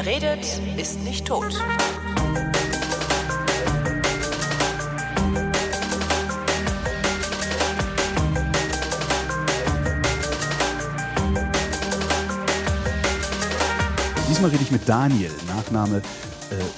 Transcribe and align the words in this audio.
Wer 0.00 0.06
redet, 0.06 0.46
ist 0.76 1.00
nicht 1.02 1.26
tot. 1.26 1.60
Diesmal 14.28 14.50
rede 14.50 14.62
ich 14.62 14.70
mit 14.70 14.88
Daniel, 14.88 15.32
Nachname 15.48 15.96
äh, 15.96 16.02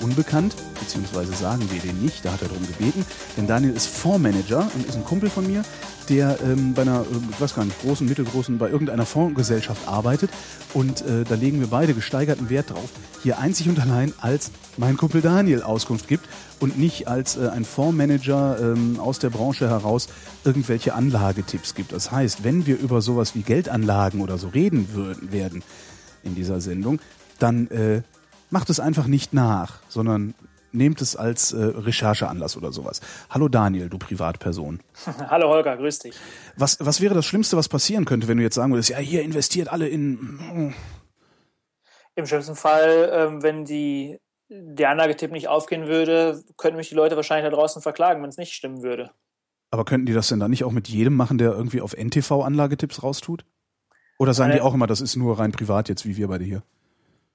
unbekannt, 0.03 0.55
beziehungsweise 0.79 1.35
sagen 1.35 1.71
wir 1.71 1.79
den 1.79 2.01
nicht, 2.01 2.25
da 2.25 2.33
hat 2.33 2.41
er 2.41 2.49
darum 2.49 2.67
gebeten. 2.67 3.05
Denn 3.37 3.47
Daniel 3.47 3.75
ist 3.75 3.87
Fondsmanager 3.87 4.71
und 4.75 4.87
ist 4.87 4.97
ein 4.97 5.05
Kumpel 5.05 5.29
von 5.29 5.47
mir, 5.47 5.63
der 6.09 6.39
ähm, 6.43 6.75
bei 6.75 6.83
einer, 6.83 7.01
äh, 7.03 7.31
ich 7.31 7.41
weiß 7.41 7.55
gar 7.55 7.65
nicht, 7.65 7.81
großen, 7.83 8.07
mittelgroßen, 8.07 8.57
bei 8.57 8.71
irgendeiner 8.71 9.05
Fondsgesellschaft 9.05 9.87
arbeitet. 9.87 10.31
Und 10.73 11.03
äh, 11.03 11.25
da 11.25 11.35
legen 11.35 11.61
wir 11.61 11.67
beide 11.67 11.95
gesteigerten 11.95 12.49
Wert 12.49 12.71
drauf, 12.71 12.91
hier 13.23 13.39
einzig 13.39 13.69
und 13.69 13.81
allein 13.81 14.13
als 14.21 14.53
mein 14.77 14.97
Kumpel 14.97 15.21
Daniel 15.21 15.63
Auskunft 15.63 16.07
gibt 16.07 16.29
und 16.61 16.79
nicht 16.79 17.09
als 17.09 17.37
äh, 17.37 17.49
ein 17.49 17.65
Fondsmanager 17.65 18.59
ähm, 18.61 19.01
aus 19.01 19.19
der 19.19 19.31
Branche 19.31 19.69
heraus 19.69 20.09
irgendwelche 20.45 20.95
Anlagetipps 20.95 21.75
gibt. 21.75 21.93
Das 21.93 22.13
heißt, 22.13 22.45
wenn 22.45 22.67
wir 22.67 22.79
über 22.79 23.03
sowas 23.03 23.35
wie 23.35 23.43
Geldanlagen 23.43 24.21
oder 24.21 24.39
so 24.39 24.49
reden 24.49 24.93
würden, 24.93 25.33
werden 25.33 25.63
in 26.23 26.35
dieser 26.35 26.61
Sendung, 26.61 27.01
dann 27.39 27.67
äh, 27.69 28.03
macht 28.51 28.71
es 28.71 28.79
einfach 28.79 29.07
nicht 29.07 29.33
nach, 29.33 29.81
sondern 29.89 30.35
nehmt 30.73 31.01
es 31.01 31.17
als 31.17 31.53
äh, 31.53 31.63
Rechercheanlass 31.63 32.57
oder 32.57 32.73
sowas. 32.73 33.01
Hallo 33.29 33.49
Daniel, 33.49 33.89
du 33.89 33.99
Privatperson. 33.99 34.81
Hallo 35.29 35.49
Holger, 35.49 35.77
grüß 35.77 36.01
dich. 36.01 36.15
Was, 36.57 36.79
was 36.81 37.01
wäre 37.01 37.15
das 37.15 37.27
Schlimmste, 37.27 37.57
was 37.57 37.69
passieren 37.69 38.05
könnte, 38.05 38.29
wenn 38.29 38.39
du 38.39 38.43
jetzt 38.43 38.55
sagen 38.55 38.73
würdest, 38.73 38.91
ja, 38.91 38.99
hier 38.99 39.23
investiert 39.23 39.69
alle 39.69 39.89
in... 39.89 40.75
Im 42.17 42.27
schlimmsten 42.27 42.57
Fall, 42.57 43.11
ähm, 43.13 43.43
wenn 43.43 43.65
die, 43.65 44.19
der 44.49 44.91
Anlagetipp 44.91 45.31
nicht 45.31 45.49
aufgehen 45.49 45.87
würde, 45.87 46.43
könnten 46.57 46.77
mich 46.77 46.89
die 46.89 46.95
Leute 46.95 47.17
wahrscheinlich 47.17 47.51
da 47.51 47.57
draußen 47.57 47.83
verklagen, 47.83 48.23
wenn 48.23 48.31
es 48.31 48.37
nicht 48.37 48.53
stimmen 48.53 48.83
würde. 48.83 49.11
Aber 49.71 49.85
könnten 49.85 50.07
die 50.07 50.13
das 50.13 50.29
denn 50.29 50.41
dann 50.41 50.51
nicht 50.51 50.65
auch 50.65 50.73
mit 50.73 50.89
jedem 50.89 51.15
machen, 51.15 51.39
der 51.39 51.53
irgendwie 51.53 51.81
auf 51.81 51.95
NTV 51.97 52.43
Anlagetipps 52.43 53.03
raustut? 53.03 53.45
Oder 54.19 54.35
sagen 54.35 54.53
die 54.53 54.61
auch 54.61 54.75
immer, 54.75 54.87
das 54.87 55.01
ist 55.01 55.17
nur 55.17 55.39
rein 55.39 55.53
privat 55.53 55.89
jetzt, 55.89 56.05
wie 56.05 56.17
wir 56.17 56.29
beide 56.29 56.45
hier? 56.45 56.63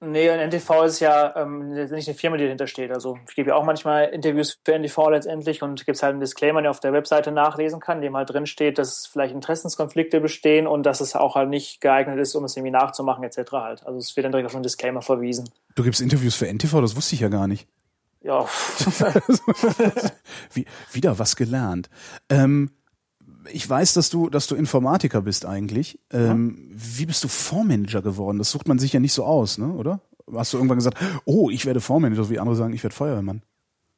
Nee, 0.00 0.28
und 0.28 0.38
NTV 0.38 0.84
ist 0.84 1.00
ja 1.00 1.34
ähm, 1.36 1.70
nicht 1.70 2.06
eine 2.06 2.16
Firma, 2.16 2.36
die 2.36 2.44
dahinter 2.44 2.66
steht. 2.66 2.90
Also 2.90 3.18
ich 3.26 3.34
gebe 3.34 3.50
ja 3.50 3.56
auch 3.56 3.64
manchmal 3.64 4.08
Interviews 4.08 4.58
für 4.62 4.78
NTV 4.78 5.08
letztendlich 5.08 5.62
und 5.62 5.86
gibt 5.86 5.96
es 5.96 6.02
halt 6.02 6.10
einen 6.10 6.20
Disclaimer, 6.20 6.60
der 6.60 6.70
auf 6.70 6.80
der 6.80 6.92
Webseite 6.92 7.32
nachlesen 7.32 7.80
kann, 7.80 8.02
dem 8.02 8.14
halt 8.14 8.28
drin 8.28 8.44
steht, 8.44 8.76
dass 8.76 9.06
vielleicht 9.06 9.34
Interessenskonflikte 9.34 10.20
bestehen 10.20 10.66
und 10.66 10.84
dass 10.84 11.00
es 11.00 11.16
auch 11.16 11.34
halt 11.34 11.48
nicht 11.48 11.80
geeignet 11.80 12.18
ist, 12.18 12.34
um 12.34 12.44
es 12.44 12.58
irgendwie 12.58 12.72
nachzumachen 12.72 13.24
etc. 13.24 13.52
halt. 13.52 13.86
Also 13.86 13.98
es 13.98 14.14
wird 14.14 14.26
dann 14.26 14.32
direkt 14.32 14.46
auf 14.46 14.54
einen 14.54 14.64
Disclaimer 14.64 15.00
verwiesen. 15.00 15.48
Du 15.76 15.82
gibst 15.82 16.02
Interviews 16.02 16.34
für 16.34 16.46
NTV, 16.46 16.82
das 16.82 16.94
wusste 16.94 17.14
ich 17.14 17.22
ja 17.22 17.28
gar 17.28 17.46
nicht. 17.46 17.66
Ja. 18.20 18.44
Wie, 20.52 20.66
wieder 20.92 21.18
was 21.18 21.36
gelernt. 21.36 21.88
Ähm, 22.28 22.70
ich 23.52 23.68
weiß, 23.68 23.94
dass 23.94 24.10
du, 24.10 24.28
dass 24.28 24.46
du 24.46 24.54
Informatiker 24.54 25.22
bist 25.22 25.46
eigentlich. 25.46 25.98
Ähm, 26.12 26.70
Wie 26.70 27.06
bist 27.06 27.24
du 27.24 27.28
Fondsmanager 27.28 28.02
geworden? 28.02 28.38
Das 28.38 28.50
sucht 28.50 28.68
man 28.68 28.78
sich 28.78 28.92
ja 28.92 29.00
nicht 29.00 29.12
so 29.12 29.24
aus, 29.24 29.58
ne? 29.58 29.68
Oder? 29.72 30.00
Hast 30.32 30.52
du 30.52 30.56
irgendwann 30.56 30.78
gesagt, 30.78 30.98
oh, 31.24 31.50
ich 31.50 31.66
werde 31.66 31.80
Fondsmanager, 31.80 32.28
wie 32.30 32.38
andere 32.38 32.56
sagen, 32.56 32.72
ich 32.72 32.82
werde 32.82 32.96
Feuerwehrmann? 32.96 33.42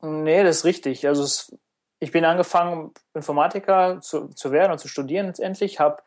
Nee, 0.02 0.44
das 0.44 0.58
ist 0.58 0.64
richtig. 0.64 1.06
Also 1.06 1.22
es, 1.22 1.56
ich 1.98 2.12
bin 2.12 2.24
angefangen, 2.24 2.92
Informatiker 3.14 4.00
zu, 4.00 4.28
zu 4.28 4.52
werden 4.52 4.72
und 4.72 4.78
zu 4.78 4.88
studieren 4.88 5.26
letztendlich. 5.26 5.80
Habe 5.80 6.02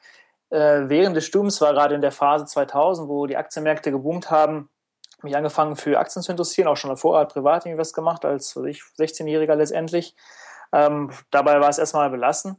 äh, 0.50 0.90
während 0.90 1.16
des 1.16 1.26
Studiums, 1.26 1.62
war 1.62 1.74
gerade 1.74 1.96
in 1.96 2.02
der 2.02 2.12
Phase 2.12 2.46
2000, 2.46 3.08
wo 3.08 3.26
die 3.26 3.38
Aktienmärkte 3.38 3.92
geboomt 3.92 4.30
haben, 4.30 4.70
mich 5.24 5.36
angefangen 5.36 5.76
für 5.76 6.00
Aktien 6.00 6.24
zu 6.24 6.32
interessieren, 6.32 6.68
auch 6.68 6.78
schon 6.78 6.90
davor 6.90 7.20
hat 7.20 7.34
privat 7.34 7.66
irgendwie 7.66 7.80
was 7.80 7.94
gemacht, 7.94 8.26
als 8.26 8.56
ich 8.56 8.82
16-Jähriger 8.98 9.56
letztendlich. 9.56 10.16
Ähm, 10.72 11.12
dabei 11.30 11.60
war 11.60 11.70
es 11.70 11.78
erstmal 11.78 12.10
belassen. 12.10 12.58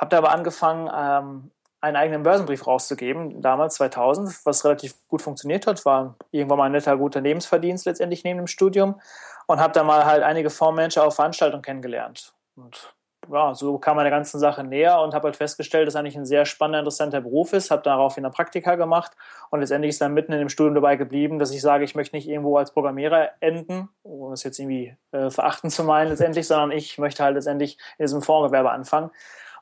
Habe 0.00 0.08
da 0.08 0.18
aber 0.18 0.32
angefangen, 0.32 0.90
ähm, 0.96 1.50
einen 1.82 1.96
eigenen 1.96 2.22
Börsenbrief 2.22 2.66
rauszugeben, 2.66 3.42
damals 3.42 3.74
2000, 3.74 4.46
was 4.46 4.64
relativ 4.64 4.94
gut 5.08 5.20
funktioniert 5.20 5.66
hat, 5.66 5.84
war 5.84 6.16
irgendwann 6.30 6.58
mal 6.58 6.64
ein 6.64 6.72
netter, 6.72 6.96
guter 6.96 7.20
Lebensverdienst 7.20 7.84
letztendlich 7.84 8.24
neben 8.24 8.38
dem 8.38 8.46
Studium 8.46 8.98
und 9.46 9.60
habe 9.60 9.74
da 9.74 9.84
mal 9.84 10.06
halt 10.06 10.22
einige 10.22 10.48
Fondsmanager 10.48 11.04
auf 11.04 11.16
Veranstaltungen 11.16 11.62
kennengelernt. 11.62 12.32
Und 12.56 12.94
ja, 13.30 13.54
so 13.54 13.78
kam 13.78 13.96
man 13.96 14.04
der 14.04 14.10
ganzen 14.10 14.38
Sache 14.38 14.64
näher 14.64 15.02
und 15.02 15.12
habe 15.12 15.26
halt 15.26 15.36
festgestellt, 15.36 15.86
dass 15.86 15.96
eigentlich 15.96 16.16
ein 16.16 16.24
sehr 16.24 16.46
spannender, 16.46 16.78
interessanter 16.78 17.20
Beruf 17.20 17.52
ist, 17.52 17.70
habe 17.70 17.82
daraufhin 17.82 18.24
ein 18.24 18.32
Praktika 18.32 18.76
gemacht 18.76 19.12
und 19.50 19.60
letztendlich 19.60 19.90
ist 19.90 20.00
dann 20.00 20.14
mitten 20.14 20.32
in 20.32 20.38
dem 20.38 20.48
Studium 20.48 20.74
dabei 20.74 20.96
geblieben, 20.96 21.38
dass 21.38 21.50
ich 21.50 21.60
sage, 21.60 21.84
ich 21.84 21.94
möchte 21.94 22.16
nicht 22.16 22.26
irgendwo 22.26 22.56
als 22.56 22.72
Programmierer 22.72 23.30
enden, 23.40 23.90
um 24.02 24.32
es 24.32 24.44
jetzt 24.44 24.58
irgendwie 24.58 24.96
äh, 25.12 25.28
verachten 25.28 25.68
zu 25.68 25.84
meinen 25.84 26.08
letztendlich, 26.08 26.46
sondern 26.46 26.72
ich 26.72 26.96
möchte 26.96 27.22
halt 27.22 27.34
letztendlich 27.34 27.76
in 27.98 28.04
diesem 28.04 28.22
Fondsgewerbe 28.22 28.70
anfangen 28.70 29.10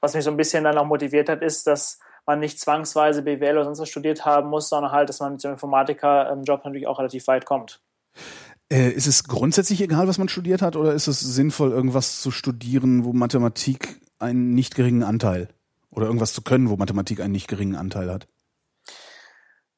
was 0.01 0.15
mich 0.15 0.25
so 0.25 0.31
ein 0.31 0.37
bisschen 0.37 0.65
dann 0.65 0.79
auch 0.79 0.87
motiviert 0.87 1.29
hat, 1.29 1.43
ist, 1.43 1.67
dass 1.67 1.99
man 2.27 2.41
nicht 2.41 2.61
zwangsweise 2.61 3.23
BWL 3.23 3.57
oder 3.57 3.65
sonst 3.65 3.81
was 3.81 3.89
studiert 3.89 4.25
haben 4.25 4.51
muss, 4.51 4.69
sondern 4.69 4.93
halt, 4.93 5.09
dass 5.09 5.21
man 5.21 5.33
mit 5.33 5.45
dem 5.45 5.53
Informatiker-Job 5.53 6.65
natürlich 6.65 6.87
auch 6.87 6.99
relativ 6.99 7.27
weit 7.27 7.47
kommt. 7.47 7.81
Äh, 8.71 8.91
ist 8.91 9.07
es 9.07 9.25
grundsätzlich 9.25 9.81
egal, 9.81 10.09
was 10.09 10.19
man 10.19 10.29
studiert 10.29 10.61
hat, 10.61 10.77
oder 10.77 10.93
ist 10.93 11.07
es 11.07 11.21
sinnvoll, 11.21 11.71
irgendwas 11.71 12.21
zu 12.21 12.31
studieren, 12.31 13.05
wo 13.05 13.15
Mathematik 13.15 14.01
einen 14.19 14.51
nicht 14.51 14.75
geringen 14.75 15.03
Anteil 15.03 15.49
oder 15.91 16.07
irgendwas 16.07 16.35
zu 16.35 16.43
können, 16.43 16.69
wo 16.69 16.77
Mathematik 16.77 17.21
einen 17.21 17.33
nicht 17.33 17.49
geringen 17.49 17.77
Anteil 17.77 18.11
hat? 18.11 18.29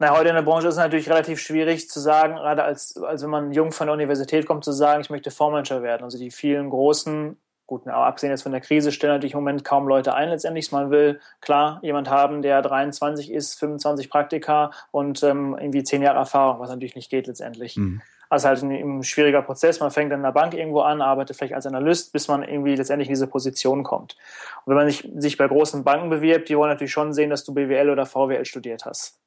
Na, 0.00 0.16
heute 0.16 0.30
in 0.30 0.34
der 0.34 0.42
Branche 0.42 0.66
ist 0.66 0.75
es 0.75 0.78
natürlich 0.78 1.10
relativ 1.10 1.41
schwierig 1.41 1.88
zu 1.88 2.00
sagen, 2.00 2.34
gerade 2.36 2.64
als, 2.64 2.97
als 2.97 3.22
wenn 3.22 3.30
man 3.30 3.53
jung 3.53 3.70
von 3.70 3.86
der 3.86 3.94
Universität 3.94 4.47
kommt, 4.47 4.64
zu 4.64 4.72
sagen, 4.72 5.03
ich 5.03 5.10
möchte 5.10 5.30
Fondsmanager 5.30 5.82
werden. 5.82 6.04
Also 6.04 6.19
die 6.19 6.30
vielen 6.30 6.70
großen 6.70 7.36
gut, 7.70 7.86
aber 7.86 8.06
abgesehen 8.06 8.32
jetzt 8.32 8.42
von 8.42 8.53
der 8.53 8.60
Krise 8.60 8.91
stellen 8.91 9.14
natürlich 9.14 9.32
im 9.32 9.38
Moment 9.38 9.64
kaum 9.64 9.86
Leute 9.86 10.12
ein 10.12 10.28
letztendlich. 10.28 10.72
Man 10.72 10.91
will 10.91 11.20
klar 11.41 11.78
jemand 11.82 12.10
haben, 12.10 12.42
der 12.42 12.60
23 12.62 13.31
ist, 13.31 13.58
25 13.58 14.10
Praktika 14.10 14.72
und 14.91 15.22
ähm, 15.22 15.56
irgendwie 15.58 15.84
zehn 15.84 16.03
Jahre 16.03 16.19
Erfahrung, 16.19 16.60
was 16.60 16.69
natürlich 16.69 16.97
nicht 16.97 17.10
geht 17.10 17.28
letztendlich. 17.28 17.76
Mhm. 17.76 18.03
Also 18.28 18.48
halt 18.48 18.62
ein, 18.62 18.70
ein, 18.72 19.03
schwieriger 19.04 19.42
Prozess. 19.42 19.78
Man 19.80 19.92
fängt 19.92 20.12
in 20.12 20.22
der 20.22 20.32
Bank 20.32 20.53
irgendwo 20.54 20.80
an, 20.80 21.00
arbeitet 21.00 21.36
vielleicht 21.36 21.54
als 21.54 21.66
Analyst, 21.66 22.12
bis 22.12 22.26
man 22.26 22.42
irgendwie 22.42 22.75
letztendlich 22.75 23.09
in 23.09 23.14
diese 23.14 23.28
Position 23.28 23.84
kommt. 23.84 24.16
Und 24.64 24.70
wenn 24.70 24.76
man 24.76 24.86
sich, 24.88 25.09
sich 25.16 25.36
bei 25.36 25.47
großen 25.47 25.84
Banken 25.84 26.10
bewirbt, 26.10 26.48
die 26.48 26.56
wollen 26.56 26.70
natürlich 26.70 26.92
schon 26.92 27.12
sehen, 27.12 27.30
dass 27.30 27.44
du 27.44 27.54
BWL 27.54 27.91
oder 27.91 28.04
VWL 28.04 28.44
studiert 28.44 28.84
hast 28.84 29.19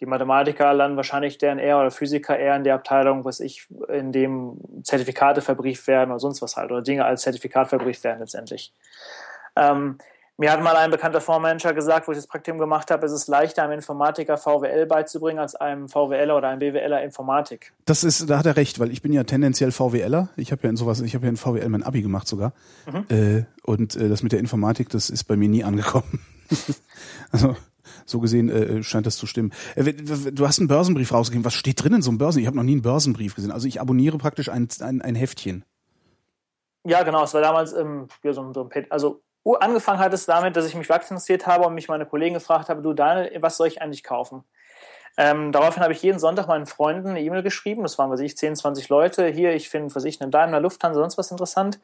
die 0.00 0.06
Mathematiker 0.06 0.72
landen 0.72 0.96
wahrscheinlich 0.96 1.38
deren 1.38 1.58
eher 1.58 1.78
oder 1.78 1.90
Physiker 1.90 2.38
eher 2.38 2.56
in 2.56 2.64
der 2.64 2.74
Abteilung, 2.74 3.24
was 3.24 3.40
ich, 3.40 3.66
in 3.88 4.12
dem 4.12 4.58
Zertifikate 4.84 5.40
verbrieft 5.40 5.86
werden 5.86 6.10
oder 6.10 6.20
sonst 6.20 6.40
was 6.40 6.56
halt 6.56 6.70
oder 6.70 6.82
Dinge 6.82 7.04
als 7.04 7.22
Zertifikat 7.22 7.68
verbrieft 7.68 8.04
werden 8.04 8.20
letztendlich. 8.20 8.72
Ähm, 9.56 9.98
mir 10.40 10.52
hat 10.52 10.62
mal 10.62 10.76
ein 10.76 10.92
bekannter 10.92 11.20
Fondsmanager 11.20 11.74
gesagt, 11.74 12.06
wo 12.06 12.12
ich 12.12 12.18
das 12.18 12.28
Praktikum 12.28 12.60
gemacht 12.60 12.92
habe, 12.92 13.04
es 13.04 13.10
ist 13.10 13.26
leichter, 13.26 13.64
einem 13.64 13.72
Informatiker 13.72 14.36
VWL 14.36 14.86
beizubringen, 14.86 15.40
als 15.40 15.56
einem 15.56 15.88
VWLer 15.88 16.36
oder 16.36 16.48
einem 16.48 16.60
BWLer 16.60 17.02
Informatik. 17.02 17.72
Das 17.86 18.04
ist, 18.04 18.30
da 18.30 18.38
hat 18.38 18.46
er 18.46 18.54
recht, 18.54 18.78
weil 18.78 18.92
ich 18.92 19.02
bin 19.02 19.12
ja 19.12 19.24
tendenziell 19.24 19.72
VWLer. 19.72 20.28
Ich 20.36 20.52
habe 20.52 20.62
ja 20.62 20.70
in 20.70 20.76
sowas, 20.76 21.00
ich 21.00 21.16
habe 21.16 21.24
ja 21.26 21.30
in 21.30 21.36
VWL 21.36 21.68
mein 21.68 21.82
Abi 21.82 22.02
gemacht 22.02 22.28
sogar. 22.28 22.52
Mhm. 22.86 23.06
Äh, 23.08 23.44
und 23.64 23.96
äh, 23.96 24.08
das 24.08 24.22
mit 24.22 24.30
der 24.30 24.38
Informatik, 24.38 24.90
das 24.90 25.10
ist 25.10 25.24
bei 25.24 25.36
mir 25.36 25.48
nie 25.48 25.64
angekommen. 25.64 26.20
also 27.32 27.56
so 28.08 28.20
gesehen 28.20 28.48
äh, 28.48 28.82
scheint 28.82 29.06
das 29.06 29.16
zu 29.16 29.26
stimmen. 29.26 29.52
Äh, 29.76 29.92
du 29.92 30.46
hast 30.46 30.58
einen 30.58 30.68
Börsenbrief 30.68 31.12
rausgegeben. 31.12 31.44
Was 31.44 31.54
steht 31.54 31.82
drin 31.82 31.94
in 31.94 32.02
so 32.02 32.10
einem 32.10 32.18
Börsen? 32.18 32.40
Ich 32.40 32.46
habe 32.46 32.56
noch 32.56 32.62
nie 32.62 32.72
einen 32.72 32.82
Börsenbrief 32.82 33.34
gesehen. 33.34 33.52
Also 33.52 33.68
ich 33.68 33.80
abonniere 33.80 34.18
praktisch 34.18 34.48
ein, 34.48 34.68
ein, 34.80 35.02
ein 35.02 35.14
Heftchen. 35.14 35.64
Ja, 36.84 37.02
genau. 37.02 37.24
Es 37.24 37.34
war 37.34 37.40
damals 37.40 37.72
ähm, 37.72 38.08
ja, 38.22 38.32
so, 38.32 38.52
so 38.52 38.68
ein 38.72 38.86
also 38.90 39.22
angefangen 39.60 39.98
hat 39.98 40.12
es 40.12 40.26
damit, 40.26 40.56
dass 40.56 40.66
ich 40.66 40.74
mich 40.74 40.88
Wachs 40.88 41.10
interessiert 41.10 41.46
habe 41.46 41.66
und 41.66 41.74
mich 41.74 41.88
meine 41.88 42.06
Kollegen 42.06 42.34
gefragt 42.34 42.68
habe, 42.68 42.82
du 42.82 42.92
Daniel, 42.92 43.42
was 43.42 43.56
soll 43.56 43.68
ich 43.68 43.80
eigentlich 43.80 44.04
kaufen? 44.04 44.44
Ähm, 45.16 45.52
daraufhin 45.52 45.82
habe 45.82 45.92
ich 45.92 46.02
jeden 46.02 46.18
Sonntag 46.18 46.46
meinen 46.46 46.66
Freunden 46.66 47.08
eine 47.08 47.20
E-Mail 47.20 47.42
geschrieben. 47.42 47.82
Das 47.82 47.98
waren, 47.98 48.10
was 48.10 48.20
ich, 48.20 48.36
10, 48.36 48.56
20 48.56 48.88
Leute. 48.88 49.26
Hier, 49.26 49.52
ich 49.52 49.68
finde, 49.68 49.94
was 49.94 50.04
ich, 50.04 50.20
eine 50.20 50.30
Daimler, 50.30 50.60
Lufthansa, 50.60 51.00
sonst 51.00 51.18
was 51.18 51.30
interessant 51.30 51.80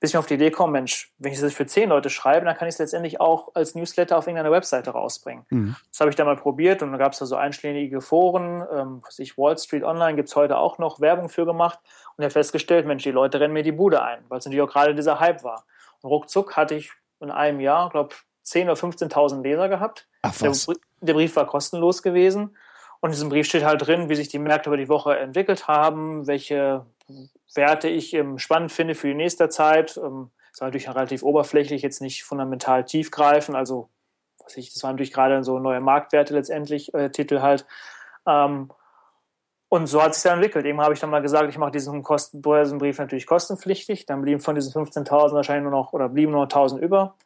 bis 0.00 0.10
ich 0.10 0.14
mir 0.14 0.20
auf 0.20 0.26
die 0.26 0.34
Idee 0.34 0.50
komme, 0.50 0.72
Mensch, 0.72 1.12
wenn 1.18 1.32
ich 1.32 1.40
das 1.40 1.54
für 1.54 1.66
zehn 1.66 1.88
Leute 1.88 2.10
schreibe, 2.10 2.44
dann 2.44 2.56
kann 2.56 2.68
ich 2.68 2.74
es 2.74 2.78
letztendlich 2.78 3.20
auch 3.20 3.54
als 3.54 3.74
Newsletter 3.74 4.18
auf 4.18 4.26
irgendeiner 4.26 4.50
Webseite 4.50 4.90
rausbringen. 4.90 5.44
Mhm. 5.50 5.76
Das 5.90 6.00
habe 6.00 6.10
ich 6.10 6.16
dann 6.16 6.26
mal 6.26 6.36
probiert 6.36 6.82
und 6.82 6.90
dann 6.90 6.98
gab 6.98 7.12
es 7.12 7.18
da 7.18 7.26
so 7.26 7.36
einschlägige 7.36 8.00
Foren, 8.00 8.64
ähm, 8.72 9.02
was 9.04 9.18
ich, 9.18 9.38
Wall 9.38 9.56
Street 9.58 9.84
Online 9.84 10.16
gibt 10.16 10.28
es 10.28 10.36
heute 10.36 10.58
auch 10.58 10.78
noch 10.78 11.00
Werbung 11.00 11.28
für 11.28 11.46
gemacht 11.46 11.78
und 12.16 12.24
habe 12.24 12.32
festgestellt, 12.32 12.86
Mensch, 12.86 13.02
die 13.02 13.10
Leute 13.10 13.40
rennen 13.40 13.54
mir 13.54 13.62
die 13.62 13.72
Bude 13.72 14.02
ein, 14.02 14.24
weil 14.28 14.38
es 14.38 14.44
natürlich 14.44 14.62
auch 14.62 14.72
gerade 14.72 14.94
dieser 14.94 15.20
Hype 15.20 15.44
war. 15.44 15.64
Und 16.00 16.10
ruckzuck 16.10 16.56
hatte 16.56 16.74
ich 16.74 16.92
in 17.20 17.30
einem 17.30 17.60
Jahr, 17.60 17.90
glaube 17.90 18.14
10.000 18.46 18.64
oder 18.64 18.74
15.000 18.74 19.42
Leser 19.42 19.68
gehabt. 19.68 20.06
Ach, 20.22 20.34
was? 20.40 20.66
Der, 20.66 20.76
der 21.00 21.14
Brief 21.14 21.36
war 21.36 21.46
kostenlos 21.46 22.02
gewesen 22.02 22.56
und 23.04 23.10
in 23.10 23.16
diesem 23.16 23.28
Brief 23.28 23.46
steht 23.46 23.64
halt 23.64 23.86
drin, 23.86 24.08
wie 24.08 24.14
sich 24.14 24.28
die 24.28 24.38
Märkte 24.38 24.70
über 24.70 24.78
die 24.78 24.88
Woche 24.88 25.18
entwickelt 25.18 25.68
haben, 25.68 26.26
welche 26.26 26.86
Werte 27.54 27.88
ich 27.88 28.14
ähm, 28.14 28.38
spannend 28.38 28.72
finde 28.72 28.94
für 28.94 29.08
die 29.08 29.14
nächste 29.14 29.48
Zeit. 29.48 29.96
Ähm, 29.96 30.30
war 30.60 30.68
natürlich 30.68 30.88
relativ 30.88 31.22
oberflächlich, 31.22 31.82
jetzt 31.82 32.00
nicht 32.00 32.24
fundamental 32.24 32.84
tiefgreifend. 32.84 33.56
Also, 33.56 33.90
was 34.42 34.56
ich, 34.56 34.72
das 34.72 34.82
waren 34.82 34.92
natürlich 34.92 35.12
gerade 35.12 35.42
so 35.42 35.58
neue 35.58 35.80
Marktwerte 35.80 36.34
letztendlich, 36.34 36.94
äh, 36.94 37.10
Titel 37.10 37.40
halt. 37.40 37.66
Ähm, 38.26 38.70
Und 39.68 39.88
so 39.88 40.00
hat 40.00 40.14
sich 40.14 40.22
dann 40.22 40.34
entwickelt. 40.34 40.66
Eben 40.66 40.80
habe 40.80 40.94
ich 40.94 41.00
dann 41.00 41.10
mal 41.10 41.22
gesagt, 41.22 41.48
ich 41.48 41.58
mache 41.58 41.72
diesen 41.72 42.04
Kosten 42.04 42.40
natürlich 42.40 43.26
kostenpflichtig. 43.26 44.06
Dann 44.06 44.22
blieben 44.22 44.40
von 44.40 44.54
diesen 44.54 44.72
15.000 44.72 45.32
wahrscheinlich 45.32 45.64
nur 45.64 45.72
noch, 45.72 45.92
oder 45.92 46.08
blieben 46.08 46.30
nur 46.30 46.42
noch 46.42 46.48
1.000 46.48 46.78
über. 46.78 47.16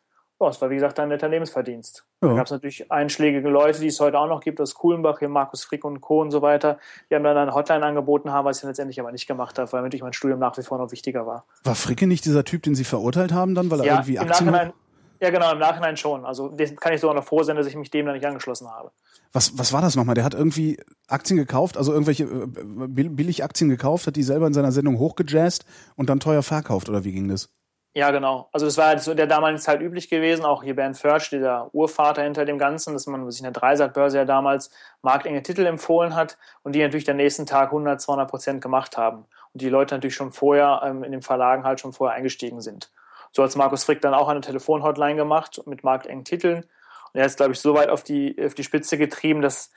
Ja, 0.40 0.48
es 0.48 0.60
war 0.60 0.70
wie 0.70 0.76
gesagt 0.76 1.00
ein 1.00 1.08
netter 1.08 1.28
Lebensverdienst. 1.28 2.04
Ja. 2.22 2.28
Da 2.28 2.34
gab 2.34 2.46
es 2.46 2.52
natürlich 2.52 2.92
einschlägige 2.92 3.48
Leute, 3.48 3.80
die 3.80 3.88
es 3.88 3.98
heute 3.98 4.18
auch 4.18 4.28
noch 4.28 4.40
gibt, 4.40 4.60
aus 4.60 4.74
Kuhlenbach, 4.74 5.18
hier 5.18 5.28
Markus 5.28 5.64
Frick 5.64 5.84
und 5.84 6.00
Co. 6.00 6.20
und 6.20 6.30
so 6.30 6.42
weiter, 6.42 6.78
die 7.10 7.16
haben 7.16 7.24
dann 7.24 7.36
eine 7.36 7.54
Hotline 7.54 7.84
angeboten 7.84 8.30
haben, 8.30 8.44
was 8.44 8.58
ich 8.58 8.60
dann 8.62 8.70
letztendlich 8.70 9.00
aber 9.00 9.10
nicht 9.10 9.26
gemacht 9.26 9.58
habe, 9.58 9.72
weil 9.72 9.82
natürlich 9.82 10.02
mein 10.02 10.12
Studium 10.12 10.38
nach 10.38 10.56
wie 10.56 10.62
vor 10.62 10.78
noch 10.78 10.92
wichtiger 10.92 11.26
war. 11.26 11.44
War 11.64 11.74
Fricke 11.74 12.06
nicht 12.06 12.24
dieser 12.24 12.44
Typ, 12.44 12.62
den 12.62 12.76
Sie 12.76 12.84
verurteilt 12.84 13.32
haben 13.32 13.54
dann, 13.54 13.70
weil 13.70 13.80
er 13.80 13.86
ja, 13.86 13.94
irgendwie 13.94 14.18
Aktien... 14.18 14.54
Im 14.54 14.72
ja, 15.20 15.30
genau, 15.30 15.50
im 15.50 15.58
Nachhinein 15.58 15.96
schon. 15.96 16.24
Also 16.24 16.54
kann 16.76 16.92
ich 16.92 17.00
sogar 17.00 17.16
noch 17.16 17.24
froh 17.24 17.42
sein, 17.42 17.56
dass 17.56 17.66
ich 17.66 17.74
mich 17.74 17.90
dem 17.90 18.06
dann 18.06 18.14
nicht 18.14 18.24
angeschlossen 18.24 18.68
habe. 18.68 18.92
Was, 19.32 19.58
was 19.58 19.72
war 19.72 19.82
das 19.82 19.96
nochmal? 19.96 20.14
Der 20.14 20.24
hat 20.24 20.34
irgendwie 20.34 20.78
Aktien 21.08 21.36
gekauft, 21.36 21.76
also 21.76 21.92
irgendwelche 21.92 22.24
äh, 22.24 22.46
billig 22.46 23.42
Aktien 23.42 23.68
gekauft, 23.68 24.06
hat 24.06 24.16
die 24.16 24.22
selber 24.22 24.46
in 24.46 24.54
seiner 24.54 24.72
Sendung 24.72 24.98
hochgejazzt 24.98 25.64
und 25.96 26.08
dann 26.08 26.20
teuer 26.20 26.42
verkauft, 26.42 26.88
oder 26.88 27.04
wie 27.04 27.12
ging 27.12 27.28
das? 27.28 27.50
Ja, 27.94 28.10
genau. 28.10 28.48
Also 28.52 28.66
das 28.66 28.76
war 28.76 28.86
halt 28.86 29.00
so 29.00 29.14
der 29.14 29.26
damaligen 29.26 29.58
Zeit 29.58 29.80
üblich 29.80 30.08
gewesen. 30.08 30.44
Auch 30.44 30.62
hier 30.62 30.76
Bernd 30.76 30.96
Försch, 30.96 31.30
dieser 31.30 31.74
Urvater 31.74 32.22
hinter 32.22 32.44
dem 32.44 32.58
Ganzen, 32.58 32.92
dass 32.92 33.06
man 33.06 33.28
sich 33.30 33.40
in 33.40 33.44
der 33.44 33.52
Dreisat-Börse 33.52 34.18
ja 34.18 34.24
damals 34.24 34.70
marktenge 35.02 35.42
Titel 35.42 35.66
empfohlen 35.66 36.14
hat 36.14 36.38
und 36.62 36.74
die 36.74 36.82
natürlich 36.82 37.04
den 37.04 37.16
nächsten 37.16 37.46
Tag 37.46 37.68
100, 37.68 38.00
200 38.00 38.30
Prozent 38.30 38.60
gemacht 38.60 38.96
haben. 38.96 39.24
Und 39.52 39.62
die 39.62 39.68
Leute 39.68 39.94
natürlich 39.94 40.14
schon 40.14 40.32
vorher 40.32 40.82
ähm, 40.84 41.02
in 41.02 41.12
den 41.12 41.22
Verlagen 41.22 41.64
halt 41.64 41.80
schon 41.80 41.92
vorher 41.92 42.16
eingestiegen 42.16 42.60
sind. 42.60 42.92
So 43.32 43.42
hat 43.42 43.56
Markus 43.56 43.84
Frick 43.84 44.00
dann 44.00 44.14
auch 44.14 44.28
eine 44.28 44.40
Telefonhotline 44.42 45.16
gemacht 45.16 45.60
mit 45.66 45.82
marktengen 45.82 46.24
Titeln. 46.24 46.64
Und 47.12 47.20
er 47.20 47.26
ist, 47.26 47.38
glaube 47.38 47.52
ich, 47.52 47.60
so 47.60 47.74
weit 47.74 47.88
auf 47.88 48.04
die, 48.04 48.36
auf 48.44 48.54
die 48.54 48.64
Spitze 48.64 48.98
getrieben, 48.98 49.42
dass 49.42 49.72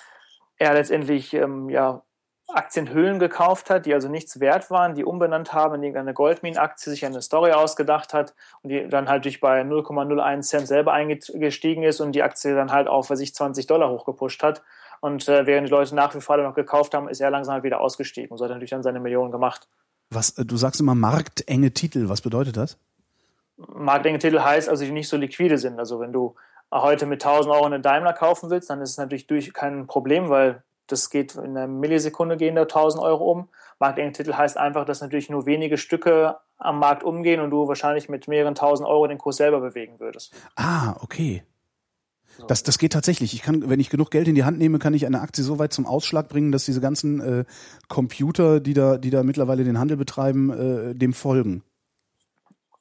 er 0.57 0.73
letztendlich 0.73 1.33
ähm, 1.33 1.69
ja, 1.69 2.03
Aktienhüllen 2.53 3.19
gekauft 3.19 3.69
hat, 3.69 3.85
die 3.85 3.93
also 3.93 4.07
nichts 4.07 4.39
wert 4.39 4.69
waren, 4.69 4.95
die 4.95 5.03
umbenannt 5.03 5.53
haben 5.53 5.75
in 5.75 5.83
irgendeine 5.83 6.13
Goldmine-Aktie, 6.13 6.91
sich 6.91 7.05
eine 7.05 7.21
Story 7.21 7.51
ausgedacht 7.51 8.13
hat 8.13 8.33
und 8.61 8.69
die 8.69 8.87
dann 8.87 9.09
halt 9.09 9.25
durch 9.25 9.39
bei 9.39 9.61
0,01 9.61 10.41
Cent 10.41 10.67
selber 10.67 10.93
eingestiegen 10.93 11.83
ist 11.83 11.99
und 11.99 12.13
die 12.13 12.23
Aktie 12.23 12.55
dann 12.55 12.71
halt 12.71 12.87
auf, 12.87 13.09
weiß 13.09 13.19
ich, 13.19 13.33
20 13.33 13.67
Dollar 13.67 13.89
hochgepusht 13.89 14.43
hat. 14.43 14.61
Und 14.99 15.27
äh, 15.27 15.45
während 15.47 15.67
die 15.67 15.71
Leute 15.71 15.95
nach 15.95 16.13
wie 16.13 16.21
vor 16.21 16.37
noch 16.37 16.53
gekauft 16.53 16.93
haben, 16.93 17.09
ist 17.09 17.21
er 17.21 17.31
langsam 17.31 17.53
halt 17.53 17.63
wieder 17.63 17.81
ausgestiegen 17.81 18.31
und 18.31 18.37
so 18.37 18.43
hat 18.43 18.51
er 18.51 18.55
natürlich 18.55 18.71
dann 18.71 18.83
seine 18.83 18.99
Millionen 18.99 19.31
gemacht. 19.31 19.67
Was, 20.09 20.37
äh, 20.37 20.45
du 20.45 20.57
sagst 20.57 20.79
immer 20.79 20.95
marktenge 20.95 21.71
Titel, 21.71 22.09
was 22.09 22.21
bedeutet 22.21 22.57
das? 22.57 22.77
Marktenge 23.57 24.19
Titel 24.19 24.39
heißt 24.39 24.69
also, 24.69 24.85
die 24.85 24.91
nicht 24.91 25.09
so 25.09 25.17
liquide 25.17 25.57
sind. 25.57 25.79
Also 25.79 25.99
wenn 25.99 26.13
du 26.13 26.35
heute 26.71 27.05
mit 27.05 27.25
1000 27.25 27.53
Euro 27.53 27.65
eine 27.65 27.79
Daimler 27.79 28.13
kaufen 28.13 28.49
willst, 28.49 28.69
dann 28.69 28.81
ist 28.81 28.91
es 28.91 28.97
natürlich 28.97 29.27
durch 29.27 29.53
kein 29.53 29.87
Problem, 29.87 30.29
weil 30.29 30.63
das 30.91 31.09
geht 31.09 31.35
in 31.35 31.57
einer 31.57 31.67
Millisekunde 31.67 32.37
gehen 32.37 32.55
da 32.55 32.63
1000 32.63 33.03
Euro 33.03 33.31
um. 33.31 33.49
Marktenge 33.79 34.11
Titel 34.11 34.33
heißt 34.33 34.57
einfach, 34.57 34.85
dass 34.85 35.01
natürlich 35.01 35.29
nur 35.29 35.45
wenige 35.45 35.77
Stücke 35.77 36.37
am 36.57 36.79
Markt 36.79 37.03
umgehen 37.03 37.41
und 37.41 37.49
du 37.49 37.67
wahrscheinlich 37.67 38.09
mit 38.09 38.27
mehreren 38.27 38.55
tausend 38.55 38.87
Euro 38.87 39.07
den 39.07 39.17
Kurs 39.17 39.37
selber 39.37 39.59
bewegen 39.59 39.99
würdest. 39.99 40.33
Ah, 40.55 40.95
okay. 41.01 41.43
Das, 42.47 42.63
das 42.63 42.77
geht 42.77 42.93
tatsächlich. 42.93 43.33
Ich 43.33 43.41
kann, 43.41 43.69
wenn 43.69 43.79
ich 43.79 43.89
genug 43.89 44.11
Geld 44.11 44.27
in 44.27 44.35
die 44.35 44.43
Hand 44.43 44.57
nehme, 44.57 44.79
kann 44.79 44.93
ich 44.93 45.05
eine 45.05 45.21
Aktie 45.21 45.43
so 45.43 45.59
weit 45.59 45.73
zum 45.73 45.85
Ausschlag 45.85 46.29
bringen, 46.29 46.51
dass 46.51 46.65
diese 46.65 46.81
ganzen 46.81 47.19
äh, 47.19 47.45
Computer, 47.87 48.59
die 48.59 48.73
da, 48.73 48.97
die 48.97 49.09
da 49.09 49.23
mittlerweile 49.23 49.63
den 49.63 49.79
Handel 49.79 49.97
betreiben, 49.97 50.49
äh, 50.91 50.95
dem 50.95 51.13
folgen. 51.13 51.63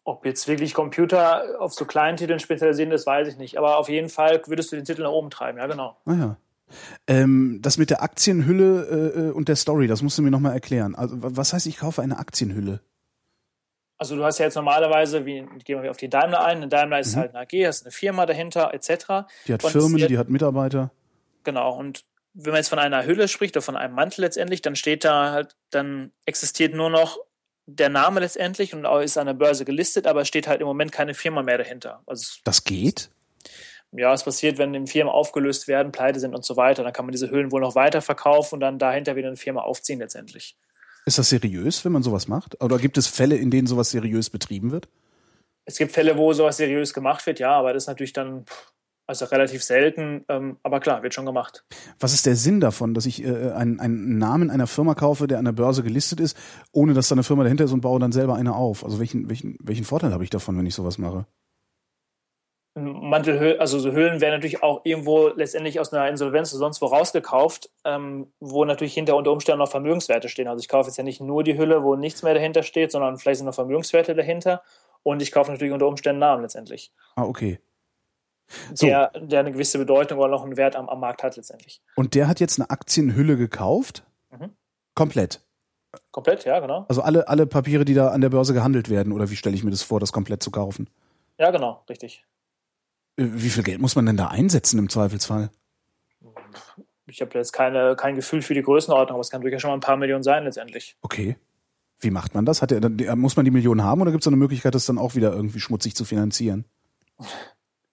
Ob 0.04 0.24
jetzt 0.24 0.48
wirklich 0.48 0.74
Computer 0.74 1.60
auf 1.60 1.74
so 1.74 1.84
kleinen 1.84 2.16
Titeln 2.16 2.40
spezialisieren, 2.40 2.90
das 2.90 3.06
weiß 3.06 3.28
ich 3.28 3.36
nicht. 3.36 3.58
Aber 3.58 3.78
auf 3.78 3.88
jeden 3.88 4.08
Fall 4.08 4.42
würdest 4.46 4.72
du 4.72 4.76
den 4.76 4.84
Titel 4.84 5.02
nach 5.02 5.10
oben 5.10 5.30
treiben, 5.30 5.58
ja 5.58 5.66
genau. 5.66 5.96
Ah 6.06 6.14
ja. 6.14 6.36
Ähm, 7.06 7.58
das 7.62 7.78
mit 7.78 7.90
der 7.90 8.02
Aktienhülle 8.02 8.86
äh, 9.16 9.20
äh 9.20 9.30
und 9.30 9.48
der 9.48 9.56
Story, 9.56 9.86
das 9.86 10.02
musst 10.02 10.18
du 10.18 10.22
mir 10.22 10.30
nochmal 10.30 10.52
erklären. 10.52 10.94
Also 10.94 11.16
was 11.18 11.52
heißt, 11.52 11.66
ich 11.66 11.78
kaufe 11.78 12.02
eine 12.02 12.18
Aktienhülle? 12.18 12.80
Also 13.98 14.16
du 14.16 14.24
hast 14.24 14.38
ja 14.38 14.46
jetzt 14.46 14.54
normalerweise, 14.54 15.26
wie 15.26 15.44
gehen 15.62 15.82
wir 15.82 15.90
auf 15.90 15.98
die 15.98 16.08
Daimler 16.08 16.42
ein, 16.42 16.56
eine 16.56 16.68
Daimler 16.68 17.00
ist 17.00 17.14
mhm. 17.14 17.20
halt 17.20 17.34
eine 17.34 17.40
AG, 17.40 17.66
hast 17.66 17.82
eine 17.82 17.92
Firma 17.92 18.24
dahinter, 18.24 18.72
etc. 18.72 19.28
Die 19.46 19.52
hat 19.52 19.62
und 19.62 19.70
Firmen, 19.70 20.08
die 20.08 20.16
hat 20.16 20.30
Mitarbeiter. 20.30 20.90
Genau, 21.44 21.76
und 21.76 22.04
wenn 22.32 22.52
man 22.52 22.60
jetzt 22.60 22.68
von 22.68 22.78
einer 22.78 23.04
Hülle 23.04 23.28
spricht 23.28 23.56
oder 23.56 23.62
von 23.62 23.76
einem 23.76 23.94
Mantel 23.94 24.22
letztendlich, 24.22 24.62
dann 24.62 24.76
steht 24.76 25.04
da 25.04 25.32
halt, 25.32 25.56
dann 25.70 26.12
existiert 26.24 26.74
nur 26.74 26.88
noch 26.88 27.18
der 27.66 27.88
Name 27.88 28.20
letztendlich 28.20 28.74
und 28.74 28.84
ist 29.02 29.18
an 29.18 29.26
der 29.26 29.34
Börse 29.34 29.64
gelistet, 29.64 30.06
aber 30.06 30.22
es 30.22 30.28
steht 30.28 30.48
halt 30.48 30.60
im 30.60 30.66
Moment 30.66 30.92
keine 30.92 31.14
Firma 31.14 31.42
mehr 31.42 31.58
dahinter. 31.58 32.02
Also 32.06 32.40
das 32.44 32.64
geht? 32.64 33.10
Ja, 33.92 34.14
es 34.14 34.22
passiert, 34.22 34.58
wenn 34.58 34.72
die 34.72 34.86
Firmen 34.86 35.12
aufgelöst 35.12 35.66
werden, 35.66 35.90
pleite 35.90 36.20
sind 36.20 36.34
und 36.34 36.44
so 36.44 36.56
weiter. 36.56 36.84
Dann 36.84 36.92
kann 36.92 37.06
man 37.06 37.12
diese 37.12 37.30
Hüllen 37.30 37.50
wohl 37.50 37.60
noch 37.60 37.74
weiter 37.74 38.02
verkaufen 38.02 38.56
und 38.56 38.60
dann 38.60 38.78
dahinter 38.78 39.16
wieder 39.16 39.28
eine 39.28 39.36
Firma 39.36 39.62
aufziehen 39.62 39.98
letztendlich. 39.98 40.56
Ist 41.06 41.18
das 41.18 41.30
seriös, 41.30 41.84
wenn 41.84 41.92
man 41.92 42.02
sowas 42.02 42.28
macht? 42.28 42.62
Oder 42.62 42.78
gibt 42.78 42.98
es 42.98 43.08
Fälle, 43.08 43.36
in 43.36 43.50
denen 43.50 43.66
sowas 43.66 43.90
seriös 43.90 44.30
betrieben 44.30 44.70
wird? 44.70 44.88
Es 45.64 45.76
gibt 45.76 45.92
Fälle, 45.92 46.16
wo 46.16 46.32
sowas 46.32 46.56
seriös 46.56 46.94
gemacht 46.94 47.26
wird, 47.26 47.40
ja, 47.40 47.52
aber 47.52 47.72
das 47.72 47.84
ist 47.84 47.88
natürlich 47.88 48.12
dann 48.12 48.44
also 49.10 49.24
relativ 49.24 49.64
selten, 49.64 50.24
ähm, 50.28 50.58
aber 50.62 50.78
klar, 50.78 51.02
wird 51.02 51.14
schon 51.14 51.26
gemacht. 51.26 51.64
Was 51.98 52.14
ist 52.14 52.26
der 52.26 52.36
Sinn 52.36 52.60
davon, 52.60 52.94
dass 52.94 53.06
ich 53.06 53.24
äh, 53.24 53.50
einen, 53.50 53.80
einen 53.80 54.18
Namen 54.18 54.50
einer 54.50 54.68
Firma 54.68 54.94
kaufe, 54.94 55.26
der 55.26 55.40
an 55.40 55.44
der 55.44 55.52
Börse 55.52 55.82
gelistet 55.82 56.20
ist, 56.20 56.36
ohne 56.70 56.94
dass 56.94 57.08
da 57.08 57.16
eine 57.16 57.24
Firma 57.24 57.42
dahinter 57.42 57.64
ist 57.64 57.72
und 57.72 57.80
baue 57.80 57.98
dann 57.98 58.12
selber 58.12 58.36
eine 58.36 58.54
auf? 58.54 58.84
Also 58.84 59.00
welchen, 59.00 59.28
welchen, 59.28 59.56
welchen 59.60 59.84
Vorteil 59.84 60.12
habe 60.12 60.22
ich 60.22 60.30
davon, 60.30 60.56
wenn 60.56 60.66
ich 60.66 60.76
sowas 60.76 60.96
mache? 60.96 61.26
Mantelhöhlen, 62.74 63.58
also 63.58 63.80
so 63.80 63.90
Höhlen 63.90 64.20
werden 64.20 64.34
natürlich 64.34 64.62
auch 64.62 64.82
irgendwo 64.84 65.28
letztendlich 65.28 65.80
aus 65.80 65.92
einer 65.92 66.08
Insolvenz 66.08 66.52
oder 66.52 66.60
sonst 66.60 66.80
wo 66.80 66.86
rausgekauft, 66.86 67.68
ähm, 67.84 68.32
wo 68.38 68.64
natürlich 68.64 68.94
hinter 68.94 69.16
unter 69.16 69.32
Umständen 69.32 69.58
noch 69.58 69.70
Vermögenswerte 69.70 70.28
stehen. 70.28 70.46
Also 70.46 70.60
ich 70.60 70.68
kaufe 70.68 70.88
jetzt 70.88 70.96
ja 70.96 71.02
nicht 71.02 71.20
nur 71.20 71.42
die 71.42 71.58
Hülle, 71.58 71.82
wo 71.82 71.96
nichts 71.96 72.22
mehr 72.22 72.34
dahinter 72.34 72.62
steht, 72.62 72.92
sondern 72.92 73.18
vielleicht 73.18 73.38
sind 73.38 73.46
noch 73.46 73.54
Vermögenswerte 73.54 74.14
dahinter 74.14 74.62
und 75.02 75.20
ich 75.20 75.32
kaufe 75.32 75.50
natürlich 75.50 75.72
unter 75.72 75.88
Umständen 75.88 76.20
Namen 76.20 76.42
letztendlich. 76.42 76.92
Ah, 77.16 77.24
okay. 77.24 77.58
So. 78.74 78.86
Der, 78.86 79.10
der 79.14 79.40
eine 79.40 79.52
gewisse 79.52 79.78
Bedeutung 79.78 80.18
oder 80.18 80.28
noch 80.28 80.44
einen 80.44 80.56
Wert 80.56 80.76
am, 80.76 80.88
am 80.88 81.00
Markt 81.00 81.22
hat 81.22 81.36
letztendlich. 81.36 81.82
Und 81.96 82.14
der 82.14 82.28
hat 82.28 82.40
jetzt 82.40 82.58
eine 82.60 82.70
Aktienhülle 82.70 83.36
gekauft? 83.36 84.04
Mhm. 84.30 84.50
Komplett? 84.94 85.40
Komplett, 86.12 86.44
ja, 86.44 86.60
genau. 86.60 86.84
Also 86.88 87.02
alle, 87.02 87.26
alle 87.28 87.46
Papiere, 87.46 87.84
die 87.84 87.94
da 87.94 88.08
an 88.08 88.20
der 88.20 88.28
Börse 88.28 88.54
gehandelt 88.54 88.90
werden, 88.90 89.12
oder 89.12 89.30
wie 89.30 89.36
stelle 89.36 89.56
ich 89.56 89.64
mir 89.64 89.70
das 89.70 89.82
vor, 89.82 89.98
das 89.98 90.12
komplett 90.12 90.42
zu 90.42 90.50
kaufen? 90.50 90.88
Ja, 91.38 91.50
genau, 91.50 91.82
richtig. 91.88 92.24
Äh, 93.16 93.24
wie 93.26 93.50
viel 93.50 93.62
Geld 93.62 93.80
muss 93.80 93.96
man 93.96 94.06
denn 94.06 94.16
da 94.16 94.28
einsetzen 94.28 94.78
im 94.78 94.88
Zweifelsfall? 94.88 95.50
Ich 97.06 97.20
habe 97.20 97.36
jetzt 97.36 97.52
keine, 97.52 97.96
kein 97.96 98.14
Gefühl 98.14 98.40
für 98.42 98.54
die 98.54 98.62
Größenordnung, 98.62 99.14
aber 99.14 99.20
es 99.20 99.30
kann 99.30 99.40
durchaus 99.40 99.60
schon 99.60 99.70
mal 99.70 99.76
ein 99.76 99.80
paar 99.80 99.96
Millionen 99.96 100.22
sein 100.22 100.44
letztendlich. 100.44 100.96
Okay. 101.02 101.36
Wie 101.98 102.10
macht 102.10 102.34
man 102.34 102.46
das? 102.46 102.62
Hat 102.62 102.70
der, 102.70 103.16
muss 103.16 103.36
man 103.36 103.44
die 103.44 103.50
Millionen 103.50 103.82
haben 103.82 104.00
oder 104.00 104.10
gibt 104.10 104.22
es 104.22 104.28
eine 104.28 104.36
Möglichkeit, 104.36 104.74
das 104.74 104.86
dann 104.86 104.96
auch 104.96 105.16
wieder 105.16 105.32
irgendwie 105.32 105.60
schmutzig 105.60 105.94
zu 105.94 106.04
finanzieren? 106.04 106.64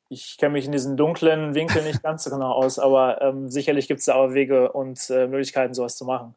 ich 0.10 0.38
kenne 0.38 0.53
mich 0.53 0.65
in 0.65 0.72
diesen 0.72 0.98
dunklen 0.98 1.53
Winkeln 1.53 1.86
nicht 1.86 2.03
ganz 2.03 2.24
so 2.24 2.30
genau 2.30 2.51
aus, 2.51 2.80
aber 2.80 3.22
ähm, 3.22 3.50
sicherlich 3.50 3.88
gibt 3.88 4.00
es 4.00 4.06
da 4.06 4.15
auch 4.15 4.34
Wege 4.34 4.72
und 4.72 5.10
äh, 5.10 5.27
Möglichkeiten, 5.27 5.74
sowas 5.74 5.98
zu 5.98 6.06
machen. 6.06 6.36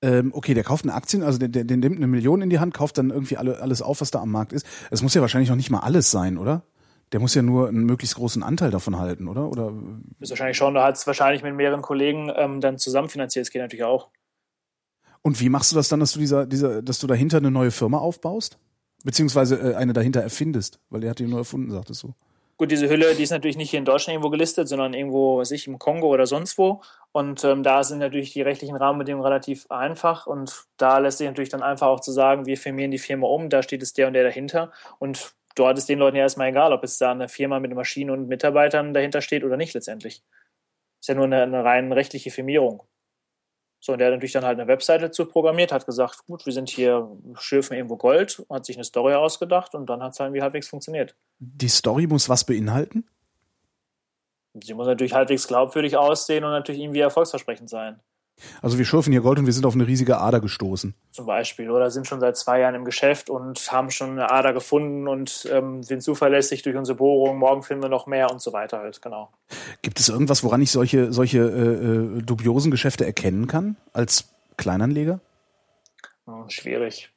Ähm, 0.00 0.30
okay, 0.32 0.54
der 0.54 0.64
kauft 0.64 0.84
eine 0.84 0.94
Aktien, 0.94 1.22
also 1.22 1.38
der, 1.38 1.48
der, 1.48 1.64
der 1.64 1.76
nimmt 1.76 1.96
eine 1.96 2.06
Million 2.06 2.40
in 2.40 2.50
die 2.50 2.60
Hand, 2.60 2.72
kauft 2.72 2.98
dann 2.98 3.10
irgendwie 3.10 3.36
alle, 3.36 3.60
alles 3.60 3.82
auf, 3.82 4.00
was 4.00 4.10
da 4.10 4.20
am 4.20 4.30
Markt 4.30 4.52
ist. 4.52 4.64
Es 4.90 5.02
muss 5.02 5.14
ja 5.14 5.20
wahrscheinlich 5.20 5.50
noch 5.50 5.56
nicht 5.56 5.70
mal 5.70 5.80
alles 5.80 6.10
sein, 6.10 6.38
oder? 6.38 6.62
Der 7.12 7.20
muss 7.20 7.34
ja 7.34 7.42
nur 7.42 7.68
einen 7.68 7.84
möglichst 7.84 8.16
großen 8.16 8.42
Anteil 8.42 8.70
davon 8.70 8.98
halten, 8.98 9.28
oder? 9.28 9.48
oder? 9.48 9.72
Ist 10.20 10.30
wahrscheinlich 10.30 10.56
schon, 10.56 10.74
da 10.74 10.84
hat 10.84 10.96
es 10.96 11.06
wahrscheinlich 11.06 11.42
mit 11.42 11.54
mehreren 11.54 11.82
Kollegen 11.82 12.30
ähm, 12.36 12.60
dann 12.60 12.78
zusammenfinanziert, 12.78 13.46
das 13.46 13.50
geht 13.50 13.62
natürlich 13.62 13.84
auch. 13.84 14.10
Und 15.22 15.40
wie 15.40 15.48
machst 15.48 15.72
du 15.72 15.76
das 15.76 15.88
dann, 15.88 16.00
dass 16.00 16.12
du 16.12 16.20
dieser, 16.20 16.46
dieser, 16.46 16.82
dass 16.82 16.98
du 16.98 17.06
dahinter 17.06 17.38
eine 17.38 17.50
neue 17.50 17.70
Firma 17.70 17.98
aufbaust? 17.98 18.58
Beziehungsweise 19.04 19.56
äh, 19.56 19.74
eine 19.74 19.92
dahinter 19.92 20.20
erfindest, 20.20 20.80
weil 20.90 21.04
er 21.04 21.10
hat 21.10 21.18
die 21.18 21.26
nur 21.26 21.38
erfunden, 21.38 21.70
sagtest 21.70 22.02
du. 22.02 22.14
Gut, 22.56 22.72
diese 22.72 22.88
Hülle, 22.88 23.14
die 23.14 23.22
ist 23.22 23.30
natürlich 23.30 23.56
nicht 23.56 23.70
hier 23.70 23.78
in 23.78 23.84
Deutschland 23.84 24.14
irgendwo 24.14 24.30
gelistet, 24.30 24.66
sondern 24.66 24.92
irgendwo, 24.92 25.38
weiß 25.38 25.52
ich, 25.52 25.68
im 25.68 25.78
Kongo 25.78 26.08
oder 26.08 26.26
sonst 26.26 26.58
wo. 26.58 26.82
Und 27.12 27.44
ähm, 27.44 27.62
da 27.62 27.84
sind 27.84 28.00
natürlich 28.00 28.32
die 28.32 28.42
rechtlichen 28.42 28.74
Rahmenbedingungen 28.74 29.24
relativ 29.24 29.70
einfach. 29.70 30.26
Und 30.26 30.64
da 30.76 30.98
lässt 30.98 31.18
sich 31.18 31.28
natürlich 31.28 31.50
dann 31.50 31.62
einfach 31.62 31.86
auch 31.86 32.00
zu 32.00 32.10
sagen, 32.10 32.46
wir 32.46 32.56
firmieren 32.56 32.90
die 32.90 32.98
Firma 32.98 33.28
um, 33.28 33.48
da 33.48 33.62
steht 33.62 33.80
es 33.80 33.92
der 33.92 34.08
und 34.08 34.14
der 34.14 34.24
dahinter. 34.24 34.72
Und 34.98 35.36
dort 35.58 35.78
ist 35.78 35.88
den 35.88 35.98
Leuten 35.98 36.16
ja 36.16 36.22
erstmal 36.22 36.48
egal, 36.48 36.72
ob 36.72 36.84
es 36.84 36.98
da 36.98 37.10
eine 37.10 37.28
Firma 37.28 37.60
mit 37.60 37.74
Maschinen 37.74 38.10
und 38.10 38.28
Mitarbeitern 38.28 38.94
dahinter 38.94 39.20
steht 39.20 39.44
oder 39.44 39.56
nicht 39.56 39.74
letztendlich. 39.74 40.22
Ist 41.00 41.08
ja 41.08 41.14
nur 41.14 41.24
eine, 41.24 41.42
eine 41.42 41.64
rein 41.64 41.92
rechtliche 41.92 42.30
Firmierung. 42.30 42.82
So, 43.80 43.92
und 43.92 43.98
der 43.98 44.08
hat 44.08 44.14
natürlich 44.14 44.32
dann 44.32 44.44
halt 44.44 44.58
eine 44.58 44.68
Webseite 44.68 45.10
zu 45.12 45.26
programmiert, 45.26 45.70
hat 45.70 45.86
gesagt, 45.86 46.26
gut, 46.26 46.44
wir 46.46 46.52
sind 46.52 46.68
hier, 46.68 47.08
schürfen 47.38 47.76
irgendwo 47.76 47.96
Gold, 47.96 48.44
hat 48.50 48.66
sich 48.66 48.76
eine 48.76 48.84
Story 48.84 49.14
ausgedacht 49.14 49.74
und 49.74 49.86
dann 49.86 50.02
hat 50.02 50.12
es 50.12 50.20
halt 50.20 50.28
irgendwie 50.28 50.42
halbwegs 50.42 50.68
funktioniert. 50.68 51.14
Die 51.38 51.68
Story 51.68 52.08
muss 52.08 52.28
was 52.28 52.44
beinhalten? 52.44 53.08
Sie 54.64 54.74
muss 54.74 54.88
natürlich 54.88 55.12
halbwegs 55.12 55.46
glaubwürdig 55.46 55.96
aussehen 55.96 56.42
und 56.42 56.50
natürlich 56.50 56.80
irgendwie 56.80 57.00
erfolgsversprechend 57.00 57.70
sein. 57.70 58.00
Also 58.62 58.78
wir 58.78 58.84
schürfen 58.84 59.12
hier 59.12 59.22
Gold 59.22 59.38
und 59.38 59.46
wir 59.46 59.52
sind 59.52 59.66
auf 59.66 59.74
eine 59.74 59.86
riesige 59.86 60.18
Ader 60.18 60.40
gestoßen. 60.40 60.94
Zum 61.10 61.26
Beispiel. 61.26 61.70
Oder 61.70 61.90
sind 61.90 62.06
schon 62.06 62.20
seit 62.20 62.36
zwei 62.36 62.60
Jahren 62.60 62.74
im 62.74 62.84
Geschäft 62.84 63.30
und 63.30 63.70
haben 63.72 63.90
schon 63.90 64.12
eine 64.12 64.30
Ader 64.30 64.52
gefunden 64.52 65.08
und 65.08 65.48
ähm, 65.52 65.82
sind 65.82 66.02
zuverlässig 66.02 66.62
durch 66.62 66.76
unsere 66.76 66.96
Bohrung. 66.96 67.38
Morgen 67.38 67.62
finden 67.62 67.82
wir 67.82 67.88
noch 67.88 68.06
mehr 68.06 68.30
und 68.30 68.40
so 68.40 68.52
weiter 68.52 68.78
halt, 68.78 69.02
genau. 69.02 69.30
Gibt 69.82 70.00
es 70.00 70.08
irgendwas, 70.08 70.44
woran 70.44 70.62
ich 70.62 70.70
solche, 70.70 71.12
solche 71.12 71.38
äh, 71.38 72.18
äh 72.18 72.22
dubiosen 72.22 72.70
Geschäfte 72.70 73.04
erkennen 73.04 73.46
kann 73.46 73.76
als 73.92 74.28
Kleinanleger? 74.56 75.20
Hm, 76.26 76.48
schwierig. 76.48 77.10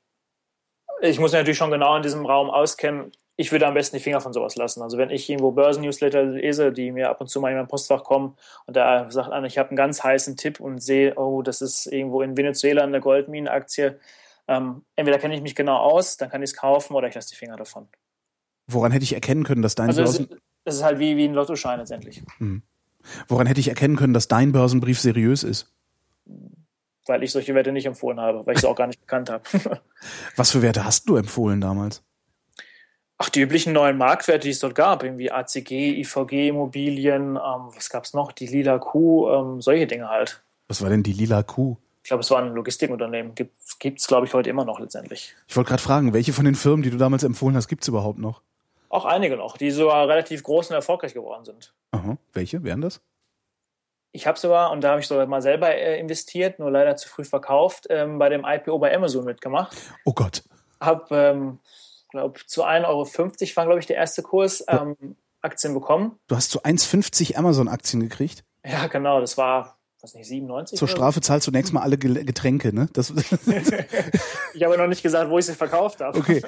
Ich 1.01 1.19
muss 1.19 1.31
mich 1.31 1.39
natürlich 1.39 1.57
schon 1.57 1.71
genau 1.71 1.95
in 1.97 2.03
diesem 2.03 2.25
Raum 2.25 2.49
auskennen 2.49 3.11
ich 3.41 3.51
würde 3.51 3.65
am 3.65 3.73
besten 3.73 3.97
die 3.97 4.03
Finger 4.03 4.21
von 4.21 4.33
sowas 4.33 4.55
lassen. 4.55 4.83
Also 4.83 4.97
wenn 4.99 5.09
ich 5.09 5.27
irgendwo 5.27 5.51
Börsennewsletter 5.51 6.23
lese, 6.23 6.71
die 6.71 6.91
mir 6.91 7.09
ab 7.09 7.19
und 7.21 7.27
zu 7.27 7.41
mal 7.41 7.49
in 7.49 7.57
mein 7.57 7.67
Postfach 7.67 8.03
kommen 8.03 8.37
und 8.67 8.77
da 8.77 9.09
sagt 9.11 9.31
einer, 9.31 9.47
ich 9.47 9.57
habe 9.57 9.69
einen 9.69 9.77
ganz 9.77 10.03
heißen 10.03 10.37
Tipp 10.37 10.59
und 10.59 10.79
sehe, 10.79 11.15
oh, 11.15 11.41
das 11.41 11.61
ist 11.61 11.87
irgendwo 11.87 12.21
in 12.21 12.37
Venezuela 12.37 12.83
eine 12.83 13.01
Goldminenaktie, 13.01 13.99
ähm, 14.47 14.83
entweder 14.95 15.17
kenne 15.17 15.33
ich 15.33 15.41
mich 15.41 15.55
genau 15.55 15.77
aus, 15.77 16.17
dann 16.17 16.29
kann 16.29 16.43
ich 16.43 16.51
es 16.51 16.55
kaufen 16.55 16.93
oder 16.93 17.07
ich 17.07 17.15
lasse 17.15 17.29
die 17.29 17.35
Finger 17.35 17.57
davon. 17.57 17.87
Woran 18.67 18.91
hätte 18.91 19.03
ich 19.03 19.13
erkennen 19.13 19.43
können, 19.43 19.63
dass 19.63 19.75
dein 19.75 19.87
also 19.87 20.03
Börsen... 20.03 20.29
Es 20.63 20.75
ist 20.75 20.83
halt 20.83 20.99
wie, 20.99 21.17
wie 21.17 21.25
ein 21.25 21.33
Lottoschein 21.33 21.79
letztendlich. 21.79 22.21
Hm. 22.37 22.61
Woran 23.27 23.47
hätte 23.47 23.59
ich 23.59 23.69
erkennen 23.69 23.95
können, 23.95 24.13
dass 24.13 24.27
dein 24.27 24.51
Börsenbrief 24.51 24.99
seriös 24.99 25.43
ist? 25.43 25.73
Weil 27.07 27.23
ich 27.23 27.31
solche 27.31 27.55
Werte 27.55 27.71
nicht 27.71 27.87
empfohlen 27.87 28.19
habe, 28.19 28.45
weil 28.45 28.53
ich 28.53 28.61
sie 28.61 28.69
auch 28.69 28.75
gar 28.75 28.85
nicht 28.85 29.01
gekannt 29.01 29.31
habe. 29.31 29.43
Was 30.35 30.51
für 30.51 30.61
Werte 30.61 30.85
hast 30.85 31.09
du 31.09 31.15
empfohlen 31.15 31.59
damals? 31.59 32.03
Ach, 33.23 33.29
die 33.29 33.41
üblichen 33.41 33.71
neuen 33.71 33.99
Marktwerte, 33.99 34.45
die 34.45 34.49
es 34.49 34.57
dort 34.57 34.73
gab, 34.73 35.03
irgendwie 35.03 35.31
ACG, 35.31 35.99
IVG 35.99 36.47
Immobilien, 36.47 37.35
ähm, 37.35 37.69
was 37.75 37.91
gab 37.91 38.05
es 38.05 38.15
noch? 38.15 38.31
Die 38.31 38.47
Lila 38.47 38.79
Kuh, 38.79 39.29
ähm, 39.29 39.61
solche 39.61 39.85
Dinge 39.85 40.09
halt. 40.09 40.41
Was 40.67 40.81
war 40.81 40.89
denn 40.89 41.03
die 41.03 41.13
Lila 41.13 41.43
Kuh? 41.43 41.77
Ich 42.01 42.07
glaube, 42.07 42.21
es 42.21 42.31
war 42.31 42.41
ein 42.41 42.51
Logistikunternehmen. 42.55 43.35
Gibt 43.35 43.99
es, 43.99 44.07
glaube 44.07 44.25
ich, 44.25 44.33
heute 44.33 44.49
immer 44.49 44.65
noch 44.65 44.79
letztendlich. 44.79 45.35
Ich 45.47 45.55
wollte 45.55 45.67
gerade 45.67 45.83
fragen, 45.83 46.13
welche 46.13 46.33
von 46.33 46.45
den 46.45 46.55
Firmen, 46.55 46.81
die 46.81 46.89
du 46.89 46.97
damals 46.97 47.21
empfohlen 47.21 47.55
hast, 47.55 47.67
gibt 47.67 47.83
es 47.83 47.89
überhaupt 47.89 48.17
noch? 48.17 48.41
Auch 48.89 49.05
einige 49.05 49.37
noch, 49.37 49.55
die 49.55 49.69
sogar 49.69 50.07
relativ 50.07 50.41
groß 50.41 50.71
und 50.71 50.75
erfolgreich 50.77 51.13
geworden 51.13 51.45
sind. 51.45 51.75
Aha. 51.91 52.17
Welche 52.33 52.63
wären 52.63 52.81
das? 52.81 53.01
Ich 54.13 54.25
habe 54.25 54.39
sogar, 54.39 54.71
und 54.71 54.81
da 54.81 54.89
habe 54.89 54.99
ich 54.99 55.05
sogar 55.05 55.27
mal 55.27 55.43
selber 55.43 55.69
äh, 55.69 55.99
investiert, 55.99 56.57
nur 56.57 56.71
leider 56.71 56.95
zu 56.95 57.07
früh 57.07 57.23
verkauft, 57.23 57.85
ähm, 57.91 58.17
bei 58.17 58.29
dem 58.29 58.43
IPO 58.43 58.79
bei 58.79 58.95
Amazon 58.95 59.25
mitgemacht. 59.25 59.77
Oh 60.05 60.13
Gott. 60.13 60.41
Habe 60.79 61.15
ähm, 61.15 61.59
glaube 62.11 62.39
zu 62.45 62.63
1,50 62.63 62.87
Euro 62.87 63.07
war, 63.55 63.65
glaube 63.65 63.79
ich, 63.79 63.87
der 63.87 63.95
erste 63.95 64.21
Kurs, 64.21 64.63
ähm, 64.67 65.15
Aktien 65.41 65.73
bekommen. 65.73 66.19
Du 66.27 66.35
hast 66.35 66.51
zu 66.51 66.61
1,50 66.61 67.35
Amazon-Aktien 67.35 68.01
gekriegt? 68.01 68.43
Ja, 68.65 68.87
genau, 68.87 69.19
das 69.19 69.37
war, 69.37 69.79
was 70.01 70.13
nicht, 70.13 70.27
97? 70.27 70.77
Zur 70.77 70.87
Strafe 70.87 71.21
zahlst 71.21 71.47
du 71.47 71.51
nächstes 71.51 71.73
Mal 71.73 71.81
alle 71.81 71.97
Getränke, 71.97 72.73
ne? 72.73 72.87
Das 72.93 73.09
ich 74.53 74.63
habe 74.63 74.77
noch 74.77 74.87
nicht 74.87 75.03
gesagt, 75.03 75.29
wo 75.29 75.39
ich 75.39 75.45
sie 75.45 75.55
verkauft 75.55 76.01
habe. 76.01 76.17
Okay. 76.17 76.41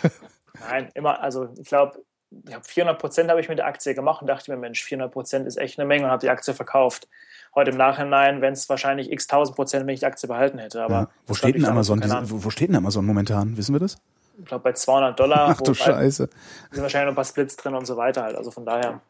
Nein, 0.60 0.90
immer, 0.94 1.20
also 1.22 1.48
ich 1.58 1.68
glaube, 1.68 2.02
ich 2.46 2.54
habe 2.54 2.64
400 2.64 3.00
Prozent 3.00 3.30
habe 3.30 3.40
ich 3.40 3.48
mit 3.48 3.58
der 3.58 3.66
Aktie 3.66 3.94
gemacht 3.94 4.20
und 4.20 4.26
dachte 4.26 4.50
mir, 4.50 4.56
Mensch, 4.58 4.82
400 4.82 5.12
Prozent 5.12 5.46
ist 5.46 5.56
echt 5.56 5.78
eine 5.78 5.86
Menge 5.86 6.04
und 6.04 6.10
habe 6.10 6.20
die 6.20 6.30
Aktie 6.30 6.54
verkauft. 6.54 7.08
Heute 7.54 7.70
im 7.70 7.78
Nachhinein, 7.78 8.42
wenn 8.42 8.52
es 8.52 8.68
wahrscheinlich 8.68 9.10
x 9.10 9.24
1000 9.24 9.56
Prozent, 9.56 9.86
wenn 9.86 9.94
ich 9.94 10.00
die 10.00 10.06
Aktie 10.06 10.28
behalten 10.28 10.58
hätte. 10.58 10.82
Aber 10.82 10.94
ja. 10.94 11.08
wo, 11.26 11.34
steht 11.34 11.54
denn 11.54 11.64
Amazon, 11.64 12.02
wo, 12.24 12.44
wo 12.44 12.50
steht 12.50 12.68
denn 12.68 12.76
Amazon 12.76 13.06
momentan? 13.06 13.56
Wissen 13.56 13.74
wir 13.74 13.80
das? 13.80 13.96
Ich 14.38 14.44
glaube, 14.44 14.64
bei 14.64 14.72
200 14.72 15.18
Dollar. 15.18 15.48
Ach 15.50 15.60
du 15.60 15.74
Scheiße. 15.74 16.28
Sind 16.70 16.82
wahrscheinlich 16.82 17.06
noch 17.06 17.12
ein 17.12 17.16
paar 17.16 17.24
Splits 17.24 17.56
drin 17.56 17.74
und 17.74 17.86
so 17.86 17.96
weiter 17.96 18.22
halt. 18.22 18.36
Also 18.36 18.50
von 18.50 18.64
daher. 18.64 19.00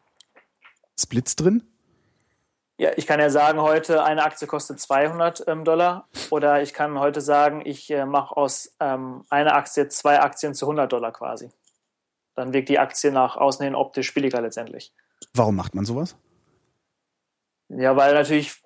Splits 0.99 1.35
drin? 1.35 1.63
Ja, 2.79 2.91
ich 2.95 3.07
kann 3.07 3.19
ja 3.19 3.29
sagen, 3.29 3.59
heute 3.59 4.03
eine 4.03 4.23
Aktie 4.23 4.47
kostet 4.47 4.79
200 4.79 5.47
ähm, 5.47 5.65
Dollar. 5.65 6.07
Oder 6.29 6.61
ich 6.61 6.73
kann 6.73 6.99
heute 6.99 7.21
sagen, 7.21 7.61
ich 7.65 7.89
äh, 7.89 8.05
mache 8.05 8.37
aus 8.37 8.75
ähm, 8.79 9.23
einer 9.29 9.55
Aktie 9.55 9.87
zwei 9.87 10.19
Aktien 10.19 10.53
zu 10.53 10.65
100 10.65 10.91
Dollar 10.91 11.11
quasi. 11.11 11.49
Dann 12.35 12.53
wirkt 12.53 12.69
die 12.69 12.77
Aktie 12.77 13.11
nach 13.11 13.35
außen 13.35 13.63
hin 13.63 13.73
optisch 13.73 14.13
billiger 14.13 14.41
letztendlich. 14.41 14.93
Warum 15.33 15.55
macht 15.55 15.73
man 15.73 15.85
sowas? 15.85 16.15
Ja, 17.69 17.95
weil 17.95 18.13
natürlich 18.13 18.61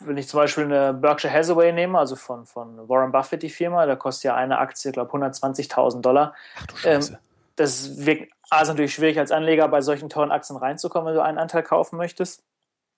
wenn 0.00 0.16
ich 0.16 0.28
zum 0.28 0.38
Beispiel 0.38 0.64
eine 0.64 0.92
Berkshire 0.92 1.32
Hathaway 1.32 1.72
nehme, 1.72 1.98
also 1.98 2.16
von, 2.16 2.46
von 2.46 2.88
Warren 2.88 3.12
Buffett 3.12 3.42
die 3.42 3.50
Firma, 3.50 3.86
da 3.86 3.96
kostet 3.96 4.24
ja 4.24 4.34
eine 4.34 4.58
Aktie, 4.58 4.92
glaube 4.92 5.16
120.000 5.16 6.00
Dollar. 6.00 6.34
Ach 6.58 6.66
du 6.66 6.76
Scheiße. 6.76 7.12
Ähm, 7.12 7.18
das 7.56 8.04
wirkt 8.04 8.32
A, 8.50 8.62
ist 8.62 8.68
natürlich 8.68 8.94
schwierig 8.94 9.18
als 9.18 9.32
Anleger 9.32 9.66
bei 9.68 9.80
solchen 9.80 10.08
teuren 10.08 10.30
Aktien 10.30 10.56
reinzukommen, 10.56 11.08
wenn 11.08 11.14
du 11.14 11.22
einen 11.22 11.38
Anteil 11.38 11.62
kaufen 11.62 11.96
möchtest. 11.96 12.44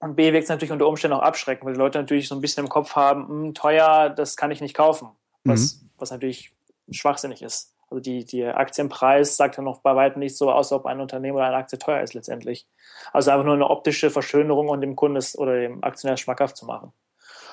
Und 0.01 0.15
B, 0.15 0.33
wirkt 0.33 0.45
es 0.45 0.51
natürlich 0.51 0.73
unter 0.73 0.87
Umständen 0.87 1.17
auch 1.17 1.23
abschrecken, 1.23 1.67
weil 1.67 1.73
die 1.73 1.79
Leute 1.79 1.99
natürlich 1.99 2.29
so 2.29 2.35
ein 2.35 2.41
bisschen 2.41 2.65
im 2.65 2.69
Kopf 2.69 2.95
haben, 2.95 3.29
hm, 3.29 3.55
teuer, 3.55 4.11
das 4.11 4.37
kann 4.37 4.51
ich 4.51 4.61
nicht 4.61 4.75
kaufen. 4.75 5.09
Was, 5.45 5.81
mhm. 5.81 5.91
was 5.99 6.11
natürlich 6.11 6.53
schwachsinnig 6.91 7.43
ist. 7.43 7.75
Also 7.91 8.01
die, 8.01 8.25
die 8.25 8.45
Aktienpreis 8.45 9.37
sagt 9.37 9.57
ja 9.57 9.63
noch 9.63 9.81
bei 9.81 9.97
weitem 9.97 10.21
nicht 10.21 10.37
so 10.37 10.51
aus, 10.51 10.73
ob 10.73 10.87
ein 10.87 11.01
Unternehmen 11.01 11.37
oder 11.37 11.47
eine 11.47 11.57
Aktie 11.57 11.79
teuer 11.79 12.03
ist 12.03 12.15
letztendlich. 12.15 12.67
Also 13.13 13.31
einfach 13.31 13.45
nur 13.45 13.55
eine 13.55 13.71
optische 13.71 14.11
Verschönerung 14.11 14.69
und 14.69 14.83
dem 14.83 14.95
Kunden 14.95 15.25
oder 15.37 15.59
dem 15.59 15.83
Aktionär 15.83 16.17
schmackhaft 16.17 16.57
zu 16.57 16.67
machen. 16.67 16.93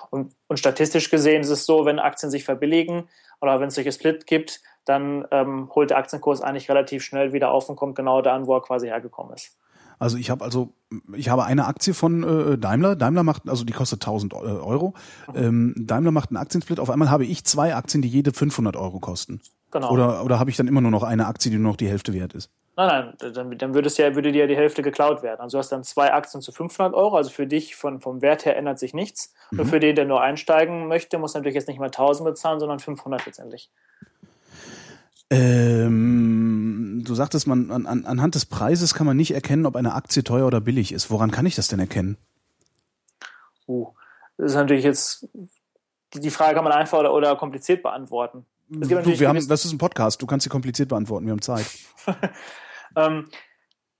Und, 0.10 0.36
und 0.48 0.58
statistisch 0.58 1.10
gesehen 1.10 1.42
ist 1.42 1.50
es 1.50 1.66
so, 1.66 1.86
wenn 1.86 2.00
Aktien 2.00 2.30
sich 2.30 2.44
verbilligen 2.44 3.10
oder 3.42 3.60
wenn 3.60 3.70
es 3.70 3.76
solche 3.76 3.92
Split 3.92 4.28
gibt, 4.28 4.62
dann 4.84 5.26
ähm, 5.32 5.70
holt 5.74 5.90
der 5.90 5.98
Aktienkurs 5.98 6.42
eigentlich 6.42 6.70
relativ 6.70 7.04
schnell 7.04 7.34
wieder 7.34 7.52
auf 7.52 7.70
und 7.70 7.76
kommt 7.76 7.96
genau 7.96 8.22
da 8.22 8.36
an, 8.36 8.46
wo 8.46 8.56
er 8.56 8.62
quasi 8.62 8.88
hergekommen 8.88 9.34
ist. 9.34 9.58
Also 9.98 10.18
ich 10.18 10.30
habe 10.30 10.44
also 10.44 10.74
ich 11.16 11.30
habe 11.30 11.46
eine 11.46 11.66
Aktie 11.66 11.94
von 11.94 12.24
äh, 12.24 12.58
Daimler. 12.58 12.96
Daimler 12.96 13.24
macht 13.24 13.48
also 13.48 13.64
die 13.64 13.74
kostet 13.74 14.02
1000 14.04 14.34
äh, 14.34 14.36
Euro. 14.36 14.94
Mhm. 15.34 15.36
Ähm, 15.36 15.74
Daimler 15.78 16.12
macht 16.12 16.30
einen 16.30 16.38
Aktiensplit. 16.38 16.80
Auf 16.80 16.90
einmal 16.90 17.10
habe 17.10 17.26
ich 17.26 17.46
zwei 17.46 17.76
Aktien, 17.76 18.02
die 18.02 18.10
jede 18.10 18.34
500 18.34 18.76
Euro 18.76 19.00
kosten. 19.00 19.42
Genau. 19.76 19.92
Oder 19.92 20.24
oder 20.24 20.40
habe 20.40 20.50
ich 20.50 20.56
dann 20.56 20.70
immer 20.70 20.80
nur 20.80 20.90
noch 20.90 21.04
eine 21.04 21.28
Aktie, 21.28 21.52
die 21.52 21.58
nur 21.58 21.72
noch 21.72 21.76
die 21.76 21.90
Hälfte 21.90 22.14
wert 22.14 22.34
ist? 22.34 22.50
Nein, 22.78 23.14
nein, 23.20 23.34
dann, 23.34 23.58
dann 23.58 23.74
würde, 23.74 23.88
es 23.88 23.98
ja, 23.98 24.16
würde 24.16 24.32
dir 24.32 24.48
die 24.48 24.56
Hälfte 24.56 24.82
geklaut 24.82 25.22
werden. 25.22 25.42
Also 25.42 25.58
du 25.58 25.60
hast 25.60 25.70
dann 25.70 25.84
zwei 25.84 26.14
Aktien 26.14 26.42
zu 26.42 26.54
500 26.54 26.94
Euro. 26.94 27.18
Also 27.18 27.30
für 27.30 27.46
dich 27.46 27.76
von, 27.76 28.00
vom 28.00 28.22
Wert 28.22 28.46
her 28.46 28.56
ändert 28.56 28.80
sich 28.80 28.94
nichts. 28.94 29.34
Mhm. 29.52 29.60
Und 29.60 29.66
für 29.68 29.82
den, 29.82 29.98
der 29.98 30.06
nur 30.06 30.22
einsteigen 30.22 30.88
möchte, 30.88 31.18
muss 31.18 31.34
natürlich 31.34 31.56
jetzt 31.56 31.68
nicht 31.68 31.78
mal 31.78 31.88
1000 31.88 32.26
bezahlen, 32.26 32.62
sondern 32.62 32.80
500 32.80 33.26
letztendlich. 33.26 33.70
Ähm, 35.30 37.04
du 37.06 37.16
sagtest, 37.16 37.46
man 37.46 37.70
an, 37.70 37.86
an, 37.86 38.06
anhand 38.06 38.36
des 38.36 38.46
Preises 38.46 38.94
kann 38.94 39.06
man 39.06 39.18
nicht 39.18 39.34
erkennen, 39.34 39.66
ob 39.66 39.76
eine 39.76 39.94
Aktie 39.94 40.24
teuer 40.24 40.48
oder 40.48 40.62
billig 40.62 40.94
ist. 40.94 41.12
Woran 41.12 41.32
kann 41.32 41.46
ich 41.46 41.56
das 41.56 41.68
denn 41.68 41.82
erkennen? 41.82 42.16
Uh, 43.68 43.90
das 44.38 44.52
ist 44.52 44.56
natürlich 44.56 44.86
jetzt 44.86 45.28
die 46.14 46.32
Frage 46.32 46.56
kann 46.56 46.64
man 46.64 46.74
einfach 46.74 47.00
oder, 47.00 47.14
oder 47.14 47.36
kompliziert 47.36 47.84
beantworten. 47.84 48.46
Du, 48.68 48.90
wir 48.90 49.28
haben, 49.28 49.48
das 49.48 49.66
ist 49.66 49.72
ein 49.72 49.78
Podcast, 49.78 50.22
du 50.22 50.26
kannst 50.26 50.44
sie 50.44 50.50
kompliziert 50.50 50.90
beantworten, 50.90 51.26
wir 51.26 51.32
haben 51.32 51.42
Zeit. 51.42 51.66
ähm, 52.96 53.28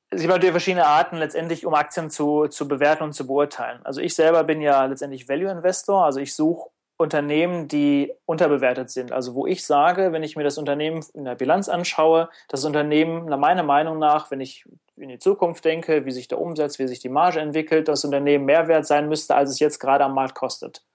es 0.10 0.22
gibt 0.22 0.32
natürlich 0.32 0.52
verschiedene 0.52 0.86
Arten, 0.86 1.18
letztendlich, 1.18 1.66
um 1.66 1.74
Aktien 1.74 2.10
zu, 2.10 2.48
zu 2.48 2.68
bewerten 2.68 3.04
und 3.04 3.14
zu 3.14 3.28
beurteilen. 3.28 3.82
Also 3.84 4.02
ich 4.02 4.16
selber 4.16 4.44
bin 4.44 4.62
ja 4.62 4.86
letztendlich 4.86 5.30
Value 5.30 5.52
Investor, 5.52 6.06
also 6.06 6.20
ich 6.20 6.34
suche 6.34 6.70
Unternehmen, 6.98 7.68
die 7.68 8.14
unterbewertet 8.26 8.90
sind. 8.90 9.12
Also 9.12 9.36
wo 9.36 9.46
ich 9.46 9.66
sage, 9.66 10.14
wenn 10.14 10.24
ich 10.24 10.38
mir 10.38 10.44
das 10.44 10.58
Unternehmen 10.58 11.04
in 11.14 11.26
der 11.26 11.36
Bilanz 11.36 11.68
anschaue, 11.68 12.30
das 12.48 12.64
Unternehmen 12.64 13.26
meiner 13.38 13.64
Meinung 13.64 14.00
nach, 14.00 14.32
wenn 14.32 14.40
ich 14.40 14.66
in 14.96 15.10
die 15.10 15.20
Zukunft 15.20 15.66
denke, 15.66 16.06
wie 16.06 16.12
sich 16.12 16.30
der 16.30 16.40
Umsatz, 16.40 16.80
wie 16.80 16.88
sich 16.88 17.00
die 17.00 17.10
Marge 17.10 17.42
entwickelt, 17.42 17.90
das 17.90 18.06
Unternehmen 18.06 18.46
mehr 18.46 18.70
wert 18.70 18.86
sein 18.86 19.10
müsste, 19.10 19.36
als 19.36 19.50
es 19.50 19.60
jetzt 19.60 19.80
gerade 19.80 20.06
am 20.06 20.14
Markt 20.14 20.36
kostet. 20.36 20.86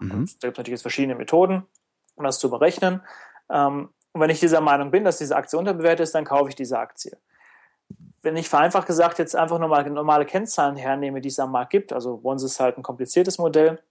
Mhm. 0.00 0.08
Da 0.10 0.16
gibt 0.16 0.28
es 0.28 0.44
natürlich 0.44 0.68
jetzt 0.68 0.82
verschiedene 0.82 1.14
Methoden, 1.14 1.66
um 2.18 2.24
das 2.24 2.38
zu 2.38 2.50
berechnen. 2.50 3.02
Ähm, 3.50 3.90
und 4.12 4.20
wenn 4.20 4.30
ich 4.30 4.40
dieser 4.40 4.60
Meinung 4.60 4.90
bin, 4.90 5.04
dass 5.04 5.18
diese 5.18 5.36
Aktie 5.36 5.58
unterbewertet 5.58 6.00
ist, 6.00 6.14
dann 6.14 6.24
kaufe 6.24 6.48
ich 6.48 6.54
diese 6.54 6.78
Aktie 6.78 7.18
wenn 8.22 8.36
ich 8.36 8.48
vereinfacht 8.48 8.86
gesagt 8.86 9.18
jetzt 9.18 9.36
einfach 9.36 9.58
nur 9.58 9.68
mal 9.68 9.88
normale 9.88 10.26
Kennzahlen 10.26 10.76
hernehme, 10.76 11.20
die 11.20 11.28
es 11.28 11.38
am 11.38 11.52
Markt 11.52 11.70
gibt, 11.70 11.92
also 11.92 12.18
Bonds 12.18 12.42
ist 12.42 12.60
halt 12.60 12.76
ein 12.76 12.82
kompliziertes 12.82 13.38
Modell, 13.38 13.82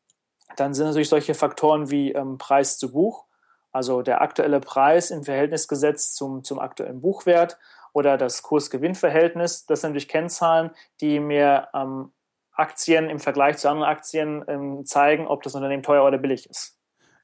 dann 0.55 0.73
sind 0.73 0.87
natürlich 0.87 1.09
solche 1.09 1.33
Faktoren 1.33 1.89
wie 1.89 2.11
ähm, 2.11 2.37
Preis 2.37 2.77
zu 2.77 2.91
Buch, 2.91 3.25
also 3.71 4.01
der 4.01 4.21
aktuelle 4.21 4.59
Preis 4.59 5.11
im 5.11 5.23
Verhältnis 5.23 5.67
gesetzt 5.67 6.15
zum, 6.15 6.43
zum 6.43 6.59
aktuellen 6.59 7.01
Buchwert 7.01 7.57
oder 7.93 8.17
das 8.17 8.43
Kurs-Gewinn-Verhältnis. 8.43 9.65
Das 9.65 9.81
sind 9.81 9.91
natürlich 9.91 10.07
Kennzahlen, 10.07 10.71
die 11.01 11.19
mir 11.19 11.69
ähm, 11.73 12.11
Aktien 12.53 13.09
im 13.09 13.19
Vergleich 13.19 13.57
zu 13.57 13.69
anderen 13.69 13.89
Aktien 13.89 14.43
ähm, 14.47 14.85
zeigen, 14.85 15.27
ob 15.27 15.43
das 15.43 15.55
Unternehmen 15.55 15.83
teuer 15.83 16.05
oder 16.05 16.17
billig 16.17 16.49
ist. 16.49 16.76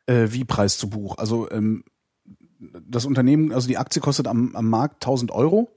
Äh, 0.06 0.28
wie 0.30 0.46
Preis 0.46 0.78
zu 0.78 0.90
Buch? 0.90 1.18
Also 1.18 1.50
ähm, 1.52 1.84
das 2.60 3.06
Unternehmen, 3.06 3.52
also 3.52 3.68
die 3.68 3.78
Aktie 3.78 4.02
kostet 4.02 4.28
am, 4.28 4.56
am 4.56 4.70
Markt 4.70 5.04
1000 5.04 5.32
Euro 5.32 5.70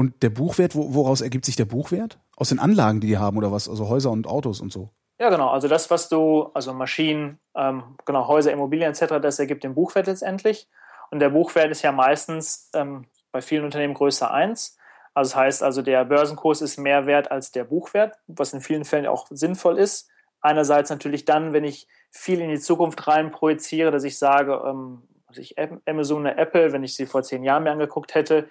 und 0.00 0.22
der 0.22 0.30
Buchwert, 0.30 0.74
woraus 0.74 1.20
ergibt 1.20 1.44
sich 1.44 1.56
der 1.56 1.66
Buchwert? 1.66 2.18
Aus 2.34 2.48
den 2.48 2.58
Anlagen, 2.58 3.00
die 3.00 3.08
die 3.08 3.18
haben 3.18 3.36
oder 3.36 3.52
was? 3.52 3.68
Also 3.68 3.88
Häuser 3.90 4.10
und 4.10 4.26
Autos 4.26 4.60
und 4.60 4.72
so. 4.72 4.88
Ja, 5.18 5.28
genau. 5.28 5.50
Also 5.50 5.68
das, 5.68 5.90
was 5.90 6.08
du, 6.08 6.44
also 6.54 6.72
Maschinen, 6.72 7.38
ähm, 7.54 7.82
genau, 8.06 8.26
Häuser, 8.26 8.50
Immobilien 8.50 8.92
etc., 8.92 9.20
das 9.20 9.38
ergibt 9.38 9.62
den 9.62 9.74
Buchwert 9.74 10.06
letztendlich. 10.06 10.68
Und 11.10 11.18
der 11.18 11.28
Buchwert 11.28 11.70
ist 11.70 11.82
ja 11.82 11.92
meistens 11.92 12.70
ähm, 12.74 13.04
bei 13.30 13.42
vielen 13.42 13.64
Unternehmen 13.64 13.92
größer 13.92 14.30
1. 14.30 14.78
Also 15.12 15.30
das 15.32 15.36
heißt 15.36 15.62
also, 15.62 15.82
der 15.82 16.04
Börsenkurs 16.06 16.62
ist 16.62 16.78
mehr 16.78 17.04
wert 17.04 17.30
als 17.30 17.52
der 17.52 17.64
Buchwert, 17.64 18.16
was 18.26 18.54
in 18.54 18.62
vielen 18.62 18.86
Fällen 18.86 19.06
auch 19.06 19.26
sinnvoll 19.28 19.76
ist. 19.76 20.08
einerseits 20.40 20.88
natürlich 20.88 21.26
dann, 21.26 21.52
wenn 21.52 21.64
ich 21.64 21.86
viel 22.10 22.40
in 22.40 22.50
die 22.50 22.60
Zukunft 22.60 23.06
rein 23.06 23.30
projiziere, 23.30 23.90
dass 23.90 24.04
ich 24.04 24.18
sage, 24.18 24.62
ähm, 24.66 25.02
ich 25.36 25.56
Amazon 25.86 26.22
oder 26.22 26.38
Apple, 26.38 26.72
wenn 26.72 26.82
ich 26.82 26.94
sie 26.94 27.06
vor 27.06 27.22
zehn 27.22 27.44
Jahren 27.44 27.62
mir 27.62 27.70
angeguckt 27.70 28.14
hätte, 28.14 28.48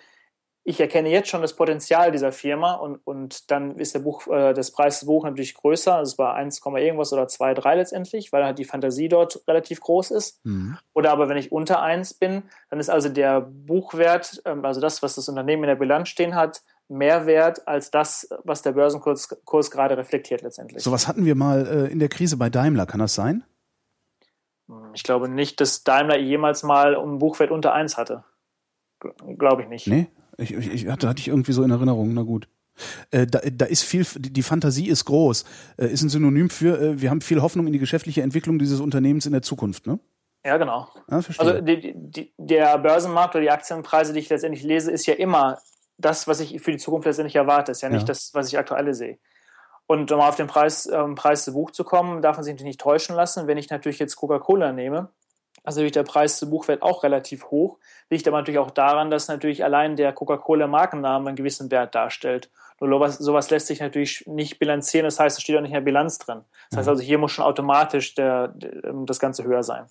ich 0.63 0.79
erkenne 0.79 1.09
jetzt 1.09 1.29
schon 1.29 1.41
das 1.41 1.55
Potenzial 1.55 2.11
dieser 2.11 2.31
Firma 2.31 2.73
und, 2.73 2.97
und 3.05 3.49
dann 3.49 3.77
ist 3.79 3.95
der 3.95 4.01
Buch, 4.01 4.27
äh, 4.27 4.53
das 4.53 4.71
Preis 4.71 4.99
des 4.99 5.07
Buch 5.07 5.23
natürlich 5.23 5.55
größer. 5.55 5.95
Also 5.95 6.11
es 6.11 6.17
war 6.19 6.35
1, 6.35 6.61
irgendwas 6.63 7.11
oder 7.11 7.27
2, 7.27 7.55
3 7.55 7.75
letztendlich, 7.75 8.31
weil 8.31 8.43
halt 8.43 8.59
die 8.59 8.65
Fantasie 8.65 9.09
dort 9.09 9.41
relativ 9.47 9.79
groß 9.81 10.11
ist. 10.11 10.45
Mhm. 10.45 10.77
Oder 10.93 11.11
aber 11.11 11.27
wenn 11.27 11.37
ich 11.37 11.51
unter 11.51 11.81
1 11.81 12.15
bin, 12.15 12.43
dann 12.69 12.79
ist 12.79 12.89
also 12.89 13.09
der 13.09 13.41
Buchwert, 13.41 14.41
ähm, 14.45 14.63
also 14.63 14.79
das, 14.79 15.01
was 15.01 15.15
das 15.15 15.29
Unternehmen 15.29 15.63
in 15.63 15.69
der 15.69 15.75
Bilanz 15.75 16.09
stehen 16.09 16.35
hat, 16.35 16.61
mehr 16.89 17.25
wert 17.25 17.67
als 17.67 17.91
das, 17.91 18.27
was 18.43 18.61
der 18.61 18.73
Börsenkurs 18.73 19.29
Kurs 19.45 19.71
gerade 19.71 19.97
reflektiert 19.97 20.41
letztendlich. 20.41 20.83
So 20.83 20.91
was 20.91 21.07
hatten 21.07 21.25
wir 21.25 21.35
mal 21.35 21.65
äh, 21.65 21.91
in 21.91 21.99
der 21.99 22.09
Krise 22.09 22.37
bei 22.37 22.49
Daimler, 22.49 22.85
kann 22.85 22.99
das 22.99 23.13
sein? 23.13 23.43
Hm, 24.67 24.91
ich 24.93 25.03
glaube 25.03 25.29
nicht, 25.29 25.61
dass 25.61 25.83
Daimler 25.83 26.17
jemals 26.17 26.63
mal 26.63 26.97
einen 26.97 27.19
Buchwert 27.19 27.51
unter 27.51 27.73
1 27.73 27.97
hatte. 27.97 28.23
Glaube 29.37 29.61
ich 29.61 29.69
nicht. 29.69 29.87
Nee, 29.87 30.07
ich, 30.37 30.51
ich 30.53 30.87
hatte, 30.87 31.07
hatte 31.07 31.21
ich 31.21 31.29
irgendwie 31.29 31.53
so 31.53 31.63
in 31.63 31.71
Erinnerung, 31.71 32.13
na 32.13 32.23
gut. 32.23 32.49
Äh, 33.11 33.27
da, 33.27 33.39
da 33.39 33.65
ist 33.65 33.83
viel, 33.83 34.05
die 34.17 34.43
Fantasie 34.43 34.87
ist 34.87 35.05
groß, 35.05 35.45
äh, 35.77 35.87
ist 35.87 36.01
ein 36.01 36.09
Synonym 36.09 36.49
für, 36.49 36.79
äh, 36.79 37.01
wir 37.01 37.09
haben 37.09 37.21
viel 37.21 37.41
Hoffnung 37.41 37.67
in 37.67 37.73
die 37.73 37.79
geschäftliche 37.79 38.21
Entwicklung 38.21 38.57
dieses 38.57 38.79
Unternehmens 38.79 39.25
in 39.25 39.33
der 39.33 39.41
Zukunft, 39.41 39.85
ne? 39.85 39.99
Ja, 40.45 40.55
genau. 40.55 40.87
Ja, 41.11 41.21
also 41.37 41.59
die, 41.59 41.93
die, 41.93 42.33
der 42.37 42.77
Börsenmarkt 42.77 43.35
oder 43.35 43.41
die 43.41 43.51
Aktienpreise, 43.51 44.13
die 44.13 44.19
ich 44.19 44.29
letztendlich 44.29 44.63
lese, 44.63 44.89
ist 44.89 45.05
ja 45.05 45.15
immer 45.15 45.57
das, 45.99 46.27
was 46.27 46.39
ich 46.39 46.61
für 46.61 46.71
die 46.71 46.77
Zukunft 46.77 47.05
letztendlich 47.05 47.35
erwarte, 47.35 47.71
ist 47.71 47.81
ja 47.81 47.89
nicht 47.89 48.01
ja. 48.01 48.07
das, 48.07 48.33
was 48.33 48.47
ich 48.47 48.57
aktuell 48.57 48.93
sehe. 48.93 49.19
Und 49.85 50.11
um 50.11 50.19
auf 50.19 50.35
den 50.35 50.47
Preis, 50.47 50.87
ähm, 50.87 51.15
Preis 51.15 51.43
zu 51.43 51.53
Buch 51.53 51.71
zu 51.71 51.83
kommen, 51.83 52.21
darf 52.21 52.37
man 52.37 52.43
sich 52.43 52.53
natürlich 52.53 52.69
nicht 52.69 52.81
täuschen 52.81 53.15
lassen. 53.15 53.47
Wenn 53.47 53.57
ich 53.57 53.69
natürlich 53.69 53.99
jetzt 53.99 54.15
Coca-Cola 54.15 54.71
nehme, 54.71 55.09
also 55.63 55.79
natürlich 55.79 55.93
der 55.93 56.03
Preis 56.03 56.37
zu 56.37 56.49
Buchwert 56.49 56.81
auch 56.81 57.03
relativ 57.03 57.45
hoch, 57.45 57.77
liegt 58.09 58.27
aber 58.27 58.37
natürlich 58.37 58.59
auch 58.59 58.71
daran, 58.71 59.11
dass 59.11 59.27
natürlich 59.27 59.63
allein 59.63 59.95
der 59.95 60.13
Coca-Cola-Markenname 60.13 61.29
einen 61.29 61.35
gewissen 61.35 61.69
Wert 61.71 61.95
darstellt. 61.95 62.49
Nur 62.79 63.09
sowas, 63.09 63.49
lässt 63.49 63.67
sich 63.67 63.81
natürlich 63.81 64.25
nicht 64.25 64.57
bilanzieren, 64.57 65.03
das 65.03 65.19
heißt, 65.19 65.37
es 65.37 65.43
steht 65.43 65.57
auch 65.57 65.61
nicht 65.61 65.71
in 65.71 65.75
der 65.75 65.81
Bilanz 65.81 66.17
drin. 66.17 66.45
Das 66.69 66.77
heißt 66.77 66.87
mhm. 66.87 66.91
also, 66.91 67.03
hier 67.03 67.17
muss 67.17 67.31
schon 67.31 67.43
automatisch 67.43 68.15
der, 68.15 68.53
das 69.05 69.19
Ganze 69.19 69.43
höher 69.43 69.63
sein. 69.63 69.87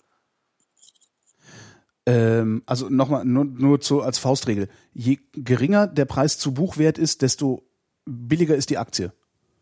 Ähm, 2.09 2.63
also 2.65 2.89
nochmal, 2.89 3.23
nur, 3.23 3.45
nur 3.45 3.81
zu, 3.81 4.01
als 4.01 4.17
Faustregel. 4.17 4.67
Je 4.93 5.19
geringer 5.33 5.85
der 5.85 6.05
Preis 6.05 6.39
zu 6.39 6.53
Buchwert 6.53 6.97
ist, 6.97 7.21
desto 7.21 7.63
billiger 8.05 8.55
ist 8.55 8.71
die 8.71 8.79
Aktie. 8.79 9.13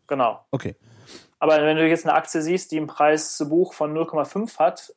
Genau. 0.06 0.44
Okay. 0.50 0.76
Aber 1.38 1.60
wenn 1.60 1.76
du 1.76 1.86
jetzt 1.86 2.06
eine 2.06 2.14
Aktie 2.14 2.40
siehst, 2.40 2.72
die 2.72 2.78
einen 2.78 2.86
Preis 2.86 3.36
zu 3.36 3.48
Buch 3.48 3.74
von 3.74 3.94
0,5 3.94 4.58
hat, 4.58 4.94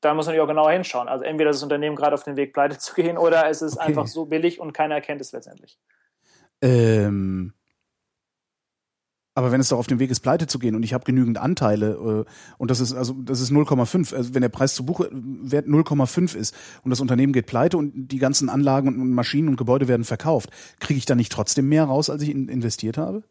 da 0.00 0.12
muss 0.12 0.26
man 0.26 0.34
natürlich 0.34 0.42
auch 0.42 0.52
genauer 0.52 0.72
hinschauen. 0.72 1.08
Also 1.08 1.24
entweder 1.24 1.50
ist 1.50 1.58
das 1.58 1.62
Unternehmen 1.62 1.96
gerade 1.96 2.14
auf 2.14 2.24
dem 2.24 2.36
Weg, 2.36 2.52
pleite 2.52 2.76
zu 2.78 2.94
gehen, 2.94 3.16
oder 3.16 3.48
es 3.48 3.62
ist 3.62 3.76
okay. 3.76 3.86
einfach 3.86 4.06
so 4.08 4.26
billig 4.26 4.60
und 4.60 4.72
keiner 4.72 4.96
erkennt 4.96 5.20
es 5.20 5.32
letztendlich. 5.32 5.78
Ähm, 6.60 7.54
aber 9.34 9.50
wenn 9.50 9.60
es 9.60 9.68
doch 9.68 9.78
auf 9.78 9.86
dem 9.86 9.98
Weg 9.98 10.10
ist, 10.10 10.20
pleite 10.20 10.46
zu 10.46 10.58
gehen 10.58 10.76
und 10.76 10.82
ich 10.82 10.94
habe 10.94 11.04
genügend 11.04 11.38
Anteile 11.38 12.24
äh, 12.26 12.30
und 12.58 12.70
das 12.70 12.80
ist 12.80 12.94
also 12.94 13.14
das 13.14 13.40
ist 13.40 13.50
0,5, 13.50 14.14
also 14.14 14.34
wenn 14.34 14.42
der 14.42 14.48
Preis 14.48 14.74
zu 14.74 14.86
Buchwert 14.86 15.66
0,5 15.66 16.36
ist 16.36 16.54
und 16.84 16.90
das 16.90 17.00
Unternehmen 17.00 17.32
geht 17.32 17.46
pleite 17.46 17.76
und 17.76 17.92
die 17.94 18.18
ganzen 18.18 18.48
Anlagen 18.48 18.88
und 18.88 19.12
Maschinen 19.12 19.48
und 19.48 19.56
Gebäude 19.56 19.88
werden 19.88 20.04
verkauft, 20.04 20.50
kriege 20.80 20.98
ich 20.98 21.06
da 21.06 21.14
nicht 21.14 21.32
trotzdem 21.32 21.68
mehr 21.68 21.84
raus, 21.84 22.10
als 22.10 22.22
ich 22.22 22.30
investiert 22.30 22.96
habe? 22.96 23.24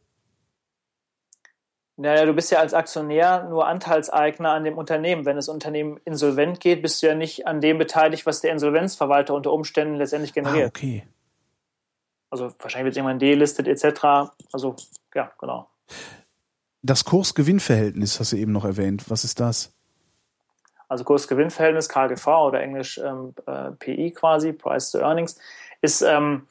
Naja, 1.95 2.25
du 2.25 2.33
bist 2.33 2.51
ja 2.51 2.59
als 2.59 2.73
Aktionär 2.73 3.47
nur 3.49 3.67
Anteilseigner 3.67 4.49
an 4.49 4.63
dem 4.63 4.79
Unternehmen. 4.79 5.25
Wenn 5.25 5.35
das 5.35 5.47
Unternehmen 5.47 5.99
insolvent 6.05 6.59
geht, 6.59 6.81
bist 6.81 7.03
du 7.03 7.07
ja 7.07 7.13
nicht 7.13 7.45
an 7.45 7.61
dem 7.61 7.77
beteiligt, 7.77 8.25
was 8.25 8.41
der 8.41 8.51
Insolvenzverwalter 8.51 9.35
unter 9.35 9.53
Umständen 9.53 9.95
letztendlich 9.95 10.33
generiert. 10.33 10.65
Ah, 10.65 10.69
okay. 10.69 11.03
Also 12.31 12.51
wahrscheinlich 12.57 12.85
wird 12.85 12.93
es 12.93 12.97
irgendwann 12.97 13.19
delistet 13.19 13.67
etc. 13.67 14.33
Also 14.51 14.75
ja, 15.13 15.31
genau. 15.39 15.69
Das 16.81 17.05
Kurs-Gewinn-Verhältnis 17.05 18.19
hast 18.19 18.33
du 18.33 18.37
eben 18.37 18.51
noch 18.51 18.65
erwähnt. 18.65 19.09
Was 19.09 19.23
ist 19.23 19.39
das? 19.39 19.73
Also 20.89 21.05
Kurs-Gewinn-Verhältnis, 21.05 21.89
KGV 21.89 22.27
oder 22.27 22.61
Englisch 22.61 22.97
ähm, 22.97 23.33
äh, 23.45 23.71
PI 23.71 24.11
quasi, 24.11 24.53
Price 24.53 24.91
to 24.91 24.99
Earnings, 24.99 25.37
ist, 25.81 26.01
ähm, 26.01 26.47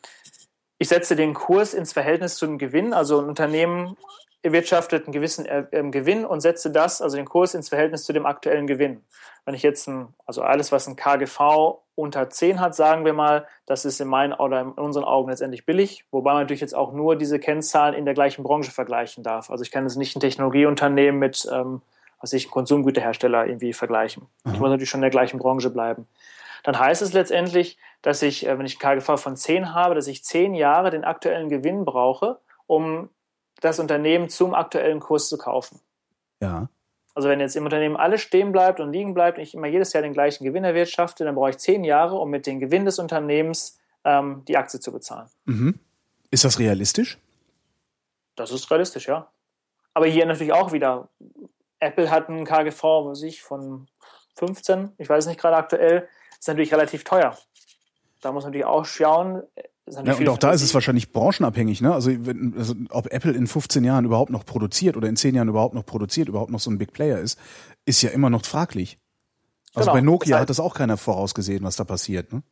ich 0.78 0.88
setze 0.88 1.16
den 1.16 1.34
Kurs 1.34 1.74
ins 1.74 1.92
Verhältnis 1.92 2.36
zu 2.36 2.46
dem 2.46 2.58
Gewinn. 2.58 2.92
Also 2.92 3.20
ein 3.20 3.28
Unternehmen 3.28 3.96
erwirtschaftet 4.42 5.04
einen 5.04 5.12
gewissen 5.12 5.46
äh, 5.46 5.64
Gewinn 5.90 6.24
und 6.24 6.40
setze 6.40 6.70
das, 6.70 7.00
also 7.00 7.16
den 7.16 7.26
Kurs, 7.26 7.54
ins 7.54 7.68
Verhältnis 7.68 8.04
zu 8.04 8.12
dem 8.12 8.26
aktuellen 8.26 8.66
Gewinn. 8.66 9.04
Wenn 9.44 9.54
ich 9.54 9.62
jetzt 9.62 9.88
ein, 9.88 10.08
also 10.26 10.42
alles, 10.42 10.72
was 10.72 10.86
ein 10.86 10.96
KGV 10.96 11.78
unter 11.94 12.28
10 12.28 12.60
hat, 12.60 12.74
sagen 12.74 13.04
wir 13.04 13.12
mal, 13.12 13.46
das 13.66 13.84
ist 13.84 14.00
in 14.00 14.08
meinen 14.08 14.32
oder 14.32 14.60
in 14.62 14.70
unseren 14.70 15.04
Augen 15.04 15.30
letztendlich 15.30 15.66
billig, 15.66 16.04
wobei 16.10 16.32
man 16.32 16.42
natürlich 16.42 16.60
jetzt 16.60 16.74
auch 16.74 16.92
nur 16.92 17.16
diese 17.16 17.38
Kennzahlen 17.38 17.94
in 17.94 18.04
der 18.04 18.14
gleichen 18.14 18.42
Branche 18.42 18.70
vergleichen 18.70 19.22
darf. 19.22 19.50
Also 19.50 19.62
ich 19.62 19.70
kann 19.70 19.84
jetzt 19.84 19.96
nicht 19.96 20.16
ein 20.16 20.20
Technologieunternehmen 20.20 21.18
mit, 21.18 21.48
ähm, 21.52 21.82
was 22.20 22.32
ich, 22.32 22.46
einem 22.46 22.52
Konsumgüterhersteller 22.52 23.46
irgendwie 23.46 23.72
vergleichen. 23.72 24.26
Mhm. 24.44 24.54
Ich 24.54 24.60
muss 24.60 24.70
natürlich 24.70 24.90
schon 24.90 24.98
in 24.98 25.02
der 25.02 25.10
gleichen 25.10 25.38
Branche 25.38 25.70
bleiben. 25.70 26.08
Dann 26.64 26.78
heißt 26.78 27.02
es 27.02 27.12
letztendlich, 27.12 27.78
dass 28.02 28.22
ich, 28.22 28.46
äh, 28.46 28.58
wenn 28.58 28.66
ich 28.66 28.76
ein 28.76 28.78
KGV 28.78 29.20
von 29.20 29.36
10 29.36 29.74
habe, 29.74 29.94
dass 29.94 30.06
ich 30.06 30.24
10 30.24 30.54
Jahre 30.54 30.90
den 30.90 31.04
aktuellen 31.04 31.48
Gewinn 31.48 31.84
brauche, 31.84 32.38
um 32.66 33.10
das 33.62 33.78
Unternehmen 33.78 34.28
zum 34.28 34.54
aktuellen 34.54 35.00
Kurs 35.00 35.28
zu 35.28 35.38
kaufen. 35.38 35.80
Ja. 36.40 36.68
Also 37.14 37.28
wenn 37.28 37.40
jetzt 37.40 37.56
im 37.56 37.64
Unternehmen 37.64 37.96
alles 37.96 38.20
stehen 38.20 38.52
bleibt 38.52 38.80
und 38.80 38.92
liegen 38.92 39.14
bleibt 39.14 39.38
und 39.38 39.44
ich 39.44 39.54
immer 39.54 39.66
jedes 39.66 39.92
Jahr 39.92 40.02
den 40.02 40.12
gleichen 40.12 40.44
Gewinn 40.44 40.64
erwirtschafte, 40.64 41.24
dann 41.24 41.34
brauche 41.34 41.50
ich 41.50 41.58
zehn 41.58 41.84
Jahre, 41.84 42.16
um 42.16 42.30
mit 42.30 42.46
dem 42.46 42.58
Gewinn 42.58 42.84
des 42.84 42.98
Unternehmens 42.98 43.78
ähm, 44.04 44.44
die 44.48 44.56
Aktie 44.56 44.80
zu 44.80 44.92
bezahlen. 44.92 45.28
Mhm. 45.44 45.78
Ist 46.30 46.44
das 46.44 46.58
realistisch? 46.58 47.18
Das 48.34 48.50
ist 48.50 48.70
realistisch, 48.70 49.06
ja. 49.06 49.30
Aber 49.94 50.06
hier 50.06 50.26
natürlich 50.26 50.52
auch 50.52 50.72
wieder. 50.72 51.08
Apple 51.78 52.10
hat 52.10 52.28
einen 52.28 52.44
KGV, 52.44 52.82
was 52.82 53.22
ich, 53.22 53.42
von 53.42 53.88
15, 54.36 54.92
ich 54.98 55.08
weiß 55.08 55.26
nicht 55.26 55.38
gerade 55.38 55.56
aktuell, 55.56 56.08
ist 56.38 56.48
natürlich 56.48 56.72
relativ 56.72 57.04
teuer. 57.04 57.36
Da 58.22 58.32
muss 58.32 58.44
man 58.44 58.52
natürlich 58.52 58.66
auch 58.66 58.86
schauen, 58.86 59.42
ja, 59.90 60.14
und 60.14 60.28
auch 60.28 60.38
da 60.38 60.52
ist 60.52 60.62
es 60.62 60.74
wahrscheinlich 60.74 61.12
branchenabhängig, 61.12 61.80
ne? 61.80 61.92
Also, 61.92 62.10
wenn, 62.24 62.54
also 62.56 62.74
ob 62.90 63.12
Apple 63.12 63.32
in 63.32 63.46
15 63.46 63.82
Jahren 63.82 64.04
überhaupt 64.04 64.30
noch 64.30 64.46
produziert 64.46 64.96
oder 64.96 65.08
in 65.08 65.16
10 65.16 65.34
Jahren 65.34 65.48
überhaupt 65.48 65.74
noch 65.74 65.84
produziert, 65.84 66.28
überhaupt 66.28 66.52
noch 66.52 66.60
so 66.60 66.70
ein 66.70 66.78
Big 66.78 66.92
Player 66.92 67.18
ist, 67.18 67.38
ist 67.84 68.00
ja 68.02 68.10
immer 68.10 68.30
noch 68.30 68.44
fraglich. 68.44 68.98
Also 69.74 69.90
genau. 69.90 69.94
bei 69.94 70.00
Nokia 70.02 70.18
das 70.18 70.34
heißt, 70.34 70.40
hat 70.40 70.50
das 70.50 70.60
auch 70.60 70.74
keiner 70.74 70.96
vorausgesehen, 70.96 71.64
was 71.64 71.76
da 71.76 71.84
passiert, 71.84 72.32
ne? 72.32 72.42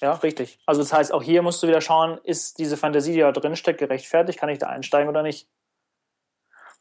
Ja, 0.00 0.14
richtig. 0.14 0.58
Also 0.66 0.80
das 0.80 0.92
heißt, 0.92 1.12
auch 1.12 1.22
hier 1.22 1.42
musst 1.42 1.62
du 1.62 1.68
wieder 1.68 1.80
schauen, 1.80 2.18
ist 2.24 2.58
diese 2.58 2.76
Fantasie, 2.76 3.12
die 3.12 3.20
da 3.20 3.30
drin 3.30 3.54
steckt, 3.54 3.78
gerechtfertigt? 3.78 4.38
Kann 4.38 4.48
ich 4.48 4.58
da 4.58 4.66
einsteigen 4.66 5.08
oder 5.08 5.22
nicht? 5.22 5.48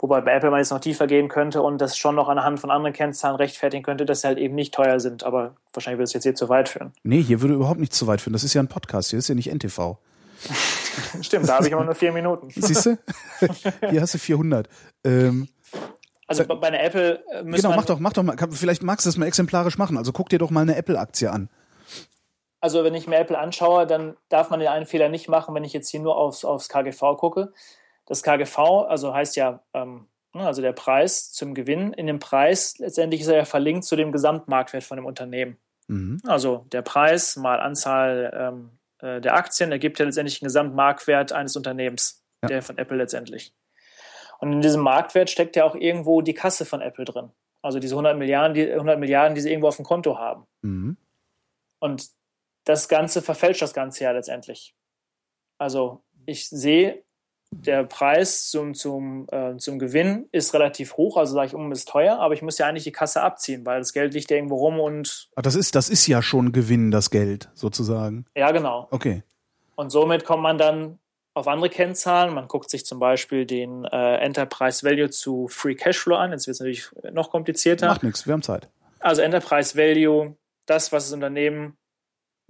Wobei 0.02 0.20
bei 0.22 0.34
Apple 0.34 0.50
man 0.50 0.58
jetzt 0.58 0.72
noch 0.72 0.80
tiefer 0.80 1.06
gehen 1.06 1.30
könnte 1.30 1.62
und 1.62 1.80
das 1.80 1.96
schon 1.96 2.16
noch 2.16 2.28
anhand 2.28 2.60
von 2.60 2.72
anderen 2.72 2.92
Kennzahlen 2.92 3.36
rechtfertigen 3.36 3.84
könnte, 3.84 4.04
dass 4.04 4.22
sie 4.22 4.28
halt 4.28 4.40
eben 4.40 4.56
nicht 4.56 4.74
teuer 4.74 5.00
sind. 5.00 5.24
Aber 5.24 5.56
wahrscheinlich 5.74 6.00
würde 6.00 6.06
es 6.06 6.14
jetzt 6.14 6.24
hier 6.24 6.34
zu 6.34 6.50
weit 6.50 6.70
führen. 6.70 6.92
Nee, 7.04 7.22
hier 7.22 7.40
würde 7.42 7.54
überhaupt 7.54 7.80
nicht 7.80 7.94
zu 7.94 8.08
weit 8.08 8.20
führen. 8.20 8.34
Das 8.34 8.44
ist 8.44 8.56
ja 8.56 8.64
ein 8.64 8.68
Podcast, 8.68 9.12
hier 9.12 9.20
ist 9.20 9.28
ja 9.28 9.36
nicht 9.36 9.54
NTV. 9.54 9.98
Stimmt, 11.22 11.48
da 11.48 11.58
habe 11.58 11.68
ich 11.68 11.72
immer 11.72 11.84
nur 11.84 11.94
vier 11.94 12.12
Minuten. 12.12 12.50
Siehst 12.56 12.88
du? 12.88 12.98
Hier 13.92 14.02
hast 14.02 14.16
du 14.16 14.18
400. 14.18 14.68
Ähm, 15.04 15.48
also 16.26 16.46
bei 16.46 16.68
einer 16.68 16.82
Apple 16.82 17.24
äh, 17.32 17.44
müssen 17.44 17.62
Genau, 17.62 17.76
mach 17.76 17.86
doch, 17.86 18.00
mach 18.00 18.14
doch 18.14 18.24
mal. 18.24 18.36
Vielleicht 18.52 18.82
magst 18.82 19.06
du 19.06 19.10
das 19.10 19.18
mal 19.18 19.28
exemplarisch 19.28 19.78
machen. 19.78 19.98
Also 19.98 20.14
guck 20.14 20.30
dir 20.30 20.40
doch 20.40 20.50
mal 20.50 20.62
eine 20.62 20.78
Apple-Aktie 20.78 21.30
an. 21.30 21.48
Also 22.60 22.84
wenn 22.84 22.96
ich 22.96 23.06
mir 23.06 23.18
Apple 23.18 23.38
anschaue, 23.38 23.86
dann 23.86 24.16
darf 24.30 24.50
man 24.50 24.60
den 24.60 24.70
einen 24.70 24.88
Fehler 24.88 25.10
nicht 25.10 25.30
machen, 25.30 25.54
wenn 25.54 25.64
ich 25.64 25.74
jetzt 25.74 25.90
hier 25.90 26.00
nur 26.00 26.18
aufs, 26.18 26.44
aufs 26.44 26.70
KGV 26.70 27.18
gucke. 27.18 27.54
Das 28.12 28.24
KGV, 28.24 28.58
also 28.90 29.14
heißt 29.14 29.38
ja, 29.38 29.64
ähm, 29.74 30.10
ne, 30.34 30.46
also 30.46 30.62
der 30.62 30.74
Preis 30.74 31.32
zum 31.32 31.54
Gewinn. 31.54 31.94
In 31.94 32.08
dem 32.08 32.20
Preis 32.20 32.78
letztendlich 32.78 33.22
ist 33.22 33.28
er 33.28 33.38
ja 33.38 33.46
verlinkt 33.46 33.86
zu 33.86 33.96
dem 33.96 34.12
Gesamtmarktwert 34.12 34.84
von 34.84 34.98
dem 34.98 35.06
Unternehmen. 35.06 35.56
Mhm. 35.88 36.20
Also 36.28 36.66
der 36.74 36.82
Preis 36.82 37.38
mal 37.38 37.62
Anzahl 37.62 38.34
ähm, 38.36 38.80
äh, 39.00 39.22
der 39.22 39.36
Aktien 39.36 39.72
ergibt 39.72 39.98
ja 39.98 40.06
letztendlich 40.06 40.40
den 40.40 40.48
Gesamtmarktwert 40.48 41.32
eines 41.32 41.56
Unternehmens, 41.56 42.22
ja. 42.42 42.50
der 42.50 42.62
von 42.62 42.78
Apple 42.78 42.98
letztendlich. 42.98 43.56
Und 44.40 44.52
in 44.52 44.60
diesem 44.60 44.82
Marktwert 44.82 45.30
steckt 45.30 45.56
ja 45.56 45.64
auch 45.64 45.76
irgendwo 45.76 46.20
die 46.20 46.34
Kasse 46.34 46.66
von 46.66 46.82
Apple 46.82 47.06
drin. 47.06 47.32
Also 47.62 47.80
diese 47.80 47.94
100 47.94 48.18
Milliarden, 48.18 48.54
die, 48.54 48.70
100 48.70 49.00
Milliarden, 49.00 49.36
die 49.36 49.42
sie 49.42 49.52
irgendwo 49.52 49.70
auf 49.70 49.78
dem 49.78 49.86
Konto 49.86 50.20
haben. 50.20 50.46
Mhm. 50.64 50.98
Und 51.80 52.10
das 52.66 52.90
Ganze 52.90 53.22
verfälscht 53.22 53.62
das 53.62 53.74
Ganze 53.74 54.04
ja 54.04 54.12
letztendlich. 54.12 54.76
Also 55.58 56.04
ich 56.26 56.50
sehe 56.50 57.06
der 57.52 57.84
Preis 57.84 58.50
zum, 58.50 58.74
zum, 58.74 59.28
äh, 59.32 59.58
zum 59.58 59.78
Gewinn 59.78 60.28
ist 60.32 60.54
relativ 60.54 60.98
hoch, 60.98 61.18
also 61.18 61.34
sage 61.34 61.48
ich, 61.48 61.54
um 61.54 61.72
ist 61.72 61.88
teuer, 61.88 62.18
aber 62.20 62.34
ich 62.34 62.42
muss 62.42 62.58
ja 62.58 62.68
eigentlich 62.68 62.86
die 62.86 62.92
Kasse 62.92 63.22
abziehen, 63.22 63.66
weil 63.66 63.80
das 63.80 63.94
Geld 63.94 64.14
liegt 64.14 64.32
ja 64.32 64.38
irgendwo 64.38 64.56
rum 64.56 64.80
und. 64.80 65.30
Ach, 65.36 65.42
das 65.42 65.56
ist, 65.56 65.76
das 65.76 65.90
ist 65.90 66.08
ja 66.08 66.22
schon 66.22 66.54
Gewinn, 66.54 66.92
das 66.92 67.10
Geld, 67.10 67.50
sozusagen. 67.54 68.26
Ja, 68.36 68.52
genau. 68.52 68.88
Okay. 68.92 69.24
Und 69.76 69.92
somit 69.92 70.26
kommt 70.26 70.44
man 70.44 70.58
dann 70.58 71.00
auf 71.34 71.48
andere 71.48 71.70
Kennzahlen. 71.70 72.34
Man 72.34 72.48
guckt 72.48 72.70
sich 72.70 72.86
zum 72.86 73.00
Beispiel 73.00 73.46
den 73.46 73.86
äh, 73.86 74.16
Enterprise 74.18 74.86
Value 74.88 75.10
zu 75.10 75.48
Free 75.48 75.76
Cashflow 75.76 76.16
an. 76.16 76.32
Jetzt 76.32 76.48
wird 76.48 76.56
es 76.56 76.60
natürlich 76.60 76.90
noch 77.12 77.32
komplizierter. 77.32 77.88
Macht 77.88 78.04
nichts, 78.04 78.26
wir 78.26 78.34
haben 78.34 78.44
Zeit. 78.44 78.70
Also 79.00 79.22
Enterprise 79.22 79.78
Value, 79.78 80.36
das, 80.66 80.92
was 80.92 81.06
das 81.06 81.14
Unternehmen 81.14 81.78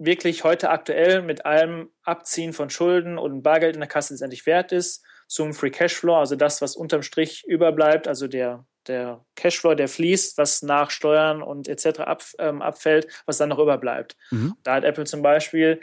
wirklich 0.04 0.44
heute 0.44 0.70
aktuell 0.70 1.22
mit 1.22 1.44
allem 1.44 1.90
Abziehen 2.02 2.52
von 2.52 2.70
Schulden 2.70 3.18
und 3.18 3.42
Bargeld 3.42 3.74
in 3.74 3.80
der 3.80 3.88
Kasse 3.88 4.14
letztendlich 4.14 4.46
wert 4.46 4.72
ist, 4.72 5.04
zum 5.26 5.54
Free 5.54 5.70
Cashflow, 5.70 6.16
also 6.16 6.36
das, 6.36 6.60
was 6.60 6.76
unterm 6.76 7.02
Strich 7.02 7.44
überbleibt, 7.46 8.06
also 8.06 8.26
der, 8.26 8.66
der 8.86 9.24
Cashflow, 9.34 9.74
der 9.74 9.88
fließt, 9.88 10.36
was 10.36 10.62
nach 10.62 10.90
Steuern 10.90 11.42
und 11.42 11.68
etc. 11.68 12.00
Ab, 12.00 12.22
ähm, 12.38 12.60
abfällt, 12.60 13.08
was 13.26 13.38
dann 13.38 13.48
noch 13.48 13.58
überbleibt. 13.58 14.16
Mhm. 14.30 14.54
Da 14.62 14.74
hat 14.74 14.84
Apple 14.84 15.04
zum 15.04 15.22
Beispiel 15.22 15.80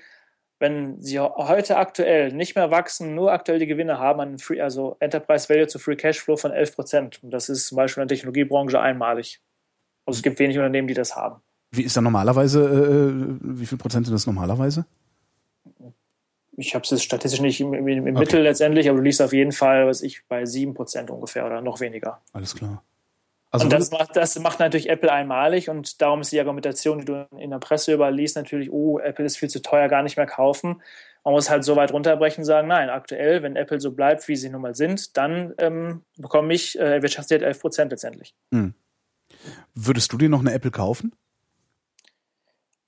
wenn 0.59 0.99
sie 1.01 1.19
heute 1.19 1.77
aktuell 1.77 2.33
nicht 2.33 2.55
mehr 2.55 2.69
wachsen, 2.69 3.15
nur 3.15 3.31
aktuell 3.31 3.59
die 3.59 3.67
Gewinne 3.67 3.97
haben, 3.97 4.19
an 4.19 4.39
Free, 4.39 4.59
also 4.59 4.97
Enterprise 4.99 5.47
Value 5.47 5.67
zu 5.67 5.79
Free 5.79 5.95
Cashflow 5.95 6.35
von 6.35 6.51
11 6.51 6.75
Prozent. 6.75 7.23
Und 7.23 7.31
das 7.31 7.47
ist 7.47 7.67
zum 7.67 7.77
Beispiel 7.77 8.03
in 8.03 8.07
der 8.09 8.15
Technologiebranche 8.15 8.79
einmalig. 8.79 9.39
Also 10.05 10.17
es 10.17 10.23
gibt 10.23 10.37
wenig 10.39 10.57
Unternehmen, 10.57 10.87
die 10.87 10.93
das 10.93 11.15
haben. 11.15 11.41
Wie 11.71 11.83
ist 11.83 11.95
da 11.95 12.01
normalerweise, 12.01 12.61
äh, 12.63 13.37
wie 13.41 13.65
viel 13.65 13.77
Prozent 13.77 14.05
sind 14.05 14.13
das 14.13 14.25
normalerweise? 14.25 14.85
Ich 16.57 16.75
habe 16.75 16.83
es 16.89 17.03
statistisch 17.03 17.41
nicht 17.41 17.61
im, 17.61 17.73
im, 17.73 17.87
im 17.87 18.01
okay. 18.01 18.11
Mittel 18.11 18.41
letztendlich, 18.41 18.89
aber 18.89 18.97
du 18.97 19.03
liegst 19.03 19.21
auf 19.21 19.33
jeden 19.33 19.51
Fall, 19.51 19.87
was 19.87 20.01
ich, 20.01 20.23
bei 20.27 20.45
7 20.45 20.73
Prozent 20.73 21.09
ungefähr 21.09 21.45
oder 21.45 21.61
noch 21.61 21.79
weniger. 21.79 22.21
Alles 22.33 22.55
klar. 22.55 22.83
Also 23.51 23.63
und 23.63 23.73
das 23.73 23.89
macht, 23.91 24.15
das 24.15 24.37
macht 24.39 24.59
natürlich 24.59 24.89
Apple 24.89 25.11
einmalig 25.11 25.69
und 25.69 26.01
darum 26.01 26.21
ist 26.21 26.31
die 26.31 26.39
Argumentation, 26.39 26.99
die 26.99 27.05
du 27.05 27.27
in 27.37 27.49
der 27.49 27.57
Presse 27.59 27.93
überliest, 27.93 28.35
natürlich, 28.35 28.71
oh, 28.71 28.99
Apple 28.99 29.25
ist 29.25 29.37
viel 29.37 29.49
zu 29.49 29.61
teuer, 29.61 29.87
gar 29.87 30.03
nicht 30.03 30.17
mehr 30.17 30.27
kaufen. 30.27 30.81
Man 31.23 31.33
muss 31.33 31.49
halt 31.49 31.63
so 31.63 31.75
weit 31.75 31.91
runterbrechen 31.91 32.41
und 32.41 32.45
sagen, 32.45 32.67
nein, 32.67 32.89
aktuell, 32.89 33.41
wenn 33.41 33.55
Apple 33.55 33.79
so 33.79 33.91
bleibt, 33.91 34.27
wie 34.27 34.35
sie 34.35 34.49
nun 34.49 34.61
mal 34.61 34.75
sind, 34.75 35.17
dann 35.17 35.53
ähm, 35.57 36.03
bekomme 36.17 36.53
ich 36.53 36.79
äh, 36.79 37.01
wirtschaftswert 37.01 37.41
11 37.41 37.59
Prozent 37.59 37.91
letztendlich. 37.91 38.35
Hm. 38.53 38.73
Würdest 39.73 40.13
du 40.13 40.17
dir 40.17 40.29
noch 40.29 40.41
eine 40.41 40.53
Apple 40.53 40.71
kaufen? 40.71 41.13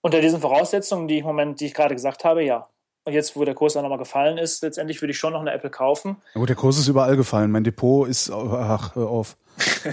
Unter 0.02 0.22
diesen 0.22 0.42
Voraussetzungen, 0.42 1.08
die 1.08 1.16
ich 1.16 1.22
im 1.22 1.28
Moment, 1.28 1.60
die 1.60 1.68
ich 1.68 1.74
gerade 1.74 1.96
gesagt 1.96 2.24
habe, 2.24 2.44
ja. 2.44 2.68
Und 3.04 3.14
jetzt, 3.14 3.36
wo 3.36 3.44
der 3.46 3.56
Kurs 3.56 3.76
auch 3.76 3.82
nochmal 3.82 3.98
gefallen 3.98 4.38
ist, 4.38 4.62
letztendlich 4.62 5.02
würde 5.02 5.12
ich 5.12 5.18
schon 5.18 5.34
noch 5.34 5.42
eine 5.42 5.52
Apple 5.52 5.72
kaufen. 5.72 6.22
Na 6.36 6.40
gut, 6.40 6.50
der 6.50 6.56
Kurs 6.56 6.78
ist 6.78 6.88
überall 6.88 7.16
gefallen. 7.18 7.50
Mein 7.50 7.64
Depot 7.64 8.08
ist, 8.08 8.30
ach, 8.30 8.96
hör 8.96 9.10
auf. 9.10 9.38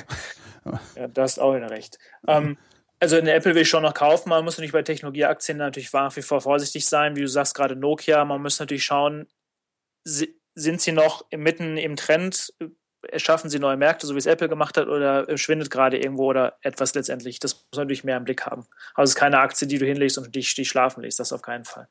ja, 0.97 1.09
das 1.09 1.33
ist 1.33 1.38
auch 1.38 1.55
wieder 1.55 1.71
recht. 1.71 1.99
Ähm, 2.27 2.59
also 3.01 3.16
eine 3.16 3.33
Apple 3.33 3.55
will 3.55 3.62
ich 3.62 3.68
schon 3.68 3.83
noch 3.83 3.94
kaufen. 3.94 4.29
Man 4.29 4.44
muss 4.44 4.57
natürlich 4.57 4.73
bei 4.73 4.83
Technologieaktien 4.83 5.57
natürlich 5.57 5.92
nach 5.92 6.14
wie 6.16 6.23
vor 6.23 6.40
vorsichtig 6.40 6.87
sein. 6.87 7.16
Wie 7.16 7.23
du 7.23 7.29
sagst, 7.29 7.55
gerade 7.55 7.77
Nokia. 7.77 8.25
Man 8.25 8.42
muss 8.42 8.59
natürlich 8.59 8.85
schauen, 8.85 9.27
sind 10.05 10.81
sie 10.81 10.92
noch 10.92 11.25
mitten 11.31 11.77
im 11.77 11.97
Trend? 11.97 12.53
Erschaffen 13.02 13.50
sie 13.50 13.58
neue 13.58 13.76
Märkte, 13.76 14.06
so 14.06 14.14
wie 14.14 14.18
es 14.18 14.26
Apple 14.26 14.48
gemacht 14.48 14.76
hat, 14.76 14.88
oder 14.88 15.37
schwindet 15.38 15.70
gerade 15.70 15.98
irgendwo 15.98 16.26
oder 16.26 16.58
etwas 16.62 16.94
letztendlich? 16.94 17.38
Das 17.38 17.54
muss 17.54 17.64
man 17.76 17.82
natürlich 17.82 18.04
mehr 18.04 18.16
im 18.16 18.24
Blick 18.24 18.46
haben. 18.46 18.66
Aber 18.94 19.04
es 19.04 19.11
ist 19.11 19.16
keine 19.16 19.38
Aktie, 19.38 19.68
die 19.68 19.78
du 19.78 19.87
hinlegst 19.87 20.18
und 20.18 20.34
dich, 20.34 20.54
dich 20.54 20.68
schlafen 20.68 21.02
legst. 21.02 21.20
Das 21.20 21.32
auf 21.32 21.42
keinen 21.42 21.64
Fall. 21.64 21.88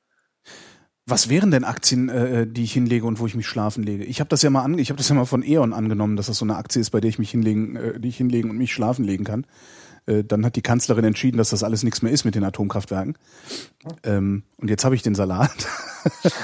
Was 1.10 1.30
wären 1.30 1.52
denn 1.52 1.64
Aktien, 1.64 2.10
äh, 2.10 2.46
die 2.46 2.64
ich 2.64 2.74
hinlege 2.74 3.06
und 3.06 3.20
wo 3.20 3.26
ich 3.26 3.36
mich 3.36 3.48
schlafen 3.48 3.82
lege? 3.82 4.04
Ich 4.04 4.20
habe 4.20 4.28
das 4.28 4.42
ja 4.42 4.50
mal 4.50 4.64
an, 4.64 4.78
ich 4.78 4.90
habe 4.90 4.98
das 4.98 5.08
ja 5.08 5.16
mal 5.16 5.26
von 5.26 5.42
Eon 5.42 5.72
angenommen, 5.72 6.18
dass 6.18 6.26
das 6.26 6.38
so 6.38 6.44
eine 6.44 6.58
Aktie 6.58 6.82
ist, 6.82 6.90
bei 6.90 7.00
der 7.00 7.10
ich 7.10 7.18
mich 7.18 7.32
hinlegen, 7.32 7.78
äh, 7.78 8.00
die 8.00 8.10
ich 8.10 8.18
hinlegen 8.18 8.50
und 8.50 8.58
mich 8.58 8.74
schlafen 8.74 9.06
legen 9.06 9.24
kann. 9.24 9.48
Äh, 10.06 10.24
dann 10.24 10.46
hat 10.46 10.56
die 10.56 10.62
Kanzlerin 10.62 11.06
entschieden, 11.06 11.38
dass 11.38 11.52
das 11.52 11.64
alles 11.64 11.84
nichts 11.84 12.02
mehr 12.02 12.12
ist 12.12 12.26
mit 12.26 12.36
den 12.36 12.44
Atomkraftwerken. 12.44 13.18
Ähm, 14.04 14.44
und 14.58 14.70
jetzt 14.70 14.84
habe 14.84 14.96
ich 14.96 15.02
den 15.02 15.16
Salat. 15.16 15.68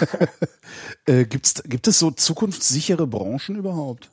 äh, 1.07 1.25
gibt's, 1.25 1.63
gibt 1.63 1.87
es 1.87 1.99
so 1.99 2.11
zukunftssichere 2.11 3.07
Branchen 3.07 3.55
überhaupt? 3.55 4.11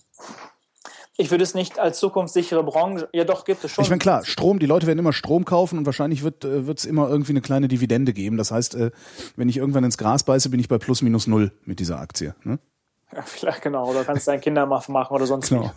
Ich 1.20 1.30
würde 1.30 1.44
es 1.44 1.54
nicht 1.54 1.78
als 1.78 1.98
zukunftssichere 1.98 2.64
Branche, 2.64 3.08
ja 3.12 3.24
doch, 3.24 3.44
gibt 3.44 3.62
es 3.62 3.70
schon. 3.70 3.84
Ich 3.84 3.90
meine, 3.90 3.98
klar, 3.98 4.24
Strom, 4.24 4.58
die 4.58 4.66
Leute 4.66 4.86
werden 4.86 4.98
immer 4.98 5.12
Strom 5.12 5.44
kaufen 5.44 5.78
und 5.78 5.84
wahrscheinlich 5.84 6.22
wird 6.22 6.44
äh, 6.44 6.60
es 6.60 6.86
immer 6.86 7.08
irgendwie 7.08 7.32
eine 7.32 7.42
kleine 7.42 7.68
Dividende 7.68 8.12
geben. 8.12 8.38
Das 8.38 8.50
heißt, 8.50 8.74
äh, 8.74 8.90
wenn 9.36 9.48
ich 9.48 9.58
irgendwann 9.58 9.84
ins 9.84 9.98
Gras 9.98 10.22
beiße, 10.22 10.48
bin 10.48 10.60
ich 10.60 10.68
bei 10.68 10.78
plus 10.78 11.02
minus 11.02 11.26
null 11.26 11.52
mit 11.64 11.78
dieser 11.78 12.00
Aktie. 12.00 12.34
Ne? 12.42 12.58
Ja, 13.12 13.22
vielleicht 13.22 13.60
genau, 13.62 13.90
oder 13.90 14.04
kannst 14.04 14.28
deinen 14.28 14.40
Kindern 14.40 14.68
machen 14.68 14.94
oder 15.10 15.26
sonst 15.26 15.50
genau. 15.50 15.72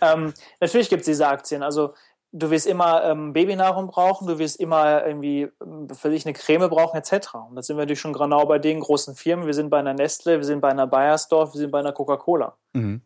Ähm, 0.00 0.32
natürlich 0.60 0.88
gibt 0.88 1.00
es 1.00 1.06
diese 1.06 1.26
Aktien. 1.26 1.62
Also 1.62 1.92
du 2.32 2.48
wirst 2.50 2.66
immer 2.66 3.04
ähm, 3.04 3.32
Babynahrung 3.32 3.88
brauchen, 3.88 4.28
du 4.28 4.38
wirst 4.38 4.60
immer 4.60 5.04
irgendwie 5.04 5.48
ähm, 5.60 5.88
für 5.90 6.08
dich 6.08 6.24
eine 6.24 6.32
Creme 6.32 6.68
brauchen 6.70 6.96
etc. 6.96 7.34
Und 7.50 7.56
da 7.56 7.62
sind 7.62 7.76
wir 7.76 7.82
natürlich 7.82 8.00
schon 8.00 8.12
genau 8.14 8.46
bei 8.46 8.58
den 8.58 8.80
großen 8.80 9.14
Firmen. 9.14 9.46
Wir 9.46 9.54
sind 9.54 9.68
bei 9.68 9.80
einer 9.80 9.94
Nestle, 9.94 10.38
wir 10.38 10.44
sind 10.44 10.60
bei 10.60 10.70
einer 10.70 10.86
Bayersdorf, 10.86 11.52
wir 11.52 11.58
sind 11.58 11.70
bei 11.70 11.80
einer 11.80 11.92
Coca-Cola. 11.92 12.56
Mhm 12.72 13.02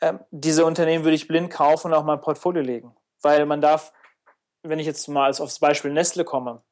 ähm, 0.00 0.20
diese 0.30 0.64
Unternehmen 0.64 1.04
würde 1.04 1.16
ich 1.16 1.28
blind 1.28 1.50
kaufen 1.50 1.88
und 1.88 1.94
auch 1.94 2.04
mein 2.04 2.20
Portfolio 2.20 2.62
legen. 2.62 2.94
Weil 3.22 3.46
man 3.46 3.60
darf, 3.60 3.92
wenn 4.62 4.78
ich 4.78 4.86
jetzt 4.86 5.08
mal 5.08 5.30
aufs 5.30 5.58
Beispiel 5.58 5.92
Nestle 5.92 6.24
komme, 6.24 6.62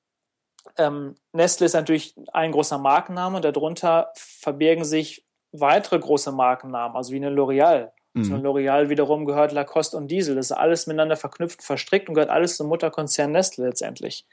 ähm, 0.77 1.15
Nestle 1.33 1.67
ist 1.67 1.75
natürlich 1.75 2.15
ein 2.33 2.53
großer 2.53 2.79
Markenname, 2.79 3.41
darunter 3.41 4.13
verbirgen 4.15 4.85
sich 4.85 5.25
weitere 5.53 5.99
große 5.99 6.33
Markennamen, 6.33 6.97
also 6.97 7.13
wie 7.13 7.17
eine 7.17 7.31
L'Oreal. 7.31 7.91
Mhm. 8.15 8.25
Zu 8.25 8.35
L'Oreal 8.35 8.89
wiederum 8.89 9.25
gehört 9.25 9.53
Lacoste 9.53 9.97
und 9.97 10.09
Diesel. 10.09 10.35
Das 10.35 10.47
ist 10.47 10.57
alles 10.57 10.87
miteinander 10.87 11.17
verknüpft, 11.17 11.63
verstrickt 11.63 12.09
und 12.09 12.15
gehört 12.15 12.31
alles 12.31 12.57
zum 12.57 12.69
Mutterkonzern 12.69 13.31
Nestle 13.33 13.67
letztendlich. 13.67 14.27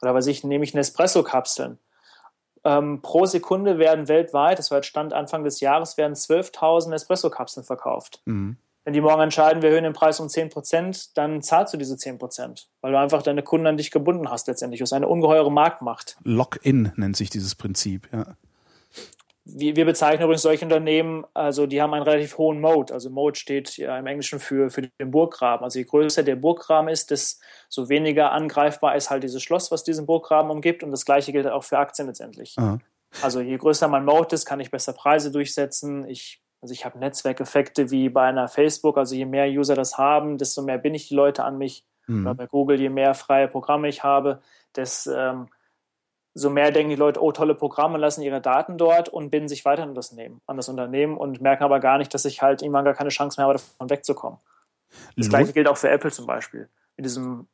Oder 0.00 0.14
was 0.14 0.26
ich, 0.26 0.44
nehme 0.44 0.64
ich 0.64 0.74
Nespresso-Kapseln. 0.74 1.78
Ähm, 2.64 3.02
pro 3.02 3.26
Sekunde 3.26 3.78
werden 3.78 4.08
weltweit, 4.08 4.58
das 4.58 4.70
war 4.70 4.78
jetzt 4.78 4.86
Stand 4.86 5.12
Anfang 5.12 5.44
des 5.44 5.60
Jahres, 5.60 5.96
werden 5.96 6.14
12.000 6.14 6.94
Espresso-Kapseln 6.94 7.64
verkauft. 7.64 8.22
Mhm. 8.24 8.56
Wenn 8.84 8.94
die 8.94 9.00
morgen 9.00 9.22
entscheiden, 9.22 9.62
wir 9.62 9.68
erhöhen 9.68 9.84
den 9.84 9.92
Preis 9.92 10.18
um 10.18 10.26
10%, 10.26 11.10
dann 11.14 11.40
zahlst 11.40 11.72
du 11.72 11.78
diese 11.78 11.94
10%, 11.94 12.66
weil 12.80 12.92
du 12.92 12.98
einfach 12.98 13.22
deine 13.22 13.42
Kunden 13.42 13.68
an 13.68 13.76
dich 13.76 13.92
gebunden 13.92 14.28
hast 14.28 14.48
letztendlich. 14.48 14.80
Das 14.80 14.88
ist 14.88 14.92
eine 14.92 15.06
ungeheure 15.06 15.52
Marktmacht. 15.52 16.16
Lock-in 16.24 16.90
nennt 16.96 17.16
sich 17.16 17.30
dieses 17.30 17.54
Prinzip, 17.54 18.08
ja 18.12 18.36
wir, 19.44 19.74
wir 19.74 19.84
bezeichnen 19.84 20.24
übrigens 20.24 20.42
solche 20.42 20.64
Unternehmen, 20.64 21.24
also 21.34 21.66
die 21.66 21.82
haben 21.82 21.94
einen 21.94 22.04
relativ 22.04 22.38
hohen 22.38 22.60
Mode. 22.60 22.94
Also 22.94 23.10
Mode 23.10 23.38
steht 23.38 23.76
ja 23.76 23.98
im 23.98 24.06
Englischen 24.06 24.38
für, 24.38 24.70
für 24.70 24.82
den 24.82 25.10
Burggraben. 25.10 25.64
Also 25.64 25.80
je 25.80 25.84
größer 25.84 26.22
der 26.22 26.36
Burggraben 26.36 26.88
ist, 26.88 27.10
desto 27.10 27.88
weniger 27.88 28.30
angreifbar 28.30 28.94
ist 28.94 29.10
halt 29.10 29.24
dieses 29.24 29.42
Schloss, 29.42 29.72
was 29.72 29.82
diesen 29.82 30.06
Burggraben 30.06 30.50
umgibt. 30.50 30.84
Und 30.84 30.92
das 30.92 31.04
gleiche 31.04 31.32
gilt 31.32 31.48
auch 31.48 31.64
für 31.64 31.78
Aktien 31.78 32.06
letztendlich. 32.06 32.54
Aha. 32.56 32.78
Also 33.20 33.40
je 33.40 33.56
größer 33.56 33.88
mein 33.88 34.04
Mode 34.04 34.34
ist, 34.34 34.46
kann 34.46 34.60
ich 34.60 34.70
besser 34.70 34.92
Preise 34.92 35.32
durchsetzen. 35.32 36.08
Ich, 36.08 36.40
also 36.60 36.72
ich 36.72 36.84
habe 36.84 36.98
Netzwerkeffekte 36.98 37.90
wie 37.90 38.08
bei 38.08 38.26
einer 38.26 38.46
Facebook. 38.46 38.96
Also 38.96 39.16
je 39.16 39.26
mehr 39.26 39.48
User 39.48 39.74
das 39.74 39.98
haben, 39.98 40.38
desto 40.38 40.62
mehr 40.62 40.78
bin 40.78 40.94
ich 40.94 41.08
die 41.08 41.16
Leute 41.16 41.42
an 41.44 41.58
mich. 41.58 41.84
Mhm. 42.06 42.26
Oder 42.26 42.34
bei 42.34 42.46
Google, 42.46 42.80
je 42.80 42.90
mehr 42.90 43.14
freie 43.14 43.48
Programme 43.48 43.88
ich 43.88 44.04
habe, 44.04 44.40
desto 44.76 45.12
ähm, 45.12 45.48
so 46.34 46.50
mehr 46.50 46.70
denken 46.70 46.90
die 46.90 46.96
Leute, 46.96 47.22
oh, 47.22 47.32
tolle 47.32 47.54
Programme, 47.54 47.98
lassen 47.98 48.22
ihre 48.22 48.40
Daten 48.40 48.78
dort 48.78 49.08
und 49.08 49.30
binden 49.30 49.48
sich 49.48 49.64
weiter 49.64 49.82
an 49.82 49.94
das, 49.94 50.12
Nehmen, 50.12 50.40
an 50.46 50.56
das 50.56 50.68
Unternehmen 50.68 51.16
und 51.16 51.40
merken 51.40 51.64
aber 51.64 51.80
gar 51.80 51.98
nicht, 51.98 52.12
dass 52.14 52.24
ich 52.24 52.42
halt 52.42 52.62
irgendwann 52.62 52.84
gar 52.84 52.94
keine 52.94 53.10
Chance 53.10 53.38
mehr 53.38 53.46
habe, 53.46 53.58
davon 53.58 53.90
wegzukommen. 53.90 54.38
Das 55.16 55.28
gleiche 55.28 55.52
gilt 55.52 55.68
auch 55.68 55.76
für 55.76 55.90
Apple 55.90 56.10
zum 56.10 56.26
Beispiel. 56.26 56.68
Mit 56.96 57.06
diesem 57.06 57.48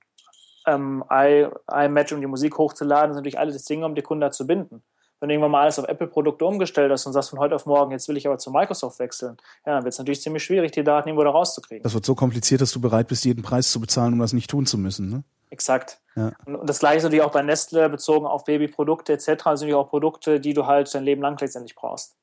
ähm, 0.67 1.05
iMatch, 1.09 2.13
um 2.13 2.21
die 2.21 2.27
Musik 2.27 2.59
hochzuladen, 2.59 3.13
sind 3.13 3.19
natürlich 3.19 3.39
alle 3.39 3.53
das 3.53 3.65
Dinge, 3.65 3.87
um 3.87 3.95
die 3.95 4.03
Kunden 4.03 4.31
zu 4.33 4.47
binden. 4.47 4.83
Wenn 5.21 5.29
du 5.29 5.35
irgendwann 5.35 5.51
mal 5.51 5.63
alles 5.63 5.79
auf 5.81 5.89
Apple-Produkte 5.89 6.45
umgestellt 6.45 6.93
hast 6.93 7.05
und 7.07 7.13
sagst 7.13 7.31
von 7.31 7.41
heute 7.41 7.57
auf 7.57 7.67
morgen, 7.67 7.91
jetzt 7.91 8.09
will 8.09 8.17
ich 8.17 8.27
aber 8.29 8.39
zu 8.39 8.53
Microsoft 8.53 9.01
wechseln, 9.01 9.37
ja, 9.67 9.75
dann 9.75 9.85
wird 9.85 9.93
es 9.93 9.99
natürlich 9.99 10.21
ziemlich 10.21 10.45
schwierig, 10.45 10.71
die 10.71 10.85
Daten 10.85 11.09
irgendwo 11.09 11.25
da 11.25 11.31
rauszukriegen. 11.31 11.83
Das 11.83 11.95
wird 11.95 12.05
so 12.05 12.15
kompliziert, 12.15 12.61
dass 12.61 12.71
du 12.71 12.81
bereit 12.81 13.09
bist, 13.09 13.25
jeden 13.25 13.43
Preis 13.43 13.73
zu 13.73 13.81
bezahlen, 13.81 14.13
um 14.13 14.21
das 14.21 14.33
nicht 14.33 14.49
tun 14.49 14.67
zu 14.67 14.79
müssen, 14.79 15.09
ne? 15.11 15.25
Exakt. 15.59 16.01
Ja. 16.15 16.31
Und 16.47 16.69
das 16.71 16.79
gleiche 16.79 16.99
ist 16.99 17.03
natürlich 17.03 17.25
auch 17.25 17.33
bei 17.33 17.43
Nestle 17.43 17.89
bezogen 17.89 18.27
auf 18.27 18.45
Babyprodukte 18.45 19.13
etc. 19.13 19.25
Das 19.27 19.35
sind 19.35 19.47
natürlich 19.47 19.75
auch 19.75 19.89
Produkte, 19.89 20.39
die 20.39 20.55
du 20.55 20.67
halt 20.67 20.95
dein 20.95 21.03
Leben 21.03 21.21
lang 21.21 21.37
letztendlich 21.41 21.75
brauchst. 21.75 22.17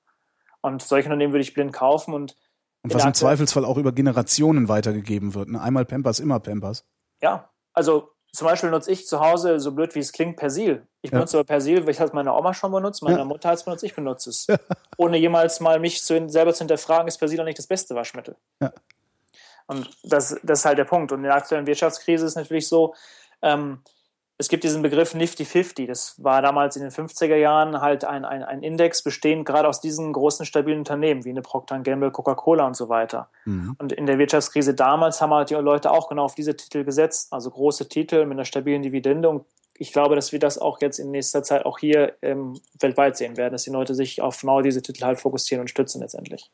Und 0.61 0.81
solche 0.81 1.09
Unternehmen 1.09 1.33
würde 1.33 1.41
ich 1.41 1.53
blind 1.53 1.73
kaufen 1.73 2.13
und 2.13 2.37
und 2.81 2.93
was 2.93 3.03
im 3.03 3.15
Zweifelsfall 3.15 3.65
auch 3.65 3.77
über 3.77 3.91
Generationen 3.91 4.69
weitergegeben 4.69 5.33
wird. 5.33 5.49
Ne? 5.49 5.59
Einmal 5.59 5.85
Pampers, 5.85 6.19
immer 6.19 6.39
Pampers. 6.39 6.85
Ja, 7.19 7.49
also 7.73 8.11
zum 8.31 8.47
Beispiel 8.47 8.69
nutze 8.69 8.91
ich 8.91 9.07
zu 9.07 9.19
Hause, 9.19 9.59
so 9.59 9.71
blöd 9.71 9.95
wie 9.95 9.99
es 9.99 10.13
klingt, 10.13 10.37
Persil. 10.37 10.87
Ich 11.01 11.09
ja. 11.09 11.17
benutze 11.17 11.37
aber 11.37 11.45
Persil, 11.45 11.83
weil 11.83 11.89
ich 11.89 11.99
es 11.99 12.13
meine 12.13 12.31
Oma 12.31 12.53
schon 12.53 12.71
benutzt, 12.71 13.01
meine 13.01 13.17
ja. 13.17 13.25
Mutter 13.25 13.49
hat 13.49 13.57
es 13.57 13.63
benutzt, 13.63 13.83
ich 13.83 13.95
benutze 13.95 14.29
es. 14.29 14.45
Ja. 14.45 14.57
Ohne 14.97 15.17
jemals 15.17 15.59
mal 15.59 15.79
mich 15.79 16.03
zu, 16.03 16.29
selber 16.29 16.53
zu 16.53 16.59
hinterfragen, 16.59 17.07
ist 17.07 17.17
Persil 17.17 17.41
auch 17.41 17.45
nicht 17.45 17.57
das 17.57 17.67
beste 17.67 17.95
Waschmittel. 17.95 18.35
Ja. 18.61 18.71
Und 19.67 19.89
das, 20.03 20.39
das 20.43 20.59
ist 20.59 20.65
halt 20.65 20.77
der 20.77 20.85
Punkt. 20.85 21.11
Und 21.11 21.19
in 21.19 21.23
der 21.23 21.35
aktuellen 21.35 21.65
Wirtschaftskrise 21.65 22.25
ist 22.25 22.35
natürlich 22.35 22.67
so, 22.67 22.93
ähm, 23.45 23.79
es 24.38 24.49
gibt 24.49 24.65
diesen 24.65 24.81
Begriff 24.81 25.13
Nifty 25.13 25.45
50. 25.45 25.88
Das 25.88 26.21
war 26.21 26.41
damals 26.41 26.75
in 26.75 26.81
den 26.81 26.91
50er 26.91 27.38
Jahren 27.38 27.79
halt 27.79 28.03
ein, 28.03 28.25
ein, 28.25 28.43
ein 28.43 28.63
Index 28.63 29.01
bestehend 29.01 29.45
gerade 29.45 29.67
aus 29.67 29.79
diesen 29.79 30.12
großen 30.12 30.45
stabilen 30.45 30.79
Unternehmen 30.79 31.23
wie 31.23 31.29
eine 31.29 31.41
Procter 31.41 31.79
Gamble, 31.79 32.12
Coca-Cola 32.12 32.67
und 32.67 32.75
so 32.75 32.89
weiter. 32.89 33.29
Mhm. 33.45 33.77
Und 33.79 33.93
in 33.93 34.05
der 34.05 34.17
Wirtschaftskrise 34.17 34.73
damals 34.73 35.21
haben 35.21 35.34
halt 35.34 35.51
die 35.51 35.53
Leute 35.53 35.91
auch 35.91 36.10
genau 36.10 36.25
auf 36.25 36.36
diese 36.36 36.55
Titel 36.58 36.84
gesetzt, 36.84 37.31
also 37.31 37.49
große 37.49 37.88
Titel 37.88 38.25
mit 38.25 38.34
einer 38.34 38.45
stabilen 38.45 38.81
Dividende 38.81 39.29
und 39.29 39.45
ich 39.77 39.91
glaube, 39.91 40.15
dass 40.15 40.31
wir 40.31 40.39
das 40.39 40.57
auch 40.57 40.79
jetzt 40.81 40.99
in 40.99 41.11
nächster 41.11 41.43
Zeit 41.43 41.65
auch 41.65 41.79
hier 41.79 42.13
ähm, 42.21 42.59
weltweit 42.79 43.17
sehen 43.17 43.35
werden, 43.35 43.51
dass 43.51 43.63
die 43.63 43.71
Leute 43.71 43.93
sich 43.93 44.21
auf 44.21 44.39
genau 44.39 44.61
diese 44.61 44.81
Titel 44.81 45.03
halt 45.03 45.19
fokussieren 45.19 45.61
und 45.61 45.67
stützen 45.69 46.01
letztendlich. 46.01 46.49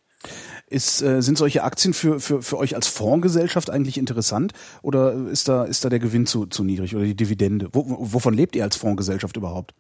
Ist, 0.68 1.02
äh, 1.02 1.22
sind 1.22 1.38
solche 1.38 1.64
Aktien 1.64 1.94
für, 1.94 2.20
für, 2.20 2.42
für 2.42 2.58
euch 2.58 2.76
als 2.76 2.88
Fondsgesellschaft 2.88 3.70
eigentlich 3.70 3.98
interessant 3.98 4.54
oder 4.82 5.14
ist 5.14 5.48
da, 5.48 5.66
ist 5.66 5.86
da 5.86 5.90
der 5.90 6.00
Gewinn 6.00 6.26
zu, 6.26 6.48
zu 6.48 6.64
niedrig 6.64 6.96
oder 6.96 7.06
die 7.06 7.16
Dividende? 7.16 7.70
Wo, 7.74 7.86
wovon 7.88 8.34
lebt 8.34 8.56
ihr 8.56 8.64
als 8.64 8.76
Fondsgesellschaft 8.76 9.38
überhaupt? 9.38 9.74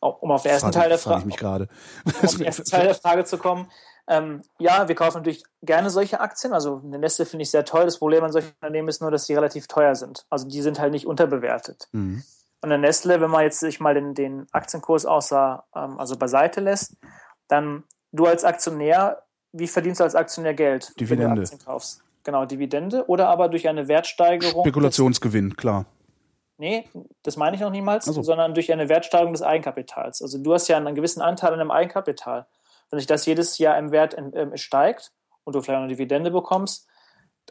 Um 0.00 0.30
auf 0.30 0.42
den 0.42 0.52
ersten 0.52 0.72
Frage, 0.72 0.78
Teil 0.78 0.88
der 0.88 0.98
Frage, 0.98 1.24
um 1.24 1.30
auf 2.24 2.36
den 2.36 2.46
ersten 2.46 2.64
Teil 2.64 2.86
der 2.86 2.94
Frage 2.94 3.24
zu 3.24 3.36
kommen, 3.36 3.68
ähm, 4.10 4.42
ja, 4.58 4.88
wir 4.88 4.96
kaufen 4.96 5.18
natürlich 5.18 5.44
gerne 5.62 5.88
solche 5.88 6.20
Aktien. 6.20 6.52
Also 6.52 6.82
eine 6.84 6.98
Nestle 6.98 7.26
finde 7.26 7.44
ich 7.44 7.50
sehr 7.50 7.64
toll. 7.64 7.84
Das 7.84 7.98
Problem 7.98 8.24
an 8.24 8.32
solchen 8.32 8.50
Unternehmen 8.60 8.88
ist 8.88 9.00
nur, 9.00 9.12
dass 9.12 9.26
sie 9.26 9.34
relativ 9.34 9.68
teuer 9.68 9.94
sind. 9.94 10.26
Also 10.30 10.48
die 10.48 10.60
sind 10.62 10.80
halt 10.80 10.90
nicht 10.90 11.06
unterbewertet. 11.06 11.88
Mhm. 11.92 12.24
Und 12.60 12.72
eine 12.72 12.78
Nestle, 12.78 13.20
wenn 13.20 13.30
man 13.30 13.44
jetzt 13.44 13.60
sich 13.60 13.78
mal 13.78 13.94
den, 13.94 14.14
den 14.14 14.46
Aktienkurs 14.50 15.06
außer, 15.06 15.64
ähm, 15.76 15.98
also 15.98 16.16
beiseite 16.16 16.60
lässt, 16.60 16.96
dann 17.46 17.84
du 18.10 18.26
als 18.26 18.44
Aktionär, 18.44 19.22
wie 19.52 19.68
verdienst 19.68 20.00
du 20.00 20.04
als 20.04 20.16
Aktionär 20.16 20.54
Geld, 20.54 20.92
Dividende. 20.98 21.28
wenn 21.28 21.36
du 21.36 21.42
Aktien 21.42 21.60
kaufst? 21.64 22.02
Genau, 22.24 22.44
Dividende 22.44 23.08
oder 23.08 23.28
aber 23.28 23.48
durch 23.48 23.68
eine 23.68 23.86
Wertsteigerung. 23.86 24.64
Spekulationsgewinn, 24.64 25.56
klar. 25.56 25.86
Nee, 26.58 26.86
das 27.22 27.36
meine 27.36 27.54
ich 27.54 27.62
noch 27.62 27.70
niemals, 27.70 28.04
so. 28.04 28.22
sondern 28.22 28.54
durch 28.54 28.70
eine 28.72 28.88
Wertsteigerung 28.88 29.32
des 29.32 29.42
Eigenkapitals. 29.42 30.20
Also 30.20 30.36
du 30.36 30.52
hast 30.52 30.68
ja 30.68 30.76
einen 30.76 30.94
gewissen 30.96 31.22
Anteil 31.22 31.52
an 31.52 31.60
dem 31.60 31.70
Eigenkapital. 31.70 32.46
Wenn 32.90 32.98
sich 32.98 33.06
das 33.06 33.26
jedes 33.26 33.58
Jahr 33.58 33.78
im 33.78 33.92
Wert 33.92 34.14
äh, 34.14 34.56
steigt 34.56 35.12
und 35.44 35.54
du 35.54 35.60
vielleicht 35.60 35.78
eine 35.78 35.88
Dividende 35.88 36.30
bekommst 36.30 36.88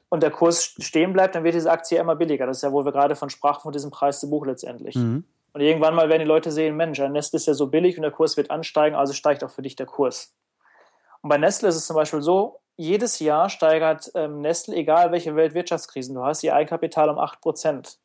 und 0.10 0.24
der 0.24 0.32
Kurs 0.32 0.76
stehen 0.80 1.14
bleibt, 1.14 1.36
dann 1.36 1.44
wird 1.44 1.56
diese 1.56 1.72
Aktie 1.72 1.98
immer 1.98 2.16
billiger. 2.16 2.46
Das 2.46 2.58
ist 2.58 2.64
ja, 2.64 2.72
wo 2.72 2.86
wir 2.86 2.92
gerade 2.92 3.16
von 3.16 3.30
sprachen, 3.30 3.62
von 3.62 3.72
diesem 3.72 3.92
Preis 3.92 4.20
zu 4.20 4.30
Buch 4.30 4.46
letztendlich. 4.46 4.96
Mhm. 4.96 5.24
Und 5.54 5.62
irgendwann 5.62 5.96
mal 5.96 6.10
werden 6.10 6.22
die 6.22 6.28
Leute 6.28 6.52
sehen, 6.52 6.76
Mensch, 6.76 7.00
ein 7.00 7.12
Nestle 7.12 7.38
ist 7.38 7.48
ja 7.48 7.54
so 7.54 7.68
billig 7.68 7.98
und 7.98 8.04
der 8.04 8.12
Kurs 8.12 8.38
wird 8.38 8.52
ansteigen, 8.52 8.96
also 8.96 9.14
steigt 9.14 9.44
auch 9.44 9.50
für 9.50 9.62
dich 9.62 9.76
der 9.76 9.88
Kurs. 9.88 10.36
Und 11.22 11.30
bei 11.30 11.38
Nestle 11.38 11.70
ist 11.70 11.76
es 11.76 11.88
zum 11.88 11.96
Beispiel 11.96 12.22
so, 12.22 12.60
jedes 12.76 13.20
Jahr 13.20 13.50
steigert 13.50 14.12
ähm, 14.16 14.42
Nestle, 14.42 14.76
egal 14.76 15.12
welche 15.12 15.36
Weltwirtschaftskrisen 15.36 16.16
du 16.16 16.24
hast, 16.24 16.44
ihr 16.44 16.56
Eigenkapital 16.56 17.10
um 17.10 17.18
8% 17.18 17.98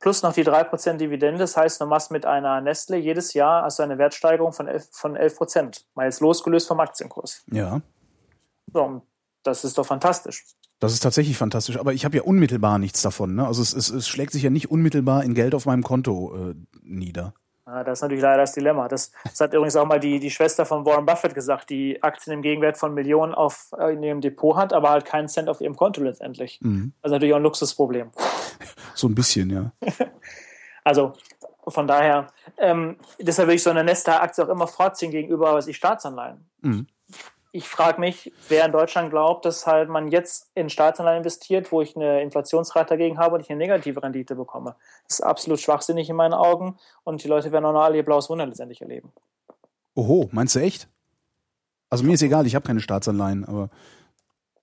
plus 0.00 0.22
noch 0.22 0.32
die 0.32 0.44
3% 0.44 0.94
Dividende. 0.94 1.38
Das 1.38 1.56
heißt, 1.56 1.80
du 1.80 1.86
machst 1.86 2.10
mit 2.10 2.26
einer 2.26 2.60
Nestle 2.60 2.96
jedes 2.96 3.34
Jahr 3.34 3.64
also 3.64 3.82
eine 3.82 3.98
Wertsteigerung 3.98 4.52
von 4.52 4.68
11, 4.68 4.88
von 4.92 5.16
11 5.16 5.36
Prozent. 5.36 5.86
Mal 5.94 6.06
jetzt 6.06 6.20
losgelöst 6.20 6.68
vom 6.68 6.80
Aktienkurs. 6.80 7.42
Ja. 7.50 7.80
So, 8.72 9.02
das 9.42 9.64
ist 9.64 9.78
doch 9.78 9.86
fantastisch. 9.86 10.44
Das 10.80 10.92
ist 10.92 11.00
tatsächlich 11.00 11.36
fantastisch, 11.36 11.76
aber 11.76 11.92
ich 11.92 12.04
habe 12.04 12.16
ja 12.16 12.22
unmittelbar 12.22 12.78
nichts 12.78 13.02
davon. 13.02 13.34
Ne? 13.34 13.46
Also 13.46 13.62
es, 13.62 13.72
es, 13.72 13.90
es 13.90 14.06
schlägt 14.06 14.32
sich 14.32 14.44
ja 14.44 14.50
nicht 14.50 14.70
unmittelbar 14.70 15.24
in 15.24 15.34
Geld 15.34 15.54
auf 15.54 15.66
meinem 15.66 15.82
Konto 15.82 16.50
äh, 16.50 16.54
nieder. 16.82 17.34
Ja, 17.68 17.84
das 17.84 17.98
ist 17.98 18.02
natürlich 18.02 18.22
leider 18.22 18.38
das 18.38 18.52
Dilemma. 18.54 18.88
Das, 18.88 19.12
das, 19.24 19.40
hat 19.40 19.52
übrigens 19.52 19.76
auch 19.76 19.84
mal 19.84 20.00
die, 20.00 20.18
die 20.18 20.30
Schwester 20.30 20.64
von 20.64 20.86
Warren 20.86 21.04
Buffett 21.04 21.34
gesagt, 21.34 21.68
die 21.68 22.02
Aktien 22.02 22.32
im 22.32 22.40
Gegenwert 22.40 22.78
von 22.78 22.94
Millionen 22.94 23.34
auf, 23.34 23.72
äh, 23.78 23.92
in 23.92 24.02
ihrem 24.02 24.22
Depot 24.22 24.56
hat, 24.56 24.72
aber 24.72 24.88
halt 24.88 25.04
keinen 25.04 25.28
Cent 25.28 25.50
auf 25.50 25.60
ihrem 25.60 25.76
Konto 25.76 26.02
letztendlich. 26.02 26.60
Mhm. 26.62 26.94
Das 27.02 27.10
ist 27.10 27.12
natürlich 27.12 27.34
auch 27.34 27.38
ein 27.38 27.42
Luxusproblem. 27.42 28.10
So 28.94 29.06
ein 29.06 29.14
bisschen, 29.14 29.50
ja. 29.50 29.70
also 30.84 31.12
von 31.66 31.86
daher, 31.86 32.28
ähm, 32.56 32.96
deshalb 33.20 33.48
würde 33.48 33.56
ich 33.56 33.62
so 33.62 33.68
eine 33.68 33.84
Nesta-Aktie 33.84 34.44
auch 34.44 34.48
immer 34.48 34.66
vorziehen 34.66 35.10
gegenüber 35.10 35.52
was 35.52 35.66
ich 35.66 35.76
Staatsanleihen. 35.76 36.48
Mhm 36.62 36.86
ich 37.58 37.68
frage 37.68 38.00
mich, 38.00 38.32
wer 38.48 38.64
in 38.64 38.70
Deutschland 38.70 39.10
glaubt, 39.10 39.44
dass 39.44 39.66
halt 39.66 39.88
man 39.88 40.06
jetzt 40.08 40.48
in 40.54 40.70
Staatsanleihen 40.70 41.18
investiert, 41.18 41.72
wo 41.72 41.82
ich 41.82 41.96
eine 41.96 42.22
Inflationsrate 42.22 42.90
dagegen 42.90 43.18
habe 43.18 43.34
und 43.34 43.40
ich 43.40 43.50
eine 43.50 43.58
negative 43.58 44.00
Rendite 44.00 44.36
bekomme. 44.36 44.76
Das 45.08 45.18
ist 45.18 45.24
absolut 45.24 45.58
schwachsinnig 45.58 46.08
in 46.08 46.14
meinen 46.14 46.34
Augen 46.34 46.78
und 47.02 47.24
die 47.24 47.28
Leute 47.28 47.50
werden 47.50 47.64
auch 47.64 47.72
noch 47.72 47.82
alle 47.82 47.96
ihr 47.96 48.04
blaues 48.04 48.30
Wunder 48.30 48.46
letztendlich 48.46 48.80
erleben. 48.80 49.12
Oho, 49.96 50.28
meinst 50.30 50.54
du 50.54 50.60
echt? 50.60 50.88
Also 51.90 52.04
mir 52.04 52.14
ist 52.14 52.22
egal, 52.22 52.46
ich 52.46 52.54
habe 52.54 52.64
keine 52.64 52.80
Staatsanleihen, 52.80 53.44
aber. 53.44 53.70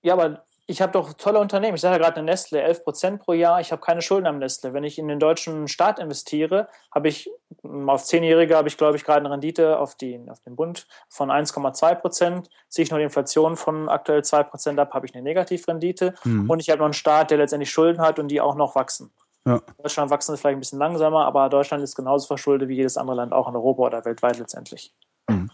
Ja, 0.02 0.14
aber 0.14 0.46
ich 0.68 0.82
habe 0.82 0.92
doch 0.92 1.14
tolle 1.14 1.40
Unternehmen. 1.40 1.76
Ich 1.76 1.82
sage 1.82 1.96
ja 1.96 2.00
gerade 2.00 2.18
eine 2.18 2.26
Nestle, 2.26 2.62
11 2.62 2.84
Prozent 2.84 3.22
pro 3.22 3.34
Jahr. 3.34 3.62
Ich 3.62 3.72
habe 3.72 3.82
keine 3.82 4.02
Schulden 4.02 4.26
am 4.26 4.40
Nestle. 4.40 4.74
Wenn 4.74 4.84
ich 4.84 4.98
in 4.98 5.08
den 5.08 5.20
deutschen 5.20 5.68
Staat 5.68 6.00
investiere, 6.00 6.68
habe 6.94 7.08
ich 7.08 7.30
auf 7.64 8.04
Zehnjährige 8.04 8.56
habe 8.56 8.68
ich, 8.68 8.78
glaube 8.78 8.98
ich, 8.98 9.04
gerade 9.04 9.20
eine 9.20 9.32
Rendite 9.32 9.78
auf, 9.78 9.96
die, 9.96 10.20
auf 10.28 10.40
den 10.42 10.56
Bund 10.56 10.88
von 11.08 11.30
1,2 11.30 11.96
Prozent. 11.96 12.50
Ziehe 12.70 12.84
ich 12.84 12.90
nur 12.90 13.00
die 13.00 13.06
Inflation 13.06 13.58
von 13.58 13.90
aktuell 13.90 14.24
2 14.24 14.44
Prozent 14.44 14.80
ab, 14.80 14.94
habe 14.94 15.06
ich 15.06 15.14
eine 15.14 15.24
Negativrendite. 15.24 16.16
Mhm. 16.24 16.50
Und 16.50 16.60
ich 16.60 16.70
habe 16.70 16.80
noch 16.80 16.86
einen 16.86 16.94
Staat, 16.94 17.30
der 17.30 17.38
letztendlich 17.38 17.70
Schulden 17.70 18.02
hat 18.02 18.18
und 18.18 18.30
die 18.30 18.42
auch 18.42 18.56
noch 18.56 18.76
wachsen. 18.76 19.12
Ja. 19.48 19.62
Deutschland 19.78 20.10
wachsen 20.10 20.34
ist 20.34 20.42
vielleicht 20.42 20.58
ein 20.58 20.62
bisschen 20.62 20.80
langsamer, 20.80 21.26
aber 21.26 21.50
Deutschland 21.50 21.84
ist 21.84 21.96
genauso 21.96 22.26
verschuldet 22.26 22.68
wie 22.70 22.76
jedes 22.76 22.98
andere 22.98 23.18
Land 23.18 23.34
auch 23.34 23.48
in 23.48 23.56
Europa 23.56 23.84
oder 23.84 24.06
weltweit 24.06 24.40
letztendlich. 24.40 24.92
Mhm. 25.30 25.52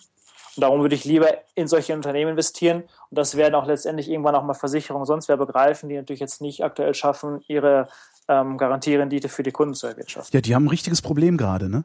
Und 0.55 0.61
darum 0.61 0.81
würde 0.81 0.95
ich 0.95 1.05
lieber 1.05 1.27
in 1.55 1.67
solche 1.67 1.93
Unternehmen 1.93 2.31
investieren. 2.31 2.83
Und 3.09 3.17
das 3.17 3.35
werden 3.37 3.55
auch 3.55 3.65
letztendlich 3.65 4.09
irgendwann 4.09 4.35
auch 4.35 4.43
mal 4.43 4.53
Versicherungen 4.53 5.05
sonst 5.05 5.29
wer 5.29 5.37
begreifen, 5.37 5.89
die 5.89 5.95
natürlich 5.95 6.19
jetzt 6.19 6.41
nicht 6.41 6.63
aktuell 6.63 6.93
schaffen, 6.93 7.41
ihre 7.47 7.87
ähm, 8.27 8.57
Garantierendite 8.57 9.29
für 9.29 9.43
die 9.43 9.51
Kunden 9.51 9.73
zu 9.73 9.87
erwirtschaften. 9.87 10.35
Ja, 10.35 10.41
die 10.41 10.53
haben 10.55 10.65
ein 10.65 10.69
richtiges 10.69 11.01
Problem 11.01 11.37
gerade, 11.37 11.69
ne? 11.69 11.83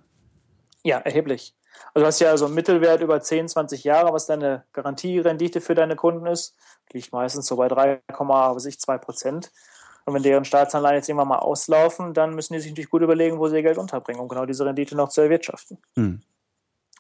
Ja, 0.82 0.98
erheblich. 0.98 1.54
Also 1.94 2.04
du 2.04 2.06
hast 2.06 2.20
ja 2.20 2.36
so 2.36 2.46
einen 2.46 2.54
Mittelwert 2.54 3.00
über 3.00 3.20
10, 3.20 3.48
20 3.48 3.84
Jahre, 3.84 4.12
was 4.12 4.26
deine 4.26 4.64
Garantierendite 4.72 5.60
für 5.60 5.74
deine 5.74 5.96
Kunden 5.96 6.26
ist. 6.26 6.54
liegt 6.92 7.12
meistens 7.12 7.46
so 7.46 7.56
bei 7.56 7.66
3,2 7.66 8.98
Prozent. 8.98 9.50
Und 10.04 10.14
wenn 10.14 10.22
deren 10.22 10.44
Staatsanleihen 10.44 10.96
jetzt 10.96 11.08
irgendwann 11.08 11.28
mal 11.28 11.38
auslaufen, 11.38 12.14
dann 12.14 12.34
müssen 12.34 12.52
die 12.52 12.60
sich 12.60 12.70
natürlich 12.70 12.90
gut 12.90 13.02
überlegen, 13.02 13.38
wo 13.38 13.48
sie 13.48 13.56
ihr 13.56 13.62
Geld 13.62 13.78
unterbringen, 13.78 14.20
um 14.20 14.28
genau 14.28 14.46
diese 14.46 14.64
Rendite 14.64 14.94
noch 14.94 15.08
zu 15.08 15.20
erwirtschaften. 15.20 15.78
Hm. 15.96 16.20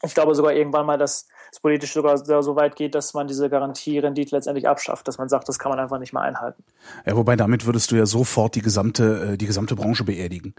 Ich 0.02 0.14
glaube 0.14 0.34
sogar 0.34 0.52
irgendwann 0.52 0.86
mal, 0.86 0.98
dass 0.98 1.26
es 1.50 1.60
politisch 1.60 1.94
sogar 1.94 2.18
so 2.18 2.56
weit 2.56 2.76
geht, 2.76 2.94
dass 2.94 3.14
man 3.14 3.28
diese 3.28 3.48
Garantierendite 3.48 4.34
letztendlich 4.36 4.68
abschafft, 4.68 5.08
dass 5.08 5.18
man 5.18 5.28
sagt, 5.28 5.48
das 5.48 5.58
kann 5.58 5.70
man 5.70 5.80
einfach 5.80 5.98
nicht 5.98 6.12
mehr 6.12 6.22
einhalten. 6.22 6.62
Ja, 7.06 7.16
wobei 7.16 7.36
damit 7.36 7.66
würdest 7.66 7.90
du 7.90 7.96
ja 7.96 8.04
sofort 8.04 8.54
die 8.54 8.62
gesamte, 8.62 9.32
äh, 9.32 9.38
die 9.38 9.46
gesamte 9.46 9.74
Branche 9.74 10.04
beerdigen. 10.04 10.54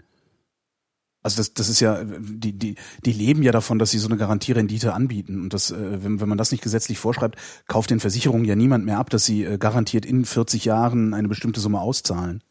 Also 1.22 1.38
das, 1.38 1.52
das 1.52 1.68
ist 1.68 1.80
ja, 1.80 2.02
die, 2.04 2.52
die, 2.52 2.76
die 3.04 3.12
leben 3.12 3.42
ja 3.42 3.52
davon, 3.52 3.78
dass 3.78 3.90
sie 3.90 3.98
so 3.98 4.08
eine 4.08 4.16
Garantierendite 4.16 4.92
anbieten. 4.92 5.42
Und 5.42 5.52
das, 5.52 5.70
äh, 5.70 6.02
wenn, 6.02 6.20
wenn 6.20 6.28
man 6.28 6.38
das 6.38 6.52
nicht 6.52 6.62
gesetzlich 6.62 6.98
vorschreibt, 6.98 7.38
kauft 7.66 7.90
den 7.90 8.00
Versicherungen 8.00 8.44
ja 8.44 8.56
niemand 8.56 8.84
mehr 8.84 8.98
ab, 8.98 9.10
dass 9.10 9.24
sie 9.24 9.44
äh, 9.44 9.58
garantiert 9.58 10.06
in 10.06 10.24
40 10.24 10.64
Jahren 10.64 11.14
eine 11.14 11.28
bestimmte 11.28 11.60
Summe 11.60 11.80
auszahlen. 11.80 12.42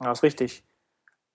Ja, 0.00 0.12
ist 0.12 0.22
richtig. 0.22 0.64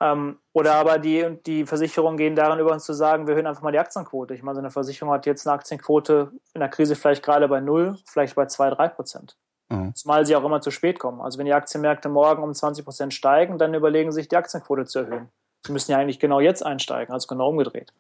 Ähm, 0.04 0.38
oder 0.52 0.76
aber 0.76 1.00
die, 1.00 1.38
die 1.46 1.66
Versicherungen 1.66 2.18
gehen 2.18 2.36
daran 2.36 2.60
über 2.60 2.74
uns 2.74 2.84
zu 2.84 2.94
sagen, 2.94 3.26
wir 3.26 3.32
erhöhen 3.32 3.48
einfach 3.48 3.62
mal 3.62 3.72
die 3.72 3.80
Aktienquote. 3.80 4.34
Ich 4.34 4.44
meine, 4.44 4.56
so 4.56 4.60
eine 4.60 4.70
Versicherung 4.70 5.13
hat 5.13 5.26
jetzt 5.26 5.48
eine 5.48 5.54
Aktienquote 5.54 6.34
in 6.54 6.60
der 6.60 6.68
Krise 6.68 6.98
vielleicht 6.98 7.24
gerade 7.24 7.48
bei 7.48 7.62
null, 7.62 7.98
vielleicht 8.06 8.36
bei 8.36 8.46
zwei, 8.48 8.70
drei 8.70 8.89
Prozent. 8.89 9.38
Mhm. 9.70 9.96
Zumal 9.96 10.26
sie 10.26 10.36
auch 10.36 10.44
immer 10.44 10.60
zu 10.60 10.72
spät 10.72 11.00
kommen. 11.00 11.22
Also 11.22 11.39
wenn 11.39 11.46
die 11.46 11.54
Aktienmärkte 11.54 12.10
morgen 12.10 12.44
um 12.44 12.54
20 12.54 12.84
Prozent 12.84 13.13
steigen, 13.13 13.58
dann 13.58 13.74
überlegen 13.74 14.12
sie 14.12 14.16
sich, 14.22 14.28
die 14.28 14.36
Aktienquote 14.36 14.86
zu 14.86 15.00
erhöhen. 15.00 15.30
Sie 15.66 15.72
müssen 15.72 15.92
ja 15.92 15.98
eigentlich 15.98 16.20
genau 16.20 16.42
jetzt 16.42 16.66
einsteigen, 16.66 17.13
also 17.13 17.28
genau 17.28 17.48
umgedreht. 17.48 17.94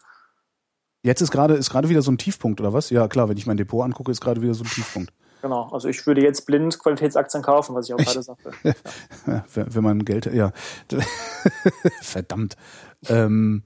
Jetzt 1.03 1.21
ist 1.21 1.31
gerade 1.31 1.53
ist 1.53 1.69
gerade 1.69 1.87
wieder 1.87 2.01
so 2.01 2.11
ein 2.11 2.17
Tiefpunkt, 2.17 2.59
oder 2.59 2.73
was? 2.73 2.89
Ja, 2.89 3.07
klar, 3.07 3.29
wenn 3.29 3.37
ich 3.37 3.47
mein 3.47 3.57
Depot 3.57 3.83
angucke, 3.83 4.11
ist 4.11 4.19
gerade 4.19 4.41
wieder 4.41 4.53
so 4.53 4.65
ein 4.65 4.69
Tiefpunkt. 4.69 5.13
Genau, 5.43 5.67
also 5.73 5.89
ich 5.89 6.07
würde 6.07 6.21
jetzt 6.21 6.45
blind 6.45 6.79
Qualitätsaktien 6.79 7.43
kaufen, 7.43 7.75
was 7.75 7.89
ich 7.89 7.93
auch 7.93 7.97
gerade 7.97 8.23
sagte. 8.23 8.51
Ja. 9.27 9.43
wenn 9.53 9.83
man 9.83 10.05
Geld, 10.05 10.25
ja, 10.27 10.53
verdammt. 12.01 12.55
Ähm, 13.09 13.63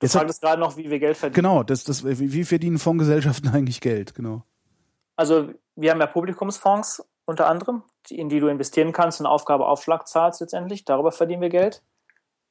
du 0.00 0.08
fragtest 0.08 0.42
gerade 0.42 0.60
noch, 0.60 0.76
wie 0.76 0.90
wir 0.90 0.98
Geld 0.98 1.16
verdienen. 1.16 1.36
Genau, 1.36 1.62
das, 1.62 1.84
das, 1.84 2.04
wie, 2.04 2.44
verdienen 2.44 2.80
Fondsgesellschaften 2.80 3.48
eigentlich 3.54 3.80
Geld, 3.80 4.16
genau. 4.16 4.42
Also 5.14 5.50
wir 5.76 5.92
haben 5.92 6.00
ja 6.00 6.08
Publikumsfonds 6.08 7.08
unter 7.26 7.46
anderem, 7.46 7.84
in 8.10 8.28
die 8.28 8.40
du 8.40 8.48
investieren 8.48 8.90
kannst 8.90 9.20
und 9.20 9.26
Aufgabeaufschlag 9.26 10.08
zahlst 10.08 10.40
letztendlich, 10.40 10.84
darüber 10.84 11.12
verdienen 11.12 11.42
wir 11.42 11.48
Geld. 11.48 11.84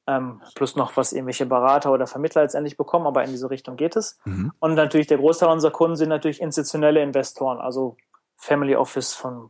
Ähm, 0.08 0.42
plus 0.56 0.78
noch, 0.78 0.96
was 0.96 1.12
irgendwelche 1.12 1.46
Berater 1.46 1.92
oder 1.92 2.08
Vermittler 2.08 2.44
letztendlich 2.44 2.78
bekommen, 2.78 3.08
aber 3.08 3.26
in 3.26 3.32
diese 3.32 3.50
Richtung 3.50 3.76
geht 3.76 3.98
es. 3.98 4.20
Mhm. 4.24 4.54
Und 4.60 4.76
natürlich 4.76 5.08
der 5.08 5.18
Großteil 5.18 5.50
unserer 5.50 5.72
Kunden 5.72 5.98
sind 5.98 6.08
natürlich 6.08 6.42
institutionelle 6.42 7.04
Investoren, 7.04 7.60
also 7.60 7.98
Family 8.42 8.76
Office 8.76 9.14
von, 9.14 9.50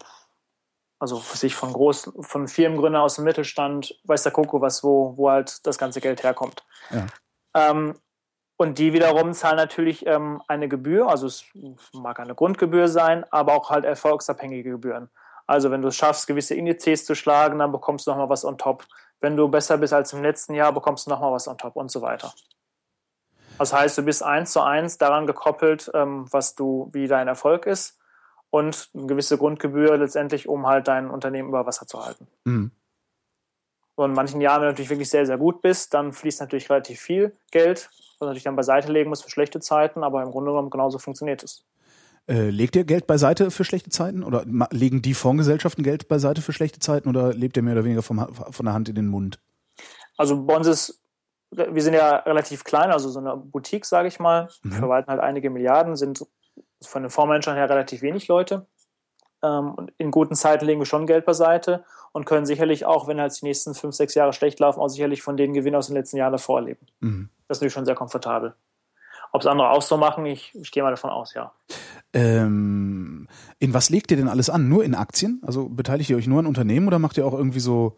also 0.99 1.15
sich 1.17 1.56
von 1.56 1.71
groß, 1.71 2.12
von 2.19 2.49
Firmengründern 2.49 3.01
aus 3.01 3.15
dem 3.15 3.23
Mittelstand, 3.23 3.97
weiß 4.04 4.23
der 4.23 4.34
Koko 4.34 4.60
was, 4.60 4.84
wo, 4.84 5.15
wo 5.15 5.30
halt 5.32 5.65
das 5.65 5.77
ganze 5.77 6.01
Geld 6.01 6.23
herkommt. 6.23 6.65
Ja. 6.89 7.08
Ähm, 7.54 7.97
und 8.58 8.77
die 8.77 8.91
wiederum 8.91 9.34
zahlen 9.34 9.56
natürlich 9.56 10.06
ähm, 10.06 10.41
eine 10.47 10.67
Gebühr, 10.67 11.08
also 11.08 11.25
es 11.25 11.45
mag 11.93 12.19
eine 12.19 12.36
Grundgebühr 12.36 12.89
sein, 12.89 13.25
aber 13.32 13.54
auch 13.54 13.69
halt 13.69 13.86
erfolgsabhängige 13.86 14.71
Gebühren. 14.71 15.10
Also 15.47 15.71
wenn 15.71 15.82
du 15.82 15.88
es 15.88 15.95
schaffst, 15.95 16.27
gewisse 16.27 16.56
Indizes 16.56 17.06
zu 17.06 17.15
schlagen, 17.15 17.60
dann 17.60 17.71
bekommst 17.71 18.06
du 18.06 18.12
nochmal 18.12 18.30
was 18.30 18.43
on 18.43 18.58
top. 18.58 18.86
Wenn 19.21 19.38
du 19.38 19.47
besser 19.47 19.77
bist 19.77 19.93
als 19.93 20.12
im 20.12 20.21
letzten 20.21 20.54
Jahr, 20.54 20.73
bekommst 20.73 21.06
du 21.06 21.12
nochmal 21.12 21.32
was 21.32 21.47
on 21.47 21.58
top 21.58 21.77
und 21.77 21.89
so 21.89 22.01
weiter. 22.01 22.34
Das 23.58 23.71
heißt, 23.71 23.97
du 23.97 24.04
bist 24.04 24.21
eins 24.21 24.51
zu 24.51 24.62
eins 24.62 24.97
daran 24.97 25.27
gekoppelt, 25.27 25.89
ähm, 25.93 26.25
was 26.32 26.56
du, 26.56 26.89
wie 26.91 27.08
dein 27.08 27.30
Erfolg 27.30 27.65
ist 27.65 28.00
und 28.51 28.89
eine 28.93 29.07
gewisse 29.07 29.37
Grundgebühr 29.37 29.97
letztendlich, 29.97 30.47
um 30.47 30.67
halt 30.67 30.87
dein 30.87 31.09
Unternehmen 31.09 31.49
über 31.49 31.65
Wasser 31.65 31.87
zu 31.87 32.05
halten. 32.05 32.27
Mhm. 32.43 32.71
So 33.97 34.05
in 34.05 34.13
manchen 34.13 34.41
Jahren, 34.41 34.61
wenn 34.61 34.67
du 34.67 34.71
natürlich 34.71 34.89
wirklich 34.89 35.09
sehr, 35.09 35.25
sehr 35.25 35.37
gut 35.37 35.61
bist, 35.61 35.93
dann 35.93 36.13
fließt 36.13 36.41
natürlich 36.41 36.69
relativ 36.69 36.99
viel 36.99 37.33
Geld, 37.51 37.89
was 37.91 38.17
du 38.19 38.25
natürlich 38.25 38.43
dann 38.43 38.55
beiseite 38.55 38.91
legen 38.91 39.09
musst 39.09 39.23
für 39.23 39.29
schlechte 39.29 39.59
Zeiten, 39.59 40.03
aber 40.03 40.21
im 40.21 40.31
Grunde 40.31 40.51
genommen 40.51 40.69
genauso 40.69 40.99
funktioniert 40.99 41.43
es. 41.43 41.65
Äh, 42.27 42.49
legt 42.49 42.75
ihr 42.75 42.83
Geld 42.83 43.07
beiseite 43.07 43.51
für 43.51 43.63
schlechte 43.63 43.89
Zeiten 43.89 44.23
oder 44.23 44.45
legen 44.71 45.01
die 45.01 45.13
Fondsgesellschaften 45.13 45.83
Geld 45.83 46.07
beiseite 46.07 46.41
für 46.41 46.53
schlechte 46.53 46.79
Zeiten 46.79 47.09
oder 47.09 47.33
lebt 47.33 47.57
ihr 47.57 47.63
mehr 47.63 47.73
oder 47.73 47.83
weniger 47.83 48.03
vom, 48.03 48.25
von 48.33 48.65
der 48.65 48.73
Hand 48.73 48.89
in 48.89 48.95
den 48.95 49.07
Mund? 49.07 49.39
Also 50.17 50.43
bei 50.43 50.55
uns 50.55 50.67
ist, 50.67 51.01
wir 51.49 51.81
sind 51.81 51.93
ja 51.93 52.17
relativ 52.17 52.63
klein, 52.63 52.91
also 52.91 53.09
so 53.09 53.19
eine 53.19 53.35
Boutique, 53.35 53.85
sage 53.85 54.07
ich 54.07 54.19
mal. 54.19 54.49
Mhm. 54.61 54.71
Verwalten 54.73 55.09
halt 55.09 55.19
einige 55.19 55.49
Milliarden, 55.49 55.95
sind 55.95 56.25
von 56.84 57.04
den 57.04 57.10
Fondsmanagern 57.10 57.56
her 57.56 57.70
relativ 57.70 58.02
wenig 58.02 58.28
Leute. 58.28 58.65
Ähm, 59.44 59.74
und 59.74 59.94
in 59.98 60.12
guten 60.12 60.36
Zeiten 60.36 60.65
legen 60.65 60.80
wir 60.82 60.86
schon 60.86 61.08
Geld 61.08 61.26
beiseite 61.26 61.84
und 62.12 62.26
können 62.26 62.46
sicherlich 62.46 62.86
auch, 62.86 63.08
wenn 63.08 63.20
halt 63.20 63.39
die 63.39 63.46
nächsten 63.46 63.74
fünf, 63.74 63.96
sechs 63.96 64.15
Jahre 64.15 64.34
schlecht 64.34 64.60
laufen, 64.60 64.80
auch 64.80 64.89
sicherlich 64.89 65.22
von 65.22 65.38
den 65.38 65.54
Gewinnen 65.54 65.76
aus 65.76 65.88
den 65.88 65.96
letzten 65.96 66.17
Jahren 66.17 66.32
davor 66.34 66.62
leben. 66.62 66.86
Mhm. 67.00 67.30
Das 67.48 67.58
ist 67.58 67.62
natürlich 67.62 67.74
schon 67.74 67.86
sehr 67.86 67.96
komfortabel. 67.96 68.54
Ob 69.32 69.41
es 69.41 69.48
andere 69.48 69.70
auch 69.70 69.82
so 69.82 69.98
machen, 69.98 70.26
ich, 70.26 70.54
ich 70.56 70.72
gehe 70.72 70.84
mal 70.84 70.89
davon 70.89 71.10
aus, 71.10 71.34
ja. 71.34 71.54
Ähm, 72.13 73.28
in 73.60 73.74
was 73.74 73.89
legt 73.89 74.12
ihr 74.12 74.17
denn 74.17 74.28
alles 74.28 74.50
an? 74.50 74.67
Nur 74.67 74.84
in 74.84 74.94
Aktien? 74.94 75.41
Also 75.46 75.70
beteiligt 75.70 76.10
ihr 76.10 76.17
euch 76.17 76.28
nur 76.28 76.39
an 76.39 76.48
Unternehmen 76.48 76.88
oder 76.88 77.00
macht 77.00 77.17
ihr 77.17 77.26
auch 77.26 77.34
irgendwie 77.34 77.62
so 77.62 77.98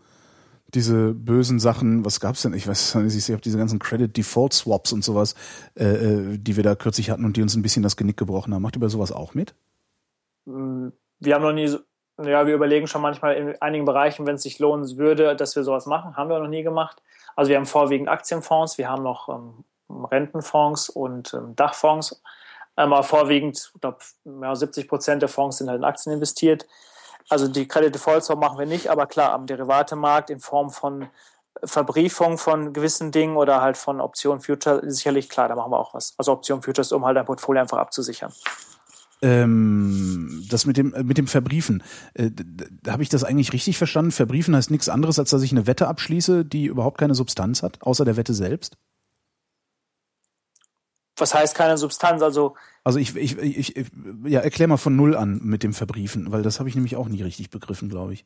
diese 0.74 1.14
bösen 1.14 1.60
Sachen, 1.60 2.04
was 2.06 2.20
gab's 2.20 2.42
denn? 2.42 2.54
Ich 2.54 2.68
weiß 2.68 2.96
nicht, 2.96 3.16
ich 3.16 3.26
sehe 3.26 3.38
diese 3.38 3.58
ganzen 3.58 3.80
Credit 3.80 4.16
Default 4.16 4.54
Swaps 4.54 4.92
und 4.92 5.04
sowas, 5.04 5.36
äh, 5.76 5.86
äh, 5.86 6.38
die 6.38 6.56
wir 6.56 6.64
da 6.64 6.76
kürzlich 6.76 7.10
hatten 7.10 7.26
und 7.26 7.38
die 7.38 7.42
uns 7.42 7.56
ein 7.56 7.62
bisschen 7.62 7.84
das 7.84 7.98
Genick 7.98 8.18
gebrochen 8.18 8.54
haben. 8.54 8.62
Macht 8.62 8.76
ihr 8.76 8.80
bei 8.80 8.88
sowas 8.88 9.12
auch 9.12 9.34
mit? 9.34 9.54
Wir 10.46 11.36
haben 11.36 11.44
noch 11.44 11.54
nie 11.54 11.68
so, 11.68 11.80
ja, 12.22 12.46
wir 12.46 12.54
überlegen 12.54 12.88
schon 12.88 13.02
manchmal 13.02 13.36
in 13.36 13.62
einigen 13.62 13.86
Bereichen, 13.86 14.26
wenn 14.26 14.36
es 14.36 14.44
sich 14.44 14.60
lohnen 14.60 14.98
würde, 14.98 15.36
dass 15.36 15.56
wir 15.56 15.64
sowas 15.64 15.86
machen. 15.86 16.16
Haben 16.16 16.30
wir 16.30 16.40
noch 16.40 16.48
nie 16.48 16.64
gemacht. 16.64 17.02
Also 17.36 17.50
wir 17.50 17.58
haben 17.58 17.66
vorwiegend 17.66 18.10
Aktienfonds, 18.10 18.78
wir 18.78 18.90
haben 18.90 19.04
noch 19.04 19.30
ähm, 19.30 19.64
Rentenfonds 19.90 20.90
und 20.90 21.34
ähm, 21.34 21.56
Dachfonds. 21.56 22.22
Ähm, 22.78 22.94
aber 22.94 23.04
vorwiegend, 23.04 23.72
ich 23.74 23.82
glaube, 23.82 24.00
ja, 24.26 24.56
70 24.56 24.88
Prozent 24.88 25.22
der 25.22 25.30
Fonds 25.30 25.58
sind 25.58 25.70
halt 25.70 25.80
in 25.80 25.86
Aktien 25.86 26.14
investiert. 26.14 26.68
Also 27.30 27.48
die 27.48 27.68
Credit 27.68 27.94
Default 27.94 28.24
Swap 28.24 28.40
machen 28.40 28.60
wir 28.60 28.66
nicht, 28.66 28.90
aber 28.90 29.06
klar, 29.08 29.32
am 29.34 29.46
Derivatemarkt 29.46 30.30
in 30.30 30.40
Form 30.40 30.70
von 30.70 31.08
Verbriefung 31.64 32.38
von 32.38 32.74
gewissen 32.74 33.12
Dingen 33.12 33.38
oder 33.38 33.62
halt 33.62 33.78
von 33.78 34.02
Option 34.02 34.42
Future 34.42 34.82
sicherlich 34.90 35.30
klar, 35.30 35.48
da 35.48 35.56
machen 35.56 35.72
wir 35.72 35.80
auch 35.80 35.94
was. 35.94 36.14
Also 36.18 36.34
Option 36.34 36.62
Futures, 36.62 36.92
um 36.92 37.06
halt 37.06 37.18
ein 37.18 37.26
Portfolio 37.26 37.62
einfach 37.62 37.78
abzusichern. 37.78 38.34
Ähm, 39.22 40.46
das 40.50 40.66
mit 40.66 40.76
dem 40.76 40.94
mit 41.04 41.18
dem 41.18 41.28
Verbriefen, 41.28 41.82
äh, 42.14 42.30
habe 42.88 43.04
ich 43.04 43.10
das 43.10 43.24
eigentlich 43.24 43.54
richtig 43.54 43.78
verstanden? 43.78 44.12
Verbriefen 44.12 44.54
heißt 44.54 44.70
nichts 44.70 44.90
anderes, 44.90 45.18
als 45.18 45.30
dass 45.30 45.44
ich 45.44 45.52
eine 45.52 45.66
Wette 45.66 45.88
abschließe, 45.88 46.44
die 46.44 46.66
überhaupt 46.66 46.98
keine 46.98 47.16
Substanz 47.16 47.64
hat, 47.64 47.82
außer 47.82 48.04
der 48.04 48.18
Wette 48.18 48.34
selbst? 48.34 48.76
Was 51.18 51.34
heißt 51.34 51.56
keine 51.56 51.78
Substanz? 51.78 52.22
Also 52.22 52.56
also 52.84 53.00
ich, 53.00 53.16
ich, 53.16 53.38
ich, 53.38 53.78
ich 53.78 53.92
ja, 54.26 54.42
erklär 54.42 54.68
mal 54.68 54.78
von 54.78 54.96
null 54.96 55.16
an 55.16 55.40
mit 55.42 55.64
dem 55.64 55.74
Verbriefen, 55.74 56.32
weil 56.32 56.42
das 56.42 56.60
habe 56.60 56.68
ich 56.68 56.76
nämlich 56.76 56.96
auch 56.96 57.08
nie 57.08 57.22
richtig 57.22 57.50
begriffen, 57.50 57.90
glaube 57.90 58.14
ich. 58.14 58.26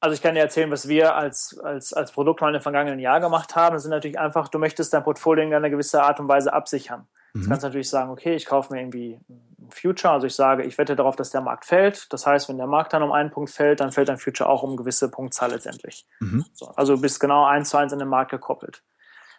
Also 0.00 0.14
ich 0.14 0.22
kann 0.22 0.34
dir 0.34 0.40
erzählen, 0.40 0.70
was 0.70 0.88
wir 0.88 1.16
als, 1.16 1.58
als, 1.58 1.92
als 1.92 2.12
Produkt 2.12 2.40
mal 2.40 2.54
im 2.54 2.62
vergangenen 2.62 3.00
Jahr 3.00 3.20
gemacht 3.20 3.56
haben. 3.56 3.74
Das 3.74 3.82
sind 3.82 3.90
natürlich 3.90 4.18
einfach, 4.18 4.48
du 4.48 4.58
möchtest 4.58 4.94
dein 4.94 5.02
Portfolio 5.02 5.44
in 5.44 5.52
einer 5.52 5.70
gewissen 5.70 5.98
Art 5.98 6.20
und 6.20 6.28
Weise 6.28 6.52
absichern. 6.52 7.08
Mhm. 7.34 7.42
Du 7.42 7.48
kannst 7.48 7.62
natürlich 7.62 7.90
sagen, 7.90 8.10
okay, 8.10 8.34
ich 8.36 8.46
kaufe 8.46 8.72
mir 8.72 8.80
irgendwie 8.80 9.18
ein 9.28 9.70
Future, 9.70 10.14
also 10.14 10.26
ich 10.26 10.34
sage, 10.34 10.62
ich 10.62 10.78
wette 10.78 10.96
darauf, 10.96 11.16
dass 11.16 11.30
der 11.30 11.40
Markt 11.40 11.66
fällt. 11.66 12.10
Das 12.12 12.26
heißt, 12.26 12.48
wenn 12.48 12.58
der 12.58 12.68
Markt 12.68 12.92
dann 12.92 13.02
um 13.02 13.12
einen 13.12 13.30
Punkt 13.30 13.50
fällt, 13.50 13.80
dann 13.80 13.92
fällt 13.92 14.08
dein 14.08 14.18
Future 14.18 14.48
auch 14.48 14.62
um 14.62 14.70
eine 14.70 14.78
gewisse 14.78 15.10
Punktzahl 15.10 15.50
letztendlich. 15.50 16.06
Mhm. 16.20 16.46
So, 16.54 16.68
also 16.68 16.94
du 16.94 17.02
bist 17.02 17.20
genau 17.20 17.44
eins 17.44 17.70
zu 17.70 17.76
eins 17.76 17.92
an 17.92 17.98
den 17.98 18.08
Markt 18.08 18.30
gekoppelt. 18.30 18.82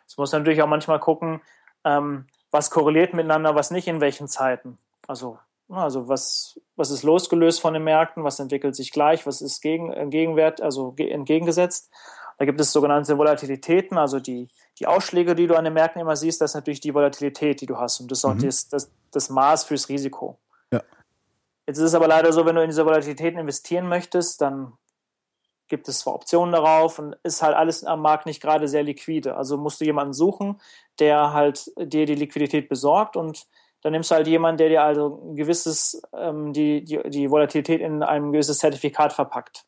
Jetzt 0.01 0.17
muss 0.17 0.33
natürlich 0.33 0.61
auch 0.61 0.67
manchmal 0.67 0.99
gucken, 0.99 1.41
ähm, 1.85 2.27
was 2.51 2.71
korreliert 2.71 3.13
miteinander, 3.13 3.55
was 3.55 3.71
nicht 3.71 3.87
in 3.87 4.01
welchen 4.01 4.27
Zeiten. 4.27 4.77
Also, 5.07 5.39
also 5.69 6.07
was, 6.07 6.59
was 6.75 6.91
ist 6.91 7.03
losgelöst 7.03 7.61
von 7.61 7.73
den 7.73 7.83
Märkten, 7.83 8.23
was 8.23 8.39
entwickelt 8.39 8.75
sich 8.75 8.91
gleich, 8.91 9.25
was 9.25 9.41
ist 9.41 9.61
gegen, 9.61 10.09
Gegenwert, 10.09 10.61
also 10.61 10.93
entgegengesetzt. 10.97 11.91
Da 12.37 12.45
gibt 12.45 12.59
es 12.61 12.71
sogenannte 12.71 13.17
Volatilitäten, 13.17 13.97
also 13.97 14.19
die, 14.19 14.47
die 14.79 14.87
Ausschläge, 14.87 15.35
die 15.35 15.45
du 15.45 15.55
an 15.55 15.65
den 15.65 15.73
Märkten 15.73 16.01
immer 16.01 16.15
siehst, 16.15 16.39
das 16.39 16.51
ist 16.51 16.55
natürlich 16.55 16.79
die 16.79 16.93
Volatilität, 16.93 17.59
die 17.59 17.65
du 17.65 17.77
hast. 17.77 17.99
Und 17.99 18.09
das 18.09 18.19
ist 18.19 18.25
auch 18.25 18.33
mhm. 18.33 18.45
das, 18.45 18.69
das, 18.69 18.91
das 19.11 19.29
Maß 19.29 19.65
fürs 19.65 19.89
Risiko. 19.89 20.39
Ja. 20.71 20.81
Jetzt 21.67 21.79
ist 21.79 21.83
es 21.83 21.95
aber 21.95 22.07
leider 22.07 22.31
so, 22.31 22.45
wenn 22.45 22.55
du 22.55 22.61
in 22.61 22.69
diese 22.69 22.85
Volatilitäten 22.85 23.39
investieren 23.39 23.89
möchtest, 23.89 24.41
dann 24.41 24.73
gibt 25.69 25.87
es 25.87 25.99
zwar 25.99 26.15
Optionen 26.15 26.51
darauf 26.51 26.99
und 26.99 27.15
ist 27.23 27.41
halt 27.41 27.55
alles 27.55 27.83
am 27.83 28.01
Markt 28.01 28.25
nicht 28.25 28.41
gerade 28.41 28.67
sehr 28.67 28.83
liquide. 28.83 29.37
Also 29.37 29.57
musst 29.57 29.79
du 29.79 29.85
jemanden 29.85 30.13
suchen, 30.13 30.59
der 30.99 31.31
halt 31.33 31.71
dir 31.77 32.05
die 32.05 32.15
Liquidität 32.15 32.67
besorgt 32.67 33.15
und 33.15 33.47
dann 33.81 33.93
nimmst 33.93 34.11
du 34.11 34.15
halt 34.15 34.27
jemanden, 34.27 34.57
der 34.57 34.69
dir 34.69 34.83
also 34.83 35.21
ein 35.23 35.35
gewisses, 35.35 36.01
ähm, 36.13 36.51
die, 36.51 36.83
die, 36.83 36.99
die 37.09 37.31
Volatilität 37.31 37.79
in 37.79 38.03
ein 38.03 38.31
gewisses 38.31 38.57
Zertifikat 38.57 39.13
verpackt. 39.13 39.65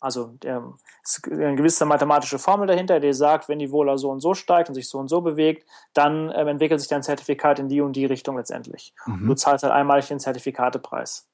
Also 0.00 0.26
der, 0.42 0.74
ist 1.02 1.26
eine 1.30 1.54
gewisse 1.54 1.86
mathematische 1.86 2.38
Formel 2.38 2.66
dahinter, 2.66 3.00
die 3.00 3.14
sagt, 3.14 3.48
wenn 3.48 3.58
die 3.58 3.70
Vola 3.70 3.96
so 3.96 4.10
und 4.10 4.20
so 4.20 4.34
steigt 4.34 4.68
und 4.68 4.74
sich 4.74 4.88
so 4.88 4.98
und 4.98 5.08
so 5.08 5.22
bewegt, 5.22 5.66
dann 5.94 6.30
ähm, 6.34 6.48
entwickelt 6.48 6.80
sich 6.80 6.90
dein 6.90 7.02
Zertifikat 7.02 7.58
in 7.58 7.68
die 7.68 7.80
und 7.80 7.94
die 7.94 8.04
Richtung 8.04 8.36
letztendlich. 8.36 8.94
Mhm. 9.06 9.28
Du 9.28 9.34
zahlst 9.34 9.64
halt 9.64 9.72
einmalig 9.72 10.08
den 10.08 10.20
Zertifikatepreis. 10.20 11.26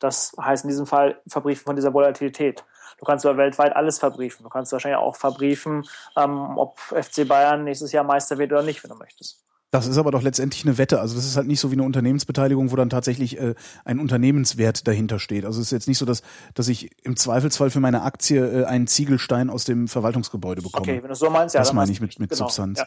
Das 0.00 0.34
heißt 0.38 0.64
in 0.64 0.68
diesem 0.68 0.86
Fall 0.86 1.22
Verbriefen 1.28 1.64
von 1.64 1.76
dieser 1.76 1.94
Volatilität. 1.94 2.64
Du 3.00 3.06
kannst 3.06 3.24
aber 3.24 3.38
weltweit 3.38 3.74
alles 3.74 3.98
verbriefen. 3.98 4.44
Du 4.44 4.50
kannst 4.50 4.72
wahrscheinlich 4.72 4.98
auch 4.98 5.16
verbriefen, 5.16 5.84
ähm, 6.16 6.58
ob 6.58 6.78
FC 6.78 7.26
Bayern 7.26 7.64
nächstes 7.64 7.92
Jahr 7.92 8.04
Meister 8.04 8.38
wird 8.38 8.52
oder 8.52 8.62
nicht, 8.62 8.84
wenn 8.84 8.90
du 8.90 8.96
möchtest. 8.96 9.42
Das 9.70 9.86
ist 9.86 9.98
aber 9.98 10.10
doch 10.10 10.22
letztendlich 10.22 10.66
eine 10.66 10.78
Wette. 10.78 11.00
Also 11.00 11.14
das 11.14 11.24
ist 11.24 11.36
halt 11.36 11.46
nicht 11.46 11.60
so 11.60 11.70
wie 11.70 11.76
eine 11.76 11.84
Unternehmensbeteiligung, 11.84 12.72
wo 12.72 12.76
dann 12.76 12.90
tatsächlich 12.90 13.38
äh, 13.38 13.54
ein 13.84 14.00
Unternehmenswert 14.00 14.86
dahinter 14.86 15.18
steht. 15.18 15.44
Also 15.44 15.60
es 15.60 15.68
ist 15.68 15.72
jetzt 15.72 15.88
nicht 15.88 15.98
so, 15.98 16.04
dass, 16.04 16.22
dass 16.54 16.68
ich 16.68 16.90
im 17.04 17.16
Zweifelsfall 17.16 17.70
für 17.70 17.80
meine 17.80 18.02
Aktie 18.02 18.62
äh, 18.62 18.64
einen 18.64 18.86
Ziegelstein 18.86 19.48
aus 19.48 19.64
dem 19.64 19.88
Verwaltungsgebäude 19.88 20.60
bekomme. 20.60 20.82
Okay, 20.82 21.02
wenn 21.02 21.08
du 21.08 21.14
so 21.14 21.30
meinst, 21.30 21.54
ja. 21.54 21.60
Das 21.60 21.72
meine 21.72 21.90
ich 21.90 22.00
mit, 22.00 22.18
mit 22.18 22.30
genau, 22.30 22.46
Substanz. 22.46 22.80
Ja. 22.80 22.86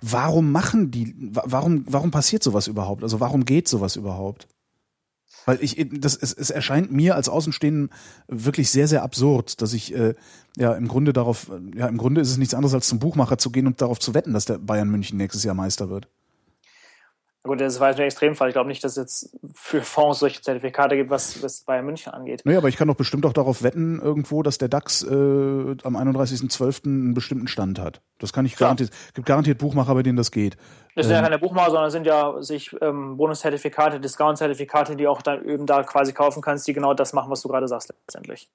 Warum 0.00 0.52
machen 0.52 0.90
die, 0.90 1.14
warum, 1.32 1.84
warum 1.88 2.10
passiert 2.12 2.42
sowas 2.42 2.66
überhaupt? 2.68 3.02
Also 3.02 3.20
warum 3.20 3.44
geht 3.44 3.68
sowas 3.68 3.96
überhaupt? 3.96 4.48
Weil 5.46 5.62
ich, 5.62 5.88
das, 5.92 6.16
es, 6.16 6.32
es 6.32 6.50
erscheint 6.50 6.92
mir 6.92 7.14
als 7.14 7.28
Außenstehenden 7.28 7.90
wirklich 8.28 8.70
sehr, 8.70 8.88
sehr 8.88 9.02
absurd, 9.02 9.62
dass 9.62 9.72
ich 9.72 9.94
äh, 9.94 10.14
ja 10.56 10.74
im 10.74 10.88
Grunde 10.88 11.12
darauf, 11.12 11.50
ja 11.74 11.86
im 11.86 11.96
Grunde 11.96 12.20
ist 12.20 12.30
es 12.30 12.36
nichts 12.36 12.52
anderes 12.52 12.74
als 12.74 12.88
zum 12.88 12.98
Buchmacher 12.98 13.38
zu 13.38 13.50
gehen 13.50 13.66
und 13.66 13.80
darauf 13.80 14.00
zu 14.00 14.12
wetten, 14.12 14.34
dass 14.34 14.44
der 14.44 14.58
Bayern 14.58 14.90
München 14.90 15.16
nächstes 15.16 15.44
Jahr 15.44 15.54
Meister 15.54 15.88
wird. 15.88 16.08
Gut, 17.46 17.60
das 17.60 17.80
war 17.80 17.88
ein 17.88 17.98
Extremfall. 17.98 18.48
Ich 18.48 18.54
glaube 18.54 18.68
nicht, 18.68 18.82
dass 18.82 18.92
es 18.92 18.96
jetzt 18.96 19.36
für 19.54 19.82
Fonds 19.82 20.18
solche 20.18 20.42
Zertifikate 20.42 20.96
gibt, 20.96 21.10
was, 21.10 21.42
was 21.42 21.62
Bayern 21.62 21.86
München 21.86 22.12
angeht. 22.12 22.42
Naja, 22.44 22.58
aber 22.58 22.68
ich 22.68 22.76
kann 22.76 22.88
doch 22.88 22.96
bestimmt 22.96 23.24
auch 23.24 23.32
darauf 23.32 23.62
wetten, 23.62 24.00
irgendwo, 24.00 24.42
dass 24.42 24.58
der 24.58 24.68
DAX 24.68 25.02
äh, 25.02 25.06
am 25.06 25.96
31.12. 25.96 26.86
einen 26.86 27.14
bestimmten 27.14 27.48
Stand 27.48 27.78
hat. 27.78 28.00
Das 28.18 28.32
kann 28.32 28.46
ich 28.46 28.56
garantiert. 28.56 28.90
Es 28.90 29.14
gibt 29.14 29.26
garantiert 29.26 29.58
Buchmacher, 29.58 29.94
bei 29.94 30.02
denen 30.02 30.16
das 30.16 30.30
geht. 30.30 30.56
Das 30.94 31.06
sind 31.06 31.14
ähm, 31.14 31.22
ja 31.22 31.22
keine 31.22 31.38
Buchmacher, 31.38 31.70
sondern 31.70 31.90
sind 31.90 32.06
ja 32.06 32.42
sich 32.42 32.74
ähm, 32.80 33.16
Bonuszertifikate, 33.16 34.00
Discount-Zertifikate, 34.00 34.96
die 34.96 35.06
auch 35.06 35.22
dann 35.22 35.44
eben 35.48 35.66
da 35.66 35.82
quasi 35.82 36.12
kaufen 36.12 36.42
kannst, 36.42 36.66
die 36.66 36.72
genau 36.72 36.94
das 36.94 37.12
machen, 37.12 37.30
was 37.30 37.42
du 37.42 37.48
gerade 37.48 37.68
sagst 37.68 37.94
letztendlich. 38.06 38.50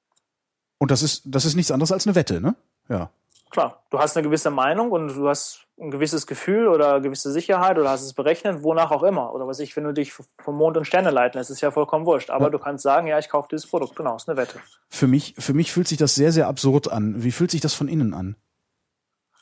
Und 0.80 0.92
das 0.92 1.04
ist, 1.04 1.24
das 1.26 1.46
ist 1.46 1.56
nichts 1.56 1.72
anderes 1.72 1.92
als 1.92 2.06
eine 2.08 2.16
Wette, 2.16 2.42
ne? 2.42 2.56
Ja 2.90 3.12
klar, 3.52 3.84
du 3.90 4.00
hast 4.00 4.18
eine 4.18 4.26
gewisse 4.26 4.50
Meinung 4.50 4.92
und 4.92 5.10
du 5.10 5.28
hast 5.28 5.68
ein 5.80 5.92
gewisses 5.92 6.28
Gefühl 6.28 6.68
oder 6.68 6.94
eine 6.94 7.02
gewisse 7.02 7.32
Sicherheit 7.32 7.78
oder 7.78 7.90
hast 7.90 8.04
es 8.04 8.14
berechnet, 8.14 8.64
wonach 8.64 8.92
auch 8.92 9.04
immer. 9.04 9.34
Oder 9.34 9.48
was 9.48 9.60
ich, 9.60 9.76
wenn 9.76 9.84
du 9.84 9.94
dich 9.94 10.14
vom 10.14 10.56
Mond 10.56 10.78
und 10.78 10.86
Sterne 10.86 11.12
leiten 11.12 11.38
lässt, 11.38 11.50
ist 11.50 11.62
ja 11.62 11.72
vollkommen 11.72 12.06
wurscht. 12.06 12.30
Aber 12.30 12.46
ja. 12.46 12.50
du 12.50 12.60
kannst 12.60 12.84
sagen, 12.84 13.08
ja, 13.08 13.20
ich 13.20 13.30
kaufe 13.30 13.48
dieses 13.52 13.68
Produkt. 13.68 13.96
Genau, 13.96 14.16
ist 14.16 14.30
eine 14.30 14.38
Wette. 14.38 14.60
Für 14.90 15.08
mich, 15.08 15.36
für 15.38 15.54
mich 15.54 15.72
fühlt 15.72 15.88
sich 15.88 15.98
das 15.98 16.16
sehr, 16.16 16.32
sehr 16.32 16.48
absurd 16.48 16.92
an. 16.92 17.24
Wie 17.24 17.32
fühlt 17.32 17.52
sich 17.52 17.62
das 17.62 17.74
von 17.74 17.88
innen 17.88 18.14
an? 18.14 18.36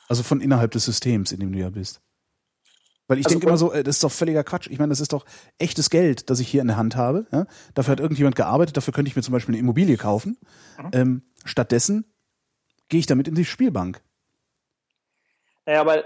Also 0.08 0.22
von 0.22 0.40
innerhalb 0.40 0.72
des 0.72 0.86
Systems, 0.86 1.30
in 1.30 1.40
dem 1.40 1.52
du 1.52 1.58
ja 1.58 1.70
bist. 1.70 2.00
Weil 3.06 3.18
ich 3.18 3.26
also 3.26 3.34
denke 3.34 3.48
immer 3.48 3.56
so, 3.56 3.72
äh, 3.72 3.82
das 3.82 3.96
ist 3.96 4.04
doch 4.04 4.12
völliger 4.12 4.44
Quatsch. 4.44 4.68
Ich 4.70 4.78
meine, 4.78 4.90
das 4.90 5.00
ist 5.00 5.12
doch 5.12 5.24
echtes 5.58 5.90
Geld, 5.90 6.30
das 6.30 6.40
ich 6.40 6.48
hier 6.48 6.62
in 6.62 6.68
der 6.68 6.76
Hand 6.76 6.96
habe. 6.96 7.26
Ja? 7.32 7.46
Dafür 7.74 7.92
hat 7.92 8.00
irgendjemand 8.00 8.36
gearbeitet, 8.36 8.76
dafür 8.76 8.94
könnte 8.94 9.08
ich 9.08 9.16
mir 9.16 9.22
zum 9.22 9.32
Beispiel 9.32 9.54
eine 9.54 9.60
Immobilie 9.60 9.96
kaufen. 9.96 10.38
Mhm. 10.78 10.90
Ähm, 10.92 11.22
stattdessen 11.44 12.04
gehe 12.88 13.00
ich 13.00 13.06
damit 13.06 13.26
in 13.26 13.34
die 13.34 13.44
Spielbank. 13.44 14.02
Naja, 15.70 15.82
aber 15.82 16.02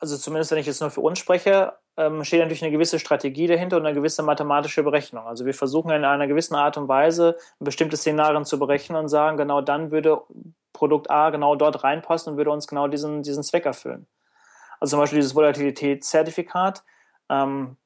also 0.00 0.16
zumindest 0.16 0.50
wenn 0.50 0.58
ich 0.58 0.66
jetzt 0.66 0.80
nur 0.80 0.90
für 0.90 1.02
uns 1.02 1.20
spreche, 1.20 1.74
ähm, 1.96 2.24
steht 2.24 2.40
natürlich 2.40 2.64
eine 2.64 2.72
gewisse 2.72 2.98
Strategie 2.98 3.46
dahinter 3.46 3.76
und 3.76 3.86
eine 3.86 3.94
gewisse 3.94 4.24
mathematische 4.24 4.82
Berechnung. 4.82 5.24
Also 5.24 5.46
wir 5.46 5.54
versuchen 5.54 5.92
in 5.92 6.04
einer 6.04 6.26
gewissen 6.26 6.56
Art 6.56 6.76
und 6.76 6.88
Weise 6.88 7.36
bestimmte 7.60 7.96
Szenarien 7.96 8.44
zu 8.44 8.58
berechnen 8.58 8.98
und 8.98 9.06
sagen, 9.06 9.36
genau 9.36 9.60
dann 9.60 9.92
würde 9.92 10.22
Produkt 10.72 11.12
A 11.12 11.30
genau 11.30 11.54
dort 11.54 11.84
reinpassen 11.84 12.32
und 12.32 12.38
würde 12.38 12.50
uns 12.50 12.66
genau 12.66 12.88
diesen, 12.88 13.22
diesen 13.22 13.44
Zweck 13.44 13.66
erfüllen. 13.66 14.08
Also 14.80 14.96
zum 14.96 15.00
Beispiel 15.00 15.20
dieses 15.20 15.36
Volatilitätszertifikat. 15.36 16.82
Ähm, 17.28 17.76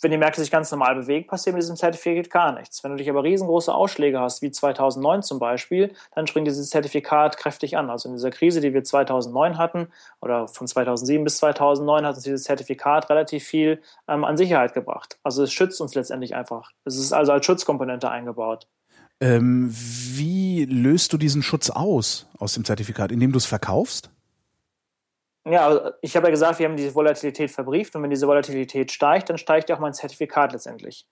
wenn 0.00 0.10
die 0.10 0.18
Märkte 0.18 0.40
sich 0.40 0.50
ganz 0.50 0.70
normal 0.70 0.94
bewegen, 0.94 1.26
passiert 1.26 1.54
mit 1.54 1.62
diesem 1.62 1.76
Zertifikat 1.76 2.30
gar 2.30 2.52
nichts. 2.52 2.82
Wenn 2.84 2.92
du 2.92 2.96
dich 2.96 3.10
aber 3.10 3.22
riesengroße 3.22 3.72
Ausschläge 3.72 4.20
hast, 4.20 4.42
wie 4.42 4.50
2009 4.50 5.22
zum 5.22 5.38
Beispiel, 5.38 5.92
dann 6.14 6.26
springt 6.26 6.46
dieses 6.46 6.70
Zertifikat 6.70 7.36
kräftig 7.36 7.76
an. 7.76 7.90
Also 7.90 8.08
in 8.08 8.14
dieser 8.14 8.30
Krise, 8.30 8.60
die 8.60 8.74
wir 8.74 8.84
2009 8.84 9.58
hatten, 9.58 9.88
oder 10.20 10.48
von 10.48 10.66
2007 10.66 11.24
bis 11.24 11.38
2009, 11.38 12.06
hat 12.06 12.14
uns 12.14 12.24
dieses 12.24 12.44
Zertifikat 12.44 13.10
relativ 13.10 13.44
viel 13.44 13.80
ähm, 14.08 14.24
an 14.24 14.36
Sicherheit 14.36 14.74
gebracht. 14.74 15.18
Also 15.22 15.42
es 15.42 15.52
schützt 15.52 15.80
uns 15.80 15.94
letztendlich 15.94 16.34
einfach. 16.34 16.72
Es 16.84 16.96
ist 16.96 17.12
also 17.12 17.32
als 17.32 17.46
Schutzkomponente 17.46 18.10
eingebaut. 18.10 18.66
Ähm, 19.20 19.70
wie 19.72 20.66
löst 20.66 21.12
du 21.12 21.16
diesen 21.16 21.42
Schutz 21.42 21.70
aus, 21.70 22.26
aus 22.38 22.54
dem 22.54 22.64
Zertifikat, 22.64 23.12
indem 23.12 23.32
du 23.32 23.38
es 23.38 23.46
verkaufst? 23.46 24.10
Ja, 25.48 25.66
also 25.66 25.90
ich 26.02 26.16
habe 26.16 26.26
ja 26.26 26.30
gesagt, 26.32 26.58
wir 26.58 26.66
haben 26.66 26.76
diese 26.76 26.94
Volatilität 26.94 27.52
verbrieft 27.52 27.94
und 27.94 28.02
wenn 28.02 28.10
diese 28.10 28.26
Volatilität 28.26 28.90
steigt, 28.90 29.30
dann 29.30 29.38
steigt 29.38 29.68
ja 29.68 29.76
auch 29.76 29.80
mein 29.80 29.94
Zertifikat 29.94 30.52
letztendlich. 30.52 31.06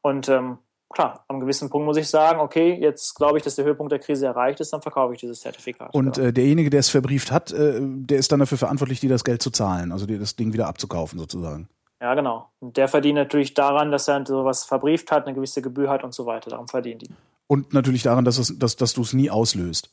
Und 0.00 0.28
ähm, 0.28 0.58
klar, 0.88 1.24
am 1.26 1.40
gewissen 1.40 1.70
Punkt 1.70 1.86
muss 1.86 1.96
ich 1.96 2.08
sagen, 2.08 2.38
okay, 2.38 2.72
jetzt 2.80 3.16
glaube 3.16 3.38
ich, 3.38 3.44
dass 3.44 3.56
der 3.56 3.64
Höhepunkt 3.64 3.90
der 3.90 3.98
Krise 3.98 4.26
erreicht 4.26 4.60
ist, 4.60 4.72
dann 4.72 4.80
verkaufe 4.80 5.14
ich 5.14 5.20
dieses 5.20 5.40
Zertifikat. 5.40 5.92
Und 5.92 6.18
äh, 6.18 6.32
derjenige, 6.32 6.70
der 6.70 6.80
es 6.80 6.88
verbrieft 6.88 7.32
hat, 7.32 7.50
äh, 7.50 7.80
der 7.80 8.18
ist 8.18 8.30
dann 8.30 8.38
dafür 8.38 8.58
verantwortlich, 8.58 9.00
dir 9.00 9.10
das 9.10 9.24
Geld 9.24 9.42
zu 9.42 9.50
zahlen, 9.50 9.90
also 9.90 10.06
dir 10.06 10.20
das 10.20 10.36
Ding 10.36 10.52
wieder 10.52 10.68
abzukaufen 10.68 11.18
sozusagen. 11.18 11.68
Ja, 12.00 12.14
genau. 12.14 12.48
Und 12.60 12.76
der 12.76 12.86
verdient 12.86 13.16
natürlich 13.16 13.54
daran, 13.54 13.90
dass 13.90 14.06
er 14.06 14.24
sowas 14.24 14.64
verbrieft 14.64 15.10
hat, 15.10 15.26
eine 15.26 15.34
gewisse 15.34 15.62
Gebühr 15.62 15.90
hat 15.90 16.04
und 16.04 16.14
so 16.14 16.26
weiter. 16.26 16.48
Darum 16.48 16.68
verdient 16.68 17.02
die. 17.02 17.10
Und 17.48 17.74
natürlich 17.74 18.04
daran, 18.04 18.24
dass, 18.24 18.38
es, 18.38 18.56
dass, 18.56 18.76
dass 18.76 18.94
du 18.94 19.02
es 19.02 19.12
nie 19.12 19.30
auslöst. 19.30 19.92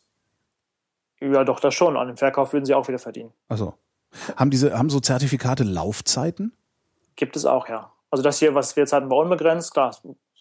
Ja, 1.20 1.44
doch, 1.44 1.60
das 1.60 1.74
schon. 1.74 1.98
An 1.98 2.08
dem 2.08 2.18
Verkauf 2.18 2.54
würden 2.54 2.66
sie 2.66 2.76
auch 2.76 2.88
wieder 2.88 3.00
verdienen. 3.00 3.34
Also 3.50 3.74
haben 4.36 4.50
diese, 4.50 4.78
haben 4.78 4.90
so 4.90 5.00
Zertifikate 5.00 5.64
Laufzeiten? 5.64 6.54
Gibt 7.16 7.36
es 7.36 7.46
auch, 7.46 7.68
ja. 7.68 7.92
Also 8.12 8.24
das 8.24 8.40
hier, 8.40 8.56
was 8.56 8.76
wir 8.76 8.84
jetzt 8.84 8.94
hatten, 8.94 9.10
war 9.10 9.18
unbegrenzt, 9.18 9.74
klar, 9.74 9.96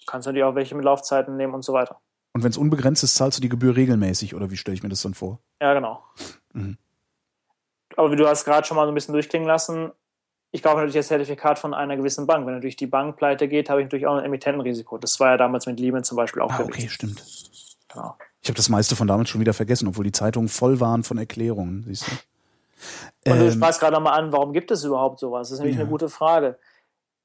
kannst 0.07 0.27
du 0.27 0.31
natürlich 0.31 0.45
auch 0.45 0.55
welche 0.55 0.75
mit 0.75 0.85
Laufzeiten 0.85 1.37
nehmen 1.37 1.55
und 1.55 1.65
so 1.65 1.73
weiter. 1.73 2.01
Und 2.33 2.43
wenn 2.43 2.51
es 2.51 2.59
unbegrenzt 2.59 3.03
ist, 3.03 3.15
zahlst 3.15 3.39
du 3.39 3.43
die 3.43 3.49
Gebühr 3.49 3.77
regelmäßig 3.77 4.35
oder 4.35 4.51
wie 4.51 4.57
stelle 4.57 4.75
ich 4.75 4.83
mir 4.83 4.89
das 4.89 5.03
dann 5.03 5.15
vor? 5.15 5.41
Ja, 5.61 5.73
genau. 5.75 6.05
Mhm. 6.53 6.77
Aber 7.97 8.13
wie 8.13 8.17
du 8.17 8.29
hast 8.29 8.45
gerade 8.45 8.67
schon 8.67 8.77
mal 8.77 8.85
so 8.85 8.93
ein 8.93 8.95
bisschen 8.95 9.15
durchklingen 9.15 9.49
lassen, 9.49 9.91
ich 10.51 10.63
kaufe 10.63 10.77
natürlich 10.77 10.97
das 10.97 11.09
Zertifikat 11.09 11.59
von 11.59 11.75
einer 11.75 11.97
gewissen 11.97 12.27
Bank. 12.27 12.47
Wenn 12.47 12.55
natürlich 12.55 12.77
die 12.77 12.87
Bank 12.87 13.17
pleite 13.17 13.49
geht, 13.49 13.69
habe 13.69 13.81
ich 13.81 13.87
natürlich 13.87 14.07
auch 14.07 14.17
ein 14.17 14.25
Emittentenrisiko. 14.25 14.99
Das 14.99 15.19
war 15.19 15.31
ja 15.31 15.37
damals 15.37 15.67
mit 15.67 15.81
Lehman 15.81 16.05
zum 16.05 16.17
Beispiel 16.17 16.43
auch 16.43 16.51
ah, 16.51 16.63
okay, 16.63 16.89
stimmt. 16.89 17.25
Genau. 17.89 18.17
Ich 18.43 18.49
habe 18.49 18.57
das 18.57 18.69
meiste 18.69 18.97
von 18.97 19.09
damals 19.09 19.31
schon 19.31 19.41
wieder 19.41 19.55
vergessen, 19.55 19.89
obwohl 19.89 20.05
die 20.05 20.13
Zeitungen 20.13 20.49
voll 20.49 20.79
waren 20.79 21.03
von 21.03 21.19
Erklärungen, 21.19 21.85
siehst 21.87 22.07
du? 22.07 22.13
Und 23.27 23.39
du 23.39 23.47
ähm, 23.47 23.53
sprachst 23.53 23.81
gerade 23.81 23.95
nochmal 23.95 24.19
an, 24.19 24.33
warum 24.33 24.53
gibt 24.53 24.71
es 24.71 24.85
überhaupt 24.85 25.19
sowas? 25.19 25.49
Das 25.49 25.55
ist 25.55 25.59
nämlich 25.61 25.77
ja. 25.77 25.83
eine 25.83 25.91
gute 25.91 26.09
Frage. 26.09 26.59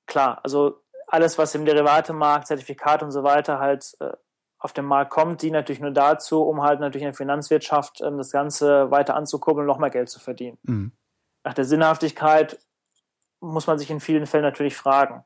Klar, 0.06 0.40
also 0.44 0.82
alles, 1.08 1.38
was 1.38 1.54
im 1.56 1.66
Derivatemarkt, 1.66 2.48
Zertifikat 2.48 3.04
und 3.04 3.12
so 3.12 3.24
weiter 3.24 3.60
halt 3.60 3.96
äh, 4.00 4.12
auf 4.58 4.74
den 4.74 4.86
Markt 4.86 5.12
kommt, 5.12 5.42
dient 5.42 5.54
natürlich 5.54 5.82
nur 5.82 5.92
dazu, 5.92 6.44
um 6.44 6.62
halt 6.62 6.80
natürlich 6.80 7.04
in 7.04 7.10
der 7.10 7.16
Finanzwirtschaft 7.16 8.02
ähm, 8.02 8.18
das 8.18 8.32
Ganze 8.32 8.92
weiter 8.92 9.16
anzukurbeln 9.16 9.68
und 9.68 9.74
noch 9.74 9.80
mehr 9.80 9.90
Geld 9.90 10.10
zu 10.10 10.20
verdienen. 10.20 10.58
Mhm. 10.64 10.92
Nach 11.44 11.54
der 11.54 11.66
Sinnhaftigkeit 11.66 12.60
muss 13.40 13.68
man 13.68 13.80
sich 13.80 13.90
in 13.90 14.00
vielen 14.00 14.28
Fällen 14.28 14.44
natürlich 14.44 14.76
fragen. 14.76 15.26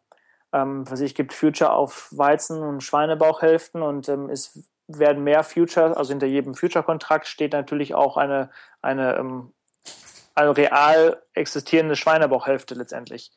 Ähm, 0.54 0.90
was 0.90 1.02
ich 1.02 1.16
gibt 1.16 1.34
Future 1.34 1.74
auf 1.74 2.10
Weizen 2.12 2.64
und 2.64 2.82
Schweinebauchhälften 2.82 3.82
und 3.82 4.08
ähm, 4.08 4.30
es 4.30 4.70
werden 4.88 5.24
mehr 5.24 5.44
Future, 5.44 5.98
also 5.98 6.12
hinter 6.12 6.28
jedem 6.28 6.54
Future-Kontrakt 6.54 7.28
steht 7.28 7.54
natürlich 7.54 7.94
auch 7.94 8.18
eine, 8.18 8.50
eine 8.82 9.18
ähm, 9.18 9.54
eine 10.36 10.56
real 10.56 11.22
existierende 11.34 11.96
Schweinebauchhälfte 11.96 12.76
letztendlich. 12.76 13.32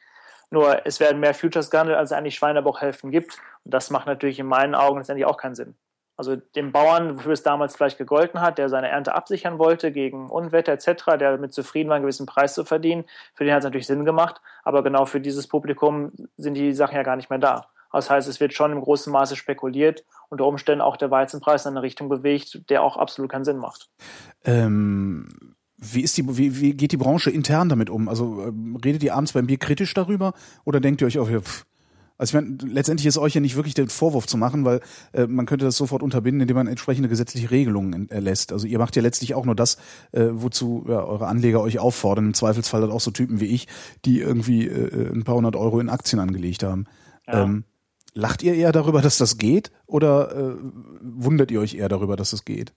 Nur 0.51 0.87
es 0.87 1.01
werden 1.01 1.21
mehr 1.21 1.35
Futures 1.35 1.71
gehandelt, 1.71 1.99
als 1.99 2.11
es 2.11 2.17
eigentlich 2.17 2.35
Schweinebauchhälften 2.35 3.11
gibt. 3.11 3.39
Und 3.65 3.75
das 3.75 3.91
macht 3.91 4.07
natürlich 4.07 4.39
in 4.39 4.47
meinen 4.47 4.75
Augen 4.75 4.99
letztendlich 4.99 5.27
auch 5.27 5.37
keinen 5.37 5.55
Sinn. 5.55 5.77
Also 6.17 6.35
dem 6.35 6.73
Bauern, 6.73 7.17
wofür 7.17 7.33
es 7.33 7.45
damals 7.45 7.77
vielleicht 7.77 7.97
gegolten 7.97 8.41
hat, 8.41 8.59
der 8.59 8.69
seine 8.69 8.89
Ernte 8.89 9.15
absichern 9.15 9.61
wollte 9.61 9.93
gegen 9.93 10.31
Unwetter 10.31 10.73
etc., 10.73 11.05
der 11.07 11.33
damit 11.33 11.55
zufrieden 11.55 11.89
war, 11.89 11.97
einen 11.97 12.03
gewissen 12.03 12.27
Preis 12.27 12.55
zu 12.55 12.65
verdienen, 12.65 13.05
für 13.35 13.45
den 13.45 13.53
hat 13.53 13.61
es 13.61 13.65
natürlich 13.65 13.87
Sinn 13.87 14.05
gemacht. 14.05 14.41
Aber 14.65 14.83
genau 14.83 15.07
für 15.07 15.21
dieses 15.21 15.47
Publikum 15.47 16.11
sind 16.37 16.55
die 16.55 16.73
Sachen 16.73 16.97
ja 16.97 17.05
gar 17.05 17.15
nicht 17.15 17.31
mehr 17.31 17.39
da. 17.39 17.69
Das 17.93 18.11
heißt, 18.11 18.29
es 18.29 18.41
wird 18.41 18.53
schon 18.53 18.73
im 18.73 18.81
großen 18.81 19.13
Maße 19.13 19.37
spekuliert, 19.37 20.05
unter 20.29 20.45
Umständen 20.45 20.83
auch 20.83 20.97
der 20.97 21.11
Weizenpreis 21.11 21.65
in 21.67 21.73
eine 21.73 21.83
Richtung 21.83 22.09
bewegt, 22.09 22.69
der 22.69 22.83
auch 22.83 22.97
absolut 22.97 23.31
keinen 23.31 23.45
Sinn 23.45 23.59
macht. 23.59 23.89
Ähm, 24.45 25.55
wie 25.79 26.03
ist 26.03 26.17
die, 26.17 26.37
wie, 26.37 26.61
wie 26.61 26.75
geht 26.75 26.93
die 26.93 26.97
Branche 26.97 27.31
intern 27.31 27.69
damit 27.69 27.89
um? 27.89 28.09
Also 28.09 28.45
ähm, 28.47 28.77
redet 28.85 29.03
ihr 29.03 29.15
abends 29.15 29.33
beim 29.33 29.47
Bier 29.47 29.59
kritisch 29.59 29.95
darüber 29.95 30.35
oder 30.65 30.81
denkt 30.81 31.01
ihr 31.01 31.07
euch 31.07 31.19
auch, 31.19 31.29
pff, 31.29 31.65
also 32.19 32.37
ich 32.37 32.45
meine, 32.45 32.59
letztendlich 32.69 33.07
ist 33.07 33.17
euch 33.17 33.35
ja 33.35 33.41
nicht 33.41 33.55
wirklich 33.55 33.75
den 33.75 33.89
Vorwurf 33.89 34.27
zu 34.27 34.37
machen, 34.37 34.65
weil 34.65 34.81
äh, 35.13 35.29
man 35.29 35.47
könnte 35.47 35.65
das 35.65 35.77
sofort 35.77 36.03
unterbinden, 36.03 36.41
indem 36.41 36.57
man 36.57 36.67
entsprechende 36.67 37.09
gesetzliche 37.09 37.53
Regelungen 37.53 38.11
erlässt. 38.11 38.53
Also 38.53 38.67
ihr 38.67 38.79
macht 38.79 38.97
ja 38.97 39.03
letztlich 39.03 39.37
auch 39.37 39.45
nur 39.45 39.55
das, 39.55 39.77
äh, 40.11 40.27
wozu 40.33 40.85
ja, 40.89 41.05
eure 41.05 41.29
Anleger 41.29 41.61
euch 41.61 41.79
auffordern. 41.79 42.27
Im 42.27 42.35
Zweifelsfall 42.35 42.83
hat 42.83 42.91
auch 42.91 43.01
so 43.01 43.13
Typen 43.13 43.39
wie 43.39 43.47
ich, 43.47 43.69
die 44.05 44.19
irgendwie 44.19 44.67
äh, 44.67 45.13
ein 45.13 45.23
paar 45.23 45.37
hundert 45.37 45.55
Euro 45.55 45.79
in 45.79 45.89
Aktien 45.89 46.19
angelegt 46.19 46.65
haben. 46.65 46.87
Ja. 47.29 47.45
Ähm, 47.45 47.63
lacht 48.15 48.43
ihr 48.43 48.55
eher 48.55 48.73
darüber, 48.73 49.01
dass 49.01 49.17
das 49.19 49.39
geht, 49.39 49.71
oder 49.87 50.37
äh, 50.37 50.57
wundert 51.01 51.53
ihr 51.53 51.61
euch 51.61 51.75
eher 51.75 51.89
darüber, 51.89 52.17
dass 52.17 52.31
das 52.31 52.45
geht? 52.45 52.75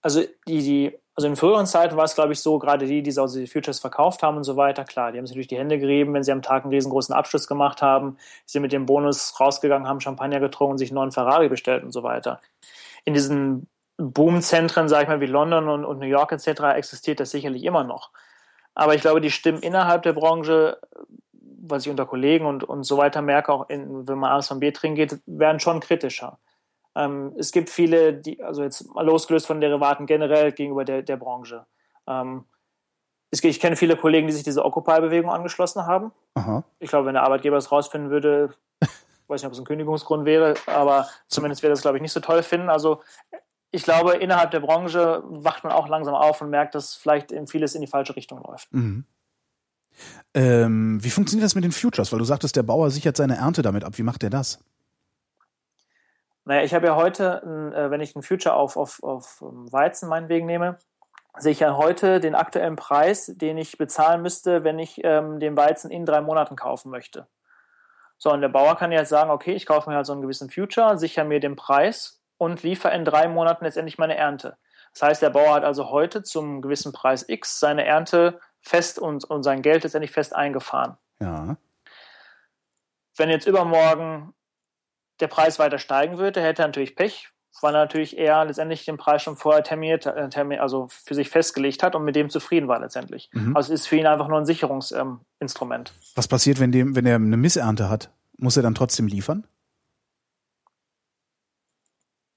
Also 0.00 0.22
die, 0.46 0.62
die 0.62 0.92
also 1.14 1.28
in 1.28 1.36
früheren 1.36 1.66
Zeiten 1.66 1.96
war 1.96 2.04
es, 2.04 2.14
glaube 2.14 2.32
ich, 2.32 2.40
so, 2.40 2.58
gerade 2.58 2.86
die, 2.86 3.02
die 3.02 3.12
die 3.12 3.46
Futures 3.46 3.80
verkauft 3.80 4.22
haben 4.22 4.38
und 4.38 4.44
so 4.44 4.56
weiter, 4.56 4.84
klar, 4.84 5.12
die 5.12 5.18
haben 5.18 5.26
sich 5.26 5.34
natürlich 5.34 5.48
die 5.48 5.58
Hände 5.58 5.78
gerieben, 5.78 6.14
wenn 6.14 6.22
sie 6.22 6.32
am 6.32 6.40
Tag 6.40 6.64
einen 6.64 6.72
riesengroßen 6.72 7.14
Abschluss 7.14 7.46
gemacht 7.46 7.82
haben, 7.82 8.16
sind 8.46 8.62
mit 8.62 8.72
dem 8.72 8.86
Bonus 8.86 9.38
rausgegangen, 9.38 9.86
haben 9.86 10.00
Champagner 10.00 10.40
getrunken 10.40 10.72
und 10.72 10.78
sich 10.78 10.90
einen 10.90 10.96
neuen 10.96 11.12
Ferrari 11.12 11.50
bestellt 11.50 11.84
und 11.84 11.92
so 11.92 12.02
weiter. 12.02 12.40
In 13.04 13.12
diesen 13.12 13.68
Boomzentren, 13.98 14.88
sage 14.88 15.02
ich 15.02 15.08
mal, 15.08 15.20
wie 15.20 15.26
London 15.26 15.68
und, 15.68 15.84
und 15.84 15.98
New 15.98 16.06
York 16.06 16.32
etc., 16.32 16.62
existiert 16.76 17.20
das 17.20 17.30
sicherlich 17.30 17.64
immer 17.64 17.84
noch. 17.84 18.10
Aber 18.74 18.94
ich 18.94 19.02
glaube, 19.02 19.20
die 19.20 19.30
Stimmen 19.30 19.60
innerhalb 19.60 20.02
der 20.04 20.14
Branche, 20.14 20.78
was 21.32 21.84
ich 21.84 21.90
unter 21.90 22.06
Kollegen 22.06 22.46
und, 22.46 22.64
und 22.64 22.84
so 22.84 22.96
weiter 22.96 23.20
merke, 23.20 23.52
auch 23.52 23.68
in, 23.68 24.08
wenn 24.08 24.18
man 24.18 24.30
abends 24.30 24.48
vom 24.48 24.60
Bier 24.60 24.72
trinken 24.72 24.96
geht, 24.96 25.18
werden 25.26 25.60
schon 25.60 25.80
kritischer. 25.80 26.38
Ähm, 26.94 27.32
es 27.38 27.52
gibt 27.52 27.70
viele, 27.70 28.14
die, 28.14 28.42
also 28.42 28.62
jetzt 28.62 28.94
mal 28.94 29.04
losgelöst 29.04 29.46
von 29.46 29.60
Derivaten 29.60 30.06
generell 30.06 30.52
gegenüber 30.52 30.84
der, 30.84 31.02
der 31.02 31.16
Branche. 31.16 31.66
Ähm, 32.06 32.44
es, 33.30 33.42
ich 33.42 33.60
kenne 33.60 33.76
viele 33.76 33.96
Kollegen, 33.96 34.26
die 34.26 34.32
sich 34.32 34.42
diese 34.42 34.64
Occupy-Bewegung 34.64 35.30
angeschlossen 35.30 35.86
haben. 35.86 36.12
Aha. 36.34 36.64
Ich 36.78 36.90
glaube, 36.90 37.06
wenn 37.06 37.14
der 37.14 37.22
Arbeitgeber 37.22 37.56
es 37.56 37.72
rausfinden 37.72 38.10
würde, 38.10 38.54
weiß 39.28 39.42
nicht, 39.42 39.46
ob 39.46 39.52
es 39.52 39.58
ein 39.58 39.64
Kündigungsgrund 39.64 40.24
wäre, 40.24 40.54
aber 40.66 41.08
zumindest 41.28 41.62
wäre 41.62 41.72
das, 41.72 41.82
glaube 41.82 41.96
ich, 41.96 42.02
nicht 42.02 42.12
so 42.12 42.20
toll 42.20 42.42
finden. 42.42 42.68
Also 42.68 43.00
ich 43.70 43.84
glaube, 43.84 44.16
innerhalb 44.16 44.50
der 44.50 44.60
Branche 44.60 45.22
wacht 45.24 45.64
man 45.64 45.72
auch 45.72 45.88
langsam 45.88 46.14
auf 46.14 46.42
und 46.42 46.50
merkt, 46.50 46.74
dass 46.74 46.94
vielleicht 46.94 47.32
vieles 47.48 47.74
in 47.74 47.80
die 47.80 47.86
falsche 47.86 48.14
Richtung 48.14 48.42
läuft. 48.42 48.72
Mhm. 48.72 49.06
Ähm, 50.34 51.02
wie 51.02 51.10
funktioniert 51.10 51.44
das 51.44 51.54
mit 51.54 51.64
den 51.64 51.72
Futures? 51.72 52.12
Weil 52.12 52.18
du 52.18 52.24
sagtest, 52.24 52.56
der 52.56 52.62
Bauer 52.62 52.90
sichert 52.90 53.16
seine 53.16 53.36
Ernte 53.36 53.62
damit 53.62 53.84
ab. 53.84 53.98
Wie 53.98 54.02
macht 54.02 54.22
er 54.22 54.30
das? 54.30 54.58
Naja, 56.44 56.62
ich 56.62 56.74
habe 56.74 56.86
ja 56.86 56.96
heute, 56.96 57.72
äh, 57.74 57.90
wenn 57.90 58.00
ich 58.00 58.16
einen 58.16 58.22
Future 58.22 58.54
auf, 58.54 58.76
auf, 58.76 59.02
auf 59.02 59.42
ähm, 59.42 59.70
Weizen 59.72 60.08
meinetwegen 60.08 60.46
nehme, 60.46 60.78
sehe 61.38 61.52
ich 61.52 61.60
ja 61.60 61.76
heute 61.76 62.20
den 62.20 62.34
aktuellen 62.34 62.76
Preis, 62.76 63.32
den 63.34 63.56
ich 63.56 63.78
bezahlen 63.78 64.22
müsste, 64.22 64.64
wenn 64.64 64.78
ich 64.78 65.00
ähm, 65.04 65.38
den 65.40 65.56
Weizen 65.56 65.90
in 65.90 66.04
drei 66.04 66.20
Monaten 66.20 66.56
kaufen 66.56 66.90
möchte. 66.90 67.26
So, 68.18 68.30
und 68.30 68.40
der 68.40 68.48
Bauer 68.48 68.76
kann 68.76 68.92
jetzt 68.92 69.08
sagen, 69.08 69.30
okay, 69.30 69.52
ich 69.52 69.66
kaufe 69.66 69.88
mir 69.88 69.96
halt 69.96 70.06
so 70.06 70.12
einen 70.12 70.22
gewissen 70.22 70.50
Future, 70.50 70.98
sichere 70.98 71.24
mir 71.24 71.40
den 71.40 71.56
Preis 71.56 72.22
und 72.38 72.62
liefere 72.62 72.94
in 72.94 73.04
drei 73.04 73.28
Monaten 73.28 73.64
letztendlich 73.64 73.98
meine 73.98 74.16
Ernte. 74.16 74.56
Das 74.92 75.02
heißt, 75.02 75.22
der 75.22 75.30
Bauer 75.30 75.54
hat 75.54 75.64
also 75.64 75.90
heute 75.90 76.22
zum 76.22 76.60
gewissen 76.60 76.92
Preis 76.92 77.24
X 77.28 77.58
seine 77.58 77.84
Ernte 77.84 78.40
fest 78.60 78.98
und, 78.98 79.24
und 79.24 79.42
sein 79.42 79.62
Geld 79.62 79.84
letztendlich 79.84 80.12
fest 80.12 80.34
eingefahren. 80.34 80.98
Ja. 81.20 81.56
Wenn 83.16 83.30
jetzt 83.30 83.46
übermorgen 83.46 84.34
der 85.22 85.28
Preis 85.28 85.58
weiter 85.58 85.78
steigen 85.78 86.18
würde, 86.18 86.42
hätte 86.42 86.62
er 86.62 86.68
natürlich 86.68 86.94
Pech, 86.96 87.30
weil 87.62 87.74
er 87.74 87.82
natürlich 87.82 88.18
eher 88.18 88.44
letztendlich 88.44 88.84
den 88.84 88.98
Preis 88.98 89.22
schon 89.22 89.36
vorher 89.36 89.62
terminiert, 89.62 90.04
äh, 90.06 90.58
also 90.58 90.88
für 90.90 91.14
sich 91.14 91.30
festgelegt 91.30 91.82
hat 91.82 91.94
und 91.94 92.04
mit 92.04 92.16
dem 92.16 92.28
zufrieden 92.28 92.68
war 92.68 92.80
letztendlich. 92.80 93.30
Mhm. 93.32 93.56
Also 93.56 93.72
es 93.72 93.82
ist 93.82 93.86
für 93.86 93.96
ihn 93.96 94.06
einfach 94.06 94.28
nur 94.28 94.38
ein 94.38 94.46
Sicherungsinstrument. 94.46 95.90
Ähm, 95.90 96.12
Was 96.16 96.28
passiert, 96.28 96.60
wenn, 96.60 96.72
dem, 96.72 96.94
wenn 96.96 97.06
er 97.06 97.16
eine 97.16 97.36
Missernte 97.36 97.88
hat? 97.88 98.10
Muss 98.36 98.56
er 98.56 98.62
dann 98.62 98.74
trotzdem 98.74 99.06
liefern? 99.06 99.46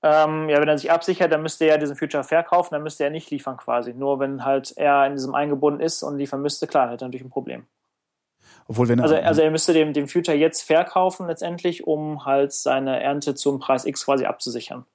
Ähm, 0.03 0.49
ja, 0.49 0.61
wenn 0.61 0.67
er 0.67 0.77
sich 0.77 0.91
absichert, 0.91 1.31
dann 1.31 1.41
müsste 1.41 1.65
er 1.65 1.79
diesen 1.79 1.95
Future 1.95 2.23
verkaufen, 2.23 2.75
dann 2.75 2.83
müsste 2.83 3.03
er 3.03 3.09
nicht 3.09 3.31
liefern 3.31 3.57
quasi. 3.57 3.91
Nur 3.91 4.19
wenn 4.19 4.45
halt 4.45 4.71
er 4.77 5.07
in 5.07 5.13
diesem 5.13 5.33
eingebunden 5.33 5.79
ist 5.81 6.03
und 6.03 6.17
liefern 6.17 6.43
müsste, 6.43 6.67
klar, 6.67 6.91
hätte 6.91 7.05
er 7.05 7.07
natürlich 7.07 7.25
ein 7.25 7.31
Problem. 7.31 7.65
Obwohl, 8.67 8.87
wenn 8.87 8.99
er, 8.99 9.03
also, 9.03 9.15
also 9.15 9.41
er 9.41 9.51
müsste 9.51 9.73
dem, 9.73 9.93
dem 9.93 10.07
Future 10.07 10.35
jetzt 10.35 10.63
verkaufen 10.63 11.27
letztendlich, 11.27 11.85
um 11.85 12.25
halt 12.25 12.51
seine 12.51 13.01
Ernte 13.01 13.35
zum 13.35 13.59
Preis 13.59 13.85
X 13.85 14.05
quasi 14.05 14.25
abzusichern. 14.25 14.85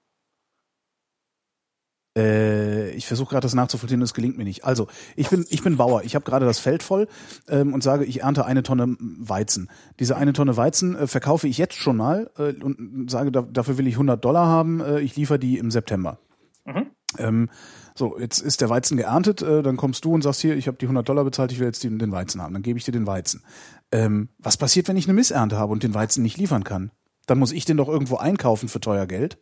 Äh, 2.18 2.90
ich 2.90 3.06
versuche 3.06 3.30
gerade 3.30 3.44
das 3.44 3.54
nachzuvollziehen, 3.54 4.00
das 4.00 4.14
gelingt 4.14 4.36
mir 4.36 4.44
nicht. 4.44 4.64
Also, 4.64 4.88
ich 5.14 5.30
bin, 5.30 5.46
ich 5.48 5.62
bin 5.62 5.76
Bauer. 5.76 6.02
Ich 6.02 6.16
habe 6.16 6.24
gerade 6.24 6.44
das 6.44 6.58
Feld 6.58 6.82
voll 6.82 7.06
ähm, 7.48 7.72
und 7.72 7.84
sage, 7.84 8.04
ich 8.04 8.22
ernte 8.22 8.44
eine 8.44 8.64
Tonne 8.64 8.96
Weizen. 8.98 9.70
Diese 10.00 10.16
eine 10.16 10.32
Tonne 10.32 10.56
Weizen 10.56 10.96
äh, 10.96 11.06
verkaufe 11.06 11.46
ich 11.46 11.56
jetzt 11.56 11.74
schon 11.74 11.96
mal 11.96 12.30
äh, 12.38 12.52
und 12.62 13.08
sage, 13.08 13.30
da, 13.30 13.42
dafür 13.42 13.78
will 13.78 13.86
ich 13.86 13.94
100 13.94 14.24
Dollar 14.24 14.48
haben. 14.48 14.80
Äh, 14.80 15.00
ich 15.00 15.14
liefere 15.14 15.38
die 15.38 15.58
im 15.58 15.70
September. 15.70 16.18
Mhm. 16.64 16.90
Ähm, 17.18 17.50
so, 17.94 18.18
jetzt 18.18 18.40
ist 18.40 18.60
der 18.60 18.68
Weizen 18.68 18.96
geerntet, 18.96 19.42
äh, 19.42 19.62
dann 19.62 19.76
kommst 19.76 20.04
du 20.04 20.14
und 20.14 20.22
sagst 20.22 20.40
hier, 20.40 20.56
ich 20.56 20.66
habe 20.66 20.78
die 20.78 20.86
100 20.86 21.08
Dollar 21.08 21.24
bezahlt, 21.24 21.52
ich 21.52 21.58
will 21.58 21.66
jetzt 21.66 21.84
den, 21.84 21.98
den 21.98 22.12
Weizen 22.12 22.42
haben. 22.42 22.52
Dann 22.52 22.62
gebe 22.62 22.78
ich 22.78 22.84
dir 22.84 22.92
den 22.92 23.06
Weizen. 23.06 23.44
Ähm, 23.92 24.28
was 24.38 24.56
passiert, 24.56 24.88
wenn 24.88 24.96
ich 24.96 25.06
eine 25.06 25.14
Missernte 25.14 25.58
habe 25.58 25.72
und 25.72 25.82
den 25.82 25.94
Weizen 25.94 26.22
nicht 26.22 26.38
liefern 26.38 26.64
kann? 26.64 26.90
Dann 27.26 27.38
muss 27.38 27.52
ich 27.52 27.64
den 27.64 27.76
doch 27.76 27.88
irgendwo 27.88 28.16
einkaufen 28.16 28.68
für 28.68 28.80
teuer 28.80 29.06
Geld 29.06 29.38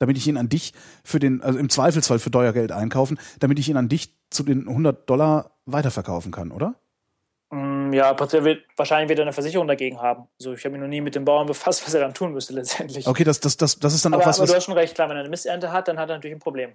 damit 0.00 0.16
ich 0.16 0.26
ihn 0.26 0.36
an 0.36 0.48
dich 0.48 0.72
für 1.04 1.20
den, 1.20 1.42
also 1.42 1.58
im 1.58 1.68
Zweifelsfall 1.68 2.18
für 2.18 2.30
teuer 2.30 2.52
Geld 2.52 2.72
einkaufen, 2.72 3.20
damit 3.38 3.58
ich 3.58 3.68
ihn 3.68 3.76
an 3.76 3.88
dich 3.88 4.16
zu 4.30 4.42
den 4.42 4.66
100 4.66 5.08
Dollar 5.08 5.58
weiterverkaufen 5.66 6.32
kann, 6.32 6.50
oder? 6.50 6.74
Mm, 7.50 7.92
ja, 7.92 8.18
wahrscheinlich 8.18 9.08
wird 9.08 9.18
er 9.18 9.24
eine 9.24 9.32
Versicherung 9.32 9.68
dagegen 9.68 10.00
haben. 10.00 10.26
Also 10.38 10.54
ich 10.54 10.64
habe 10.64 10.72
mich 10.72 10.80
noch 10.80 10.88
nie 10.88 11.02
mit 11.02 11.14
dem 11.14 11.24
Bauern 11.24 11.46
befasst, 11.46 11.86
was 11.86 11.94
er 11.94 12.00
dann 12.00 12.14
tun 12.14 12.32
müsste 12.32 12.54
letztendlich. 12.54 13.06
Okay, 13.06 13.24
das, 13.24 13.40
das, 13.40 13.56
das, 13.56 13.78
das 13.78 13.94
ist 13.94 14.04
dann 14.04 14.14
aber, 14.14 14.22
auch 14.22 14.26
was. 14.26 14.38
Aber 14.38 14.46
du 14.46 14.54
hast 14.54 14.64
schon 14.64 14.74
recht, 14.74 14.94
klar, 14.94 15.08
wenn 15.08 15.16
er 15.16 15.20
eine 15.20 15.28
Missernte 15.28 15.70
hat, 15.70 15.88
dann 15.88 15.98
hat 15.98 16.08
er 16.08 16.16
natürlich 16.16 16.36
ein 16.36 16.40
Problem. 16.40 16.72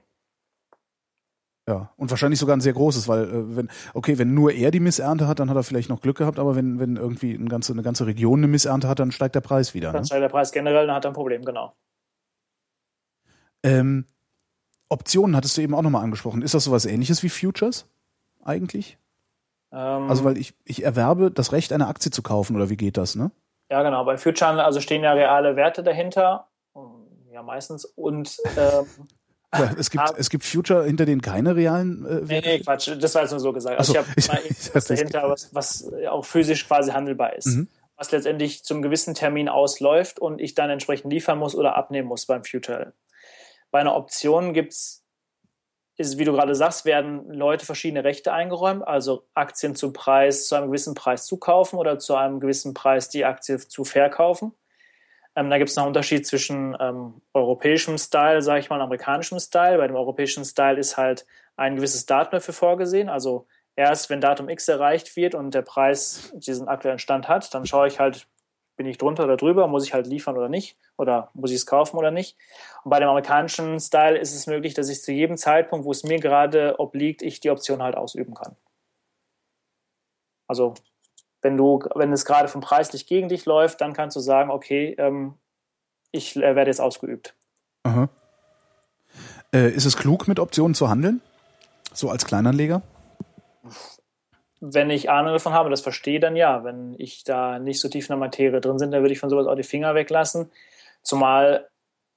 Ja, 1.68 1.92
und 1.98 2.12
wahrscheinlich 2.12 2.40
sogar 2.40 2.56
ein 2.56 2.62
sehr 2.62 2.74
großes, 2.74 3.08
weil 3.08 3.24
äh, 3.24 3.56
wenn, 3.56 3.70
okay, 3.96 4.20
wenn 4.20 4.36
nur 4.36 4.52
er 4.52 4.70
die 4.70 4.80
Missernte 4.80 5.28
hat, 5.28 5.40
dann 5.40 5.50
hat 5.50 5.58
er 5.58 5.64
vielleicht 5.64 5.90
noch 5.90 6.00
Glück 6.00 6.18
gehabt, 6.18 6.38
aber 6.38 6.56
wenn, 6.56 6.80
wenn 6.80 6.96
irgendwie 6.96 7.34
eine 7.34 7.50
ganze, 7.50 7.74
eine 7.74 7.82
ganze 7.82 8.06
Region 8.06 8.40
eine 8.40 8.48
Missernte 8.48 8.88
hat, 8.88 9.00
dann 9.00 9.12
steigt 9.12 9.34
der 9.34 9.42
Preis 9.42 9.74
wieder. 9.74 9.92
Dann 9.92 10.02
ne? 10.02 10.06
steigt 10.06 10.22
der 10.22 10.30
Preis 10.30 10.52
generell, 10.52 10.86
dann 10.86 10.96
hat 10.96 11.06
er 11.06 11.12
ein 11.12 11.16
Problem, 11.16 11.44
genau. 11.44 11.74
Ähm, 13.64 14.06
Optionen 14.90 15.36
hattest 15.36 15.58
du 15.58 15.62
eben 15.62 15.74
auch 15.74 15.82
nochmal 15.82 16.04
angesprochen. 16.04 16.44
Ist 16.44 16.54
das 16.54 16.66
sowas 16.66 16.86
ähnliches 16.86 17.24
wie 17.24 17.30
Futures 17.30 17.90
eigentlich? 18.44 19.00
Ähm, 19.72 20.10
also 20.10 20.24
weil 20.24 20.38
ich, 20.38 20.54
ich 20.66 20.84
erwerbe 20.84 21.32
das 21.32 21.52
Recht, 21.52 21.74
eine 21.74 21.88
Aktie 21.88 22.12
zu 22.12 22.22
kaufen 22.22 22.56
oder 22.56 22.70
wie 22.70 22.78
geht 22.78 22.98
das, 22.98 23.16
ne? 23.16 23.32
Ja, 23.72 23.82
genau. 23.82 24.06
Bei 24.06 24.18
Futures 24.18 24.60
also 24.60 24.80
stehen 24.82 25.04
ja 25.04 25.14
reale 25.14 25.56
Werte 25.56 25.82
dahinter. 25.82 26.48
Ja, 27.32 27.42
meistens. 27.42 27.86
Und 27.86 28.38
ähm, 28.56 28.86
es 29.78 29.90
gibt, 29.90 30.04
es 30.18 30.30
gibt 30.30 30.44
Future, 30.44 30.84
hinter 30.86 31.06
denen 31.06 31.22
keine 31.22 31.56
realen 31.56 32.06
äh, 32.06 32.10
Werte. 32.10 32.26
Nee, 32.28 32.42
nee, 32.42 32.60
Quatsch. 32.60 32.92
Das 33.00 33.16
war 33.16 33.22
jetzt 33.22 33.32
nur 33.32 33.40
so 33.40 33.54
gesagt. 33.54 33.78
Also 33.78 33.94
so, 33.94 34.00
ich 34.00 34.30
habe 34.30 34.42
mal 34.44 34.56
was 34.74 34.86
dahinter, 34.86 35.30
was, 35.30 35.54
was 35.54 35.92
auch 36.10 36.26
physisch 36.26 36.68
quasi 36.68 36.92
handelbar 36.92 37.36
ist. 37.36 37.48
Mhm. 37.48 37.68
Was 37.98 38.12
letztendlich 38.12 38.64
zum 38.64 38.82
gewissen 38.82 39.14
Termin 39.14 39.48
ausläuft 39.48 40.20
und 40.20 40.42
ich 40.42 40.54
dann 40.54 40.70
entsprechend 40.70 41.12
liefern 41.12 41.40
muss 41.40 41.56
oder 41.56 41.76
abnehmen 41.76 42.08
muss 42.08 42.26
beim 42.26 42.44
Future. 42.44 42.94
Bei 43.72 43.80
einer 43.80 43.96
Option 43.96 44.54
gibt's 44.54 45.06
ist, 45.98 46.18
wie 46.18 46.26
du 46.26 46.34
gerade 46.34 46.56
sagst, 46.56 46.86
werden 46.86 47.30
Leute 47.32 47.66
verschiedene 47.66 48.04
Rechte 48.04 48.34
eingeräumt, 48.34 48.86
also 48.86 49.26
Aktien 49.34 49.76
zum 49.76 49.94
Preis, 49.94 50.48
zu 50.48 50.56
einem 50.56 50.68
gewissen 50.68 50.94
Preis 50.94 51.26
zukaufen 51.26 51.80
oder 51.80 52.00
zu 52.00 52.16
einem 52.16 52.40
gewissen 52.40 52.74
Preis 52.74 53.10
die 53.10 53.24
Aktie 53.24 53.58
zu 53.58 53.86
verkaufen. 53.86 54.54
Ähm, 55.36 55.50
da 55.50 55.58
gibt 55.58 55.70
es 55.70 55.76
noch 55.76 55.84
einen 55.84 55.90
Unterschied 55.90 56.26
zwischen 56.26 56.76
ähm, 56.80 57.22
europäischem 57.34 57.98
Style, 57.98 58.42
sage 58.42 58.62
ich 58.62 58.70
mal, 58.70 58.78
und 58.78 58.84
amerikanischem 58.84 59.40
Style. 59.40 59.78
Bei 59.78 59.88
dem 59.88 59.96
europäischen 59.96 60.46
Style 60.46 60.80
ist 60.80 60.98
halt 60.98 61.26
ein 61.58 61.76
gewisses 61.76 62.06
Datum 62.06 62.32
dafür 62.32 62.54
vorgesehen. 62.54 63.10
Also 63.10 63.48
erst 63.76 64.10
wenn 64.10 64.22
Datum 64.22 64.50
X 64.50 64.68
erreicht 64.68 65.16
wird 65.16 65.36
und 65.36 65.54
der 65.54 65.62
Preis 65.62 66.32
diesen 66.36 66.68
aktuellen 66.68 67.00
Stand 67.00 67.28
hat, 67.28 67.54
dann 67.54 67.66
schaue 67.66 67.88
ich 67.88 68.00
halt, 68.00 68.28
bin 68.78 68.86
ich 68.86 68.98
drunter 68.98 69.26
oder 69.26 69.38
drüber, 69.38 69.68
muss 69.68 69.86
ich 69.86 69.94
halt 69.94 70.08
liefern 70.08 70.38
oder 70.38 70.50
nicht 70.50 70.78
oder 70.98 71.32
muss 71.34 71.52
ich 71.52 71.58
es 71.58 71.66
kaufen 71.66 71.98
oder 71.98 72.12
nicht. 72.12 72.38
Und 72.84 72.92
bei 72.92 73.00
dem 73.00 73.10
amerikanischen 73.10 73.80
Style 73.80 74.18
ist 74.18 74.34
es 74.34 74.48
möglich, 74.48 74.74
dass 74.74 74.90
ich 74.90 75.02
zu 75.02 75.12
jedem 75.12 75.38
Zeitpunkt, 75.38 75.86
wo 75.86 75.92
es 75.92 76.04
mir 76.04 76.20
gerade 76.20 76.80
obliegt, 76.80 77.22
ich 77.22 77.42
die 77.42 77.50
Option 77.50 77.84
halt 77.84 77.96
ausüben 77.96 78.34
kann. 78.34 78.56
Also 80.48 80.76
wenn 81.46 81.58
du, 81.58 81.80
wenn 81.94 82.12
es 82.12 82.26
gerade 82.26 82.48
vom 82.48 82.62
preislich 82.62 83.06
gegen 83.06 83.30
dich 83.30 83.46
läuft, 83.46 83.80
dann 83.80 83.94
kannst 83.94 84.16
du 84.16 84.20
sagen, 84.20 84.50
okay, 84.50 84.96
ähm, 84.98 85.36
ich 86.10 86.36
äh, 86.36 86.56
werde 86.56 86.72
jetzt 86.72 86.82
ausgeübt. 86.82 87.36
Äh, 89.54 89.70
ist 89.70 89.86
es 89.86 89.96
klug, 89.96 90.28
mit 90.28 90.40
Optionen 90.40 90.74
zu 90.74 90.90
handeln? 90.90 91.22
So 91.94 92.10
als 92.10 92.26
Kleinanleger? 92.26 92.82
wenn 94.60 94.90
ich 94.90 95.12
Ahnung 95.12 95.34
davon 95.34 95.54
habe, 95.54 95.70
das 95.70 95.82
verstehe, 95.82 96.20
dann 96.20 96.36
ja. 96.36 96.64
Wenn 96.64 96.96
ich 96.98 97.24
da 97.24 97.60
nicht 97.60 97.80
so 97.80 97.90
tief 97.90 98.06
in 98.06 98.14
der 98.14 98.18
Materie 98.18 98.60
drin 98.60 98.78
bin, 98.78 98.90
dann 98.90 99.02
würde 99.02 99.14
ich 99.14 99.20
von 99.20 99.30
sowas 99.30 99.46
auch 99.46 99.56
die 99.56 99.62
Finger 99.62 99.94
weglassen. 99.94 100.50
Zumal 101.04 101.68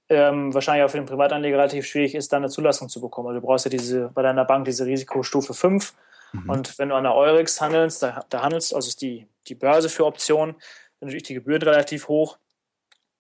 ähm, 0.09 0.55
wahrscheinlich 0.55 0.85
auch 0.85 0.91
für 0.91 0.97
den 0.97 1.07
Privatanleger 1.07 1.59
relativ 1.59 1.85
schwierig 1.85 2.14
ist, 2.14 2.33
da 2.33 2.39
eine 2.39 2.49
Zulassung 2.49 2.89
zu 2.89 3.03
bekommen. 3.03 3.29
Also 3.29 3.41
du 3.41 3.47
brauchst 3.47 3.66
ja 3.66 3.70
diese, 3.70 4.09
bei 4.14 4.22
deiner 4.22 4.47
Bank 4.47 4.64
diese 4.64 4.87
Risikostufe 4.87 5.53
5. 5.53 5.93
Mhm. 6.33 6.51
Und 6.51 6.79
wenn 6.79 6.91
du 6.91 6.95
an 6.95 7.05
der 7.05 7.14
Eurex 7.14 7.61
handelst, 7.61 8.03
da, 8.03 8.24
da 8.29 8.43
handelst, 8.43 8.74
also 8.74 8.89
ist 8.89 9.03
die, 9.03 9.26
die 9.47 9.55
Börse 9.55 9.89
für 9.89 10.05
Optionen, 10.05 10.55
sind 10.55 11.09
natürlich 11.09 11.24
die 11.24 11.35
Gebühren 11.35 11.62
relativ 11.62 12.09
hoch. 12.09 12.39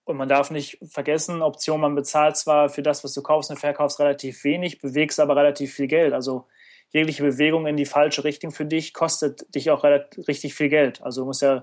Und 0.04 0.16
man 0.16 0.28
darf 0.28 0.50
nicht 0.50 0.78
vergessen, 0.90 1.42
Optionen, 1.42 1.82
man 1.82 1.94
bezahlt 1.94 2.36
zwar 2.36 2.70
für 2.70 2.82
das, 2.82 3.04
was 3.04 3.12
du 3.12 3.22
kaufst 3.22 3.50
und 3.50 3.58
verkaufst, 3.58 4.00
relativ 4.00 4.42
wenig, 4.44 4.80
bewegst 4.80 5.20
aber 5.20 5.36
relativ 5.36 5.74
viel 5.74 5.86
Geld. 5.86 6.14
Also 6.14 6.46
jegliche 6.90 7.22
Bewegung 7.22 7.66
in 7.66 7.76
die 7.76 7.84
falsche 7.84 8.24
Richtung 8.24 8.50
für 8.50 8.64
dich 8.64 8.94
kostet 8.94 9.54
dich 9.54 9.70
auch 9.70 9.84
richtig 9.84 10.54
viel 10.54 10.70
Geld. 10.70 11.02
Also 11.02 11.20
du 11.22 11.26
musst 11.26 11.42
ja 11.42 11.62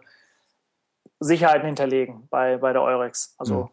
Sicherheiten 1.20 1.66
hinterlegen 1.66 2.28
bei, 2.30 2.58
bei 2.58 2.72
der 2.72 2.84
Eurex. 2.84 3.34
Also 3.38 3.64
mhm. 3.64 3.70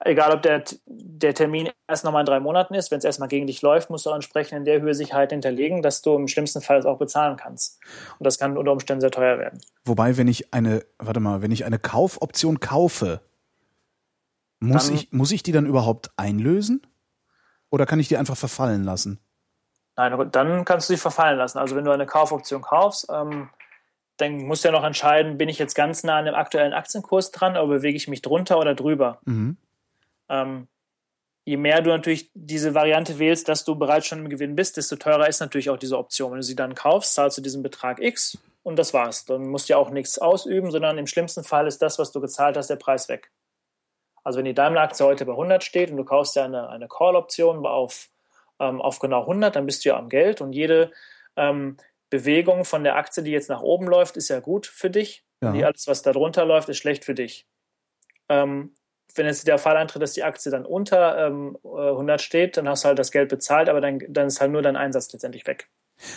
Egal, 0.00 0.32
ob 0.32 0.42
der, 0.42 0.64
der 0.86 1.34
Termin 1.34 1.70
erst 1.86 2.04
nochmal 2.04 2.22
in 2.22 2.26
drei 2.26 2.40
Monaten 2.40 2.74
ist, 2.74 2.90
wenn 2.90 2.98
es 2.98 3.04
erstmal 3.04 3.28
gegen 3.28 3.46
dich 3.46 3.62
läuft, 3.62 3.90
musst 3.90 4.06
du 4.06 4.10
auch 4.10 4.14
entsprechend 4.14 4.58
in 4.58 4.64
der 4.64 4.80
Höhe 4.80 4.94
Sicherheit 4.94 5.30
hinterlegen, 5.30 5.82
dass 5.82 6.02
du 6.02 6.14
im 6.14 6.28
schlimmsten 6.28 6.60
Fall 6.60 6.78
es 6.78 6.86
auch 6.86 6.98
bezahlen 6.98 7.36
kannst. 7.36 7.80
Und 8.18 8.24
das 8.24 8.38
kann 8.38 8.56
unter 8.56 8.72
Umständen 8.72 9.00
sehr 9.00 9.10
teuer 9.10 9.38
werden. 9.38 9.60
Wobei, 9.84 10.16
wenn 10.16 10.28
ich 10.28 10.52
eine, 10.54 10.84
warte 10.98 11.20
mal, 11.20 11.42
wenn 11.42 11.50
ich 11.50 11.64
eine 11.64 11.78
Kaufoption 11.78 12.60
kaufe, 12.60 13.20
muss, 14.60 14.86
dann, 14.86 14.96
ich, 14.96 15.12
muss 15.12 15.32
ich 15.32 15.42
die 15.42 15.52
dann 15.52 15.66
überhaupt 15.66 16.10
einlösen? 16.16 16.86
Oder 17.70 17.86
kann 17.86 18.00
ich 18.00 18.08
die 18.08 18.16
einfach 18.16 18.36
verfallen 18.36 18.84
lassen? 18.84 19.20
Nein, 19.96 20.30
dann 20.30 20.64
kannst 20.64 20.88
du 20.88 20.94
sie 20.94 21.00
verfallen 21.00 21.38
lassen. 21.38 21.58
Also 21.58 21.76
wenn 21.76 21.84
du 21.84 21.90
eine 21.90 22.06
Kaufoption 22.06 22.62
kaufst, 22.62 23.08
ähm, 23.12 23.50
dann 24.16 24.44
musst 24.44 24.64
du 24.64 24.68
ja 24.68 24.72
noch 24.72 24.84
entscheiden, 24.84 25.38
bin 25.38 25.48
ich 25.48 25.58
jetzt 25.58 25.74
ganz 25.74 26.02
nah 26.02 26.18
an 26.18 26.24
dem 26.24 26.34
aktuellen 26.34 26.72
Aktienkurs 26.72 27.30
dran 27.30 27.52
oder 27.52 27.66
bewege 27.66 27.96
ich 27.96 28.08
mich 28.08 28.22
drunter 28.22 28.58
oder 28.58 28.74
drüber. 28.74 29.20
Mhm. 29.24 29.56
Ähm, 30.28 30.68
je 31.44 31.56
mehr 31.56 31.80
du 31.80 31.90
natürlich 31.90 32.30
diese 32.34 32.74
Variante 32.74 33.18
wählst, 33.18 33.48
dass 33.48 33.64
du 33.64 33.74
bereits 33.76 34.06
schon 34.06 34.20
im 34.20 34.28
Gewinn 34.28 34.54
bist, 34.54 34.76
desto 34.76 34.96
teurer 34.96 35.28
ist 35.28 35.40
natürlich 35.40 35.70
auch 35.70 35.78
diese 35.78 35.98
Option. 35.98 36.32
Wenn 36.32 36.38
du 36.38 36.44
sie 36.44 36.56
dann 36.56 36.74
kaufst, 36.74 37.14
zahlst 37.14 37.38
du 37.38 37.42
diesen 37.42 37.62
Betrag 37.62 38.00
X 38.00 38.38
und 38.62 38.76
das 38.76 38.92
war's. 38.92 39.24
Dann 39.24 39.48
musst 39.48 39.68
du 39.68 39.72
ja 39.72 39.78
auch 39.78 39.90
nichts 39.90 40.18
ausüben, 40.18 40.70
sondern 40.70 40.98
im 40.98 41.06
schlimmsten 41.06 41.44
Fall 41.44 41.66
ist 41.66 41.80
das, 41.80 41.98
was 41.98 42.12
du 42.12 42.20
gezahlt 42.20 42.56
hast, 42.56 42.68
der 42.68 42.76
Preis 42.76 43.08
weg. 43.08 43.30
Also 44.24 44.38
wenn 44.38 44.44
die 44.44 44.54
Daimler-Aktie 44.54 45.06
heute 45.06 45.24
bei 45.24 45.32
100 45.32 45.64
steht 45.64 45.90
und 45.90 45.96
du 45.96 46.04
kaufst 46.04 46.36
ja 46.36 46.44
eine, 46.44 46.68
eine 46.68 46.88
Call-Option 46.88 47.64
auf 47.64 48.10
ähm, 48.60 48.80
auf 48.80 48.98
genau 48.98 49.20
100, 49.22 49.56
dann 49.56 49.66
bist 49.66 49.84
du 49.84 49.90
ja 49.90 49.96
am 49.96 50.08
Geld 50.08 50.40
und 50.40 50.52
jede 50.52 50.92
ähm, 51.36 51.76
Bewegung 52.10 52.64
von 52.64 52.84
der 52.84 52.96
Aktie, 52.96 53.22
die 53.22 53.30
jetzt 53.30 53.48
nach 53.48 53.62
oben 53.62 53.86
läuft, 53.86 54.16
ist 54.16 54.28
ja 54.28 54.40
gut 54.40 54.66
für 54.66 54.90
dich. 54.90 55.24
Ja. 55.42 55.52
Alles, 55.52 55.86
was 55.86 56.02
da 56.02 56.12
drunter 56.12 56.44
läuft, 56.44 56.68
ist 56.68 56.78
schlecht 56.78 57.04
für 57.04 57.14
dich. 57.14 57.46
Ähm, 58.28 58.74
wenn 59.14 59.26
jetzt 59.26 59.46
der 59.46 59.58
Fall 59.58 59.76
eintritt, 59.76 60.02
dass 60.02 60.12
die 60.12 60.22
Aktie 60.22 60.50
dann 60.50 60.64
unter 60.64 61.26
ähm, 61.26 61.56
100 61.64 62.20
steht, 62.20 62.56
dann 62.56 62.68
hast 62.68 62.84
du 62.84 62.88
halt 62.88 62.98
das 62.98 63.10
Geld 63.10 63.28
bezahlt, 63.28 63.68
aber 63.68 63.80
dann, 63.80 64.00
dann 64.08 64.26
ist 64.26 64.40
halt 64.40 64.52
nur 64.52 64.62
dein 64.62 64.76
Einsatz 64.76 65.12
letztendlich 65.12 65.46
weg. 65.46 65.68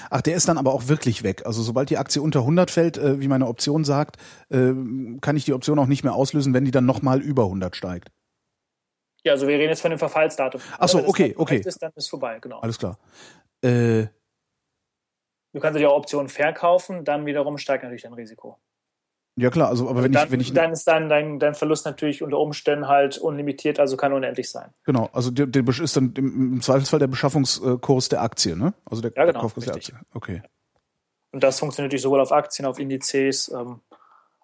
Ach, 0.09 0.21
der 0.21 0.35
ist 0.35 0.47
dann 0.47 0.57
aber 0.57 0.73
auch 0.73 0.87
wirklich 0.87 1.23
weg. 1.23 1.45
Also 1.45 1.63
sobald 1.63 1.89
die 1.89 1.97
Aktie 1.97 2.21
unter 2.21 2.39
100 2.41 2.69
fällt, 2.69 2.97
äh, 2.97 3.19
wie 3.19 3.27
meine 3.27 3.47
Option 3.47 3.83
sagt, 3.83 4.17
äh, 4.49 4.73
kann 5.21 5.35
ich 5.35 5.45
die 5.45 5.53
Option 5.53 5.79
auch 5.79 5.87
nicht 5.87 6.03
mehr 6.03 6.13
auslösen, 6.13 6.53
wenn 6.53 6.65
die 6.65 6.71
dann 6.71 6.85
nochmal 6.85 7.21
über 7.21 7.45
100 7.45 7.75
steigt. 7.75 8.11
Ja, 9.23 9.33
also 9.33 9.47
wir 9.47 9.57
reden 9.57 9.69
jetzt 9.69 9.81
von 9.81 9.91
dem 9.91 9.99
Verfallsdatum. 9.99 10.61
Ach 10.77 10.87
so, 10.87 11.07
okay, 11.07 11.35
okay. 11.37 11.61
Ist, 11.63 11.81
dann 11.81 11.91
ist 11.95 12.09
vorbei, 12.09 12.39
genau. 12.39 12.59
Alles 12.59 12.79
klar. 12.79 12.97
Äh, 13.61 14.07
du 15.53 15.59
kannst 15.59 15.79
dir 15.79 15.89
auch 15.89 15.97
Optionen 15.97 16.29
verkaufen, 16.29 17.05
dann 17.05 17.25
wiederum 17.25 17.57
steigt 17.57 17.83
natürlich 17.83 18.03
dein 18.03 18.13
Risiko. 18.13 18.57
Ja 19.41 19.49
klar, 19.49 19.69
also 19.69 19.89
aber 19.89 20.03
wenn 20.03 20.11
dann, 20.11 20.27
ich 20.27 20.31
wenn 20.31 20.39
ich 20.39 20.53
dann 20.53 20.71
ist 20.71 20.87
dann 20.87 21.09
dein, 21.09 21.39
dein 21.39 21.55
Verlust 21.55 21.83
natürlich 21.87 22.21
unter 22.21 22.37
Umständen 22.37 22.87
halt 22.87 23.17
unlimitiert, 23.17 23.79
also 23.79 23.97
kann 23.97 24.13
unendlich 24.13 24.51
sein. 24.51 24.69
Genau, 24.83 25.09
also 25.13 25.31
der, 25.31 25.47
der 25.47 25.67
ist 25.67 25.97
dann 25.97 26.13
im, 26.15 26.53
im 26.53 26.61
Zweifelsfall 26.61 26.99
der 26.99 27.07
Beschaffungskurs 27.07 28.09
der 28.09 28.21
Aktie, 28.21 28.55
ne? 28.55 28.75
Also 28.85 29.01
der 29.01 29.13
ja, 29.15 29.25
genau, 29.25 29.41
Kaufkurs 29.41 29.65
der 29.65 29.73
Aktie. 29.73 29.95
Okay. 30.13 30.43
Und 31.31 31.41
das 31.41 31.57
funktioniert 31.57 31.87
natürlich 31.89 32.03
sowohl 32.03 32.19
auf 32.19 32.31
Aktien, 32.31 32.67
auf 32.67 32.77
Indizes, 32.77 33.49
ähm, 33.49 33.79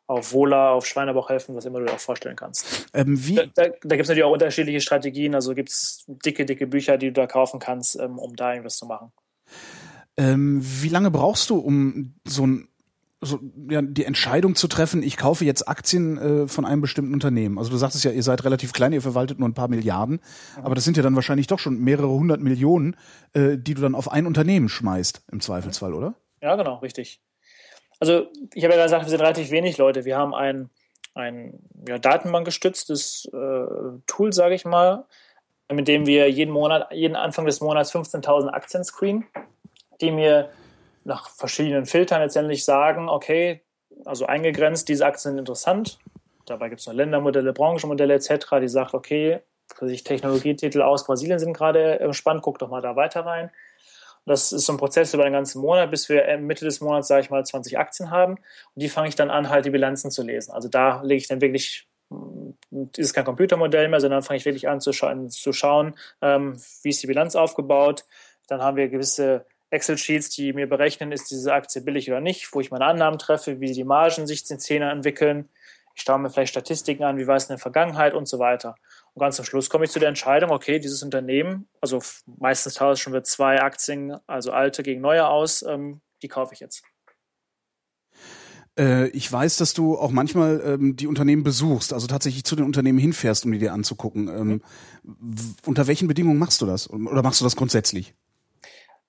auf 0.08 0.34
Wohler, 0.34 0.72
auf 0.72 0.88
Schweinebauchhälften, 0.88 1.56
was 1.56 1.66
immer 1.66 1.78
du 1.78 1.86
dir 1.86 1.94
auch 1.94 2.00
vorstellen 2.00 2.36
kannst. 2.36 2.88
Ähm, 2.96 3.24
wie? 3.24 3.36
Da, 3.36 3.44
da, 3.54 3.64
da 3.66 3.96
gibt 3.96 4.02
es 4.02 4.08
natürlich 4.08 4.24
auch 4.24 4.34
unterschiedliche 4.34 4.82
Strategien. 4.82 5.36
Also 5.36 5.54
gibt 5.54 5.70
es 5.70 6.06
dicke, 6.08 6.44
dicke 6.44 6.66
Bücher, 6.66 6.98
die 6.98 7.08
du 7.08 7.14
da 7.14 7.28
kaufen 7.28 7.60
kannst, 7.60 8.00
ähm, 8.00 8.18
um 8.18 8.36
da 8.36 8.54
irgendwas 8.54 8.78
zu 8.78 8.88
machen. 8.88 9.12
Ähm, 10.18 10.60
wie 10.64 10.90
lange 10.90 11.12
brauchst 11.12 11.52
du, 11.52 11.60
um 11.60 12.16
so 12.26 12.48
ein 12.48 12.68
so, 13.20 13.40
ja, 13.70 13.82
die 13.82 14.06
Entscheidung 14.06 14.56
zu 14.56 14.68
treffen, 14.68 15.02
ich 15.02 15.18
kaufe 15.18 15.44
jetzt 15.44 15.68
Aktien 15.68 16.18
äh, 16.18 16.48
von 16.48 16.66
einem 16.66 16.82
bestimmten 16.82 17.14
Unternehmen. 17.14 17.58
Also 17.58 17.72
du 17.72 17.78
sagtest 17.78 18.04
ja, 18.04 18.12
ihr 18.12 18.22
seid 18.22 18.44
relativ 18.44 18.74
klein, 18.74 18.94
ihr 18.94 19.02
verwaltet 19.02 19.40
nur 19.40 19.50
ein 19.50 19.56
paar 19.56 19.70
Milliarden, 19.70 20.20
aber 20.62 20.76
das 20.76 20.84
sind 20.84 20.98
ja 20.98 21.04
dann 21.04 21.16
wahrscheinlich 21.16 21.48
doch 21.48 21.58
schon 21.58 21.80
mehrere 21.80 22.10
hundert 22.10 22.42
Millionen, 22.42 22.96
äh, 23.34 23.58
die 23.58 23.74
du 23.74 23.82
dann 23.82 23.96
auf 23.96 24.12
ein 24.12 24.28
Unternehmen 24.28 24.70
schmeißt, 24.70 25.24
im 25.32 25.40
Zweifelsfall, 25.40 25.94
oder? 25.94 26.14
Ja, 26.42 26.56
genau, 26.56 26.76
richtig. 26.76 27.20
Also 28.00 28.28
ich 28.54 28.64
habe 28.64 28.76
ja 28.76 28.84
gesagt, 28.84 29.06
wir 29.06 29.10
sind 29.10 29.22
relativ 29.22 29.50
wenig 29.50 29.78
Leute. 29.78 30.06
Wir 30.06 30.18
haben 30.18 30.36
ein, 30.36 30.70
ein 31.16 31.60
ja, 31.88 31.98
datenbankgestütztes 31.98 33.30
äh, 33.34 34.00
Tool, 34.06 34.34
sage 34.34 34.54
ich 34.54 34.66
mal, 34.66 35.06
mit 35.72 35.88
dem 35.88 36.06
wir 36.06 36.30
jeden 36.30 36.52
Monat, 36.52 36.92
jeden 36.92 37.16
Anfang 37.16 37.46
des 37.46 37.62
Monats 37.62 37.94
15.000 37.94 38.50
Aktien 38.50 38.84
screenen, 38.84 39.26
die 40.02 40.12
mir 40.12 40.52
nach 41.08 41.30
verschiedenen 41.30 41.86
Filtern 41.86 42.22
letztendlich 42.22 42.66
sagen, 42.66 43.08
okay, 43.08 43.62
also 44.06 44.26
eingegrenzt, 44.26 44.90
diese 44.90 45.06
Aktien 45.06 45.32
sind 45.32 45.40
interessant. 45.40 46.00
Dabei 46.46 46.68
gibt 46.70 46.82
es 46.82 46.88
noch 46.88 46.94
Ländermodelle, 46.94 47.54
Branchenmodelle 47.54 48.14
etc., 48.14 48.60
die 48.62 48.68
sagt, 48.68 48.94
okay, 48.94 49.40
sich 49.80 50.04
Technologietitel 50.04 50.82
aus 50.82 51.06
Brasilien 51.06 51.40
sind 51.40 51.54
gerade 51.54 52.14
spannend, 52.14 52.44
guck 52.44 52.60
doch 52.60 52.70
mal 52.70 52.82
da 52.82 52.96
weiter 52.96 53.26
rein. 53.26 53.52
Das 54.26 54.52
ist 54.52 54.66
so 54.66 54.74
ein 54.74 54.78
Prozess 54.78 55.14
über 55.14 55.24
den 55.24 55.32
ganzen 55.32 55.62
Monat, 55.62 55.90
bis 55.90 56.10
wir 56.10 56.38
Mitte 56.38 56.66
des 56.66 56.82
Monats, 56.82 57.08
sage 57.08 57.22
ich 57.22 57.30
mal, 57.30 57.46
20 57.46 57.78
Aktien 57.78 58.12
haben. 58.12 58.34
Und 58.34 58.82
die 58.84 58.90
fange 58.90 59.08
ich 59.08 59.16
dann 59.16 59.30
an, 59.30 59.50
halt 59.50 59.66
die 59.66 59.70
Bilanzen 59.70 60.12
zu 60.12 60.24
lesen. 60.24 60.52
Also 60.52 60.68
da 60.68 61.02
lege 61.02 61.22
ich 61.22 61.28
dann 61.30 61.40
wirklich, 61.40 61.88
ist 62.98 63.14
kein 63.14 63.24
Computermodell 63.24 63.88
mehr, 63.88 64.02
sondern 64.02 64.24
fange 64.24 64.38
ich 64.38 64.46
wirklich 64.46 64.68
an 64.68 64.82
zu, 64.82 64.92
scha 64.92 65.16
zu 65.30 65.54
schauen, 65.54 65.96
ähm, 66.22 66.62
wie 66.84 66.90
ist 66.90 67.02
die 67.02 67.08
Bilanz 67.08 67.38
aufgebaut. 67.38 68.04
Dann 68.48 68.62
haben 68.62 68.76
wir 68.76 68.90
gewisse 68.90 69.46
Excel-Sheets, 69.70 70.30
die 70.30 70.54
mir 70.54 70.68
berechnen, 70.68 71.12
ist 71.12 71.30
diese 71.30 71.54
Aktie 71.54 71.82
billig 71.82 72.10
oder 72.10 72.22
nicht, 72.22 72.54
wo 72.54 72.62
ich 72.62 72.72
meine 72.72 72.86
Annahmen 72.86 73.20
treffe, 73.20 73.60
wie 73.60 73.72
die 73.72 73.84
Margen 73.84 74.28
sich 74.28 74.50
in 74.50 74.60
Zähne 74.60 74.90
entwickeln. 74.92 75.50
Ich 75.96 76.04
schaue 76.04 76.20
mir 76.20 76.30
vielleicht 76.30 76.52
Statistiken 76.52 77.04
an, 77.04 77.18
wie 77.18 77.28
war 77.28 77.36
es 77.36 77.46
in 77.46 77.50
der 77.50 77.58
Vergangenheit 77.58 78.14
und 78.14 78.28
so 78.28 78.40
weiter. 78.40 78.76
Und 79.14 79.22
ganz 79.22 79.40
am 79.40 79.46
Schluss 79.46 79.70
komme 79.70 79.86
ich 79.86 79.92
zu 79.92 80.00
der 80.00 80.10
Entscheidung, 80.10 80.52
okay, 80.52 80.80
dieses 80.80 81.02
Unternehmen, 81.02 81.68
also 81.82 82.02
meistens 82.40 82.76
tauschen 82.76 83.14
wir 83.14 83.24
zwei 83.24 83.62
Aktien, 83.62 84.16
also 84.28 84.52
alte 84.52 84.84
gegen 84.84 85.02
neue 85.02 85.28
aus, 85.28 85.64
ähm, 85.64 86.02
die 86.22 86.28
kaufe 86.28 86.54
ich 86.54 86.60
jetzt. 86.60 86.84
Äh, 88.78 89.08
ich 89.10 89.32
weiß, 89.32 89.58
dass 89.58 89.74
du 89.74 89.98
auch 89.98 90.12
manchmal 90.12 90.62
ähm, 90.64 90.96
die 90.96 91.08
Unternehmen 91.08 91.44
besuchst, 91.44 91.94
also 91.94 92.08
tatsächlich 92.08 92.44
zu 92.44 92.56
den 92.56 92.66
Unternehmen 92.66 93.00
hinfährst, 93.00 93.46
um 93.46 93.52
die 93.52 93.60
dir 93.60 93.74
anzugucken. 93.74 94.28
Ähm, 94.28 94.62
mhm. 95.04 95.56
Unter 95.66 95.88
welchen 95.88 96.08
Bedingungen 96.08 96.38
machst 96.38 96.62
du 96.62 96.66
das? 96.66 96.90
Oder 96.90 97.24
machst 97.24 97.42
du 97.42 97.46
das 97.46 97.56
grundsätzlich? 97.56 98.14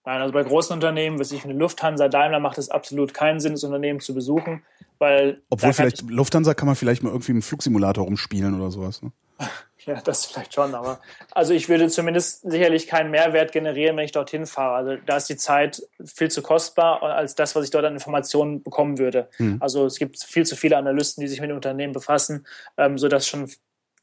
Nein, 0.08 0.22
also 0.22 0.32
bei 0.32 0.42
großen 0.42 0.72
Unternehmen, 0.72 1.18
was 1.18 1.32
ich 1.32 1.44
eine 1.44 1.52
Lufthansa, 1.52 2.08
Daimler, 2.08 2.40
macht 2.40 2.56
es 2.56 2.70
absolut 2.70 3.12
keinen 3.12 3.40
Sinn, 3.40 3.52
das 3.52 3.62
Unternehmen 3.62 4.00
zu 4.00 4.14
besuchen, 4.14 4.62
weil. 4.98 5.42
Obwohl 5.50 5.74
vielleicht 5.74 6.00
Lufthansa 6.08 6.54
kann 6.54 6.64
man 6.64 6.76
vielleicht 6.76 7.02
mal 7.02 7.10
irgendwie 7.10 7.32
im 7.32 7.42
Flugsimulator 7.42 8.04
rumspielen 8.04 8.58
oder 8.58 8.70
sowas. 8.70 9.02
Ne? 9.02 9.12
Ja, 9.86 10.02
das 10.02 10.26
vielleicht 10.26 10.52
schon, 10.52 10.74
aber 10.74 11.00
also 11.30 11.54
ich 11.54 11.70
würde 11.70 11.88
zumindest 11.88 12.42
sicherlich 12.42 12.88
keinen 12.88 13.10
Mehrwert 13.10 13.52
generieren, 13.52 13.96
wenn 13.96 14.04
ich 14.04 14.12
dorthin 14.12 14.44
fahre. 14.44 14.74
Also 14.74 14.96
da 15.06 15.16
ist 15.16 15.30
die 15.30 15.36
Zeit 15.36 15.80
viel 16.04 16.30
zu 16.30 16.42
kostbar 16.42 17.02
als 17.02 17.36
das, 17.36 17.56
was 17.56 17.64
ich 17.64 17.70
dort 17.70 17.86
an 17.86 17.94
Informationen 17.94 18.62
bekommen 18.62 18.98
würde. 18.98 19.30
Hm. 19.36 19.56
Also 19.60 19.86
es 19.86 19.98
gibt 19.98 20.22
viel 20.22 20.44
zu 20.44 20.56
viele 20.56 20.76
Analysten, 20.76 21.22
die 21.22 21.28
sich 21.28 21.40
mit 21.40 21.48
dem 21.48 21.56
Unternehmen 21.56 21.94
befassen, 21.94 22.46
ähm, 22.76 22.98
sodass 22.98 23.26
schon 23.26 23.50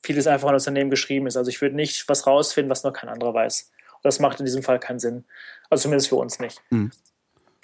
vieles 0.01 0.25
einfach 0.25 0.47
an 0.47 0.55
das 0.55 0.65
Unternehmen 0.65 0.89
geschrieben 0.89 1.27
ist. 1.27 1.37
Also 1.37 1.49
ich 1.49 1.61
würde 1.61 1.75
nicht 1.75 2.09
was 2.09 2.25
rausfinden, 2.25 2.71
was 2.71 2.83
noch 2.83 2.93
kein 2.93 3.09
anderer 3.09 3.35
weiß. 3.35 3.69
Das 4.05 4.19
macht 4.19 4.39
in 4.39 4.45
diesem 4.45 4.63
Fall 4.63 4.79
keinen 4.79 4.99
Sinn. 4.99 5.25
Also 5.69 5.83
zumindest 5.83 6.09
für 6.09 6.15
uns 6.15 6.39
nicht. 6.39 6.61
Hm 6.69 6.91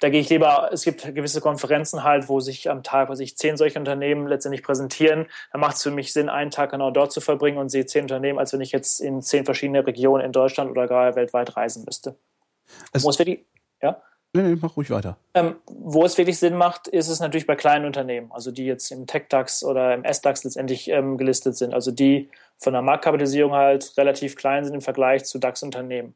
da 0.02 0.08
gehe 0.08 0.20
ich 0.20 0.28
lieber, 0.30 0.70
es 0.72 0.82
gibt 0.82 1.14
gewisse 1.14 1.40
Konferenzen 1.40 2.02
halt, 2.02 2.28
wo 2.28 2.40
sich 2.40 2.68
am 2.68 2.82
Tag, 2.82 3.08
was 3.08 3.20
ich 3.20 3.36
zehn 3.36 3.56
solche 3.56 3.78
Unternehmen 3.78 4.26
letztendlich 4.26 4.64
präsentieren. 4.64 5.26
Da 5.52 5.58
macht 5.58 5.76
es 5.76 5.82
für 5.84 5.92
mich 5.92 6.12
Sinn, 6.12 6.28
einen 6.28 6.50
Tag 6.50 6.72
genau 6.72 6.90
dort 6.90 7.12
zu 7.12 7.20
verbringen 7.20 7.58
und 7.58 7.68
sehe 7.68 7.86
zehn 7.86 8.02
Unternehmen, 8.02 8.40
als 8.40 8.52
wenn 8.52 8.60
ich 8.60 8.72
jetzt 8.72 9.00
in 9.00 9.22
zehn 9.22 9.44
verschiedene 9.44 9.86
Regionen 9.86 10.24
in 10.24 10.32
Deutschland 10.32 10.70
oder 10.72 10.88
gar 10.88 11.14
weltweit 11.14 11.56
reisen 11.56 11.84
müsste. 11.84 12.16
Es 12.92 13.04
wo 13.04 13.10
es 13.10 13.18
wirklich, 13.18 13.44
ja? 13.80 14.02
Nee, 14.34 14.42
nee, 14.42 14.58
mach 14.60 14.76
ruhig 14.76 14.90
weiter. 14.90 15.18
Ähm, 15.34 15.56
wo 15.66 16.04
es 16.04 16.18
wirklich 16.18 16.38
Sinn 16.38 16.56
macht, 16.56 16.88
ist 16.88 17.08
es 17.08 17.20
natürlich 17.20 17.46
bei 17.46 17.54
kleinen 17.54 17.84
Unternehmen, 17.84 18.32
also 18.32 18.50
die 18.50 18.64
jetzt 18.64 18.90
im 18.90 19.06
TechDAX 19.06 19.62
oder 19.62 19.94
im 19.94 20.04
SDAX 20.04 20.42
letztendlich 20.42 20.88
ähm, 20.88 21.16
gelistet 21.16 21.56
sind, 21.56 21.74
also 21.74 21.92
die 21.92 22.28
von 22.58 22.72
der 22.72 22.82
Marktkapitalisierung 22.82 23.52
halt 23.52 23.92
relativ 23.96 24.34
klein 24.34 24.64
sind 24.64 24.74
im 24.74 24.80
Vergleich 24.80 25.26
zu 25.26 25.38
DAX-Unternehmen. 25.38 26.14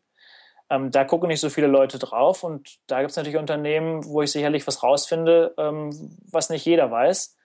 Ähm, 0.69 0.91
da 0.91 1.05
gucken 1.05 1.29
nicht 1.29 1.41
so 1.41 1.51
viele 1.51 1.69
Leute 1.69 1.99
drauf 1.99 2.43
und 2.43 2.79
da 2.87 3.01
gibt 3.01 3.11
es 3.11 3.17
natürlich 3.17 3.39
Unternehmen, 3.39 4.05
wo 4.05 4.23
ich 4.23 4.33
sicherlich 4.33 4.67
was 4.67 4.83
rausfinde, 4.83 5.55
ähm, 5.59 5.91
was 6.31 6.51
nicht 6.51 6.65
jeder 6.65 6.91
weiß. 6.91 7.37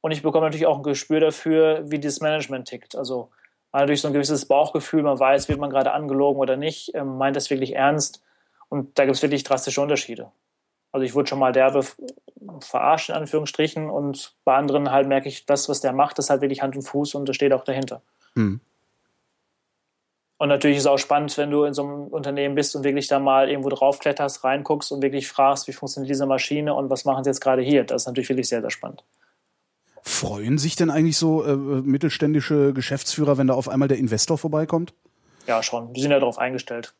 Und 0.00 0.12
ich 0.12 0.22
bekomme 0.22 0.46
natürlich 0.46 0.66
auch 0.66 0.76
ein 0.76 0.84
Gespür 0.84 1.18
dafür, 1.20 1.82
wie 1.90 1.98
dieses 1.98 2.20
Management 2.20 2.68
tickt. 2.68 2.94
Also 2.94 3.30
man 3.72 3.82
hat 3.82 3.88
durch 3.88 4.00
so 4.00 4.08
ein 4.08 4.14
gewisses 4.14 4.46
Bauchgefühl, 4.46 5.02
man 5.02 5.18
weiß, 5.18 5.48
wird 5.48 5.58
man 5.58 5.70
gerade 5.70 5.92
angelogen 5.92 6.40
oder 6.40 6.56
nicht, 6.56 6.94
ähm, 6.94 7.18
meint 7.18 7.36
das 7.36 7.50
wirklich 7.50 7.74
ernst. 7.74 8.22
Und 8.68 8.98
da 8.98 9.04
gibt 9.04 9.16
es 9.16 9.22
wirklich 9.22 9.42
drastische 9.44 9.80
Unterschiede. 9.80 10.30
Also 10.92 11.04
ich 11.04 11.14
wurde 11.14 11.28
schon 11.28 11.38
mal 11.38 11.52
derbe 11.52 11.84
verarscht, 12.60 13.10
in 13.10 13.14
Anführungsstrichen, 13.14 13.90
und 13.90 14.34
bei 14.44 14.54
anderen 14.54 14.90
halt 14.90 15.06
merke 15.06 15.28
ich, 15.28 15.44
das, 15.46 15.68
was 15.68 15.80
der 15.80 15.92
macht, 15.92 16.18
ist 16.18 16.30
halt 16.30 16.40
wirklich 16.40 16.62
Hand 16.62 16.76
und 16.76 16.82
Fuß 16.82 17.14
und 17.14 17.28
das 17.28 17.36
steht 17.36 17.52
auch 17.52 17.64
dahinter. 17.64 18.02
Hm. 18.34 18.60
Und 20.38 20.48
natürlich 20.48 20.76
ist 20.76 20.84
es 20.84 20.86
auch 20.86 20.98
spannend, 20.98 21.36
wenn 21.36 21.50
du 21.50 21.64
in 21.64 21.74
so 21.74 21.82
einem 21.82 22.06
Unternehmen 22.06 22.54
bist 22.54 22.74
und 22.76 22.84
wirklich 22.84 23.08
da 23.08 23.18
mal 23.18 23.50
irgendwo 23.50 23.70
draufkletterst, 23.70 24.44
reinguckst 24.44 24.92
und 24.92 25.02
wirklich 25.02 25.28
fragst, 25.28 25.66
wie 25.66 25.72
funktioniert 25.72 26.10
diese 26.10 26.26
Maschine 26.26 26.74
und 26.74 26.90
was 26.90 27.04
machen 27.04 27.24
sie 27.24 27.30
jetzt 27.30 27.40
gerade 27.40 27.60
hier. 27.60 27.82
Das 27.82 28.02
ist 28.02 28.06
natürlich 28.06 28.28
wirklich 28.28 28.48
sehr, 28.48 28.60
sehr 28.60 28.70
spannend. 28.70 29.04
Freuen 30.02 30.56
sich 30.56 30.76
denn 30.76 30.90
eigentlich 30.90 31.18
so 31.18 31.44
äh, 31.44 31.56
mittelständische 31.56 32.72
Geschäftsführer, 32.72 33.36
wenn 33.36 33.48
da 33.48 33.54
auf 33.54 33.68
einmal 33.68 33.88
der 33.88 33.98
Investor 33.98 34.38
vorbeikommt? 34.38 34.94
Ja, 35.48 35.62
schon. 35.62 35.92
Die 35.92 36.00
sind 36.00 36.12
ja 36.12 36.20
darauf 36.20 36.38
eingestellt. 36.38 36.94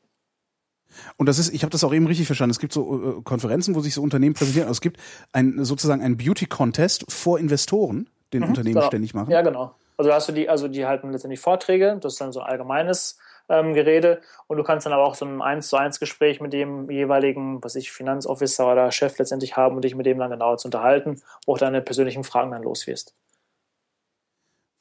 Und 1.16 1.26
das 1.26 1.38
ist, 1.38 1.54
ich 1.54 1.62
habe 1.62 1.70
das 1.70 1.84
auch 1.84 1.92
eben 1.92 2.06
richtig 2.06 2.26
verstanden. 2.26 2.50
Es 2.50 2.58
gibt 2.58 2.72
so 2.72 3.18
äh, 3.18 3.22
Konferenzen, 3.22 3.76
wo 3.76 3.80
sich 3.80 3.94
so 3.94 4.02
Unternehmen 4.02 4.34
präsentieren. 4.34 4.66
Also 4.66 4.78
es 4.78 4.80
gibt 4.80 4.98
ein, 5.32 5.64
sozusagen 5.64 6.02
einen 6.02 6.16
Beauty-Contest 6.16 7.04
vor 7.08 7.38
Investoren, 7.38 8.08
den 8.32 8.42
mhm, 8.42 8.48
Unternehmen 8.48 8.74
genau. 8.74 8.86
ständig 8.86 9.14
machen. 9.14 9.30
Ja, 9.30 9.42
genau. 9.42 9.74
Also 9.96 10.12
hast 10.12 10.28
du 10.28 10.32
die, 10.32 10.48
also 10.48 10.68
die 10.68 10.86
halten 10.86 11.10
letztendlich 11.12 11.40
Vorträge, 11.40 11.98
das 12.00 12.14
ist 12.14 12.20
dann 12.20 12.32
so 12.32 12.40
allgemeines 12.40 13.18
ähm, 13.48 13.74
Gerede. 13.74 14.20
Und 14.46 14.56
du 14.56 14.64
kannst 14.64 14.86
dann 14.86 14.92
aber 14.92 15.04
auch 15.04 15.14
so 15.14 15.24
ein 15.24 15.42
1 15.42 15.68
zu 15.68 15.76
1 15.76 16.00
Gespräch 16.00 16.40
mit 16.40 16.52
dem 16.52 16.90
jeweiligen, 16.90 17.62
was 17.62 17.74
ich, 17.74 17.90
Finanzofficer 17.90 18.70
oder 18.70 18.90
Chef 18.92 19.18
letztendlich 19.18 19.56
haben 19.56 19.76
und 19.76 19.82
dich 19.82 19.94
mit 19.94 20.06
dem 20.06 20.18
dann 20.18 20.30
genauer 20.30 20.58
zu 20.58 20.68
unterhalten, 20.68 21.22
wo 21.46 21.54
auch 21.54 21.58
deine 21.58 21.82
persönlichen 21.82 22.24
Fragen 22.24 22.50
dann 22.50 22.62
loswirst. 22.62 23.14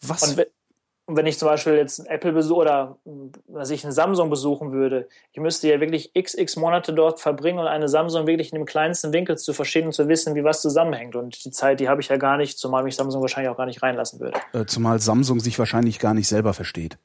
Was? 0.01 0.23
Und, 0.23 0.47
und 1.09 1.15
wenn 1.15 1.25
ich 1.25 1.39
zum 1.39 1.47
Beispiel 1.47 1.75
jetzt 1.75 2.01
ein 2.01 2.05
Apple 2.07 2.33
besuche 2.33 2.59
oder 2.59 2.97
dass 3.47 3.69
ich 3.69 3.85
eine 3.85 3.93
Samsung 3.93 4.29
besuchen 4.29 4.73
würde, 4.73 5.07
ich 5.31 5.39
müsste 5.39 5.69
ja 5.69 5.79
wirklich 5.79 6.11
xx 6.13 6.57
Monate 6.57 6.93
dort 6.93 7.21
verbringen 7.21 7.59
und 7.59 7.67
eine 7.67 7.87
Samsung 7.87 8.27
wirklich 8.27 8.51
in 8.51 8.59
dem 8.59 8.65
kleinsten 8.65 9.13
Winkel 9.13 9.37
zu 9.37 9.53
verstehen 9.53 9.85
und 9.85 9.93
zu 9.93 10.09
wissen, 10.09 10.35
wie 10.35 10.43
was 10.43 10.61
zusammenhängt. 10.61 11.15
Und 11.15 11.45
die 11.45 11.51
Zeit, 11.51 11.79
die 11.79 11.87
habe 11.87 12.01
ich 12.01 12.09
ja 12.09 12.17
gar 12.17 12.35
nicht, 12.35 12.59
zumal 12.59 12.83
mich 12.83 12.97
Samsung 12.97 13.21
wahrscheinlich 13.21 13.49
auch 13.49 13.55
gar 13.57 13.67
nicht 13.67 13.81
reinlassen 13.81 14.19
würde. 14.19 14.37
Äh, 14.51 14.65
zumal 14.65 14.99
Samsung 14.99 15.39
sich 15.39 15.57
wahrscheinlich 15.57 15.99
gar 15.99 16.13
nicht 16.13 16.27
selber 16.27 16.53
versteht. 16.53 16.97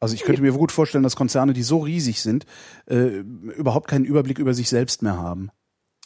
Also 0.00 0.14
ich 0.14 0.22
könnte 0.22 0.42
mir 0.42 0.52
gut 0.52 0.70
vorstellen, 0.70 1.02
dass 1.02 1.16
Konzerne, 1.16 1.52
die 1.52 1.62
so 1.62 1.78
riesig 1.78 2.20
sind, 2.22 2.46
äh, 2.86 3.22
überhaupt 3.56 3.88
keinen 3.88 4.04
Überblick 4.04 4.38
über 4.38 4.54
sich 4.54 4.68
selbst 4.68 5.02
mehr 5.02 5.18
haben. 5.18 5.50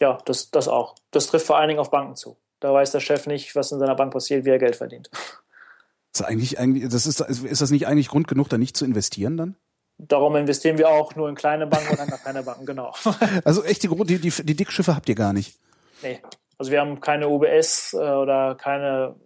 Ja, 0.01 0.19
das, 0.25 0.51
das 0.51 0.69
auch. 0.69 0.95
Das 1.11 1.27
trifft 1.27 1.47
vor 1.47 1.59
allen 1.59 1.69
Dingen 1.69 1.81
auf 1.81 1.91
Banken 1.91 2.17
zu. 2.17 2.37
Da 2.61 2.73
weiß 2.73 2.93
der 2.93 3.01
Chef 3.01 3.27
nicht, 3.27 3.55
was 3.55 3.73
in 3.73 3.79
seiner 3.79 3.95
Bank 3.95 4.13
passiert, 4.13 4.45
wie 4.45 4.51
er 4.51 4.59
Geld 4.59 4.77
verdient. 4.77 5.11
Das 5.13 6.21
ist, 6.21 6.27
eigentlich, 6.27 6.59
eigentlich, 6.59 6.89
das 6.89 7.07
ist, 7.07 7.21
ist 7.21 7.61
das 7.61 7.71
nicht 7.71 7.87
eigentlich 7.87 8.09
Grund 8.09 8.29
genug, 8.29 8.49
da 8.49 8.59
nicht 8.59 8.77
zu 8.77 8.85
investieren 8.85 9.37
dann? 9.37 9.57
Darum 9.99 10.37
investieren 10.37 10.79
wir 10.79 10.89
auch 10.89 11.15
nur 11.15 11.29
in 11.29 11.35
kleine 11.35 11.67
Banken 11.67 11.91
und 11.91 11.99
dann 11.99 12.09
kleine 12.09 12.43
Banken, 12.43 12.67
genau. 12.67 12.95
Also 13.45 13.63
echt, 13.63 13.83
die, 13.83 13.89
die, 13.89 14.19
die, 14.19 14.31
die 14.31 14.57
Dickschiffe 14.57 14.95
habt 14.97 15.09
ihr 15.09 15.15
gar 15.15 15.33
nicht? 15.33 15.59
Nee. 16.03 16.21
Also 16.59 16.71
wir 16.71 16.81
haben 16.81 17.01
keine 17.01 17.29
UBS 17.29 17.95
äh, 17.95 17.99
oder 17.99 18.55
keine 18.55 19.17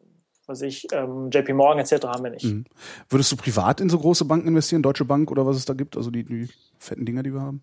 was 0.46 0.62
ich, 0.62 0.86
ähm, 0.92 1.30
JP 1.30 1.54
Morgan 1.54 1.78
etc. 1.78 2.06
haben 2.06 2.24
wir 2.24 2.30
nicht. 2.30 2.44
Mhm. 2.44 2.64
Würdest 3.08 3.32
du 3.32 3.36
privat 3.36 3.80
in 3.80 3.88
so 3.88 3.98
große 3.98 4.24
Banken 4.24 4.48
investieren, 4.48 4.82
Deutsche 4.82 5.04
Bank 5.04 5.30
oder 5.30 5.46
was 5.46 5.56
es 5.56 5.64
da 5.64 5.74
gibt, 5.74 5.96
also 5.96 6.10
die, 6.10 6.24
die 6.24 6.48
fetten 6.78 7.04
Dinger, 7.04 7.22
die 7.22 7.32
wir 7.32 7.40
haben? 7.40 7.62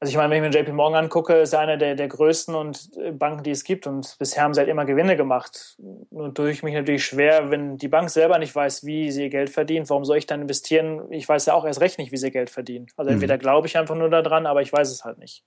Also 0.00 0.10
ich 0.10 0.16
meine, 0.18 0.34
wenn 0.34 0.44
ich 0.44 0.50
mir 0.52 0.60
JP 0.60 0.72
Morgan 0.72 1.04
angucke, 1.04 1.32
ist 1.34 1.54
er 1.54 1.60
einer 1.60 1.78
der, 1.78 1.94
der 1.94 2.08
größten 2.08 2.54
und 2.54 2.90
äh, 2.98 3.12
Banken, 3.12 3.42
die 3.42 3.52
es 3.52 3.64
gibt. 3.64 3.86
Und 3.86 4.16
bisher 4.18 4.42
haben 4.42 4.52
sie 4.52 4.60
halt 4.60 4.68
immer 4.68 4.84
Gewinne 4.84 5.16
gemacht. 5.16 5.78
Nur 6.10 6.34
tue 6.34 6.50
ich 6.50 6.62
mich 6.62 6.74
natürlich 6.74 7.06
schwer, 7.06 7.50
wenn 7.50 7.78
die 7.78 7.88
Bank 7.88 8.10
selber 8.10 8.38
nicht 8.38 8.54
weiß, 8.54 8.84
wie 8.84 9.10
sie 9.10 9.22
ihr 9.22 9.30
Geld 9.30 9.48
verdient. 9.48 9.88
Warum 9.88 10.04
soll 10.04 10.18
ich 10.18 10.26
dann 10.26 10.42
investieren? 10.42 11.10
Ich 11.10 11.26
weiß 11.26 11.46
ja 11.46 11.54
auch 11.54 11.64
erst 11.64 11.80
recht 11.80 11.98
nicht, 11.98 12.12
wie 12.12 12.18
sie 12.18 12.30
Geld 12.30 12.50
verdienen. 12.50 12.88
Also 12.96 13.08
mhm. 13.08 13.14
entweder 13.14 13.38
glaube 13.38 13.66
ich 13.66 13.78
einfach 13.78 13.94
nur 13.94 14.10
daran, 14.10 14.44
aber 14.44 14.60
ich 14.60 14.70
weiß 14.70 14.90
es 14.90 15.04
halt 15.06 15.16
nicht. 15.16 15.42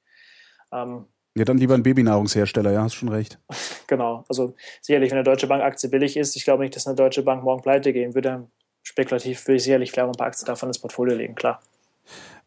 Ähm, 0.71 1.05
ja, 1.37 1.45
dann 1.45 1.57
lieber 1.57 1.75
ein 1.75 1.83
Babynahrungshersteller, 1.83 2.71
ja, 2.71 2.83
hast 2.83 2.95
schon 2.95 3.09
recht. 3.09 3.39
Genau. 3.89 4.25
Also 4.27 4.53
sicherlich, 4.81 5.11
wenn 5.11 5.17
eine 5.19 5.23
Deutsche 5.23 5.47
Bank 5.47 5.63
Aktie 5.63 5.89
billig 5.89 6.17
ist, 6.17 6.35
ich 6.35 6.43
glaube 6.43 6.63
nicht, 6.63 6.75
dass 6.75 6.87
eine 6.87 6.97
Deutsche 6.97 7.23
Bank 7.23 7.41
morgen 7.41 7.61
pleite 7.61 7.93
gehen 7.93 8.15
würde. 8.15 8.49
Spekulativ 8.83 9.47
würde 9.47 9.55
ich 9.55 9.63
sicherlich 9.63 9.93
vielleicht 9.93 10.09
ein 10.09 10.17
paar 10.17 10.27
Aktien 10.27 10.45
davon 10.45 10.67
ins 10.67 10.79
Portfolio 10.79 11.15
legen, 11.15 11.35
klar. 11.35 11.61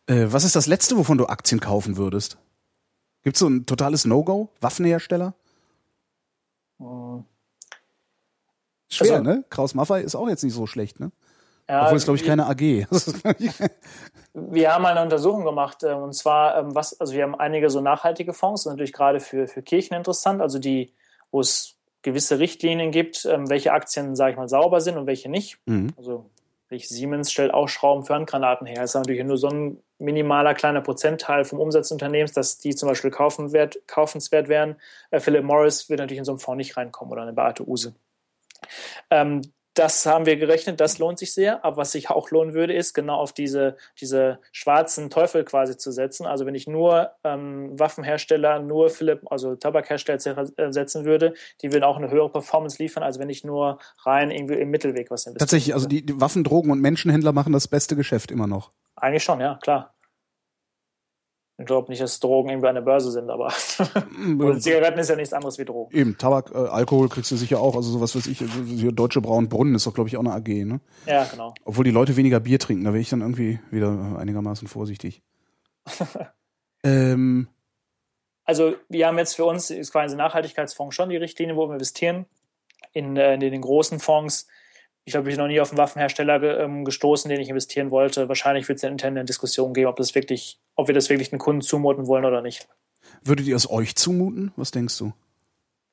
Äh, 0.07 0.27
was 0.29 0.45
ist 0.45 0.55
das 0.55 0.67
Letzte, 0.67 0.99
wovon 0.99 1.17
du 1.17 1.25
Aktien 1.27 1.61
kaufen 1.61 1.97
würdest? 1.97 2.37
Gibt 3.23 3.37
es 3.37 3.41
so 3.41 3.49
ein 3.49 3.65
totales 3.65 4.05
No-Go? 4.05 4.51
Waffenhersteller? 4.61 5.33
Hm. 6.79 7.25
Schwer, 8.91 9.13
also, 9.13 9.23
ne? 9.23 9.45
Kraus 9.49 9.75
Maffei 9.75 10.03
ist 10.03 10.15
auch 10.15 10.29
jetzt 10.29 10.43
nicht 10.43 10.55
so 10.55 10.67
schlecht, 10.67 11.01
ne? 11.01 11.13
Ja, 11.71 11.85
Obwohl 11.85 11.99
es, 11.99 12.05
glaube 12.05 12.19
ich, 12.19 12.27
keine 12.27 12.47
AG. 12.47 12.61
wir 14.35 14.75
haben 14.75 14.87
eine 14.87 15.03
Untersuchung 15.03 15.45
gemacht, 15.45 15.85
äh, 15.85 15.93
und 15.93 16.15
zwar, 16.15 16.59
ähm, 16.59 16.75
was, 16.75 16.99
also 16.99 17.15
wir 17.15 17.23
haben 17.23 17.37
einige 17.37 17.71
so 17.71 17.81
nachhaltige 17.81 18.33
Fonds, 18.33 18.67
natürlich 18.67 18.93
gerade 18.93 19.21
für, 19.21 19.47
für 19.47 19.63
Kirchen 19.63 19.95
interessant, 19.95 20.43
also 20.43 20.59
die, 20.59 20.93
wo 21.31 21.41
es 21.41 21.77
gewisse 22.03 22.41
Richtlinien 22.41 22.91
gibt, 22.91 23.25
ähm, 23.25 23.49
welche 23.49 23.73
Aktien, 23.73 24.17
sage 24.17 24.33
ich 24.33 24.37
mal, 24.37 24.49
sauber 24.49 24.81
sind 24.81 24.97
und 24.97 25.07
welche 25.07 25.29
nicht. 25.29 25.59
Mhm. 25.67 25.93
Also 25.97 26.29
Siemens 26.77 27.31
stellt 27.31 27.55
auch 27.55 27.69
Schrauben 27.69 28.05
für 28.05 28.15
Handgranaten 28.15 28.67
her. 28.67 28.81
Das 28.81 28.91
ist 28.91 28.95
natürlich 28.95 29.23
nur 29.23 29.37
so 29.37 29.49
ein 29.49 29.81
minimaler 29.99 30.55
kleiner 30.55 30.81
Prozentteil 30.81 31.45
vom 31.45 31.61
Umsatz 31.61 31.87
des 31.87 31.93
Unternehmens, 31.93 32.33
dass 32.33 32.59
die 32.59 32.75
zum 32.75 32.89
Beispiel 32.89 33.13
kaufenswert, 33.13 33.79
kaufenswert 33.87 34.49
wären. 34.49 34.75
Äh, 35.13 35.21
Philip 35.21 35.45
Morris 35.45 35.89
wird 35.89 36.01
natürlich 36.01 36.19
in 36.19 36.25
so 36.25 36.33
einem 36.33 36.41
Fonds 36.41 36.57
nicht 36.57 36.77
reinkommen 36.77 37.13
oder 37.13 37.23
eine 37.23 37.33
Beate 37.33 37.69
Use. 37.69 37.95
Ähm, 39.11 39.43
das 39.81 40.05
haben 40.05 40.27
wir 40.27 40.37
gerechnet, 40.37 40.79
das 40.79 40.99
lohnt 40.99 41.19
sich 41.19 41.33
sehr. 41.33 41.65
Aber 41.65 41.79
was 41.79 41.93
sich 41.93 42.11
auch 42.11 42.31
lohnen 42.31 42.53
würde, 42.53 42.75
ist 42.75 42.93
genau 42.93 43.17
auf 43.17 43.33
diese, 43.33 43.77
diese 43.99 44.39
schwarzen 44.53 45.09
Teufel 45.09 45.43
quasi 45.43 45.79
zu 45.79 45.91
setzen. 45.91 46.27
Also 46.27 46.45
wenn 46.45 46.55
ich 46.55 46.67
nur 46.67 47.13
ähm, 47.25 47.79
Waffenhersteller, 47.79 48.61
nur 48.61 48.91
Philipp, 48.91 49.23
also 49.33 49.57
Tabakhersteller 49.57 50.51
äh, 50.59 50.71
setzen 50.71 51.07
würde, 51.07 51.33
die 51.63 51.73
würden 51.73 51.85
auch 51.85 51.97
eine 51.97 52.11
höhere 52.11 52.29
Performance 52.29 52.81
liefern, 52.81 53.03
als 53.03 53.19
wenn 53.19 53.31
ich 53.31 53.43
nur 53.43 53.79
rein 54.05 54.31
irgendwie 54.31 54.55
im 54.55 54.69
Mittelweg 54.69 55.11
was 55.11 55.25
investiere. 55.25 55.39
Tatsächlich, 55.39 55.75
also 55.75 55.89
die, 55.89 56.05
die 56.05 56.21
Waffen, 56.21 56.45
Drogen 56.45 56.71
und 56.71 56.83
Menschenhändler 56.83 57.33
machen 57.33 57.55
das 57.55 57.67
beste 57.67 57.97
Geschäft 57.97 58.31
immer 58.31 58.47
noch. 58.47 58.73
Eigentlich 58.97 59.25
schon, 59.25 59.41
ja, 59.41 59.59
klar. 59.63 59.95
Ich 61.61 61.67
glaube 61.67 61.91
nicht, 61.91 62.01
dass 62.01 62.21
Drogen 62.21 62.49
irgendwie 62.49 62.69
an 62.69 62.75
der 62.75 62.83
Börse 62.83 63.11
sind, 63.11 63.29
aber 63.29 63.49
Zigaretten 64.59 64.99
ist 64.99 65.11
ja 65.11 65.17
nichts 65.17 65.35
anderes 65.35 65.59
wie 65.59 65.67
Drogen. 65.67 65.95
Eben, 65.95 66.17
Tabak, 66.17 66.51
äh, 66.55 66.57
Alkohol 66.57 67.09
kriegst 67.09 67.31
du 67.31 67.37
sicher 67.37 67.61
auch. 67.61 67.77
Also 67.77 67.91
sowas 67.91 68.17
weiß 68.17 68.27
ich, 68.29 68.41
also 68.41 68.91
Deutsche 68.91 69.21
Braunbrunnen 69.21 69.75
ist 69.75 69.87
doch, 69.87 69.93
glaube 69.93 70.09
ich, 70.09 70.17
auch 70.17 70.25
eine 70.25 70.33
AG, 70.33 70.49
ne? 70.65 70.81
Ja, 71.07 71.25
genau. 71.25 71.53
Obwohl 71.65 71.85
die 71.85 71.91
Leute 71.91 72.17
weniger 72.17 72.41
Bier 72.41 72.59
trinken, 72.59 72.85
da 72.85 72.93
wäre 72.93 73.01
ich 73.01 73.11
dann 73.11 73.21
irgendwie 73.21 73.61
wieder 73.71 74.17
einigermaßen 74.19 74.69
vorsichtig. 74.69 75.23
ähm, 76.83 77.49
also 78.45 78.75
wir 78.89 79.07
haben 79.07 79.19
jetzt 79.19 79.37
für 79.37 79.45
uns, 79.45 79.71
ist 79.71 79.93
quasi 79.93 80.17
Nachhaltigkeitsfonds 80.17 80.97
schon 80.97 81.11
die 81.11 81.17
Richtlinie, 81.17 81.57
wo 81.57 81.69
wir 81.69 81.75
investieren. 81.75 82.27
In, 82.93 83.17
äh, 83.17 83.35
in 83.35 83.41
den 83.41 83.61
großen 83.61 84.01
Fonds 84.01 84.49
ich 85.05 85.13
glaube, 85.13 85.29
ich 85.29 85.37
bin 85.37 85.43
noch 85.43 85.49
nie 85.49 85.61
auf 85.61 85.71
einen 85.71 85.79
Waffenhersteller 85.79 86.61
ähm, 86.61 86.85
gestoßen, 86.85 87.29
den 87.29 87.41
ich 87.41 87.49
investieren 87.49 87.91
wollte. 87.91 88.29
Wahrscheinlich 88.29 88.69
wird 88.69 88.79
es 88.79 88.85
eine 88.85 88.93
interne 88.93 89.25
Diskussion 89.25 89.73
geben, 89.73 89.89
ob 89.89 89.97
das 89.97 90.15
wirklich, 90.15 90.61
ob 90.77 90.89
wir 90.89 90.95
das 90.95 91.09
wirklich 91.09 91.31
den 91.31 91.39
Kunden 91.39 91.63
zumuten 91.63 92.07
wollen 92.07 92.25
oder 92.25 92.43
nicht. 92.43 92.69
Würdet 93.23 93.47
ihr 93.47 93.57
es 93.57 93.71
euch 93.71 93.97
zumuten? 93.97 94.53
Was 94.57 94.71
denkst 94.71 94.97
du? 94.99 95.13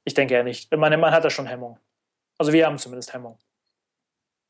Ich 0.04 0.14
denke 0.14 0.34
eher 0.34 0.44
nicht. 0.44 0.76
Man, 0.76 1.00
man 1.00 1.12
hat 1.12 1.26
da 1.26 1.30
schon 1.30 1.48
Hemmung. 1.48 1.78
Also 2.38 2.54
wir 2.54 2.66
haben 2.66 2.78
zumindest 2.78 3.14
Hemmung. 3.14 3.38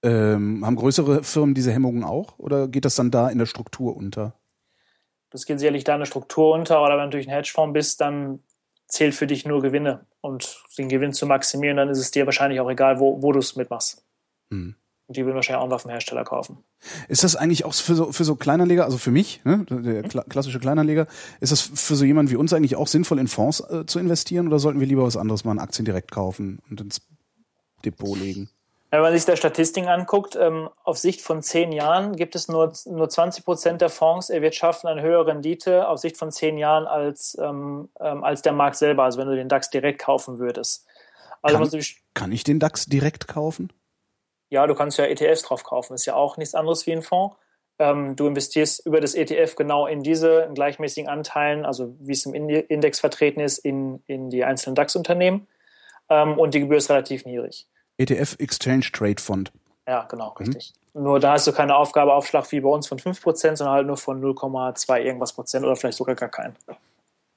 Ähm, 0.03 0.65
haben 0.65 0.75
größere 0.75 1.23
Firmen 1.23 1.55
diese 1.55 1.71
Hemmungen 1.71 2.03
auch? 2.03 2.37
Oder 2.37 2.67
geht 2.67 2.85
das 2.85 2.95
dann 2.95 3.11
da 3.11 3.29
in 3.29 3.39
der 3.39 3.45
Struktur 3.45 3.95
unter? 3.95 4.35
Das 5.29 5.45
geht 5.45 5.59
sicherlich 5.59 5.83
da 5.83 5.93
in 5.93 5.99
der 5.99 6.05
Struktur 6.05 6.53
unter, 6.53 6.81
oder 6.81 6.91
wenn 6.91 6.99
du 6.99 7.05
natürlich 7.05 7.27
ein 7.27 7.33
Hedgefonds 7.33 7.73
bist, 7.73 8.01
dann 8.01 8.39
zählt 8.87 9.15
für 9.15 9.27
dich 9.27 9.45
nur 9.45 9.61
Gewinne. 9.61 10.05
Und 10.21 10.63
den 10.77 10.89
Gewinn 10.89 11.13
zu 11.13 11.25
maximieren, 11.25 11.77
dann 11.77 11.89
ist 11.89 11.99
es 11.99 12.11
dir 12.11 12.25
wahrscheinlich 12.25 12.59
auch 12.59 12.69
egal, 12.69 12.99
wo, 12.99 13.21
wo 13.21 13.31
du 13.31 13.39
es 13.39 13.55
mitmachst. 13.55 14.06
Mhm. 14.49 14.75
Die 15.09 15.23
würden 15.23 15.35
wahrscheinlich 15.35 15.59
auch 15.59 15.63
einen 15.63 15.71
Waffenhersteller 15.71 16.25
kaufen. 16.25 16.65
Ist 17.07 17.23
das 17.23 17.37
eigentlich 17.37 17.63
auch 17.63 17.73
für 17.73 17.95
so, 17.95 18.11
für 18.11 18.25
so 18.25 18.35
Kleinanleger, 18.35 18.83
also 18.83 18.97
für 18.97 19.11
mich, 19.11 19.41
ne, 19.45 19.65
der 19.69 20.03
kla 20.03 20.23
klassische 20.23 20.59
Kleinanleger, 20.59 21.07
ist 21.39 21.53
das 21.53 21.61
für 21.61 21.95
so 21.95 22.03
jemanden 22.03 22.29
wie 22.31 22.35
uns 22.35 22.51
eigentlich 22.51 22.75
auch 22.75 22.87
sinnvoll, 22.87 23.19
in 23.19 23.29
Fonds 23.29 23.61
äh, 23.61 23.85
zu 23.85 23.99
investieren 23.99 24.47
oder 24.47 24.59
sollten 24.59 24.81
wir 24.81 24.87
lieber 24.87 25.03
was 25.03 25.15
anderes 25.15 25.45
mal, 25.45 25.57
Aktien 25.59 25.85
direkt 25.85 26.11
kaufen 26.11 26.59
und 26.69 26.81
ins 26.81 27.01
Depot 27.85 28.17
legen? 28.17 28.49
Wenn 28.89 29.01
man 29.01 29.13
sich 29.13 29.25
da 29.25 29.35
Statistiken 29.35 29.89
anguckt, 29.89 30.37
ähm, 30.37 30.69
auf 30.83 30.97
Sicht 30.97 31.21
von 31.21 31.41
zehn 31.41 31.73
Jahren 31.73 32.15
gibt 32.15 32.35
es 32.35 32.47
nur, 32.47 32.71
nur 32.85 33.09
20 33.09 33.43
Prozent 33.43 33.81
der 33.81 33.89
Fonds 33.89 34.29
erwirtschaften 34.29 34.89
eine 34.89 35.01
höhere 35.01 35.27
Rendite 35.27 35.89
auf 35.89 35.99
Sicht 35.99 36.15
von 36.15 36.31
zehn 36.31 36.57
Jahren 36.57 36.87
als, 36.87 37.37
ähm, 37.41 37.89
ähm, 37.99 38.23
als 38.23 38.43
der 38.43 38.53
Markt 38.53 38.77
selber, 38.77 39.03
also 39.03 39.19
wenn 39.19 39.27
du 39.27 39.35
den 39.35 39.49
DAX 39.49 39.69
direkt 39.69 39.99
kaufen 39.99 40.39
würdest. 40.39 40.85
Also 41.41 41.59
kann, 41.59 41.83
kann 42.13 42.31
ich 42.31 42.45
den 42.45 42.59
DAX 42.59 42.85
direkt 42.85 43.27
kaufen? 43.27 43.71
Ja, 44.49 44.65
du 44.67 44.75
kannst 44.75 44.97
ja 44.97 45.05
ETFs 45.05 45.43
drauf 45.43 45.63
kaufen. 45.63 45.93
Ist 45.93 46.05
ja 46.05 46.15
auch 46.15 46.37
nichts 46.37 46.55
anderes 46.55 46.85
wie 46.87 46.93
ein 46.93 47.01
Fonds. 47.01 47.35
Ähm, 47.79 48.15
du 48.15 48.27
investierst 48.27 48.85
über 48.85 49.01
das 49.01 49.13
ETF 49.13 49.55
genau 49.55 49.85
in 49.85 50.01
diese 50.01 50.49
gleichmäßigen 50.53 51.09
Anteilen, 51.09 51.65
also 51.65 51.95
wie 51.99 52.13
es 52.13 52.25
im 52.25 52.33
Index 52.33 52.99
vertreten 52.99 53.39
ist, 53.39 53.59
in, 53.59 54.01
in 54.07 54.29
die 54.29 54.43
einzelnen 54.43 54.75
DAX-Unternehmen. 54.75 55.47
Ähm, 56.09 56.39
und 56.39 56.53
die 56.53 56.61
Gebühr 56.61 56.77
ist 56.77 56.89
relativ 56.89 57.25
niedrig. 57.25 57.67
ETF 57.97 58.35
Exchange 58.39 58.85
Trade 58.91 59.21
Fund. 59.21 59.51
Ja, 59.87 60.03
genau, 60.03 60.31
mhm. 60.31 60.45
richtig. 60.45 60.73
Nur 60.93 61.19
da 61.19 61.33
hast 61.33 61.45
du 61.45 61.51
keine 61.51 61.75
Aufgabeaufschlag 61.75 62.51
wie 62.51 62.59
bei 62.59 62.69
uns 62.69 62.87
von 62.87 62.97
5%, 62.97 63.35
sondern 63.57 63.69
halt 63.69 63.87
nur 63.87 63.97
von 63.97 64.21
0,2 64.21 65.01
irgendwas 65.01 65.33
Prozent 65.33 65.63
oder 65.63 65.75
vielleicht 65.75 65.97
sogar 65.97 66.15
gar 66.15 66.29
keinen. 66.29 66.55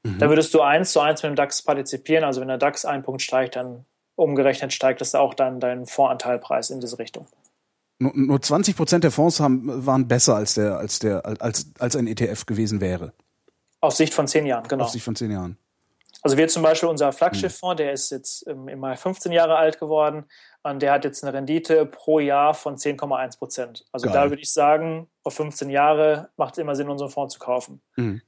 Mhm. 0.02 0.18
Da 0.18 0.28
würdest 0.28 0.54
du 0.54 0.62
eins 0.62 0.92
zu 0.92 1.00
eins 1.00 1.22
mit 1.22 1.30
dem 1.30 1.36
DAX 1.36 1.62
partizipieren. 1.62 2.24
Also 2.24 2.40
wenn 2.40 2.48
der 2.48 2.58
DAX 2.58 2.86
einen 2.86 3.02
Punkt 3.02 3.20
steigt, 3.20 3.56
dann 3.56 3.84
umgerechnet 4.20 4.72
steigt 4.72 5.00
das 5.00 5.14
auch 5.14 5.34
dann 5.34 5.60
dein 5.60 5.86
Fondsanteilpreis 5.86 6.70
in 6.70 6.80
diese 6.80 6.98
Richtung. 6.98 7.26
Nur, 7.98 8.12
nur 8.14 8.40
20 8.40 8.76
Prozent 8.76 9.04
der 9.04 9.10
Fonds 9.10 9.40
haben, 9.40 9.86
waren 9.86 10.08
besser 10.08 10.36
als 10.36 10.54
der, 10.54 10.78
als 10.78 10.98
der, 10.98 11.26
als, 11.26 11.70
als 11.78 11.96
ein 11.96 12.06
ETF 12.06 12.46
gewesen 12.46 12.80
wäre. 12.80 13.12
Auf 13.80 13.94
Sicht 13.94 14.14
von 14.14 14.26
zehn 14.26 14.46
Jahren, 14.46 14.66
genau. 14.68 14.84
Auf 14.84 14.90
Sicht 14.90 15.04
von 15.04 15.16
zehn 15.16 15.30
Jahren. 15.30 15.58
Also 16.22 16.36
wir 16.36 16.48
zum 16.48 16.62
Beispiel 16.62 16.88
unser 16.88 17.12
Flaggschifffonds, 17.12 17.78
der 17.78 17.92
ist 17.92 18.10
jetzt 18.10 18.42
im 18.42 18.78
Mai 18.78 18.96
15 18.96 19.32
Jahre 19.32 19.56
alt 19.56 19.78
geworden 19.78 20.24
und 20.62 20.82
der 20.82 20.92
hat 20.92 21.04
jetzt 21.04 21.24
eine 21.24 21.32
Rendite 21.32 21.86
pro 21.86 22.20
Jahr 22.20 22.52
von 22.52 22.76
10,1 22.76 23.38
Prozent. 23.38 23.86
Also 23.90 24.06
Geil. 24.06 24.14
da 24.14 24.30
würde 24.30 24.42
ich 24.42 24.52
sagen, 24.52 25.08
auf 25.22 25.34
15 25.34 25.70
Jahre 25.70 26.28
macht 26.36 26.54
es 26.54 26.58
immer 26.58 26.76
Sinn, 26.76 26.90
unseren 26.90 27.08
Fonds 27.08 27.34
zu 27.34 27.40
kaufen. 27.40 27.80
Mhm 27.96 28.20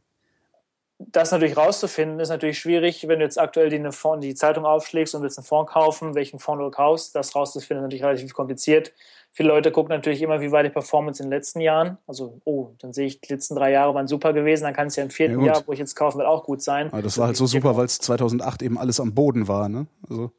das 1.10 1.30
natürlich 1.30 1.56
rauszufinden, 1.56 2.20
ist 2.20 2.28
natürlich 2.28 2.58
schwierig, 2.58 3.08
wenn 3.08 3.18
du 3.18 3.24
jetzt 3.24 3.38
aktuell 3.38 3.70
die, 3.70 3.92
Fonds, 3.92 4.24
die 4.24 4.34
Zeitung 4.34 4.64
aufschlägst 4.64 5.14
und 5.14 5.22
willst 5.22 5.38
einen 5.38 5.44
Fonds 5.44 5.72
kaufen, 5.72 6.14
welchen 6.14 6.38
Fonds 6.38 6.62
du 6.62 6.70
kaufst. 6.70 7.14
Das 7.14 7.34
rauszufinden 7.34 7.84
ist 7.84 7.88
natürlich 7.88 8.04
relativ 8.04 8.34
kompliziert. 8.34 8.92
Viele 9.34 9.48
Leute 9.48 9.72
gucken 9.72 9.94
natürlich 9.96 10.20
immer, 10.20 10.42
wie 10.42 10.52
war 10.52 10.62
die 10.62 10.68
Performance 10.68 11.22
in 11.22 11.30
den 11.30 11.36
letzten 11.36 11.60
Jahren. 11.60 11.96
Also, 12.06 12.40
oh, 12.44 12.72
dann 12.80 12.92
sehe 12.92 13.06
ich, 13.06 13.20
die 13.20 13.32
letzten 13.32 13.54
drei 13.54 13.70
Jahre 13.70 13.94
waren 13.94 14.06
super 14.06 14.34
gewesen, 14.34 14.64
dann 14.64 14.74
kann 14.74 14.88
es 14.88 14.96
ja 14.96 15.02
im 15.02 15.10
vierten 15.10 15.40
ja, 15.40 15.54
Jahr, 15.54 15.62
wo 15.66 15.72
ich 15.72 15.78
jetzt 15.78 15.94
kaufen 15.94 16.18
will, 16.18 16.26
auch 16.26 16.44
gut 16.44 16.60
sein. 16.60 16.92
Aber 16.92 17.00
das 17.00 17.16
war 17.16 17.28
halt 17.28 17.36
so 17.36 17.46
super, 17.46 17.76
weil 17.76 17.86
es 17.86 17.98
2008 17.98 18.62
eben 18.62 18.76
alles 18.76 19.00
am 19.00 19.14
Boden 19.14 19.48
war, 19.48 19.70
ne? 19.70 19.86
Also. 20.08 20.30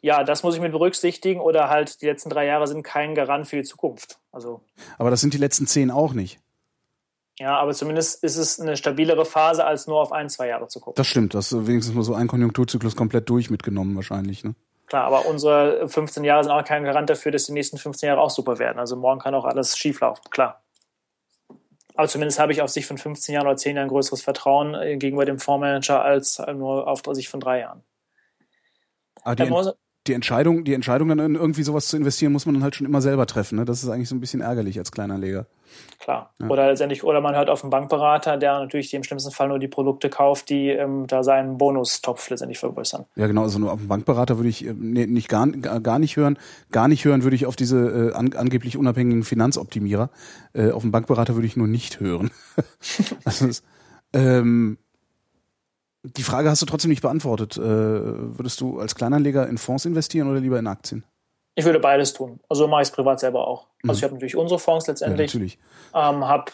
Ja, 0.00 0.22
das 0.22 0.44
muss 0.44 0.54
ich 0.54 0.60
mit 0.60 0.70
berücksichtigen 0.70 1.40
oder 1.40 1.68
halt 1.68 2.00
die 2.00 2.06
letzten 2.06 2.30
drei 2.30 2.46
Jahre 2.46 2.68
sind 2.68 2.84
kein 2.84 3.16
Garant 3.16 3.48
für 3.48 3.56
die 3.56 3.64
Zukunft. 3.64 4.20
Also. 4.30 4.60
Aber 4.96 5.10
das 5.10 5.20
sind 5.20 5.34
die 5.34 5.38
letzten 5.38 5.66
zehn 5.66 5.90
auch 5.90 6.12
nicht. 6.12 6.38
Ja, 7.38 7.56
aber 7.56 7.72
zumindest 7.72 8.22
ist 8.24 8.36
es 8.36 8.60
eine 8.60 8.76
stabilere 8.76 9.24
Phase, 9.24 9.64
als 9.64 9.86
nur 9.86 10.00
auf 10.00 10.12
ein, 10.12 10.28
zwei 10.28 10.48
Jahre 10.48 10.66
zu 10.66 10.80
gucken. 10.80 10.96
Das 10.96 11.06
stimmt, 11.06 11.34
das 11.34 11.52
ist 11.52 11.66
wenigstens 11.66 11.94
mal 11.94 12.02
so 12.02 12.14
ein 12.14 12.26
Konjunkturzyklus 12.26 12.96
komplett 12.96 13.30
durch 13.30 13.48
mitgenommen 13.48 13.94
wahrscheinlich. 13.94 14.42
Ne? 14.42 14.54
Klar, 14.86 15.04
aber 15.04 15.26
unsere 15.26 15.88
15 15.88 16.24
Jahre 16.24 16.42
sind 16.42 16.52
auch 16.52 16.64
kein 16.64 16.82
Garant 16.82 17.10
dafür, 17.10 17.30
dass 17.30 17.44
die 17.44 17.52
nächsten 17.52 17.78
15 17.78 18.08
Jahre 18.08 18.20
auch 18.20 18.30
super 18.30 18.58
werden. 18.58 18.78
Also 18.78 18.96
morgen 18.96 19.20
kann 19.20 19.34
auch 19.34 19.44
alles 19.44 19.78
schieflaufen, 19.78 20.24
klar. 20.30 20.62
Aber 21.94 22.08
zumindest 22.08 22.38
habe 22.38 22.52
ich 22.52 22.62
auf 22.62 22.70
sich 22.70 22.86
von 22.86 22.96
15 22.96 23.34
Jahren 23.34 23.46
oder 23.46 23.56
10 23.56 23.76
Jahren 23.76 23.88
größeres 23.88 24.22
Vertrauen 24.22 24.74
äh, 24.74 24.96
gegenüber 24.96 25.24
dem 25.24 25.38
Fondsmanager 25.38 26.02
als 26.02 26.38
nur 26.38 26.86
auf 26.88 27.02
sich 27.12 27.28
von 27.28 27.40
drei 27.40 27.60
Jahren. 27.60 27.82
Aber 29.22 29.36
die, 29.36 29.50
die 30.08 30.14
Entscheidung, 30.14 30.64
die 30.64 30.74
Entscheidung 30.74 31.08
dann 31.08 31.18
in 31.18 31.34
irgendwie 31.34 31.62
sowas 31.62 31.86
zu 31.88 31.96
investieren, 31.96 32.32
muss 32.32 32.46
man 32.46 32.54
dann 32.54 32.64
halt 32.64 32.74
schon 32.74 32.86
immer 32.86 33.00
selber 33.00 33.26
treffen. 33.26 33.56
Ne? 33.56 33.64
Das 33.64 33.82
ist 33.82 33.88
eigentlich 33.88 34.08
so 34.08 34.14
ein 34.14 34.20
bisschen 34.20 34.40
ärgerlich 34.40 34.78
als 34.78 34.90
kleiner 34.90 35.18
Leger. 35.18 35.46
Klar. 36.00 36.34
Ja. 36.40 36.48
Oder 36.48 36.66
letztendlich, 36.66 37.04
oder 37.04 37.20
man 37.20 37.34
hört 37.36 37.50
auf 37.50 37.62
einen 37.62 37.70
Bankberater, 37.70 38.36
der 38.36 38.58
natürlich 38.58 38.92
im 38.94 39.04
schlimmsten 39.04 39.30
Fall 39.30 39.48
nur 39.48 39.58
die 39.58 39.68
Produkte 39.68 40.08
kauft, 40.08 40.48
die 40.48 40.70
ähm, 40.70 41.06
da 41.06 41.22
seinen 41.22 41.58
Bonustopf 41.58 42.30
letztendlich 42.30 42.58
vergrößern. 42.58 43.04
Ja, 43.16 43.26
genau. 43.26 43.42
Also 43.42 43.58
nur 43.58 43.72
auf 43.72 43.78
einen 43.78 43.88
Bankberater 43.88 44.38
würde 44.38 44.48
ich 44.48 44.66
äh, 44.66 44.74
nee, 44.74 45.06
nicht 45.06 45.28
gar, 45.28 45.46
gar 45.46 45.98
nicht 45.98 46.16
hören. 46.16 46.38
Gar 46.72 46.88
nicht 46.88 47.04
hören 47.04 47.22
würde 47.22 47.36
ich 47.36 47.46
auf 47.46 47.56
diese 47.56 48.10
äh, 48.10 48.14
an, 48.14 48.32
angeblich 48.34 48.76
unabhängigen 48.76 49.22
Finanzoptimierer. 49.22 50.10
Äh, 50.54 50.70
auf 50.70 50.82
einen 50.82 50.92
Bankberater 50.92 51.34
würde 51.34 51.46
ich 51.46 51.56
nur 51.56 51.68
nicht 51.68 52.00
hören. 52.00 52.30
also, 53.24 53.48
ähm, 54.12 54.78
die 56.02 56.22
Frage 56.22 56.48
hast 56.48 56.62
du 56.62 56.66
trotzdem 56.66 56.90
nicht 56.90 57.02
beantwortet. 57.02 57.56
Äh, 57.56 57.60
würdest 57.60 58.60
du 58.60 58.78
als 58.78 58.94
Kleinanleger 58.94 59.48
in 59.48 59.58
Fonds 59.58 59.84
investieren 59.84 60.30
oder 60.30 60.40
lieber 60.40 60.58
in 60.58 60.66
Aktien? 60.66 61.04
Ich 61.54 61.64
würde 61.64 61.80
beides 61.80 62.12
tun. 62.12 62.38
Also 62.48 62.68
mache 62.68 62.82
ich 62.82 62.88
es 62.88 62.94
privat 62.94 63.18
selber 63.18 63.48
auch. 63.48 63.66
Also 63.82 63.92
mhm. 63.92 63.96
ich 63.96 64.02
habe 64.04 64.14
natürlich 64.14 64.36
unsere 64.36 64.60
Fonds 64.60 64.86
letztendlich. 64.86 65.32
Ja, 65.32 65.38
natürlich. 65.38 65.58
Ähm, 65.92 66.28
habe 66.28 66.52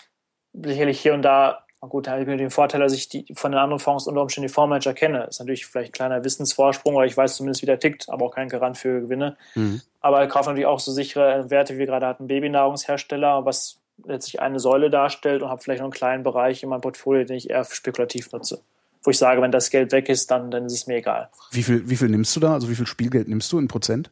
sicherlich 0.55 1.01
hier 1.01 1.13
und 1.13 1.23
da, 1.23 1.65
gut, 1.81 2.07
da 2.07 2.13
habe 2.13 2.23
ich 2.23 2.27
mir 2.27 2.39
den 2.39 2.51
Vorteil, 2.51 2.81
dass 2.81 2.95
ich 2.95 3.11
die 3.11 3.27
von 3.35 3.53
den 3.53 3.59
anderen 3.59 3.81
Fonds 3.81 4.07
unter 4.07 4.23
Umständen 4.23 4.49
die 4.49 4.53
Fondsmanager 4.55 4.95
kenne. 4.95 5.25
Ist 5.25 5.41
natürlich 5.41 5.67
vielleicht 5.67 5.91
ein 5.91 5.93
kleiner 5.93 6.25
Wissensvorsprung, 6.25 6.95
weil 6.95 7.07
ich 7.07 7.17
weiß 7.17 7.37
zumindest, 7.37 7.61
wie 7.61 7.67
der 7.67 7.79
tickt, 7.79 8.09
aber 8.09 8.25
auch 8.25 8.35
kein 8.35 8.49
Garant 8.49 8.79
für 8.79 9.03
Gewinne. 9.03 9.37
Mhm. 9.55 9.83
Aber 10.01 10.25
ich 10.25 10.31
kaufe 10.31 10.49
natürlich 10.49 10.67
auch 10.67 10.81
so 10.81 10.91
sichere 10.91 11.51
Werte, 11.51 11.75
wie 11.75 11.81
wir 11.81 11.87
gerade 11.87 12.07
hatten, 12.07 12.27
Babynahrungshersteller, 12.27 13.45
was 13.45 13.81
letztlich 14.03 14.41
eine 14.41 14.59
Säule 14.59 14.89
darstellt 14.89 15.43
und 15.43 15.51
habe 15.51 15.61
vielleicht 15.61 15.81
noch 15.81 15.87
einen 15.87 15.93
kleinen 15.93 16.23
Bereich 16.23 16.63
in 16.63 16.71
meinem 16.71 16.81
Portfolio, 16.81 17.25
den 17.25 17.37
ich 17.37 17.51
eher 17.51 17.65
spekulativ 17.65 18.33
nutze. 18.33 18.63
Wo 19.05 19.11
ich 19.11 19.19
sage, 19.19 19.43
wenn 19.43 19.53
das 19.53 19.71
Geld 19.71 19.93
weg 19.93 20.09
ist, 20.09 20.31
dann, 20.31 20.51
dann 20.51 20.65
ist 20.65 20.73
es 20.73 20.87
mir 20.87 20.97
egal. 20.97 21.31
Wie 21.51 21.63
viel, 21.63 21.89
wie 21.89 21.97
viel 21.97 22.09
nimmst 22.09 22.35
du 22.35 22.41
da? 22.41 22.55
Also 22.55 22.71
wie 22.71 22.75
viel 22.75 22.87
Spielgeld 22.87 23.29
nimmst 23.29 23.53
du 23.53 23.59
in 23.59 23.69
Prozent? 23.69 24.11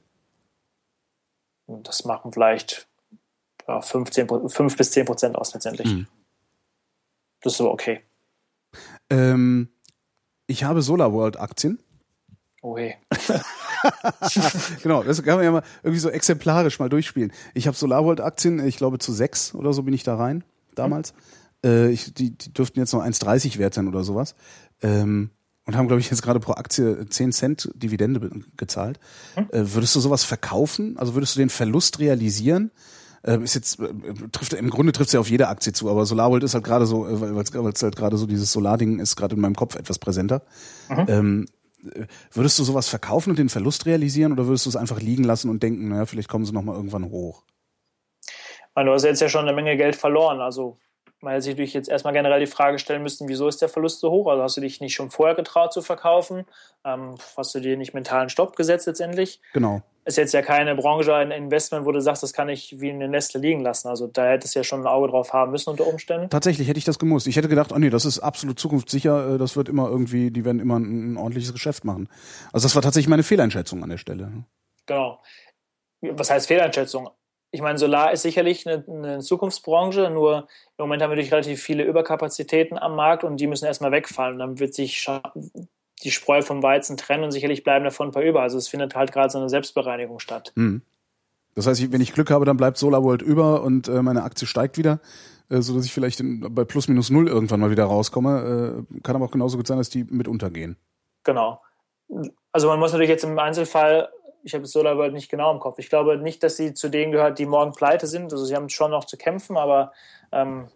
Das 1.67 2.05
machen 2.05 2.33
vielleicht 2.33 2.87
ja, 3.67 3.81
15, 3.81 4.29
5 4.49 4.77
bis 4.77 4.91
10 4.91 5.07
Prozent 5.07 5.37
aus 5.37 5.55
letztendlich. 5.55 5.89
Mhm. 5.89 6.07
Das 7.41 7.55
ist 7.55 7.57
so 7.59 7.71
okay. 7.71 8.03
Ähm, 9.09 9.69
ich 10.47 10.65
habe 10.65 10.83
SolarWorld-Aktien. 10.83 11.79
Oh 12.61 12.77
hey. 12.77 12.97
genau, 14.83 15.03
das 15.03 15.23
kann 15.23 15.37
man 15.37 15.45
ja 15.45 15.51
mal 15.51 15.63
irgendwie 15.83 15.99
so 15.99 16.11
exemplarisch 16.11 16.79
mal 16.79 16.89
durchspielen. 16.89 17.33
Ich 17.55 17.67
habe 17.67 17.77
SolarWorld-Aktien, 17.77 18.65
ich 18.65 18.77
glaube 18.77 18.99
zu 18.99 19.13
sechs 19.13 19.55
oder 19.55 19.73
so 19.73 19.83
bin 19.83 19.95
ich 19.95 20.05
da 20.05 20.17
rein 20.17 20.45
damals. 20.75 21.13
Mhm. 21.13 21.42
Äh, 21.65 21.91
ich, 21.91 22.13
die, 22.15 22.37
die 22.37 22.53
dürften 22.53 22.79
jetzt 22.79 22.93
noch 22.93 23.03
1,30 23.03 23.59
wert 23.59 23.75
sein 23.75 23.89
oder 23.89 24.05
sowas. 24.05 24.35
Ähm, 24.83 25.31
und 25.65 25.77
haben, 25.77 25.87
glaube 25.87 26.01
ich, 26.01 26.11
jetzt 26.11 26.23
gerade 26.23 26.41
pro 26.41 26.53
Aktie 26.53 27.07
10 27.09 27.33
Cent 27.33 27.71
Dividende 27.75 28.31
gezahlt. 28.57 28.99
Mhm. 29.37 29.49
Äh, 29.53 29.75
würdest 29.75 29.95
du 29.95 30.01
sowas 30.01 30.25
verkaufen? 30.25 30.97
Also 30.99 31.15
würdest 31.15 31.37
du 31.37 31.41
den 31.41 31.51
Verlust 31.51 32.01
realisieren? 32.01 32.73
Äh, 33.23 33.39
ist 33.39 33.55
jetzt 33.55 33.79
äh, 33.79 33.93
trifft 34.33 34.55
im 34.55 34.71
Grunde 34.71 34.93
trifft 34.93 35.09
es 35.09 35.13
ja 35.13 35.21
auf 35.21 35.31
jede 35.31 35.47
Aktie 35.47 35.73
zu, 35.73 35.89
aber 35.89 36.05
SolarWorld 36.07 36.43
ist 36.43 36.55
halt 36.55 36.65
gerade 36.65 36.87
so, 36.87 37.07
äh, 37.07 37.21
weil 37.21 37.73
es 37.73 37.83
halt 37.83 37.95
gerade 37.95 38.17
so 38.17 38.27
dieses 38.27 38.51
Solarding 38.51 38.99
ist 38.99 39.15
gerade 39.15 39.37
in 39.37 39.41
meinem 39.41 39.55
Kopf 39.55 39.77
etwas 39.77 40.01
präsenter. 40.01 40.43
Mhm. 40.89 41.05
Ähm, 41.07 41.47
würdest 42.33 42.59
du 42.59 42.65
sowas 42.65 42.89
verkaufen 42.89 43.31
und 43.31 43.39
den 43.39 43.49
Verlust 43.49 43.87
realisieren 43.87 44.33
oder 44.33 44.47
würdest 44.47 44.67
du 44.67 44.71
es 44.71 44.77
einfach 44.77 45.01
liegen 45.01 45.25
lassen 45.25 45.51
und 45.51 45.63
denken, 45.63 45.89
naja, 45.89 46.07
vielleicht 46.07 46.29
kommen 46.29 46.45
sie 46.45 46.53
noch 46.53 46.63
mal 46.63 46.75
irgendwann 46.75 47.11
hoch? 47.11 47.45
du 48.75 48.91
hast 48.91 49.05
jetzt 49.05 49.21
ja 49.21 49.29
schon 49.29 49.47
eine 49.47 49.53
Menge 49.53 49.77
Geld 49.77 49.97
verloren, 49.97 50.41
also 50.41 50.79
man 51.23 51.33
hätte 51.33 51.43
sich 51.43 51.53
natürlich 51.55 51.73
jetzt 51.73 51.89
erstmal 51.89 52.13
generell 52.13 52.41
die 52.41 52.47
Frage 52.47 52.79
stellen 52.81 53.03
müssen, 53.03 53.29
wieso 53.29 53.47
ist 53.47 53.63
der 53.63 53.69
Verlust 53.69 54.01
so 54.01 54.11
hoch? 54.11 54.27
Also 54.27 54.43
hast 54.43 54.57
du 54.57 54.61
dich 54.61 54.81
nicht 54.81 54.95
schon 54.95 55.11
vorher 55.11 55.37
getraut 55.37 55.73
zu 55.73 55.81
verkaufen? 55.81 56.45
Ähm, 56.85 57.15
hast 57.37 57.55
du 57.55 57.61
dir 57.61 57.77
nicht 57.77 57.95
mentalen 57.95 58.29
Stopp 58.29 58.57
gesetzt 58.57 58.89
letztendlich? 58.89 59.41
Genau. 59.53 59.83
Ist 60.05 60.19
jetzt 60.19 60.35
ja 60.35 60.43
keine 60.43 60.75
Branche, 60.75 61.15
ein 61.15 61.31
Investment, 61.31 61.87
wo 61.87 61.93
du 61.93 62.01
sagst, 62.01 62.25
das 62.25 62.33
kann 62.33 62.49
ich 62.49 62.81
wie 62.81 62.89
in 62.89 62.97
eine 62.97 63.09
Nestle 63.09 63.41
liegen 63.41 63.61
lassen. 63.61 63.87
Also 63.87 64.09
da 64.09 64.27
hättest 64.27 64.57
du 64.57 64.59
ja 64.59 64.65
schon 64.65 64.81
ein 64.81 64.87
Auge 64.89 65.09
drauf 65.09 65.33
haben 65.33 65.53
müssen 65.53 65.71
unter 65.71 65.87
Umständen. 65.87 66.29
Tatsächlich 66.29 66.67
hätte 66.67 66.79
ich 66.79 66.85
das 66.85 66.99
gemusst. 66.99 67.29
Ich 67.29 67.37
hätte 67.37 67.49
gedacht, 67.49 67.71
oh 67.73 67.79
nee, 67.79 67.91
das 67.91 68.05
ist 68.05 68.19
absolut 68.19 68.59
zukunftssicher, 68.59 69.35
äh, 69.35 69.39
das 69.39 69.57
wird 69.57 69.69
immer 69.69 69.89
irgendwie, 69.89 70.33
die 70.33 70.45
werden 70.45 70.61
immer 70.61 70.81
ein, 70.81 71.13
ein 71.13 71.17
ordentliches 71.17 71.53
Geschäft 71.53 71.85
machen. 71.85 72.09
Also 72.53 72.65
das 72.65 72.75
war 72.75 72.83
tatsächlich 72.83 73.09
meine 73.09 73.23
Fehleinschätzung 73.23 73.85
an 73.85 73.91
der 73.91 73.99
Stelle. 73.99 74.45
Genau. 74.87 75.23
Was 76.01 76.31
heißt 76.31 76.49
Fehleinschätzung? 76.49 77.09
Ich 77.53 77.61
meine, 77.61 77.79
Solar 77.79 78.13
ist 78.13 78.23
sicherlich 78.23 78.67
eine, 78.67 78.83
eine, 78.89 79.19
Zukunftsbranche, 79.21 80.09
nur 80.11 80.49
im 80.79 80.85
Moment 80.85 81.03
haben 81.03 81.11
wir 81.11 81.17
natürlich 81.17 81.33
relativ 81.33 81.63
viele 81.63 81.85
Überkapazitäten 81.85 82.79
am 82.79 82.97
Markt 82.97 83.25
und 83.25 83.37
die 83.37 83.47
müssen 83.47 83.67
erstmal 83.67 83.93
wegfallen. 83.93 84.35
Und 84.35 84.39
dann 84.39 84.59
wird 84.59 84.75
sich 84.75 85.07
die 86.03 86.11
Spreu 86.11 86.41
vom 86.41 86.63
Weizen 86.63 86.97
trennen 86.97 87.25
und 87.25 87.31
sicherlich 87.31 87.63
bleiben 87.63 87.85
davon 87.85 88.09
ein 88.09 88.13
paar 88.13 88.23
über. 88.23 88.41
Also 88.41 88.57
es 88.57 88.69
findet 88.69 88.95
halt 88.95 89.13
gerade 89.13 89.31
so 89.31 89.39
eine 89.39 89.51
Selbstbereinigung 89.51 90.19
statt. 90.19 90.53
Mhm. 90.55 90.81
Das 91.55 91.67
heißt, 91.67 91.93
wenn 91.93 92.01
ich 92.01 92.15
Glück 92.15 92.31
habe, 92.31 92.47
dann 92.47 92.57
bleibt 92.57 92.79
SolarWorld 92.79 93.21
über 93.21 93.63
und 93.63 93.87
äh, 93.87 94.01
meine 94.01 94.23
Aktie 94.23 94.47
steigt 94.47 94.79
wieder, 94.79 95.01
äh, 95.51 95.61
so 95.61 95.77
dass 95.77 95.85
ich 95.85 95.93
vielleicht 95.93 96.21
in, 96.21 96.55
bei 96.55 96.65
plus 96.65 96.89
minus 96.89 97.11
null 97.11 97.29
irgendwann 97.29 97.61
mal 97.61 97.71
wieder 97.71 97.85
rauskomme. 97.85 98.87
Äh, 98.95 99.01
kann 99.03 99.15
aber 99.15 99.27
auch 99.27 99.31
genauso 99.31 99.59
gut 99.59 99.67
sein, 99.67 99.77
dass 99.77 99.91
die 99.91 100.05
mit 100.05 100.27
untergehen. 100.27 100.77
Genau. 101.25 101.61
Also 102.51 102.69
man 102.69 102.79
muss 102.79 102.93
natürlich 102.93 103.11
jetzt 103.11 103.25
im 103.25 103.39
Einzelfall 103.39 104.09
ich 104.43 104.55
habe 104.55 104.67
SolarWorld 104.67 105.13
nicht 105.13 105.31
genau 105.31 105.53
im 105.53 105.61
Kopf. 105.61 105.79
Ich 105.79 105.89
glaube 105.89 106.17
nicht, 106.19 106.43
dass 106.43 106.57
sie 106.57 106.75
zu 106.75 106.89
denen 106.89 107.13
gehört, 107.13 107.39
die 107.39 107.47
morgen 107.47 107.73
pleite 107.73 108.07
sind. 108.07 108.33
Also 108.33 108.45
sie 108.45 108.55
haben 108.55 108.69
schon 108.69 108.91
noch 108.91 109.05
zu 109.05 109.17
kämpfen, 109.17 109.57
aber 109.57 109.93
ähm, 110.33 110.69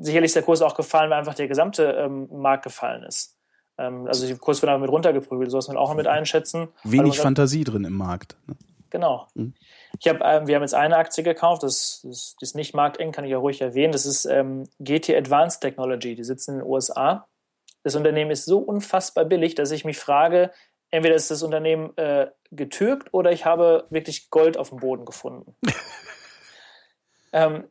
sicherlich 0.00 0.30
ist 0.30 0.36
der 0.36 0.42
Kurs 0.42 0.62
auch 0.62 0.74
gefallen, 0.74 1.10
weil 1.10 1.18
einfach 1.18 1.34
der 1.34 1.48
gesamte 1.48 1.84
ähm, 1.84 2.28
Markt 2.30 2.64
gefallen 2.64 3.02
ist. 3.02 3.36
Ähm, 3.78 4.06
also 4.06 4.26
der 4.26 4.36
Kurs 4.36 4.62
wird 4.62 4.70
einfach 4.70 4.80
mit 4.80 4.90
runtergeprügelt, 4.90 5.50
so 5.50 5.58
muss 5.58 5.68
man 5.68 5.76
auch 5.76 5.94
mit 5.94 6.06
einschätzen. 6.06 6.68
Wenig 6.84 7.12
also, 7.12 7.22
Fantasie 7.22 7.64
drin 7.64 7.84
im 7.84 7.96
Markt. 7.96 8.36
Ne? 8.46 8.56
Genau. 8.90 9.26
Mhm. 9.34 9.54
Ich 9.98 10.08
hab, 10.08 10.20
ähm, 10.22 10.46
wir 10.46 10.54
haben 10.54 10.62
jetzt 10.62 10.74
eine 10.74 10.96
Aktie 10.96 11.24
gekauft, 11.24 11.62
das, 11.62 12.00
das, 12.04 12.36
das 12.40 12.50
ist 12.50 12.54
nicht 12.54 12.74
markteng, 12.74 13.12
kann 13.12 13.24
ich 13.24 13.30
ja 13.30 13.38
ruhig 13.38 13.60
erwähnen. 13.60 13.92
Das 13.92 14.06
ist 14.06 14.24
ähm, 14.24 14.68
GT 14.78 15.10
Advanced 15.10 15.60
Technology, 15.60 16.14
die 16.14 16.24
sitzen 16.24 16.52
in 16.52 16.58
den 16.60 16.66
USA. 16.66 17.26
Das 17.82 17.94
Unternehmen 17.94 18.30
ist 18.30 18.46
so 18.46 18.58
unfassbar 18.58 19.24
billig, 19.24 19.54
dass 19.54 19.70
ich 19.70 19.84
mich 19.84 19.98
frage, 19.98 20.50
entweder 20.96 21.14
ist 21.14 21.30
das 21.30 21.42
Unternehmen 21.42 21.96
äh, 21.96 22.28
getürkt 22.50 23.12
oder 23.12 23.32
ich 23.32 23.44
habe 23.44 23.86
wirklich 23.90 24.30
Gold 24.30 24.56
auf 24.56 24.70
dem 24.70 24.78
Boden 24.78 25.04
gefunden. 25.04 25.54
ähm, 27.32 27.64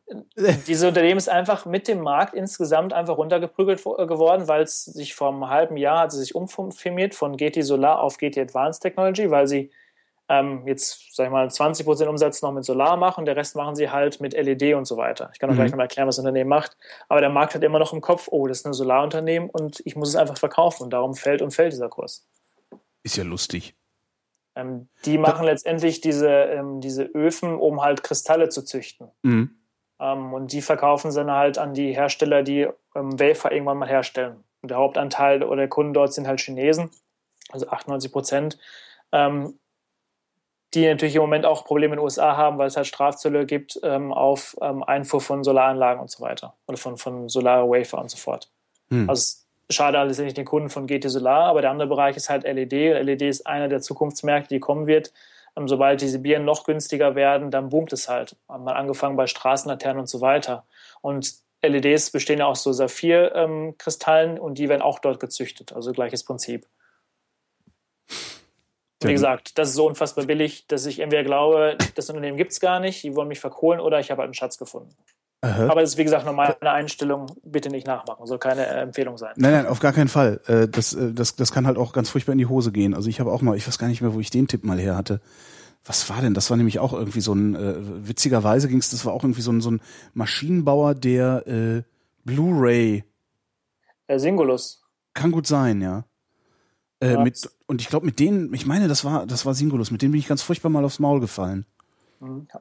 dieses 0.66 0.86
Unternehmen 0.86 1.18
ist 1.18 1.28
einfach 1.28 1.66
mit 1.66 1.88
dem 1.88 2.00
Markt 2.00 2.34
insgesamt 2.34 2.92
einfach 2.92 3.16
runtergeprügelt 3.18 3.80
äh, 3.80 4.06
geworden, 4.06 4.48
weil 4.48 4.62
es 4.62 4.84
sich 4.84 5.14
vor 5.14 5.28
einem 5.28 5.48
halben 5.48 5.76
Jahr 5.76 6.00
hat 6.00 6.12
sie 6.12 6.18
sich 6.18 6.34
umfirmiert 6.34 7.14
von 7.14 7.36
GT 7.36 7.62
Solar 7.62 8.00
auf 8.00 8.18
GT 8.18 8.38
Advanced 8.38 8.82
Technology, 8.82 9.30
weil 9.30 9.46
sie 9.46 9.70
ähm, 10.28 10.66
jetzt, 10.66 11.14
sag 11.14 11.26
ich 11.26 11.32
mal, 11.32 11.46
20% 11.46 12.06
Umsatz 12.06 12.42
noch 12.42 12.52
mit 12.52 12.64
Solar 12.64 12.96
machen, 12.96 13.24
der 13.26 13.36
Rest 13.36 13.54
machen 13.54 13.76
sie 13.76 13.90
halt 13.90 14.20
mit 14.20 14.32
LED 14.32 14.74
und 14.74 14.86
so 14.86 14.96
weiter. 14.96 15.30
Ich 15.32 15.38
kann 15.38 15.48
auch 15.48 15.54
mhm. 15.54 15.58
gleich 15.58 15.70
noch 15.70 15.76
mal 15.76 15.84
erklären, 15.84 16.08
was 16.08 16.16
das 16.16 16.24
Unternehmen 16.24 16.50
macht. 16.50 16.76
Aber 17.08 17.20
der 17.20 17.30
Markt 17.30 17.54
hat 17.54 17.62
immer 17.62 17.78
noch 17.78 17.92
im 17.92 18.00
Kopf, 18.00 18.28
oh, 18.30 18.46
das 18.48 18.58
ist 18.58 18.66
ein 18.66 18.72
Solarunternehmen 18.72 19.48
und 19.48 19.80
ich 19.84 19.94
muss 19.94 20.08
es 20.08 20.16
einfach 20.16 20.36
verkaufen 20.36 20.84
und 20.84 20.90
darum 20.90 21.14
fällt 21.14 21.42
und 21.42 21.52
fällt 21.52 21.72
dieser 21.72 21.88
Kurs. 21.88 22.26
Ist 23.06 23.14
ja 23.14 23.22
lustig. 23.22 23.76
Ähm, 24.56 24.88
die 25.04 25.16
machen 25.16 25.44
da 25.44 25.52
letztendlich 25.52 26.00
diese, 26.00 26.28
ähm, 26.28 26.80
diese 26.80 27.04
Öfen, 27.04 27.54
um 27.54 27.80
halt 27.80 28.02
Kristalle 28.02 28.48
zu 28.48 28.64
züchten. 28.64 29.12
Mhm. 29.22 29.56
Ähm, 30.00 30.34
und 30.34 30.50
die 30.50 30.60
verkaufen 30.60 31.12
sie 31.12 31.20
dann 31.20 31.30
halt 31.30 31.56
an 31.56 31.72
die 31.72 31.94
Hersteller, 31.94 32.42
die 32.42 32.62
ähm, 32.96 33.20
Wafer 33.20 33.52
irgendwann 33.52 33.78
mal 33.78 33.88
herstellen. 33.88 34.42
Und 34.60 34.72
der 34.72 34.78
Hauptanteil 34.78 35.44
oder 35.44 35.58
der 35.58 35.68
Kunden 35.68 35.94
dort 35.94 36.14
sind 36.14 36.26
halt 36.26 36.40
Chinesen, 36.40 36.90
also 37.50 37.68
98 37.68 38.10
Prozent, 38.10 38.58
ähm, 39.12 39.56
die 40.74 40.84
natürlich 40.84 41.14
im 41.14 41.22
Moment 41.22 41.46
auch 41.46 41.64
Probleme 41.64 41.94
in 41.94 42.00
den 42.00 42.04
USA 42.04 42.36
haben, 42.36 42.58
weil 42.58 42.66
es 42.66 42.76
halt 42.76 42.88
Strafzölle 42.88 43.46
gibt 43.46 43.78
ähm, 43.84 44.12
auf 44.12 44.60
Einfuhr 44.60 45.20
von 45.20 45.44
Solaranlagen 45.44 46.00
und 46.00 46.10
so 46.10 46.24
weiter. 46.24 46.56
Oder 46.66 46.76
von, 46.76 46.96
von 46.96 47.28
Solar 47.28 47.70
Wafer 47.70 47.98
und 47.98 48.10
so 48.10 48.16
fort. 48.16 48.50
Mhm. 48.88 49.08
Also 49.08 49.45
schade 49.70 49.98
alles 49.98 50.18
nicht 50.18 50.36
den 50.36 50.44
Kunden 50.44 50.70
von 50.70 50.86
GT 50.86 51.10
Solar, 51.10 51.44
aber 51.44 51.60
der 51.60 51.70
andere 51.70 51.88
Bereich 51.88 52.16
ist 52.16 52.30
halt 52.30 52.44
LED. 52.44 52.72
LED 52.72 53.22
ist 53.22 53.46
einer 53.46 53.68
der 53.68 53.80
Zukunftsmärkte, 53.80 54.54
die 54.54 54.60
kommen 54.60 54.86
wird. 54.86 55.12
Ähm, 55.56 55.68
sobald 55.68 56.00
diese 56.00 56.18
Bieren 56.18 56.44
noch 56.44 56.64
günstiger 56.64 57.14
werden, 57.14 57.50
dann 57.50 57.70
boomt 57.70 57.92
es 57.92 58.08
halt. 58.08 58.36
Mal 58.48 58.74
angefangen 58.74 59.16
bei 59.16 59.26
Straßenlaternen 59.26 60.00
und 60.00 60.08
so 60.08 60.20
weiter. 60.20 60.64
Und 61.00 61.34
LEDs 61.62 62.10
bestehen 62.10 62.38
ja 62.38 62.46
auch 62.46 62.56
so 62.56 62.72
Saphir-Kristallen 62.72 64.38
und 64.38 64.58
die 64.58 64.68
werden 64.68 64.82
auch 64.82 64.98
dort 64.98 65.20
gezüchtet. 65.20 65.72
Also 65.72 65.92
gleiches 65.92 66.24
Prinzip. 66.24 66.66
Wie 69.02 69.12
gesagt, 69.12 69.58
das 69.58 69.70
ist 69.70 69.74
so 69.74 69.86
unfassbar 69.86 70.24
billig, 70.24 70.66
dass 70.68 70.86
ich 70.86 71.00
entweder 71.00 71.22
glaube, 71.22 71.76
das 71.94 72.08
Unternehmen 72.08 72.36
gibt 72.36 72.52
es 72.52 72.60
gar 72.60 72.80
nicht, 72.80 73.02
die 73.02 73.14
wollen 73.14 73.28
mich 73.28 73.40
verkohlen 73.40 73.80
oder 73.80 74.00
ich 74.00 74.10
habe 74.10 74.20
halt 74.20 74.28
einen 74.28 74.34
Schatz 74.34 74.58
gefunden. 74.58 74.96
Aha. 75.42 75.68
Aber 75.68 75.82
es 75.82 75.90
ist, 75.90 75.98
wie 75.98 76.04
gesagt, 76.04 76.24
normal 76.24 76.56
eine 76.60 76.70
Einstellung, 76.72 77.26
bitte 77.44 77.68
nicht 77.68 77.86
nachmachen, 77.86 78.26
soll 78.26 78.38
keine 78.38 78.66
äh, 78.66 78.80
Empfehlung 78.80 79.18
sein. 79.18 79.34
Nein, 79.36 79.52
nein, 79.52 79.66
auf 79.66 79.80
gar 79.80 79.92
keinen 79.92 80.08
Fall. 80.08 80.40
Äh, 80.46 80.66
das, 80.66 80.94
äh, 80.94 81.12
das, 81.12 81.36
das 81.36 81.52
kann 81.52 81.66
halt 81.66 81.76
auch 81.76 81.92
ganz 81.92 82.10
furchtbar 82.10 82.32
in 82.32 82.38
die 82.38 82.46
Hose 82.46 82.72
gehen. 82.72 82.94
Also 82.94 83.08
ich 83.08 83.20
habe 83.20 83.30
auch 83.30 83.42
mal, 83.42 83.56
ich 83.56 83.66
weiß 83.66 83.78
gar 83.78 83.88
nicht 83.88 84.00
mehr, 84.00 84.14
wo 84.14 84.20
ich 84.20 84.30
den 84.30 84.48
Tipp 84.48 84.64
mal 84.64 84.78
her 84.78 84.96
hatte. 84.96 85.20
Was 85.84 86.08
war 86.10 86.20
denn? 86.20 86.34
Das 86.34 86.50
war 86.50 86.56
nämlich 86.56 86.78
auch 86.78 86.92
irgendwie 86.92 87.20
so 87.20 87.32
ein, 87.32 87.54
äh, 87.54 87.74
witzigerweise 88.08 88.68
ging 88.68 88.78
es, 88.78 88.90
das 88.90 89.04
war 89.04 89.12
auch 89.12 89.22
irgendwie 89.22 89.42
so 89.42 89.52
ein, 89.52 89.60
so 89.60 89.70
ein 89.70 89.80
Maschinenbauer, 90.14 90.94
der 90.94 91.46
äh, 91.46 91.82
Blu-ray. 92.24 93.04
Äh, 94.08 94.18
Singulus. 94.18 94.82
Kann 95.14 95.30
gut 95.30 95.46
sein, 95.46 95.80
ja. 95.80 96.04
Äh, 97.00 97.18
mit, 97.18 97.48
und 97.66 97.82
ich 97.82 97.88
glaube, 97.88 98.06
mit 98.06 98.18
denen, 98.18 98.52
ich 98.54 98.66
meine, 98.66 98.88
das 98.88 99.04
war, 99.04 99.26
das 99.26 99.44
war 99.44 99.54
Singulus, 99.54 99.90
mit 99.90 100.02
denen 100.02 100.12
bin 100.12 100.18
ich 100.18 100.28
ganz 100.28 100.42
furchtbar 100.42 100.70
mal 100.70 100.84
aufs 100.84 100.98
Maul 100.98 101.20
gefallen. 101.20 101.66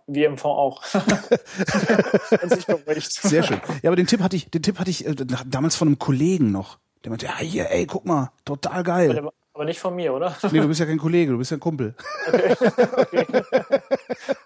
Wir 0.08 0.28
im 0.28 0.38
Fonds 0.38 0.58
auch. 0.58 0.84
Sehr 3.22 3.44
schön. 3.44 3.62
Ja, 3.82 3.90
aber 3.90 3.96
den 3.96 4.08
Tipp 4.08 4.22
hatte 4.22 4.36
ich, 4.36 4.50
den 4.50 4.62
Tipp 4.62 4.80
hatte 4.80 4.90
ich 4.90 5.06
äh, 5.06 5.16
damals 5.46 5.76
von 5.76 5.88
einem 5.88 6.00
Kollegen 6.00 6.52
noch. 6.52 6.80
Der 7.04 7.12
meinte, 7.12 7.28
ja, 7.28 7.38
hier, 7.38 7.70
ey, 7.70 7.86
guck 7.86 8.06
mal, 8.06 8.32
total 8.46 8.84
geil. 8.84 9.18
Aber, 9.18 9.34
aber 9.54 9.66
nicht 9.66 9.80
von 9.80 9.96
mir, 9.96 10.14
oder? 10.14 10.36
Nee, 10.52 10.60
du 10.60 10.68
bist 10.68 10.80
ja 10.80 10.88
kein 10.88 10.98
Kollege, 10.98 11.34
du 11.34 11.38
bist 11.38 11.52
ja 11.52 11.58
ein 11.58 11.60
Kumpel. 11.60 11.94
Okay. 12.28 12.56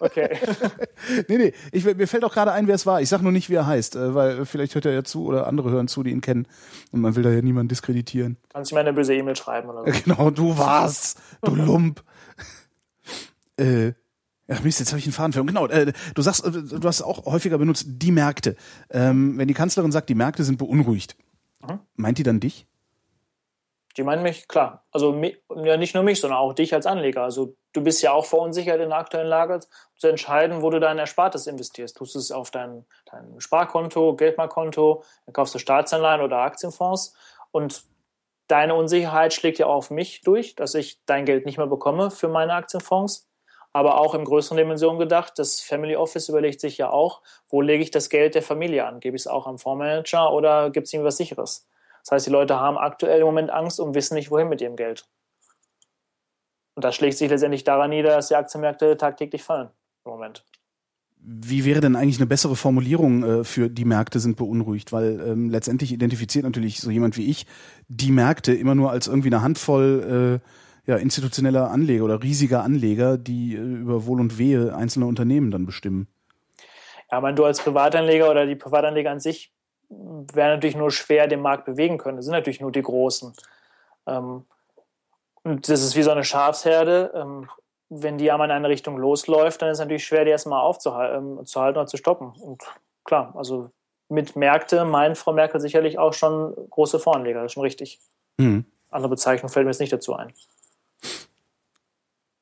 okay. 0.00 0.38
nee, 1.28 1.38
nee, 1.38 1.54
ich, 1.72 1.84
mir 1.84 2.06
fällt 2.06 2.22
auch 2.22 2.34
gerade 2.34 2.52
ein, 2.52 2.66
wer 2.66 2.74
es 2.74 2.84
war. 2.84 3.00
Ich 3.00 3.08
sag 3.08 3.22
nur 3.22 3.32
nicht, 3.32 3.48
wie 3.48 3.54
er 3.54 3.66
heißt, 3.66 3.96
äh, 3.96 4.14
weil 4.14 4.44
vielleicht 4.44 4.74
hört 4.74 4.84
er 4.84 4.92
ja 4.92 5.04
zu 5.04 5.24
oder 5.24 5.46
andere 5.46 5.70
hören 5.70 5.88
zu, 5.88 6.02
die 6.02 6.10
ihn 6.10 6.20
kennen. 6.20 6.46
Und 6.92 7.00
man 7.00 7.16
will 7.16 7.22
da 7.22 7.30
ja 7.30 7.40
niemanden 7.40 7.68
diskreditieren. 7.68 8.36
Kannst 8.52 8.70
du 8.70 8.74
mir 8.74 8.82
eine 8.82 8.92
böse 8.92 9.14
E-Mail 9.14 9.36
schreiben 9.36 9.70
oder 9.70 9.90
so? 9.90 10.00
Genau, 10.04 10.30
du 10.30 10.58
warst, 10.58 11.18
du 11.42 11.54
Lump. 11.54 12.02
äh, 13.56 13.92
Ach 14.52 14.62
Mist, 14.62 14.80
jetzt 14.80 14.90
habe 14.90 14.98
ich 14.98 15.06
einen 15.06 15.12
Faden 15.12 15.32
für. 15.32 15.44
Genau, 15.44 15.66
äh, 15.66 15.92
du 16.14 16.22
sagst, 16.22 16.44
äh, 16.44 16.50
du 16.50 16.86
hast 16.86 17.02
auch 17.02 17.24
häufiger 17.26 17.58
benutzt, 17.58 17.84
die 17.86 18.10
Märkte. 18.10 18.56
Ähm, 18.90 19.38
wenn 19.38 19.46
die 19.46 19.54
Kanzlerin 19.54 19.92
sagt, 19.92 20.08
die 20.08 20.14
Märkte 20.14 20.42
sind 20.42 20.58
beunruhigt, 20.58 21.16
mhm. 21.60 21.78
meint 21.94 22.18
die 22.18 22.24
dann 22.24 22.40
dich? 22.40 22.66
Die 23.96 24.02
meinen 24.02 24.22
mich, 24.22 24.48
klar. 24.48 24.84
Also 24.92 25.20
ja, 25.22 25.76
nicht 25.76 25.94
nur 25.94 26.04
mich, 26.04 26.20
sondern 26.20 26.38
auch 26.38 26.52
dich 26.52 26.74
als 26.74 26.86
Anleger. 26.86 27.22
Also 27.22 27.56
du 27.72 27.82
bist 27.82 28.02
ja 28.02 28.12
auch 28.12 28.24
verunsichert 28.24 28.80
in 28.80 28.90
der 28.90 28.98
aktuellen 28.98 29.28
Lage, 29.28 29.60
zu 29.96 30.08
entscheiden, 30.08 30.62
wo 30.62 30.70
du 30.70 30.80
dein 30.80 30.98
Erspartes 30.98 31.46
investierst. 31.46 31.96
Tust 31.96 32.14
du 32.14 32.18
es 32.18 32.30
auf 32.30 32.50
dein, 32.50 32.86
dein 33.10 33.40
Sparkonto, 33.40 34.14
Geldmarktkonto, 34.16 35.04
dann 35.26 35.32
kaufst 35.32 35.54
du 35.54 35.58
Staatsanleihen 35.58 36.20
oder 36.20 36.38
Aktienfonds. 36.38 37.14
Und 37.50 37.84
deine 38.46 38.74
Unsicherheit 38.74 39.32
schlägt 39.32 39.58
ja 39.58 39.66
auch 39.66 39.76
auf 39.76 39.90
mich 39.90 40.22
durch, 40.22 40.54
dass 40.54 40.74
ich 40.74 41.00
dein 41.06 41.24
Geld 41.24 41.44
nicht 41.44 41.58
mehr 41.58 41.66
bekomme 41.66 42.10
für 42.10 42.28
meine 42.28 42.54
Aktienfonds. 42.54 43.29
Aber 43.72 44.00
auch 44.00 44.14
im 44.14 44.24
größeren 44.24 44.56
Dimension 44.56 44.98
gedacht, 44.98 45.34
das 45.36 45.60
Family 45.60 45.94
Office 45.94 46.28
überlegt 46.28 46.60
sich 46.60 46.76
ja 46.78 46.90
auch, 46.90 47.22
wo 47.48 47.60
lege 47.60 47.82
ich 47.82 47.90
das 47.90 48.08
Geld 48.08 48.34
der 48.34 48.42
Familie 48.42 48.84
an? 48.84 48.98
Gebe 48.98 49.16
ich 49.16 49.22
es 49.22 49.26
auch 49.28 49.46
am 49.46 49.58
Fondsmanager 49.58 50.32
oder 50.32 50.70
gibt 50.70 50.88
es 50.88 50.92
irgendwas 50.92 51.16
Sicheres? 51.16 51.68
Das 52.04 52.12
heißt, 52.12 52.26
die 52.26 52.30
Leute 52.30 52.58
haben 52.58 52.78
aktuell 52.78 53.20
im 53.20 53.26
Moment 53.26 53.50
Angst 53.50 53.78
und 53.78 53.94
wissen 53.94 54.14
nicht, 54.14 54.30
wohin 54.30 54.48
mit 54.48 54.60
ihrem 54.60 54.76
Geld. 54.76 55.06
Und 56.74 56.84
das 56.84 56.96
schlägt 56.96 57.18
sich 57.18 57.30
letztendlich 57.30 57.62
daran 57.62 57.90
nieder, 57.90 58.10
dass 58.10 58.28
die 58.28 58.36
Aktienmärkte 58.36 58.96
tagtäglich 58.96 59.42
fallen 59.42 59.68
im 60.04 60.12
Moment. 60.12 60.44
Wie 61.22 61.66
wäre 61.66 61.80
denn 61.80 61.96
eigentlich 61.96 62.16
eine 62.16 62.26
bessere 62.26 62.56
Formulierung 62.56 63.22
äh, 63.22 63.44
für 63.44 63.68
die 63.68 63.84
Märkte 63.84 64.20
sind 64.20 64.36
beunruhigt? 64.36 64.90
Weil 64.90 65.20
ähm, 65.20 65.50
letztendlich 65.50 65.92
identifiziert 65.92 66.44
natürlich 66.44 66.80
so 66.80 66.90
jemand 66.90 67.18
wie 67.18 67.30
ich 67.30 67.46
die 67.88 68.10
Märkte 68.10 68.54
immer 68.54 68.74
nur 68.74 68.90
als 68.90 69.06
irgendwie 69.06 69.28
eine 69.28 69.42
Handvoll 69.42 70.40
äh, 70.42 70.46
ja, 70.86 70.96
institutioneller 70.96 71.70
Anleger 71.70 72.04
oder 72.04 72.22
riesiger 72.22 72.62
Anleger, 72.62 73.18
die 73.18 73.54
äh, 73.54 73.58
über 73.58 74.06
Wohl 74.06 74.20
und 74.20 74.38
Wehe 74.38 74.74
einzelner 74.74 75.06
Unternehmen 75.06 75.50
dann 75.50 75.66
bestimmen. 75.66 76.08
Ja, 77.10 77.22
wenn 77.22 77.36
du 77.36 77.44
als 77.44 77.60
Privatanleger 77.60 78.30
oder 78.30 78.46
die 78.46 78.56
Privatanleger 78.56 79.10
an 79.10 79.20
sich 79.20 79.52
werden 79.88 80.54
natürlich 80.54 80.76
nur 80.76 80.92
schwer 80.92 81.26
den 81.26 81.40
Markt 81.40 81.64
bewegen 81.64 81.98
können. 81.98 82.16
Das 82.16 82.24
sind 82.24 82.32
natürlich 82.32 82.60
nur 82.60 82.70
die 82.70 82.82
Großen. 82.82 83.32
Ähm, 84.06 84.44
und 85.42 85.68
das 85.68 85.82
ist 85.82 85.96
wie 85.96 86.02
so 86.02 86.10
eine 86.10 86.24
Schafsherde. 86.24 87.12
Ähm, 87.14 87.48
wenn 87.88 88.18
die 88.18 88.30
einmal 88.30 88.48
in 88.48 88.54
eine 88.54 88.68
Richtung 88.68 88.98
losläuft, 88.98 89.62
dann 89.62 89.70
ist 89.70 89.78
es 89.78 89.80
natürlich 89.80 90.04
schwer, 90.04 90.24
die 90.24 90.30
erstmal 90.30 90.60
aufzuhalten 90.60 91.38
ähm, 91.38 91.44
zu 91.44 91.60
halten 91.60 91.78
oder 91.78 91.88
zu 91.88 91.96
stoppen. 91.96 92.30
Und 92.40 92.62
klar, 93.04 93.34
also 93.36 93.70
mit 94.08 94.36
Märkte 94.36 94.84
meint 94.84 95.18
Frau 95.18 95.32
Merkel 95.32 95.60
sicherlich 95.60 95.98
auch 95.98 96.12
schon 96.12 96.54
große 96.70 97.00
Voranleger, 97.00 97.42
das 97.42 97.50
ist 97.50 97.54
schon 97.54 97.64
richtig. 97.64 97.98
Mhm. 98.38 98.64
Andere 98.90 99.10
Bezeichnung 99.10 99.50
fällt 99.50 99.66
mir 99.66 99.72
jetzt 99.72 99.80
nicht 99.80 99.92
dazu 99.92 100.14
ein 100.14 100.32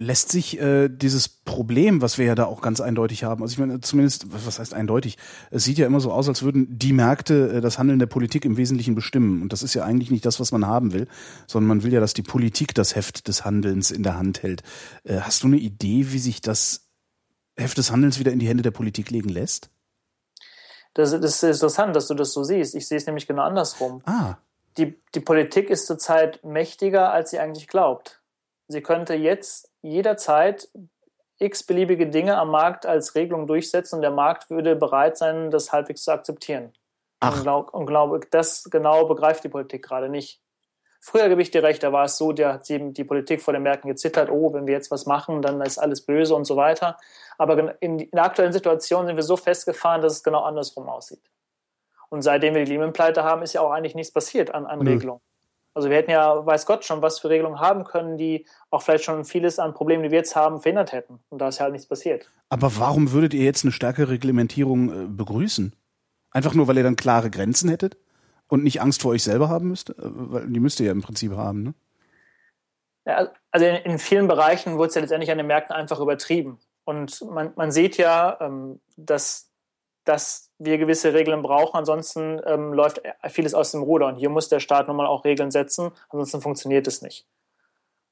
lässt 0.00 0.30
sich 0.30 0.60
äh, 0.60 0.88
dieses 0.88 1.28
Problem, 1.28 2.00
was 2.00 2.18
wir 2.18 2.26
ja 2.26 2.36
da 2.36 2.44
auch 2.44 2.62
ganz 2.62 2.80
eindeutig 2.80 3.24
haben, 3.24 3.42
also 3.42 3.52
ich 3.52 3.58
meine 3.58 3.80
zumindest, 3.80 4.26
was 4.32 4.60
heißt 4.60 4.72
eindeutig, 4.72 5.18
es 5.50 5.64
sieht 5.64 5.78
ja 5.78 5.86
immer 5.86 5.98
so 5.98 6.12
aus, 6.12 6.28
als 6.28 6.42
würden 6.42 6.78
die 6.78 6.92
Märkte 6.92 7.54
äh, 7.54 7.60
das 7.60 7.78
Handeln 7.78 7.98
der 7.98 8.06
Politik 8.06 8.44
im 8.44 8.56
Wesentlichen 8.56 8.94
bestimmen. 8.94 9.42
Und 9.42 9.52
das 9.52 9.64
ist 9.64 9.74
ja 9.74 9.84
eigentlich 9.84 10.12
nicht 10.12 10.24
das, 10.24 10.38
was 10.38 10.52
man 10.52 10.66
haben 10.66 10.92
will, 10.92 11.08
sondern 11.48 11.68
man 11.68 11.82
will 11.82 11.92
ja, 11.92 11.98
dass 11.98 12.14
die 12.14 12.22
Politik 12.22 12.74
das 12.74 12.94
Heft 12.94 13.26
des 13.26 13.44
Handelns 13.44 13.90
in 13.90 14.04
der 14.04 14.16
Hand 14.16 14.44
hält. 14.44 14.62
Äh, 15.02 15.20
hast 15.20 15.42
du 15.42 15.48
eine 15.48 15.56
Idee, 15.56 16.12
wie 16.12 16.18
sich 16.20 16.40
das 16.40 16.86
Heft 17.56 17.76
des 17.76 17.90
Handelns 17.90 18.20
wieder 18.20 18.30
in 18.30 18.38
die 18.38 18.48
Hände 18.48 18.62
der 18.62 18.70
Politik 18.70 19.10
legen 19.10 19.30
lässt? 19.30 19.68
Das, 20.94 21.10
das 21.10 21.42
ist 21.42 21.42
interessant, 21.42 21.96
dass 21.96 22.06
du 22.06 22.14
das 22.14 22.32
so 22.32 22.44
siehst. 22.44 22.76
Ich 22.76 22.86
sehe 22.86 22.98
es 22.98 23.06
nämlich 23.06 23.26
genau 23.26 23.42
andersrum. 23.42 24.00
Ah. 24.06 24.36
Die, 24.76 24.96
die 25.14 25.20
Politik 25.20 25.70
ist 25.70 25.86
zurzeit 25.86 26.44
mächtiger, 26.44 27.12
als 27.12 27.30
sie 27.30 27.40
eigentlich 27.40 27.66
glaubt. 27.66 28.20
Sie 28.68 28.82
könnte 28.82 29.14
jetzt 29.14 29.70
jederzeit 29.88 30.68
x-beliebige 31.38 32.08
Dinge 32.08 32.36
am 32.36 32.50
Markt 32.50 32.84
als 32.86 33.14
Regelung 33.14 33.46
durchsetzen 33.46 33.96
und 33.96 34.02
der 34.02 34.10
Markt 34.10 34.50
würde 34.50 34.74
bereit 34.76 35.16
sein, 35.16 35.50
das 35.50 35.72
halbwegs 35.72 36.02
zu 36.02 36.12
akzeptieren. 36.12 36.72
Ach. 37.20 37.36
Und, 37.36 37.42
glaub, 37.42 37.86
glaube, 37.86 38.20
das 38.30 38.64
genau 38.70 39.06
begreift 39.06 39.44
die 39.44 39.48
Politik 39.48 39.84
gerade 39.84 40.08
nicht. 40.08 40.40
Früher 41.00 41.28
gebe 41.28 41.40
ich 41.40 41.52
dir 41.52 41.62
recht, 41.62 41.82
da 41.82 41.92
war 41.92 42.04
es 42.04 42.16
so, 42.16 42.32
da 42.32 42.54
hat 42.54 42.68
die, 42.68 43.04
Politik 43.04 43.40
vor 43.40 43.54
den 43.54 43.62
Märkten 43.62 43.88
gezittert, 43.88 44.30
oh, 44.30 44.52
wenn 44.52 44.66
wir 44.66 44.74
jetzt 44.74 44.90
was 44.90 45.06
machen, 45.06 45.42
dann 45.42 45.60
ist 45.60 45.78
alles 45.78 46.04
böse 46.04 46.34
und 46.34 46.44
so 46.44 46.56
weiter. 46.56 46.96
Aber 47.38 47.80
in, 47.80 47.98
in 48.00 48.10
der 48.10 48.24
aktuellen 48.24 48.52
Situation 48.52 49.06
sind 49.06 49.14
wir 49.14 49.22
so 49.22 49.36
festgefahren, 49.36 50.02
dass 50.02 50.14
es 50.14 50.22
genau 50.24 50.42
andersrum 50.42 50.88
aussieht. 50.88 51.22
Und 52.08 52.22
seitdem 52.22 52.54
wir 52.54 52.64
die 52.64 52.72
Lehman-Pleite 52.72 53.22
haben, 53.22 53.42
ist 53.42 53.52
ja 53.52 53.60
auch 53.60 53.70
eigentlich 53.70 53.94
nichts 53.94 54.12
passiert 54.12 54.52
an, 54.52 54.66
an 54.66 54.80
Regelungen. 54.82 55.20
Also 55.78 55.90
wir 55.90 55.96
hätten 55.96 56.10
ja, 56.10 56.44
weiß 56.44 56.66
Gott, 56.66 56.84
schon 56.84 57.02
was 57.02 57.20
für 57.20 57.30
Regelungen 57.30 57.60
haben 57.60 57.84
können, 57.84 58.18
die 58.18 58.46
auch 58.68 58.82
vielleicht 58.82 59.04
schon 59.04 59.24
vieles 59.24 59.60
an 59.60 59.74
Problemen, 59.74 60.02
die 60.02 60.10
wir 60.10 60.18
jetzt 60.18 60.34
haben, 60.34 60.60
verhindert 60.60 60.90
hätten. 60.90 61.20
Und 61.28 61.38
da 61.38 61.46
ist 61.46 61.58
ja 61.58 61.62
halt 61.62 61.72
nichts 61.72 61.86
passiert. 61.86 62.28
Aber 62.48 62.76
warum 62.78 63.12
würdet 63.12 63.32
ihr 63.32 63.44
jetzt 63.44 63.64
eine 63.64 63.70
stärkere 63.70 64.08
Reglementierung 64.08 64.90
äh, 64.90 65.06
begrüßen? 65.06 65.76
Einfach 66.32 66.54
nur, 66.54 66.66
weil 66.66 66.78
ihr 66.78 66.82
dann 66.82 66.96
klare 66.96 67.30
Grenzen 67.30 67.70
hättet 67.70 67.96
und 68.48 68.64
nicht 68.64 68.82
Angst 68.82 69.02
vor 69.02 69.12
euch 69.12 69.22
selber 69.22 69.48
haben 69.48 69.68
müsst? 69.68 69.90
Äh, 69.90 69.94
weil 69.98 70.48
die 70.48 70.58
müsst 70.58 70.80
ihr 70.80 70.86
ja 70.86 70.92
im 70.92 71.02
Prinzip 71.02 71.36
haben, 71.36 71.62
ne? 71.62 71.74
Ja, 73.06 73.30
also 73.52 73.64
in, 73.64 73.76
in 73.76 73.98
vielen 74.00 74.26
Bereichen 74.26 74.78
wurde 74.78 74.88
es 74.88 74.96
ja 74.96 75.00
letztendlich 75.00 75.30
an 75.30 75.38
den 75.38 75.46
Märkten 75.46 75.76
einfach 75.76 76.00
übertrieben. 76.00 76.58
Und 76.82 77.22
man, 77.30 77.52
man 77.54 77.70
sieht 77.70 77.98
ja, 77.98 78.36
ähm, 78.40 78.80
dass 78.96 79.48
dass 80.08 80.47
wir 80.58 80.78
gewisse 80.78 81.14
Regeln 81.14 81.42
brauchen. 81.42 81.76
Ansonsten 81.76 82.40
ähm, 82.44 82.72
läuft 82.72 83.00
vieles 83.28 83.54
aus 83.54 83.70
dem 83.72 83.82
Ruder. 83.82 84.06
Und 84.06 84.16
hier 84.16 84.30
muss 84.30 84.48
der 84.48 84.60
Staat 84.60 84.88
nun 84.88 84.96
mal 84.96 85.06
auch 85.06 85.24
Regeln 85.24 85.50
setzen, 85.50 85.92
ansonsten 86.08 86.40
funktioniert 86.40 86.86
es 86.86 87.02
nicht. 87.02 87.26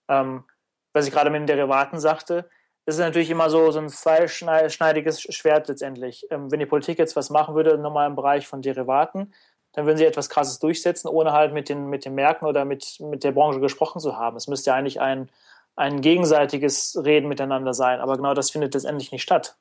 Ähm, 0.08 0.44
was 0.92 1.06
ich 1.06 1.12
gerade 1.12 1.30
mit 1.30 1.40
den 1.40 1.46
Derivaten 1.46 1.98
sagte, 1.98 2.48
ist 2.86 2.98
natürlich 2.98 3.30
immer 3.30 3.50
so, 3.50 3.70
so 3.72 3.80
ein 3.80 3.88
zweischneidiges 3.88 5.20
Schwert 5.20 5.68
letztendlich. 5.68 6.26
Ähm, 6.30 6.50
wenn 6.52 6.60
die 6.60 6.66
Politik 6.66 6.98
jetzt 6.98 7.16
was 7.16 7.30
machen 7.30 7.54
würde, 7.54 7.76
nochmal 7.78 8.08
im 8.08 8.14
Bereich 8.14 8.46
von 8.46 8.62
Derivaten, 8.62 9.34
dann 9.72 9.84
würden 9.84 9.98
sie 9.98 10.06
etwas 10.06 10.30
Krasses 10.30 10.58
durchsetzen, 10.60 11.08
ohne 11.08 11.32
halt 11.32 11.52
mit 11.52 11.68
den, 11.68 11.88
mit 11.88 12.04
den 12.04 12.14
Märkten 12.14 12.48
oder 12.48 12.64
mit, 12.64 12.98
mit 13.00 13.24
der 13.24 13.32
Branche 13.32 13.60
gesprochen 13.60 14.00
zu 14.00 14.16
haben. 14.16 14.36
Es 14.36 14.46
müsste 14.46 14.70
ja 14.70 14.76
eigentlich 14.76 15.00
ein, 15.00 15.28
ein 15.74 16.00
gegenseitiges 16.00 16.98
Reden 17.04 17.28
miteinander 17.28 17.74
sein, 17.74 18.00
aber 18.00 18.16
genau 18.16 18.32
das 18.32 18.50
findet 18.50 18.72
letztendlich 18.72 19.12
nicht 19.12 19.22
statt. 19.22 19.58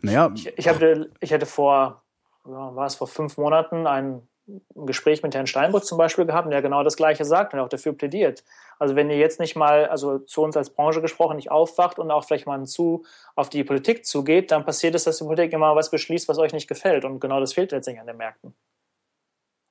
Naja. 0.00 0.30
Ich, 0.34 0.46
ich, 0.58 0.68
hatte, 0.68 1.10
ich 1.20 1.32
hatte 1.32 1.46
vor, 1.46 2.02
ja, 2.46 2.74
war 2.74 2.86
es 2.86 2.94
vor 2.94 3.06
fünf 3.06 3.36
Monaten, 3.36 3.86
ein 3.86 4.26
Gespräch 4.74 5.22
mit 5.22 5.34
Herrn 5.34 5.46
Steinbrück 5.46 5.84
zum 5.84 5.96
Beispiel 5.96 6.26
gehabt, 6.26 6.52
der 6.52 6.60
genau 6.60 6.82
das 6.82 6.96
Gleiche 6.96 7.24
sagt 7.24 7.54
und 7.54 7.60
auch 7.60 7.68
dafür 7.68 7.94
plädiert. 7.94 8.44
Also 8.78 8.94
wenn 8.94 9.08
ihr 9.08 9.16
jetzt 9.16 9.40
nicht 9.40 9.56
mal, 9.56 9.86
also 9.86 10.18
zu 10.18 10.42
uns 10.42 10.56
als 10.56 10.68
Branche 10.70 11.00
gesprochen, 11.00 11.36
nicht 11.36 11.50
aufwacht 11.50 11.98
und 11.98 12.10
auch 12.10 12.24
vielleicht 12.24 12.46
mal 12.46 12.62
zu 12.66 13.04
auf 13.36 13.48
die 13.48 13.64
Politik 13.64 14.04
zugeht, 14.04 14.50
dann 14.50 14.66
passiert 14.66 14.94
es, 14.94 15.04
dass 15.04 15.18
die 15.18 15.24
Politik 15.24 15.52
immer 15.54 15.74
was 15.76 15.90
beschließt, 15.90 16.28
was 16.28 16.38
euch 16.38 16.52
nicht 16.52 16.68
gefällt. 16.68 17.06
Und 17.06 17.20
genau 17.20 17.40
das 17.40 17.54
fehlt 17.54 17.72
letztendlich 17.72 18.00
an 18.00 18.06
den 18.06 18.18
Märkten. 18.18 18.54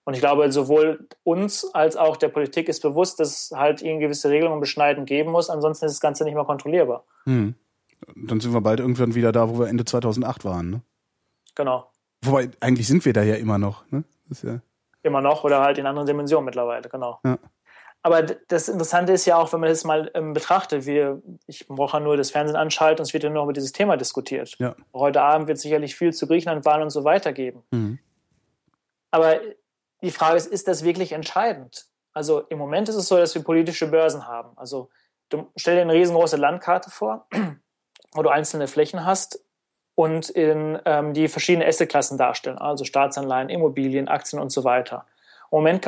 Und 0.05 0.15
ich 0.15 0.19
glaube, 0.19 0.51
sowohl 0.51 1.07
uns 1.23 1.73
als 1.73 1.95
auch 1.95 2.17
der 2.17 2.29
Politik 2.29 2.67
ist 2.67 2.81
bewusst, 2.81 3.19
dass 3.19 3.29
es 3.51 3.57
halt 3.57 3.81
ihnen 3.81 3.99
gewisse 3.99 4.29
Regelungen 4.29 4.55
und 4.55 4.61
Beschneiden 4.61 5.05
geben 5.05 5.31
muss, 5.31 5.49
ansonsten 5.49 5.85
ist 5.85 5.93
das 5.93 6.01
Ganze 6.01 6.23
nicht 6.23 6.33
mehr 6.33 6.45
kontrollierbar. 6.45 7.05
Hm 7.25 7.55
dann 8.15 8.39
sind 8.39 8.53
wir 8.53 8.61
bald 8.61 8.79
irgendwann 8.79 9.15
wieder 9.15 9.31
da, 9.31 9.49
wo 9.49 9.59
wir 9.59 9.67
Ende 9.67 9.85
2008 9.85 10.45
waren. 10.45 10.69
Ne? 10.69 10.81
Genau. 11.55 11.91
Wobei, 12.23 12.49
eigentlich 12.59 12.87
sind 12.87 13.05
wir 13.05 13.13
da 13.13 13.23
ja 13.23 13.35
immer 13.35 13.57
noch. 13.57 13.83
Ne? 13.91 14.03
Ja 14.41 14.61
immer 15.03 15.21
noch 15.21 15.43
oder 15.43 15.61
halt 15.61 15.77
in 15.77 15.85
anderen 15.85 16.07
Dimensionen 16.07 16.45
mittlerweile, 16.45 16.89
genau. 16.89 17.19
Ja. 17.23 17.37
Aber 18.01 18.23
das 18.23 18.67
Interessante 18.67 19.13
ist 19.13 19.25
ja 19.25 19.37
auch, 19.37 19.53
wenn 19.53 19.61
man 19.61 19.69
das 19.69 19.85
mal 19.85 20.11
ähm, 20.13 20.33
betrachtet, 20.33 20.85
wir, 20.85 21.21
ich 21.47 21.67
brauche 21.67 21.97
ja 21.97 22.03
nur 22.03 22.17
das 22.17 22.31
Fernsehen 22.31 22.57
anschalten 22.57 22.99
und 22.99 23.07
es 23.07 23.13
wird 23.13 23.23
ja 23.23 23.29
nur 23.29 23.43
über 23.43 23.53
dieses 23.53 23.71
Thema 23.71 23.95
diskutiert. 23.95 24.55
Ja. 24.59 24.75
Heute 24.93 25.21
Abend 25.21 25.47
wird 25.47 25.57
es 25.57 25.61
sicherlich 25.61 25.95
viel 25.95 26.11
zu 26.11 26.27
Griechenland-Wahlen 26.27 26.83
und 26.83 26.89
so 26.89 27.05
weiter 27.05 27.31
geben. 27.31 27.63
Mhm. 27.71 27.99
Aber 29.11 29.39
die 30.01 30.11
Frage 30.11 30.35
ist, 30.35 30.47
ist 30.47 30.67
das 30.67 30.83
wirklich 30.83 31.13
entscheidend? 31.13 31.85
Also 32.13 32.41
im 32.49 32.57
Moment 32.57 32.89
ist 32.89 32.95
es 32.95 33.07
so, 33.07 33.15
dass 33.15 33.35
wir 33.35 33.43
politische 33.43 33.87
Börsen 33.87 34.27
haben. 34.27 34.49
Also 34.57 34.89
du 35.29 35.49
stell 35.55 35.75
dir 35.75 35.81
eine 35.81 35.93
riesengroße 35.93 36.35
Landkarte 36.35 36.89
vor 36.91 37.27
wo 38.15 38.21
du 38.23 38.29
einzelne 38.29 38.67
Flächen 38.67 39.05
hast 39.05 39.39
und 39.95 40.29
in, 40.29 40.79
ähm, 40.85 41.13
die 41.13 41.27
verschiedene 41.27 41.67
Assetklassen 41.67 42.17
darstellen, 42.17 42.57
also 42.57 42.83
Staatsanleihen, 42.83 43.49
Immobilien, 43.49 44.07
Aktien 44.07 44.41
und 44.41 44.51
so 44.51 44.63
weiter. 44.63 45.05
Im 45.51 45.57
Moment 45.57 45.85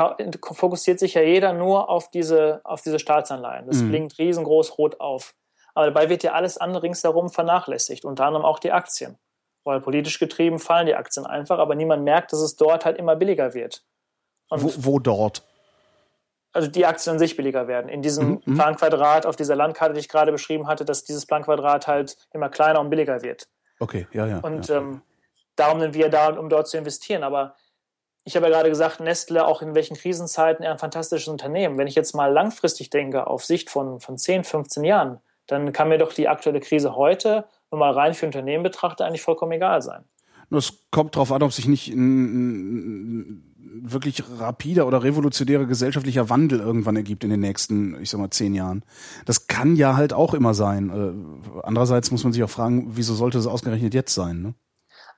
fokussiert 0.54 1.00
sich 1.00 1.16
ja 1.16 1.24
jeder 1.24 1.54
nur 1.54 1.90
auf 1.90 2.12
diese, 2.12 2.62
auf 2.64 2.82
diese 2.82 3.00
Staatsanleihen. 3.00 3.66
Das 3.66 3.78
mhm. 3.78 3.90
blinkt 3.90 4.20
riesengroß 4.20 4.78
rot 4.78 5.00
auf. 5.00 5.34
Aber 5.74 5.88
dabei 5.88 6.10
wird 6.10 6.24
ja 6.24 6.34
alles 6.34 6.58
andere 6.58 6.84
ringsherum 6.84 7.30
vernachlässigt, 7.30 8.06
unter 8.06 8.26
anderem 8.26 8.46
auch 8.46 8.60
die 8.60 8.72
Aktien. 8.72 9.18
Weil 9.64 9.82
politisch 9.82 10.20
getrieben 10.20 10.60
fallen 10.60 10.86
die 10.86 10.94
Aktien 10.94 11.26
einfach, 11.26 11.58
aber 11.58 11.74
niemand 11.74 12.04
merkt, 12.04 12.32
dass 12.32 12.42
es 12.42 12.56
dort 12.56 12.86
halt 12.86 12.98
immer 12.98 13.16
billiger 13.16 13.56
wird. 13.56 13.84
Wo, 14.52 14.72
wo, 14.78 15.00
dort? 15.00 15.44
Also 16.56 16.70
die 16.70 16.86
Aktien 16.86 17.14
an 17.14 17.20
sich 17.20 17.36
billiger 17.36 17.68
werden. 17.68 17.90
In 17.90 18.02
diesem 18.02 18.28
mhm, 18.28 18.42
mhm. 18.46 18.56
Planquadrat 18.56 19.26
auf 19.26 19.36
dieser 19.36 19.56
Landkarte, 19.56 19.94
die 19.94 20.00
ich 20.00 20.10
gerade 20.10 20.32
beschrieben 20.32 20.68
hatte, 20.68 20.86
dass 20.86 21.04
dieses 21.04 21.26
Planquadrat 21.26 21.86
halt 21.86 22.18
immer 22.34 22.50
kleiner 22.50 22.80
und 22.80 22.90
billiger 22.90 23.22
wird. 23.22 23.50
Okay, 23.80 24.08
ja, 24.14 24.26
ja. 24.26 24.40
Und 24.40 24.70
ja. 24.70 24.78
Ähm, 24.78 25.02
darum 25.58 25.82
sind 25.82 25.94
wir 25.94 26.10
da, 26.10 26.30
um 26.30 26.48
dort 26.48 26.70
zu 26.70 26.78
investieren. 26.78 27.24
Aber 27.24 27.56
ich 28.24 28.38
habe 28.38 28.48
ja 28.48 28.54
gerade 28.54 28.70
gesagt, 28.70 29.02
Nestle 29.02 29.46
auch 29.46 29.62
in 29.62 29.76
welchen 29.76 29.98
Krisenzeiten 29.98 30.64
eher 30.64 30.72
ein 30.72 30.80
fantastisches 30.80 31.28
Unternehmen. 31.28 31.78
Wenn 31.78 31.88
ich 31.88 31.96
jetzt 31.96 32.16
mal 32.16 32.32
langfristig 32.32 32.90
denke, 32.90 33.28
auf 33.28 33.44
Sicht 33.44 33.70
von, 33.70 34.00
von 34.00 34.18
10, 34.18 34.46
15 34.46 34.86
Jahren, 34.86 35.20
dann 35.48 35.74
kann 35.74 35.90
mir 35.90 35.98
doch 35.98 36.14
die 36.14 36.30
aktuelle 36.30 36.62
Krise 36.62 36.96
heute, 36.96 37.46
wenn 37.70 37.80
man 37.80 37.94
rein 37.94 38.14
für 38.14 38.26
Unternehmen 38.26 38.64
betrachte, 38.64 39.06
eigentlich 39.06 39.22
vollkommen 39.22 39.52
egal 39.52 39.82
sein. 39.82 40.06
Es 40.52 40.86
kommt 40.92 41.16
darauf 41.16 41.32
an, 41.32 41.44
ob 41.44 41.54
sich 41.54 41.68
nicht 41.68 41.88
ein, 41.90 43.56
wirklich 43.84 44.24
rapider 44.40 44.88
oder 44.88 45.04
revolutionärer 45.04 45.66
gesellschaftlicher 45.66 46.30
Wandel 46.30 46.60
irgendwann 46.60 46.96
ergibt 46.96 47.24
in 47.24 47.30
den 47.30 47.40
nächsten, 47.40 48.02
ich 48.02 48.10
sag 48.10 48.20
mal, 48.20 48.30
zehn 48.30 48.54
Jahren. 48.54 48.84
Das 49.26 49.48
kann 49.48 49.76
ja 49.76 49.96
halt 49.96 50.14
auch 50.14 50.34
immer 50.34 50.54
sein. 50.54 50.90
Äh, 50.90 51.62
andererseits 51.64 52.12
muss 52.12 52.24
man 52.24 52.34
sich 52.34 52.44
auch 52.44 52.50
fragen, 52.50 52.88
wieso 52.96 53.14
sollte 53.14 53.38
es 53.38 53.48
ausgerechnet 53.48 53.94
jetzt 53.94 54.14
sein? 54.14 54.42
Ne? 54.42 54.54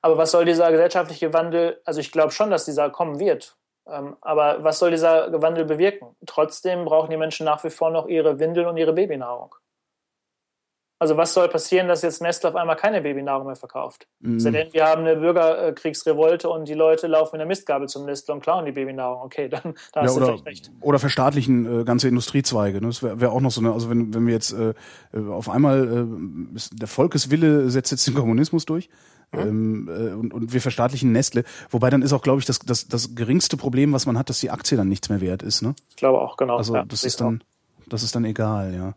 Aber 0.01 0.17
was 0.17 0.31
soll 0.31 0.45
dieser 0.45 0.71
gesellschaftliche 0.71 1.33
Wandel, 1.33 1.81
also 1.85 1.99
ich 1.99 2.11
glaube 2.11 2.31
schon, 2.31 2.49
dass 2.49 2.65
dieser 2.65 2.89
kommen 2.89 3.19
wird. 3.19 3.57
Ähm, 3.87 4.15
aber 4.21 4.63
was 4.63 4.79
soll 4.79 4.91
dieser 4.91 5.41
Wandel 5.41 5.65
bewirken? 5.65 6.15
Trotzdem 6.25 6.85
brauchen 6.85 7.09
die 7.09 7.17
Menschen 7.17 7.45
nach 7.45 7.63
wie 7.63 7.69
vor 7.69 7.91
noch 7.91 8.07
ihre 8.07 8.39
Windeln 8.39 8.67
und 8.67 8.77
ihre 8.77 8.93
Babynahrung. 8.93 9.55
Also 10.99 11.15
was 11.15 11.33
soll 11.33 11.47
passieren, 11.47 11.87
dass 11.87 12.01
jetzt 12.01 12.21
Nestle 12.21 12.49
auf 12.49 12.55
einmal 12.55 12.75
keine 12.75 13.01
Babynahrung 13.01 13.45
mehr 13.45 13.55
verkauft? 13.55 14.07
Mhm. 14.19 14.39
Denn 14.51 14.73
wir 14.73 14.85
haben 14.85 15.01
eine 15.01 15.15
Bürgerkriegsrevolte 15.17 16.49
und 16.49 16.67
die 16.67 16.73
Leute 16.73 17.05
laufen 17.05 17.35
in 17.35 17.39
der 17.39 17.47
Mistgabel 17.47 17.87
zum 17.87 18.05
Nestle 18.05 18.33
und 18.33 18.41
klauen 18.41 18.65
die 18.65 18.71
Babynahrung. 18.71 19.21
Okay, 19.21 19.47
dann 19.47 19.75
da 19.93 20.01
ja, 20.01 20.07
hast 20.07 20.17
oder, 20.17 20.25
du 20.25 20.31
vielleicht 20.31 20.45
recht. 20.45 20.71
Oder 20.81 20.97
verstaatlichen 20.97 21.81
äh, 21.81 21.83
ganze 21.83 22.07
Industriezweige. 22.07 22.81
Ne? 22.81 22.87
Das 22.87 23.03
wäre 23.03 23.21
wär 23.21 23.31
auch 23.31 23.41
noch 23.41 23.51
so 23.51 23.61
eine, 23.61 23.73
also 23.73 23.91
wenn, 23.91 24.13
wenn 24.13 24.25
wir 24.25 24.33
jetzt 24.33 24.53
äh, 24.53 24.73
auf 25.29 25.49
einmal 25.49 26.07
äh, 26.07 26.59
der 26.73 26.87
Volkeswille 26.87 27.69
setzt 27.69 27.91
jetzt 27.91 28.07
den 28.07 28.15
Kommunismus 28.15 28.65
durch. 28.65 28.89
Mhm. 29.33 29.39
Ähm, 29.39 29.89
äh, 29.89 30.13
und, 30.13 30.33
und 30.33 30.53
wir 30.53 30.61
verstaatlichen 30.61 31.11
Nestle. 31.11 31.43
Wobei 31.69 31.91
dann 31.91 32.01
ist 32.01 32.13
auch, 32.13 32.23
glaube 32.23 32.39
ich, 32.39 32.45
das, 32.45 32.57
das, 32.59 32.87
das 32.87 33.13
geringste 33.13 33.55
Problem, 33.55 33.93
was 33.93 34.07
man 34.07 34.17
hat, 34.17 34.29
dass 34.29 34.39
die 34.39 34.49
Aktie 34.49 34.77
dann 34.77 34.89
nichts 34.89 35.09
mehr 35.09 35.21
wert 35.21 35.43
ist. 35.43 35.61
Ne? 35.61 35.75
Ich 35.89 35.95
glaube 35.95 36.19
auch, 36.21 36.37
genau. 36.37 36.57
Also 36.57 36.75
ja, 36.75 36.85
das 36.85 37.03
ist 37.03 37.21
dann, 37.21 37.43
das 37.87 38.01
ist 38.01 38.15
dann 38.15 38.25
egal, 38.25 38.73
ja. 38.73 38.95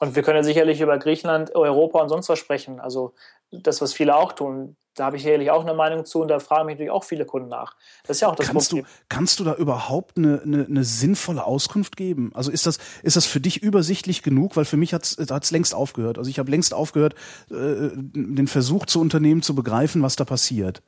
Und 0.00 0.16
wir 0.16 0.22
können 0.22 0.38
ja 0.38 0.42
sicherlich 0.42 0.80
über 0.80 0.98
Griechenland, 0.98 1.54
Europa 1.54 2.00
und 2.00 2.08
sonst 2.08 2.28
was 2.30 2.38
sprechen. 2.38 2.80
Also 2.80 3.12
das, 3.50 3.82
was 3.82 3.92
viele 3.92 4.16
auch 4.16 4.32
tun. 4.32 4.76
Da 4.94 5.04
habe 5.04 5.16
ich 5.16 5.22
sicherlich 5.22 5.50
auch 5.50 5.62
eine 5.62 5.74
Meinung 5.74 6.04
zu 6.04 6.20
und 6.20 6.28
da 6.28 6.40
fragen 6.40 6.66
mich 6.66 6.74
natürlich 6.74 6.90
auch 6.90 7.04
viele 7.04 7.26
Kunden 7.26 7.48
nach. 7.48 7.76
Das 8.04 8.16
ist 8.16 8.22
ja 8.22 8.28
auch 8.28 8.34
das 8.34 8.48
kannst 8.48 8.70
Problem. 8.70 8.84
Du, 8.84 8.90
kannst 9.08 9.38
du 9.38 9.44
da 9.44 9.54
überhaupt 9.54 10.16
eine, 10.16 10.40
eine, 10.42 10.64
eine 10.64 10.84
sinnvolle 10.84 11.44
Auskunft 11.44 11.96
geben? 11.96 12.32
Also 12.34 12.50
ist 12.50 12.66
das, 12.66 12.78
ist 13.02 13.16
das 13.16 13.26
für 13.26 13.40
dich 13.40 13.62
übersichtlich 13.62 14.22
genug? 14.22 14.56
Weil 14.56 14.64
für 14.64 14.78
mich 14.78 14.94
hat 14.94 15.04
es 15.04 15.50
längst 15.50 15.74
aufgehört. 15.74 16.16
Also 16.16 16.30
ich 16.30 16.38
habe 16.38 16.50
längst 16.50 16.72
aufgehört, 16.72 17.14
äh, 17.50 17.90
den 17.94 18.48
Versuch 18.48 18.86
zu 18.86 19.00
unternehmen, 19.00 19.42
zu 19.42 19.54
begreifen, 19.54 20.02
was 20.02 20.16
da 20.16 20.24
passiert. 20.24 20.82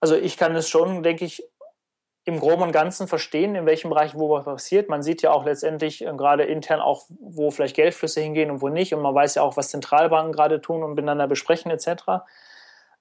Also 0.00 0.16
ich 0.16 0.36
kann 0.36 0.56
es 0.56 0.68
schon, 0.68 1.04
denke 1.04 1.24
ich, 1.24 1.44
im 2.24 2.38
Groben 2.38 2.62
und 2.62 2.72
Ganzen 2.72 3.08
verstehen, 3.08 3.54
in 3.56 3.66
welchem 3.66 3.90
Bereich 3.90 4.14
wo 4.14 4.30
was 4.30 4.44
passiert. 4.44 4.88
Man 4.88 5.02
sieht 5.02 5.22
ja 5.22 5.32
auch 5.32 5.44
letztendlich 5.44 6.04
äh, 6.06 6.12
gerade 6.16 6.44
intern 6.44 6.80
auch, 6.80 7.06
wo 7.20 7.50
vielleicht 7.50 7.74
Geldflüsse 7.74 8.20
hingehen 8.20 8.50
und 8.50 8.62
wo 8.62 8.68
nicht. 8.68 8.94
Und 8.94 9.02
man 9.02 9.14
weiß 9.14 9.34
ja 9.36 9.42
auch, 9.42 9.56
was 9.56 9.70
Zentralbanken 9.70 10.32
gerade 10.32 10.60
tun 10.60 10.82
und 10.82 10.94
miteinander 10.94 11.26
besprechen 11.26 11.70
etc. 11.70 12.24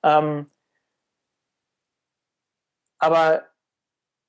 Ähm, 0.04 0.48
aber 2.98 3.44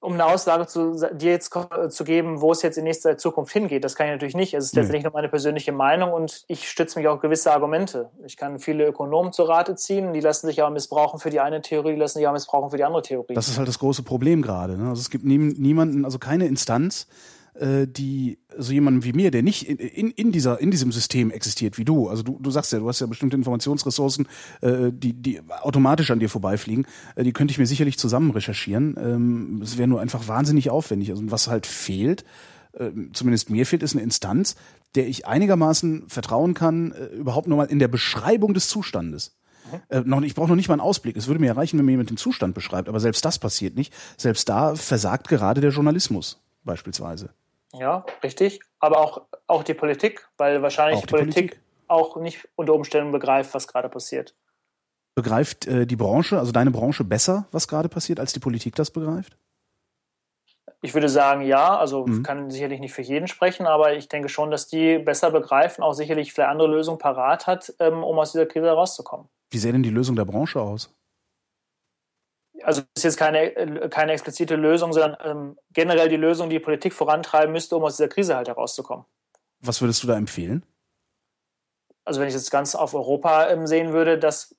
um 0.02 0.14
eine 0.14 0.26
Aussage 0.26 0.66
zu 0.66 0.96
dir 1.12 1.30
jetzt 1.30 1.54
zu 1.90 2.04
geben, 2.04 2.40
wo 2.40 2.50
es 2.50 2.62
jetzt 2.62 2.76
in 2.76 2.84
nächster 2.84 3.16
Zukunft 3.16 3.52
hingeht. 3.52 3.84
Das 3.84 3.94
kann 3.94 4.06
ich 4.08 4.12
natürlich 4.12 4.34
nicht. 4.34 4.52
Es 4.52 4.64
ist 4.64 4.74
letztendlich 4.74 5.04
nur 5.04 5.12
meine 5.12 5.28
persönliche 5.28 5.70
Meinung 5.70 6.12
und 6.12 6.44
ich 6.48 6.68
stütze 6.68 6.98
mich 6.98 7.06
auf 7.06 7.20
gewisse 7.20 7.52
Argumente. 7.52 8.10
Ich 8.26 8.36
kann 8.36 8.58
viele 8.58 8.84
Ökonomen 8.84 9.32
zu 9.32 9.44
Rate 9.44 9.76
ziehen, 9.76 10.12
die 10.12 10.20
lassen 10.20 10.48
sich 10.48 10.60
aber 10.60 10.70
missbrauchen 10.70 11.20
für 11.20 11.30
die 11.30 11.38
eine 11.38 11.62
Theorie, 11.62 11.92
die 11.92 12.00
lassen 12.00 12.18
sich 12.18 12.26
aber 12.26 12.34
missbrauchen 12.34 12.70
für 12.70 12.76
die 12.76 12.84
andere 12.84 13.02
Theorie. 13.02 13.34
Das 13.34 13.48
ist 13.48 13.58
halt 13.58 13.68
das 13.68 13.78
große 13.78 14.02
Problem 14.02 14.42
gerade. 14.42 14.76
Ne? 14.76 14.88
Also 14.88 15.00
es 15.00 15.08
gibt 15.08 15.24
nie, 15.24 15.38
niemanden, 15.38 16.04
also 16.04 16.18
keine 16.18 16.46
Instanz, 16.46 17.06
äh, 17.06 17.41
die 17.54 18.38
so 18.56 18.72
jemanden 18.72 19.04
wie 19.04 19.12
mir, 19.12 19.30
der 19.30 19.42
nicht 19.42 19.68
in, 19.68 19.76
in, 19.76 20.10
in 20.10 20.32
dieser 20.32 20.58
in 20.60 20.70
diesem 20.70 20.90
System 20.90 21.30
existiert 21.30 21.76
wie 21.76 21.84
du. 21.84 22.08
Also 22.08 22.22
du, 22.22 22.38
du 22.40 22.50
sagst 22.50 22.72
ja, 22.72 22.78
du 22.78 22.88
hast 22.88 23.00
ja 23.00 23.06
bestimmte 23.06 23.36
Informationsressourcen, 23.36 24.26
äh, 24.62 24.90
die 24.90 25.12
die 25.12 25.40
automatisch 25.60 26.10
an 26.10 26.18
dir 26.18 26.30
vorbeifliegen. 26.30 26.86
Äh, 27.14 27.24
die 27.24 27.32
könnte 27.32 27.52
ich 27.52 27.58
mir 27.58 27.66
sicherlich 27.66 27.98
zusammen 27.98 28.30
recherchieren. 28.30 28.96
Ähm, 28.98 29.60
es 29.62 29.76
wäre 29.76 29.86
nur 29.88 30.00
einfach 30.00 30.28
wahnsinnig 30.28 30.70
aufwendig. 30.70 31.10
Also 31.10 31.22
was 31.30 31.48
halt 31.48 31.66
fehlt, 31.66 32.24
äh, 32.72 32.90
zumindest 33.12 33.50
mir 33.50 33.66
fehlt, 33.66 33.82
ist 33.82 33.94
eine 33.94 34.02
Instanz, 34.02 34.56
der 34.94 35.06
ich 35.06 35.26
einigermaßen 35.26 36.08
vertrauen 36.08 36.54
kann, 36.54 36.92
äh, 36.92 37.04
überhaupt 37.06 37.48
nur 37.48 37.58
mal 37.58 37.64
in 37.64 37.78
der 37.78 37.88
Beschreibung 37.88 38.54
des 38.54 38.68
Zustandes. 38.68 39.36
Äh, 39.88 40.02
noch, 40.04 40.22
ich 40.22 40.34
brauche 40.34 40.48
noch 40.48 40.56
nicht 40.56 40.68
mal 40.68 40.74
einen 40.74 40.80
Ausblick. 40.80 41.16
Es 41.16 41.26
würde 41.28 41.40
mir 41.40 41.48
erreichen, 41.48 41.78
wenn 41.78 41.84
mir 41.84 41.92
jemand 41.92 42.10
den 42.10 42.16
Zustand 42.16 42.54
beschreibt, 42.54 42.88
aber 42.88 43.00
selbst 43.00 43.24
das 43.24 43.38
passiert 43.38 43.76
nicht. 43.76 43.92
Selbst 44.16 44.48
da 44.48 44.74
versagt 44.74 45.28
gerade 45.28 45.60
der 45.60 45.70
Journalismus 45.70 46.42
beispielsweise. 46.64 47.30
Ja, 47.74 48.04
richtig. 48.22 48.60
Aber 48.80 48.98
auch, 49.00 49.22
auch 49.46 49.62
die 49.62 49.74
Politik, 49.74 50.28
weil 50.36 50.62
wahrscheinlich 50.62 51.00
die, 51.00 51.06
die 51.06 51.12
Politik, 51.12 51.50
Politik, 51.50 51.60
auch 51.88 52.16
nicht 52.16 52.48
unter 52.54 52.74
Umständen 52.74 53.12
begreift, 53.12 53.54
was 53.54 53.66
gerade 53.66 53.88
passiert. 53.88 54.34
Begreift 55.14 55.66
äh, 55.66 55.86
die 55.86 55.96
Branche, 55.96 56.38
also 56.38 56.52
deine 56.52 56.70
Branche 56.70 57.04
besser, 57.04 57.46
was 57.52 57.68
gerade 57.68 57.88
passiert, 57.88 58.18
als 58.18 58.32
die 58.32 58.40
Politik 58.40 58.74
das 58.74 58.90
begreift? 58.90 59.36
Ich 60.80 60.94
würde 60.94 61.08
sagen, 61.08 61.42
ja. 61.42 61.76
Also 61.76 62.06
mhm. 62.06 62.22
kann 62.22 62.50
sicherlich 62.50 62.80
nicht 62.80 62.92
für 62.92 63.02
jeden 63.02 63.28
sprechen, 63.28 63.66
aber 63.66 63.94
ich 63.94 64.08
denke 64.08 64.28
schon, 64.28 64.50
dass 64.50 64.68
die 64.68 64.98
besser 64.98 65.30
begreifen, 65.30 65.82
auch 65.82 65.92
sicherlich 65.92 66.32
vielleicht 66.32 66.50
andere 66.50 66.68
Lösungen 66.68 66.98
parat 66.98 67.46
hat, 67.46 67.72
ähm, 67.78 68.02
um 68.02 68.18
aus 68.18 68.32
dieser 68.32 68.46
Krise 68.46 68.66
herauszukommen. 68.66 69.28
Wie 69.50 69.58
sähe 69.58 69.72
denn 69.72 69.82
die 69.82 69.90
Lösung 69.90 70.16
der 70.16 70.24
Branche 70.24 70.60
aus? 70.60 70.92
Also 72.64 72.82
ist 72.94 73.04
jetzt 73.04 73.16
keine, 73.16 73.88
keine 73.90 74.12
explizite 74.12 74.56
Lösung, 74.56 74.92
sondern 74.92 75.16
ähm, 75.24 75.58
generell 75.72 76.08
die 76.08 76.16
Lösung, 76.16 76.48
die 76.50 76.56
die 76.56 76.60
Politik 76.60 76.92
vorantreiben 76.92 77.52
müsste, 77.52 77.76
um 77.76 77.84
aus 77.84 77.96
dieser 77.96 78.08
Krise 78.08 78.36
halt 78.36 78.48
herauszukommen. 78.48 79.04
Was 79.60 79.80
würdest 79.80 80.02
du 80.02 80.06
da 80.06 80.16
empfehlen? 80.16 80.64
Also 82.04 82.20
wenn 82.20 82.28
ich 82.28 82.34
das 82.34 82.50
ganz 82.50 82.74
auf 82.74 82.94
Europa 82.94 83.48
ähm, 83.48 83.66
sehen 83.66 83.92
würde, 83.92 84.18
dass 84.18 84.54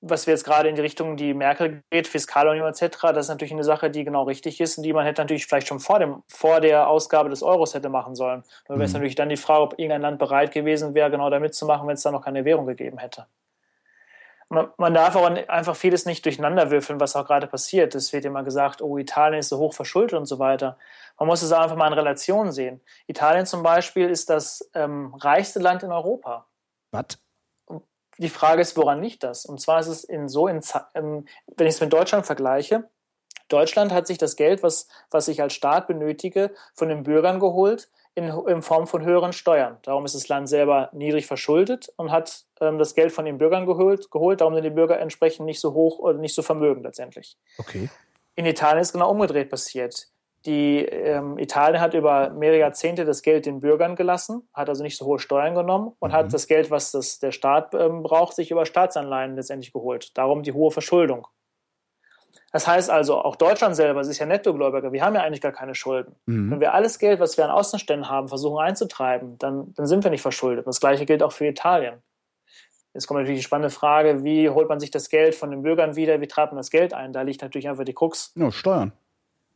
was 0.00 0.28
wir 0.28 0.34
jetzt 0.34 0.44
gerade 0.44 0.68
in 0.68 0.76
die 0.76 0.80
Richtung, 0.80 1.16
die 1.16 1.34
Merkel 1.34 1.82
geht, 1.90 2.06
Fiskalunion 2.06 2.68
etc., 2.68 2.98
das 3.02 3.26
ist 3.26 3.28
natürlich 3.28 3.52
eine 3.52 3.64
Sache, 3.64 3.90
die 3.90 4.04
genau 4.04 4.22
richtig 4.22 4.60
ist 4.60 4.78
und 4.78 4.84
die 4.84 4.92
man 4.92 5.04
hätte 5.04 5.20
natürlich 5.20 5.46
vielleicht 5.46 5.66
schon 5.66 5.80
vor, 5.80 5.98
dem, 5.98 6.22
vor 6.28 6.60
der 6.60 6.88
Ausgabe 6.88 7.28
des 7.28 7.42
Euros 7.42 7.74
hätte 7.74 7.88
machen 7.88 8.14
sollen. 8.14 8.44
Nur 8.68 8.78
wäre 8.78 8.86
es 8.86 8.92
mhm. 8.92 8.98
natürlich 8.98 9.16
dann 9.16 9.28
die 9.28 9.36
Frage, 9.36 9.62
ob 9.62 9.72
irgendein 9.72 10.02
Land 10.02 10.18
bereit 10.20 10.52
gewesen 10.52 10.94
wäre, 10.94 11.10
genau 11.10 11.28
da 11.30 11.40
mitzumachen, 11.40 11.88
wenn 11.88 11.94
es 11.94 12.02
da 12.02 12.12
noch 12.12 12.22
keine 12.22 12.44
Währung 12.44 12.66
gegeben 12.66 12.98
hätte 12.98 13.26
man, 14.48 14.68
man 14.78 14.94
darf 14.94 15.14
auch 15.16 15.26
einfach 15.26 15.76
vieles 15.76 16.06
nicht 16.06 16.24
durcheinander 16.24 16.70
würfeln, 16.70 17.00
was 17.00 17.16
auch 17.16 17.26
gerade 17.26 17.46
passiert. 17.46 17.94
Es 17.94 18.12
wird 18.12 18.24
immer 18.24 18.42
gesagt, 18.42 18.80
oh, 18.80 18.96
Italien 18.98 19.40
ist 19.40 19.50
so 19.50 19.58
hoch 19.58 19.74
verschuldet 19.74 20.18
und 20.18 20.26
so 20.26 20.38
weiter. 20.38 20.78
Man 21.18 21.26
muss 21.26 21.42
es 21.42 21.52
einfach 21.52 21.76
mal 21.76 21.88
in 21.88 21.92
Relation 21.92 22.50
sehen. 22.52 22.80
Italien 23.06 23.46
zum 23.46 23.62
Beispiel 23.62 24.08
ist 24.08 24.30
das 24.30 24.70
ähm, 24.74 25.14
reichste 25.14 25.58
Land 25.58 25.82
in 25.82 25.92
Europa. 25.92 26.46
Was? 26.90 27.18
Die 28.18 28.30
Frage 28.30 28.62
ist, 28.62 28.76
woran 28.76 29.02
liegt 29.02 29.22
das? 29.22 29.44
Und 29.44 29.60
zwar 29.60 29.80
ist 29.80 29.86
es 29.86 30.04
in 30.04 30.28
so, 30.28 30.48
in, 30.48 30.60
ähm, 30.94 31.26
wenn 31.56 31.66
ich 31.66 31.74
es 31.74 31.80
mit 31.80 31.92
Deutschland 31.92 32.26
vergleiche, 32.26 32.88
Deutschland 33.48 33.92
hat 33.92 34.06
sich 34.06 34.18
das 34.18 34.36
Geld, 34.36 34.62
was, 34.62 34.88
was 35.10 35.28
ich 35.28 35.40
als 35.40 35.54
Staat 35.54 35.86
benötige, 35.86 36.54
von 36.74 36.88
den 36.88 37.02
Bürgern 37.02 37.40
geholt, 37.40 37.90
in, 38.18 38.28
in 38.48 38.62
Form 38.62 38.86
von 38.86 39.04
höheren 39.04 39.32
Steuern. 39.32 39.78
Darum 39.82 40.04
ist 40.04 40.14
das 40.14 40.28
Land 40.28 40.48
selber 40.48 40.90
niedrig 40.92 41.26
verschuldet 41.26 41.88
und 41.96 42.10
hat 42.10 42.44
ähm, 42.60 42.78
das 42.78 42.94
Geld 42.94 43.12
von 43.12 43.24
den 43.24 43.38
Bürgern 43.38 43.64
geholt, 43.64 44.10
geholt. 44.10 44.40
Darum 44.40 44.54
sind 44.54 44.64
die 44.64 44.70
Bürger 44.70 44.98
entsprechend 44.98 45.46
nicht 45.46 45.60
so 45.60 45.72
hoch 45.72 46.00
oder 46.00 46.18
nicht 46.18 46.34
so 46.34 46.42
vermögend 46.42 46.84
letztendlich. 46.84 47.36
Okay. 47.58 47.88
In 48.34 48.44
Italien 48.44 48.82
ist 48.82 48.92
genau 48.92 49.10
umgedreht 49.10 49.50
passiert. 49.50 50.08
Die, 50.46 50.84
ähm, 50.84 51.38
Italien 51.38 51.80
hat 51.80 51.94
über 51.94 52.30
mehrere 52.30 52.60
Jahrzehnte 52.60 53.04
das 53.04 53.22
Geld 53.22 53.46
den 53.46 53.60
Bürgern 53.60 53.96
gelassen, 53.96 54.48
hat 54.52 54.68
also 54.68 54.82
nicht 54.82 54.96
so 54.96 55.06
hohe 55.06 55.18
Steuern 55.18 55.54
genommen 55.54 55.92
und 55.98 56.10
mhm. 56.10 56.14
hat 56.14 56.32
das 56.32 56.46
Geld, 56.46 56.70
was 56.70 56.90
das, 56.90 57.18
der 57.18 57.32
Staat 57.32 57.74
ähm, 57.74 58.02
braucht, 58.02 58.34
sich 58.34 58.50
über 58.50 58.66
Staatsanleihen 58.66 59.36
letztendlich 59.36 59.72
geholt. 59.72 60.16
Darum 60.16 60.42
die 60.42 60.52
hohe 60.52 60.70
Verschuldung. 60.70 61.26
Das 62.50 62.66
heißt 62.66 62.90
also, 62.90 63.18
auch 63.18 63.36
Deutschland 63.36 63.76
selber 63.76 64.00
ist 64.00 64.18
ja 64.18 64.24
Nettogläubiger. 64.24 64.92
Wir 64.92 65.04
haben 65.04 65.14
ja 65.14 65.22
eigentlich 65.22 65.42
gar 65.42 65.52
keine 65.52 65.74
Schulden. 65.74 66.14
Mhm. 66.26 66.50
Wenn 66.50 66.60
wir 66.60 66.72
alles 66.72 66.98
Geld, 66.98 67.20
was 67.20 67.36
wir 67.36 67.44
an 67.44 67.50
Außenständen 67.50 68.08
haben, 68.08 68.28
versuchen 68.28 68.58
einzutreiben, 68.58 69.36
dann, 69.38 69.74
dann 69.74 69.86
sind 69.86 70.02
wir 70.02 70.10
nicht 70.10 70.22
verschuldet. 70.22 70.66
Das 70.66 70.80
Gleiche 70.80 71.04
gilt 71.04 71.22
auch 71.22 71.32
für 71.32 71.46
Italien. 71.46 72.02
Jetzt 72.94 73.06
kommt 73.06 73.20
natürlich 73.20 73.40
die 73.40 73.44
spannende 73.44 73.70
Frage, 73.70 74.24
wie 74.24 74.48
holt 74.48 74.68
man 74.68 74.80
sich 74.80 74.90
das 74.90 75.10
Geld 75.10 75.34
von 75.34 75.50
den 75.50 75.62
Bürgern 75.62 75.94
wieder, 75.94 76.20
wie 76.20 76.26
treibt 76.26 76.52
man 76.52 76.56
das 76.56 76.70
Geld 76.70 76.94
ein? 76.94 77.12
Da 77.12 77.22
liegt 77.22 77.42
natürlich 77.42 77.68
einfach 77.68 77.84
die 77.84 77.92
Krux. 77.92 78.32
Ja, 78.34 78.50
Steuern. 78.50 78.92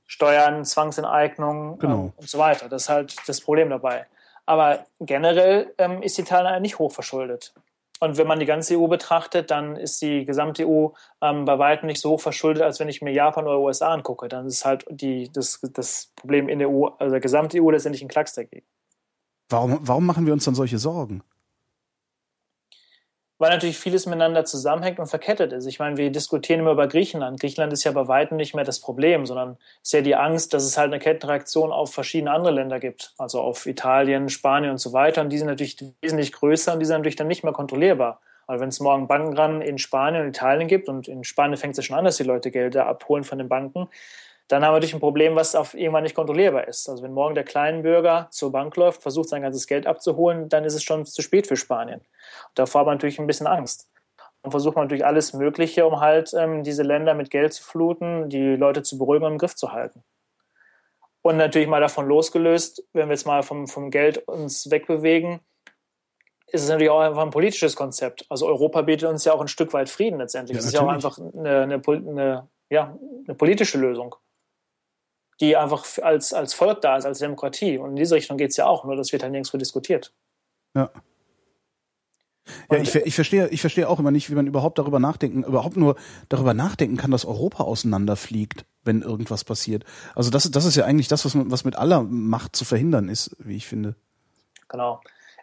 Steuern, 0.06 0.64
Zwangsenteignung 0.64 1.78
genau. 1.78 1.94
ähm, 1.94 2.12
und 2.16 2.28
so 2.28 2.38
weiter. 2.38 2.68
Das 2.68 2.82
ist 2.82 2.88
halt 2.90 3.16
das 3.26 3.40
Problem 3.40 3.70
dabei. 3.70 4.06
Aber 4.44 4.84
generell 5.00 5.72
ähm, 5.78 6.02
ist 6.02 6.18
Italien 6.18 6.60
nicht 6.60 6.78
hochverschuldet. 6.78 7.54
Und 8.02 8.18
wenn 8.18 8.26
man 8.26 8.40
die 8.40 8.46
ganze 8.46 8.76
EU 8.76 8.88
betrachtet, 8.88 9.52
dann 9.52 9.76
ist 9.76 10.02
die 10.02 10.24
gesamte 10.24 10.66
EU 10.66 10.88
ähm, 11.20 11.44
bei 11.44 11.60
weitem 11.60 11.86
nicht 11.86 12.00
so 12.00 12.10
hoch 12.10 12.20
verschuldet, 12.20 12.64
als 12.64 12.80
wenn 12.80 12.88
ich 12.88 13.00
mir 13.00 13.12
Japan 13.12 13.44
oder 13.46 13.60
USA 13.60 13.92
angucke. 13.92 14.26
Dann 14.26 14.44
ist 14.46 14.64
halt 14.64 14.84
die, 14.90 15.30
das, 15.32 15.60
das 15.72 16.10
Problem 16.16 16.48
in 16.48 16.58
der 16.58 16.68
EU, 16.68 16.86
also 16.98 17.12
der 17.12 17.20
gesamte 17.20 17.62
EU 17.62 17.70
letztendlich 17.70 18.02
ein 18.02 18.08
Klacks 18.08 18.34
dagegen. 18.34 18.66
Warum, 19.50 19.78
warum 19.82 20.04
machen 20.04 20.26
wir 20.26 20.32
uns 20.32 20.44
dann 20.44 20.56
solche 20.56 20.78
Sorgen? 20.78 21.22
Weil 23.42 23.50
natürlich 23.50 23.76
vieles 23.76 24.06
miteinander 24.06 24.44
zusammenhängt 24.44 25.00
und 25.00 25.08
verkettet 25.08 25.52
ist. 25.52 25.66
Ich 25.66 25.80
meine, 25.80 25.96
wir 25.96 26.12
diskutieren 26.12 26.60
immer 26.60 26.70
über 26.70 26.86
Griechenland. 26.86 27.40
Griechenland 27.40 27.72
ist 27.72 27.82
ja 27.82 27.90
bei 27.90 28.06
weitem 28.06 28.36
nicht 28.36 28.54
mehr 28.54 28.62
das 28.62 28.78
Problem, 28.78 29.26
sondern 29.26 29.58
ist 29.82 29.92
ja 29.92 30.00
die 30.00 30.14
Angst, 30.14 30.54
dass 30.54 30.62
es 30.62 30.78
halt 30.78 30.92
eine 30.92 31.00
Kettenreaktion 31.00 31.72
auf 31.72 31.92
verschiedene 31.92 32.30
andere 32.30 32.52
Länder 32.54 32.78
gibt, 32.78 33.12
also 33.18 33.40
auf 33.40 33.66
Italien, 33.66 34.28
Spanien 34.28 34.70
und 34.70 34.78
so 34.78 34.92
weiter. 34.92 35.22
Und 35.22 35.30
die 35.30 35.38
sind 35.38 35.48
natürlich 35.48 35.76
wesentlich 36.00 36.30
größer 36.30 36.72
und 36.72 36.78
die 36.78 36.84
sind 36.84 36.98
natürlich 36.98 37.16
dann 37.16 37.26
nicht 37.26 37.42
mehr 37.42 37.52
kontrollierbar. 37.52 38.20
Weil 38.46 38.60
wenn 38.60 38.68
es 38.68 38.78
morgen 38.78 39.08
Bankenran 39.08 39.60
in 39.60 39.76
Spanien 39.78 40.22
und 40.22 40.28
Italien 40.28 40.68
gibt 40.68 40.88
und 40.88 41.08
in 41.08 41.24
Spanien 41.24 41.56
fängt 41.56 41.72
es 41.72 41.78
ja 41.78 41.82
schon 41.82 41.98
an, 41.98 42.04
dass 42.04 42.18
die 42.18 42.22
Leute 42.22 42.52
Gelder 42.52 42.86
abholen 42.86 43.24
von 43.24 43.38
den 43.38 43.48
Banken, 43.48 43.88
dann 44.52 44.62
haben 44.62 44.72
wir 44.72 44.76
natürlich 44.76 44.92
ein 44.92 45.00
Problem, 45.00 45.34
was 45.34 45.54
auf 45.54 45.72
irgendwann 45.72 46.02
nicht 46.02 46.14
kontrollierbar 46.14 46.68
ist. 46.68 46.86
Also 46.86 47.02
wenn 47.02 47.14
morgen 47.14 47.34
der 47.34 47.42
Kleinbürger 47.42 48.28
zur 48.30 48.52
Bank 48.52 48.76
läuft, 48.76 49.00
versucht 49.00 49.30
sein 49.30 49.40
ganzes 49.40 49.66
Geld 49.66 49.86
abzuholen, 49.86 50.50
dann 50.50 50.64
ist 50.64 50.74
es 50.74 50.82
schon 50.82 51.06
zu 51.06 51.22
spät 51.22 51.46
für 51.46 51.56
Spanien. 51.56 52.00
Und 52.00 52.58
davor 52.58 52.80
hat 52.80 52.86
man 52.86 52.96
natürlich 52.96 53.18
ein 53.18 53.26
bisschen 53.26 53.46
Angst. 53.46 53.88
versucht 54.46 54.76
man 54.76 54.84
natürlich 54.84 55.06
alles 55.06 55.32
Mögliche, 55.32 55.86
um 55.86 56.00
halt 56.00 56.34
ähm, 56.34 56.64
diese 56.64 56.82
Länder 56.82 57.14
mit 57.14 57.30
Geld 57.30 57.54
zu 57.54 57.62
fluten, 57.62 58.28
die 58.28 58.56
Leute 58.56 58.82
zu 58.82 58.98
beruhigen 58.98 59.24
und 59.24 59.32
im 59.32 59.38
Griff 59.38 59.56
zu 59.56 59.72
halten. 59.72 60.04
Und 61.22 61.38
natürlich 61.38 61.68
mal 61.68 61.80
davon 61.80 62.06
losgelöst, 62.06 62.84
wenn 62.92 63.08
wir 63.08 63.14
jetzt 63.14 63.26
mal 63.26 63.42
vom, 63.42 63.66
vom 63.68 63.90
Geld 63.90 64.18
uns 64.28 64.70
wegbewegen, 64.70 65.40
ist 66.48 66.64
es 66.64 66.68
natürlich 66.68 66.90
auch 66.90 67.00
einfach 67.00 67.22
ein 67.22 67.30
politisches 67.30 67.74
Konzept. 67.74 68.26
Also 68.28 68.48
Europa 68.48 68.82
bietet 68.82 69.08
uns 69.08 69.24
ja 69.24 69.32
auch 69.32 69.40
ein 69.40 69.48
Stück 69.48 69.72
weit 69.72 69.88
Frieden 69.88 70.18
letztendlich. 70.18 70.56
Ja, 70.56 70.58
das 70.58 70.66
ist 70.66 70.74
ja 70.74 70.82
auch 70.82 70.88
einfach 70.88 71.16
eine, 71.16 71.62
eine, 71.62 71.82
eine, 71.86 72.48
ja, 72.68 72.98
eine 73.26 73.34
politische 73.34 73.78
Lösung, 73.78 74.14
die 75.42 75.56
einfach 75.56 75.84
als, 76.00 76.32
als 76.32 76.54
Volk 76.54 76.80
da 76.80 76.96
ist, 76.96 77.04
als 77.04 77.18
Demokratie. 77.18 77.76
Und 77.76 77.90
in 77.90 77.96
diese 77.96 78.14
Richtung 78.14 78.38
geht 78.38 78.52
es 78.52 78.56
ja 78.56 78.66
auch, 78.66 78.84
nur 78.84 78.96
das 78.96 79.12
wird 79.12 79.22
halt 79.22 79.32
nirgendwo 79.32 79.58
diskutiert. 79.58 80.14
Ja. 80.74 80.90
Ja, 82.70 82.78
ich, 82.78 82.94
ich 82.94 83.14
verstehe, 83.14 83.48
ich 83.48 83.60
verstehe 83.60 83.88
auch 83.88 83.98
immer 83.98 84.10
nicht, 84.10 84.30
wie 84.30 84.34
man 84.34 84.46
überhaupt 84.46 84.78
darüber 84.78 84.98
nachdenken, 84.98 85.44
überhaupt 85.44 85.76
nur 85.76 85.96
darüber 86.28 86.54
nachdenken 86.54 86.96
kann, 86.96 87.10
dass 87.10 87.24
Europa 87.24 87.64
auseinanderfliegt, 87.64 88.64
wenn 88.84 89.02
irgendwas 89.02 89.44
passiert. 89.44 89.84
Also 90.14 90.30
das, 90.30 90.50
das 90.50 90.64
ist 90.64 90.76
ja 90.76 90.84
eigentlich 90.84 91.08
das, 91.08 91.24
was, 91.24 91.34
man, 91.34 91.50
was 91.50 91.64
mit 91.64 91.76
aller 91.76 92.02
Macht 92.02 92.56
zu 92.56 92.64
verhindern 92.64 93.08
ist, 93.08 93.36
wie 93.38 93.56
ich 93.56 93.66
finde. 93.66 93.94
Genau. 94.68 95.00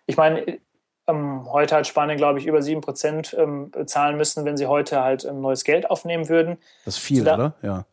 Ich 0.08 0.18
meine, 0.18 0.60
ähm, 1.08 1.52
heute 1.52 1.76
hat 1.76 1.88
Spanien, 1.88 2.18
glaube 2.18 2.40
ich, 2.40 2.48
über 2.48 2.62
sieben 2.62 2.82
Prozent 2.82 3.36
ähm, 3.38 3.72
zahlen 3.86 4.18
müssen, 4.18 4.46
wenn 4.46 4.58
sie 4.58 4.68
heute 4.68 5.02
halt 5.02 5.26
ähm, 5.26 5.42
neues 5.42 5.64
Geld 5.64 5.90
aufnehmen 5.90 6.30
würden. 6.30 6.58
Das 6.86 6.98
ist 6.98 7.04
viel, 7.04 7.24
da, 7.24 7.36
oder? 7.36 7.56
Ja. 7.62 7.86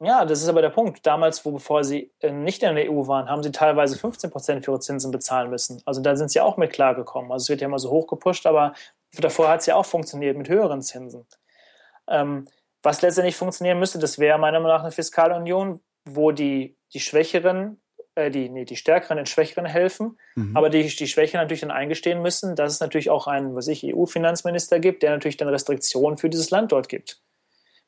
Ja, 0.00 0.24
das 0.24 0.42
ist 0.42 0.48
aber 0.48 0.62
der 0.62 0.70
Punkt. 0.70 1.04
Damals, 1.06 1.44
wo 1.44 1.50
bevor 1.50 1.82
sie 1.82 2.12
äh, 2.20 2.30
nicht 2.30 2.62
in 2.62 2.76
der 2.76 2.90
EU 2.90 3.08
waren, 3.08 3.28
haben 3.28 3.42
sie 3.42 3.50
teilweise 3.50 3.98
15 3.98 4.30
Prozent 4.30 4.64
für 4.64 4.72
ihre 4.72 4.80
Zinsen 4.80 5.10
bezahlen 5.10 5.50
müssen. 5.50 5.82
Also 5.86 6.00
da 6.00 6.14
sind 6.14 6.30
sie 6.30 6.40
auch 6.40 6.56
mit 6.56 6.72
klargekommen. 6.72 7.32
Also 7.32 7.44
es 7.44 7.48
wird 7.48 7.62
ja 7.62 7.66
immer 7.66 7.80
so 7.80 7.90
hoch 7.90 8.06
gepusht, 8.06 8.46
aber 8.46 8.74
davor 9.12 9.48
hat 9.48 9.60
es 9.60 9.66
ja 9.66 9.74
auch 9.74 9.86
funktioniert 9.86 10.36
mit 10.36 10.48
höheren 10.48 10.82
Zinsen. 10.82 11.26
Ähm, 12.06 12.46
was 12.82 13.02
letztendlich 13.02 13.36
funktionieren 13.36 13.80
müsste, 13.80 13.98
das 13.98 14.20
wäre 14.20 14.38
meiner 14.38 14.60
Meinung 14.60 14.76
nach 14.76 14.82
eine 14.82 14.92
Fiskalunion, 14.92 15.80
wo 16.04 16.30
die, 16.30 16.76
die 16.94 17.00
Schwächeren, 17.00 17.80
äh, 18.14 18.30
die, 18.30 18.48
nee, 18.48 18.64
die 18.64 18.76
Stärkeren 18.76 19.16
den 19.16 19.26
Schwächeren 19.26 19.66
helfen, 19.66 20.16
mhm. 20.36 20.56
aber 20.56 20.70
die, 20.70 20.86
die 20.86 21.08
Schwächeren 21.08 21.40
natürlich 21.40 21.62
dann 21.62 21.72
eingestehen 21.72 22.22
müssen, 22.22 22.54
dass 22.54 22.74
es 22.74 22.80
natürlich 22.80 23.10
auch 23.10 23.26
einen, 23.26 23.56
was 23.56 23.66
ich, 23.66 23.84
EU-Finanzminister 23.84 24.78
gibt, 24.78 25.02
der 25.02 25.10
natürlich 25.10 25.36
dann 25.36 25.48
Restriktionen 25.48 26.18
für 26.18 26.30
dieses 26.30 26.50
Land 26.50 26.70
dort 26.70 26.88
gibt. 26.88 27.20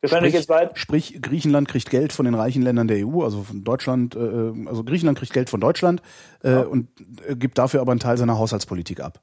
Wir 0.00 0.08
können 0.08 0.22
sprich, 0.22 0.34
jetzt 0.34 0.48
weit 0.48 0.78
sprich, 0.78 1.20
Griechenland 1.20 1.68
kriegt 1.68 1.90
Geld 1.90 2.12
von 2.12 2.24
den 2.24 2.34
reichen 2.34 2.62
Ländern 2.62 2.88
der 2.88 3.06
EU, 3.06 3.22
also 3.22 3.42
von 3.42 3.64
Deutschland, 3.64 4.16
äh, 4.16 4.18
also 4.66 4.82
Griechenland 4.82 5.18
kriegt 5.18 5.32
Geld 5.32 5.50
von 5.50 5.60
Deutschland 5.60 6.00
äh, 6.42 6.50
ja. 6.50 6.60
und 6.62 6.88
äh, 7.28 7.36
gibt 7.36 7.58
dafür 7.58 7.82
aber 7.82 7.92
einen 7.92 8.00
Teil 8.00 8.16
seiner 8.16 8.38
Haushaltspolitik 8.38 9.00
ab. 9.00 9.20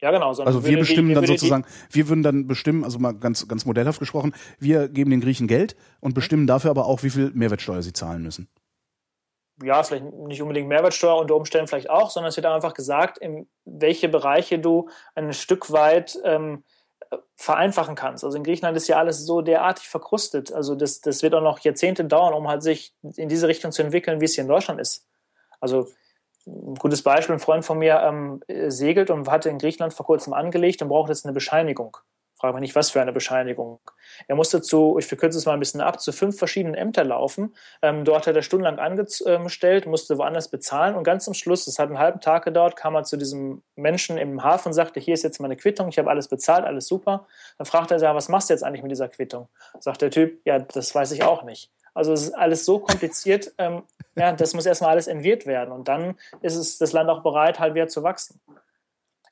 Ja, 0.00 0.12
genau. 0.12 0.28
Also 0.28 0.64
wir 0.64 0.78
bestimmen 0.78 1.08
die, 1.08 1.14
dann 1.14 1.26
sozusagen, 1.26 1.64
wir 1.90 2.08
würden 2.08 2.22
dann 2.22 2.46
bestimmen, 2.46 2.84
also 2.84 3.00
mal 3.00 3.12
ganz, 3.12 3.48
ganz 3.48 3.66
modellhaft 3.66 3.98
gesprochen, 3.98 4.32
wir 4.60 4.88
geben 4.88 5.10
den 5.10 5.20
Griechen 5.20 5.48
Geld 5.48 5.74
und 6.00 6.14
bestimmen 6.14 6.46
dafür 6.46 6.70
aber 6.70 6.86
auch, 6.86 7.02
wie 7.02 7.10
viel 7.10 7.32
Mehrwertsteuer 7.34 7.82
sie 7.82 7.92
zahlen 7.92 8.22
müssen. 8.22 8.48
Ja, 9.60 9.82
vielleicht 9.82 10.04
nicht 10.04 10.40
unbedingt 10.40 10.68
Mehrwertsteuer, 10.68 11.18
unter 11.18 11.34
Umständen 11.34 11.66
vielleicht 11.66 11.90
auch, 11.90 12.10
sondern 12.10 12.28
es 12.28 12.36
wird 12.36 12.46
einfach 12.46 12.74
gesagt, 12.74 13.18
in 13.18 13.48
welche 13.64 14.08
Bereiche 14.08 14.60
du 14.60 14.88
ein 15.16 15.32
Stück 15.32 15.72
weit 15.72 16.16
ähm, 16.22 16.62
vereinfachen 17.36 17.94
kannst. 17.94 18.24
Also 18.24 18.36
in 18.36 18.44
Griechenland 18.44 18.76
ist 18.76 18.88
ja 18.88 18.98
alles 18.98 19.24
so 19.24 19.40
derartig 19.40 19.88
verkrustet. 19.88 20.52
Also 20.52 20.74
das, 20.74 21.00
das 21.00 21.22
wird 21.22 21.34
auch 21.34 21.42
noch 21.42 21.60
Jahrzehnte 21.60 22.04
dauern, 22.04 22.34
um 22.34 22.48
halt 22.48 22.62
sich 22.62 22.94
in 23.16 23.28
diese 23.28 23.48
Richtung 23.48 23.72
zu 23.72 23.82
entwickeln, 23.82 24.20
wie 24.20 24.24
es 24.24 24.34
hier 24.34 24.42
in 24.42 24.48
Deutschland 24.48 24.80
ist. 24.80 25.06
Also 25.60 25.88
ein 26.46 26.74
gutes 26.74 27.02
Beispiel, 27.02 27.36
ein 27.36 27.40
Freund 27.40 27.64
von 27.64 27.78
mir 27.78 28.00
ähm, 28.02 28.42
segelt 28.68 29.10
und 29.10 29.28
hatte 29.30 29.50
in 29.50 29.58
Griechenland 29.58 29.94
vor 29.94 30.06
kurzem 30.06 30.32
angelegt 30.32 30.82
und 30.82 30.88
braucht 30.88 31.10
jetzt 31.10 31.24
eine 31.24 31.34
Bescheinigung. 31.34 31.96
Frage 32.38 32.54
mich 32.54 32.60
nicht, 32.60 32.76
was 32.76 32.90
für 32.90 33.00
eine 33.00 33.12
Bescheinigung. 33.12 33.80
Er 34.28 34.36
musste 34.36 34.62
zu, 34.62 34.96
ich 34.98 35.06
verkürze 35.06 35.38
es 35.38 35.46
mal 35.46 35.54
ein 35.54 35.58
bisschen 35.58 35.80
ab, 35.80 36.00
zu 36.00 36.12
fünf 36.12 36.38
verschiedenen 36.38 36.76
Ämtern 36.76 37.08
laufen. 37.08 37.54
Ähm, 37.82 38.04
dort 38.04 38.28
hat 38.28 38.36
er 38.36 38.42
stundenlang 38.42 38.78
angestellt, 38.78 39.86
musste 39.86 40.18
woanders 40.18 40.48
bezahlen 40.48 40.94
und 40.94 41.02
ganz 41.02 41.24
zum 41.24 41.34
Schluss, 41.34 41.64
das 41.64 41.80
hat 41.80 41.88
einen 41.88 41.98
halben 41.98 42.20
Tag 42.20 42.44
gedauert, 42.44 42.76
kam 42.76 42.94
er 42.94 43.02
zu 43.02 43.16
diesem 43.16 43.62
Menschen 43.74 44.18
im 44.18 44.44
Hafen 44.44 44.68
und 44.68 44.74
sagte, 44.74 45.00
hier 45.00 45.14
ist 45.14 45.24
jetzt 45.24 45.40
meine 45.40 45.56
Quittung, 45.56 45.88
ich 45.88 45.98
habe 45.98 46.08
alles 46.08 46.28
bezahlt, 46.28 46.64
alles 46.64 46.86
super. 46.86 47.26
Dann 47.58 47.66
fragte 47.66 47.96
er, 47.96 48.14
was 48.14 48.28
machst 48.28 48.50
du 48.50 48.54
jetzt 48.54 48.62
eigentlich 48.62 48.82
mit 48.82 48.92
dieser 48.92 49.08
Quittung? 49.08 49.48
Sagt 49.80 50.00
der 50.02 50.10
Typ, 50.10 50.40
ja, 50.44 50.60
das 50.60 50.94
weiß 50.94 51.10
ich 51.12 51.24
auch 51.24 51.42
nicht. 51.42 51.72
Also 51.92 52.12
es 52.12 52.22
ist 52.22 52.34
alles 52.34 52.64
so 52.64 52.78
kompliziert, 52.78 53.52
ähm, 53.58 53.82
ja, 54.14 54.30
das 54.32 54.54
muss 54.54 54.64
erstmal 54.64 54.90
alles 54.90 55.08
entwirrt 55.08 55.46
werden 55.46 55.72
und 55.72 55.88
dann 55.88 56.14
ist 56.40 56.54
es 56.54 56.78
das 56.78 56.92
Land 56.92 57.10
auch 57.10 57.24
bereit, 57.24 57.58
halt 57.58 57.74
wieder 57.74 57.88
zu 57.88 58.04
wachsen. 58.04 58.40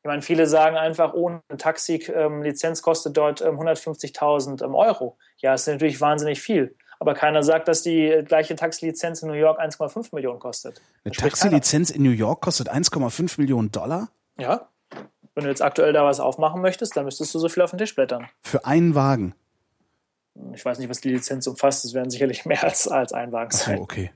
Ich 0.06 0.08
meine, 0.08 0.22
viele 0.22 0.46
sagen 0.46 0.76
einfach, 0.76 1.14
ohne 1.14 1.42
Taxi-Lizenz 1.58 2.78
ähm, 2.78 2.82
kostet 2.84 3.16
dort 3.16 3.44
150.000 3.44 4.50
ähm, 4.50 4.68
ähm, 4.68 4.74
Euro. 4.76 5.18
Ja, 5.38 5.50
das 5.50 5.62
ist 5.62 5.66
natürlich 5.66 6.00
wahnsinnig 6.00 6.40
viel. 6.40 6.76
Aber 7.00 7.14
keiner 7.14 7.42
sagt, 7.42 7.66
dass 7.66 7.82
die 7.82 8.22
gleiche 8.24 8.54
Taxilizenz 8.54 9.22
in 9.22 9.28
New 9.30 9.34
York 9.34 9.60
1,5 9.60 10.14
Millionen 10.14 10.38
kostet. 10.38 10.80
Eine 11.04 11.12
Taxilizenz 11.12 11.90
in 11.90 12.04
New 12.04 12.12
York 12.12 12.40
kostet 12.40 12.72
1,5 12.72 13.40
Millionen 13.40 13.72
Dollar? 13.72 14.10
Ja. 14.38 14.68
Wenn 15.34 15.42
du 15.42 15.50
jetzt 15.50 15.60
aktuell 15.60 15.92
da 15.92 16.04
was 16.04 16.20
aufmachen 16.20 16.62
möchtest, 16.62 16.96
dann 16.96 17.04
müsstest 17.04 17.34
du 17.34 17.40
so 17.40 17.48
viel 17.48 17.64
auf 17.64 17.70
den 17.70 17.78
Tisch 17.78 17.96
blättern. 17.96 18.28
Für 18.42 18.64
einen 18.64 18.94
Wagen? 18.94 19.34
Ich 20.54 20.64
weiß 20.64 20.78
nicht, 20.78 20.88
was 20.88 21.00
die 21.00 21.10
Lizenz 21.10 21.48
umfasst. 21.48 21.84
Es 21.84 21.94
werden 21.94 22.10
sicherlich 22.10 22.44
mehr 22.46 22.62
als, 22.62 22.86
als 22.86 23.12
ein 23.12 23.32
Wagen 23.32 23.50
sein. 23.50 23.80
Oh, 23.80 23.82
okay. 23.82 24.12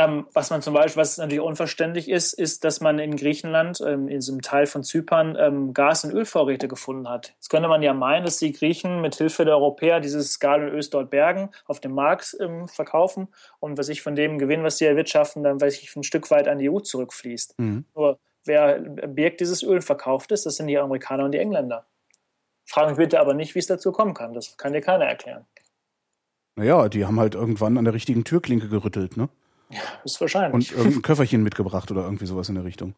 Ähm, 0.00 0.26
was 0.32 0.48
man 0.48 0.62
zum 0.62 0.72
Beispiel, 0.72 1.02
was 1.02 1.18
natürlich 1.18 1.42
unverständlich 1.42 2.08
ist, 2.08 2.32
ist, 2.32 2.64
dass 2.64 2.80
man 2.80 2.98
in 2.98 3.16
Griechenland, 3.16 3.82
ähm, 3.86 4.08
in 4.08 4.22
so 4.22 4.32
einem 4.32 4.40
Teil 4.40 4.64
von 4.64 4.82
Zypern, 4.82 5.36
ähm, 5.38 5.74
Gas- 5.74 6.04
und 6.04 6.12
Ölvorräte 6.12 6.68
gefunden 6.68 7.06
hat. 7.06 7.34
Jetzt 7.34 7.50
könnte 7.50 7.68
man 7.68 7.82
ja 7.82 7.92
meinen, 7.92 8.24
dass 8.24 8.38
die 8.38 8.52
Griechen 8.52 9.02
mit 9.02 9.16
Hilfe 9.16 9.44
der 9.44 9.56
Europäer 9.56 10.00
dieses 10.00 10.40
Gas 10.40 10.56
und 10.56 10.68
Öl 10.68 10.80
dort 10.90 11.10
bergen, 11.10 11.50
auf 11.66 11.80
dem 11.80 11.92
Markt 11.92 12.34
ähm, 12.40 12.66
verkaufen 12.66 13.28
und 13.58 13.76
was 13.76 13.90
ich 13.90 14.00
von 14.00 14.14
dem 14.14 14.38
Gewinn, 14.38 14.62
was 14.62 14.78
sie 14.78 14.86
erwirtschaften, 14.86 15.42
dann 15.42 15.60
weiß 15.60 15.82
ich 15.82 15.94
ein 15.94 16.02
Stück 16.02 16.30
weit 16.30 16.48
an 16.48 16.58
die 16.58 16.70
EU 16.70 16.80
zurückfließt. 16.80 17.58
Mhm. 17.58 17.84
Nur 17.94 18.18
wer 18.46 18.80
birgt 18.80 19.40
dieses 19.40 19.62
Öl 19.62 19.76
und 19.76 19.84
verkauft 19.84 20.32
es, 20.32 20.44
das 20.44 20.56
sind 20.56 20.68
die 20.68 20.78
Amerikaner 20.78 21.26
und 21.26 21.32
die 21.32 21.38
Engländer. 21.38 21.84
Fragen 22.64 22.92
mich 22.92 22.98
bitte 22.98 23.20
aber 23.20 23.34
nicht, 23.34 23.54
wie 23.54 23.58
es 23.58 23.66
dazu 23.66 23.92
kommen 23.92 24.14
kann. 24.14 24.32
Das 24.32 24.56
kann 24.56 24.72
dir 24.72 24.80
keiner 24.80 25.04
erklären. 25.04 25.44
Naja, 26.56 26.88
die 26.88 27.04
haben 27.04 27.20
halt 27.20 27.34
irgendwann 27.34 27.76
an 27.76 27.84
der 27.84 27.92
richtigen 27.92 28.24
Türklinke 28.24 28.68
gerüttelt, 28.68 29.18
ne? 29.18 29.28
Ja, 29.70 29.80
ist 30.04 30.20
wahrscheinlich. 30.20 30.52
Und 30.52 30.72
irgendein 30.72 31.02
Köfferchen 31.02 31.42
mitgebracht 31.42 31.90
oder 31.90 32.02
irgendwie 32.02 32.26
sowas 32.26 32.48
in 32.48 32.56
der 32.56 32.64
Richtung. 32.64 32.94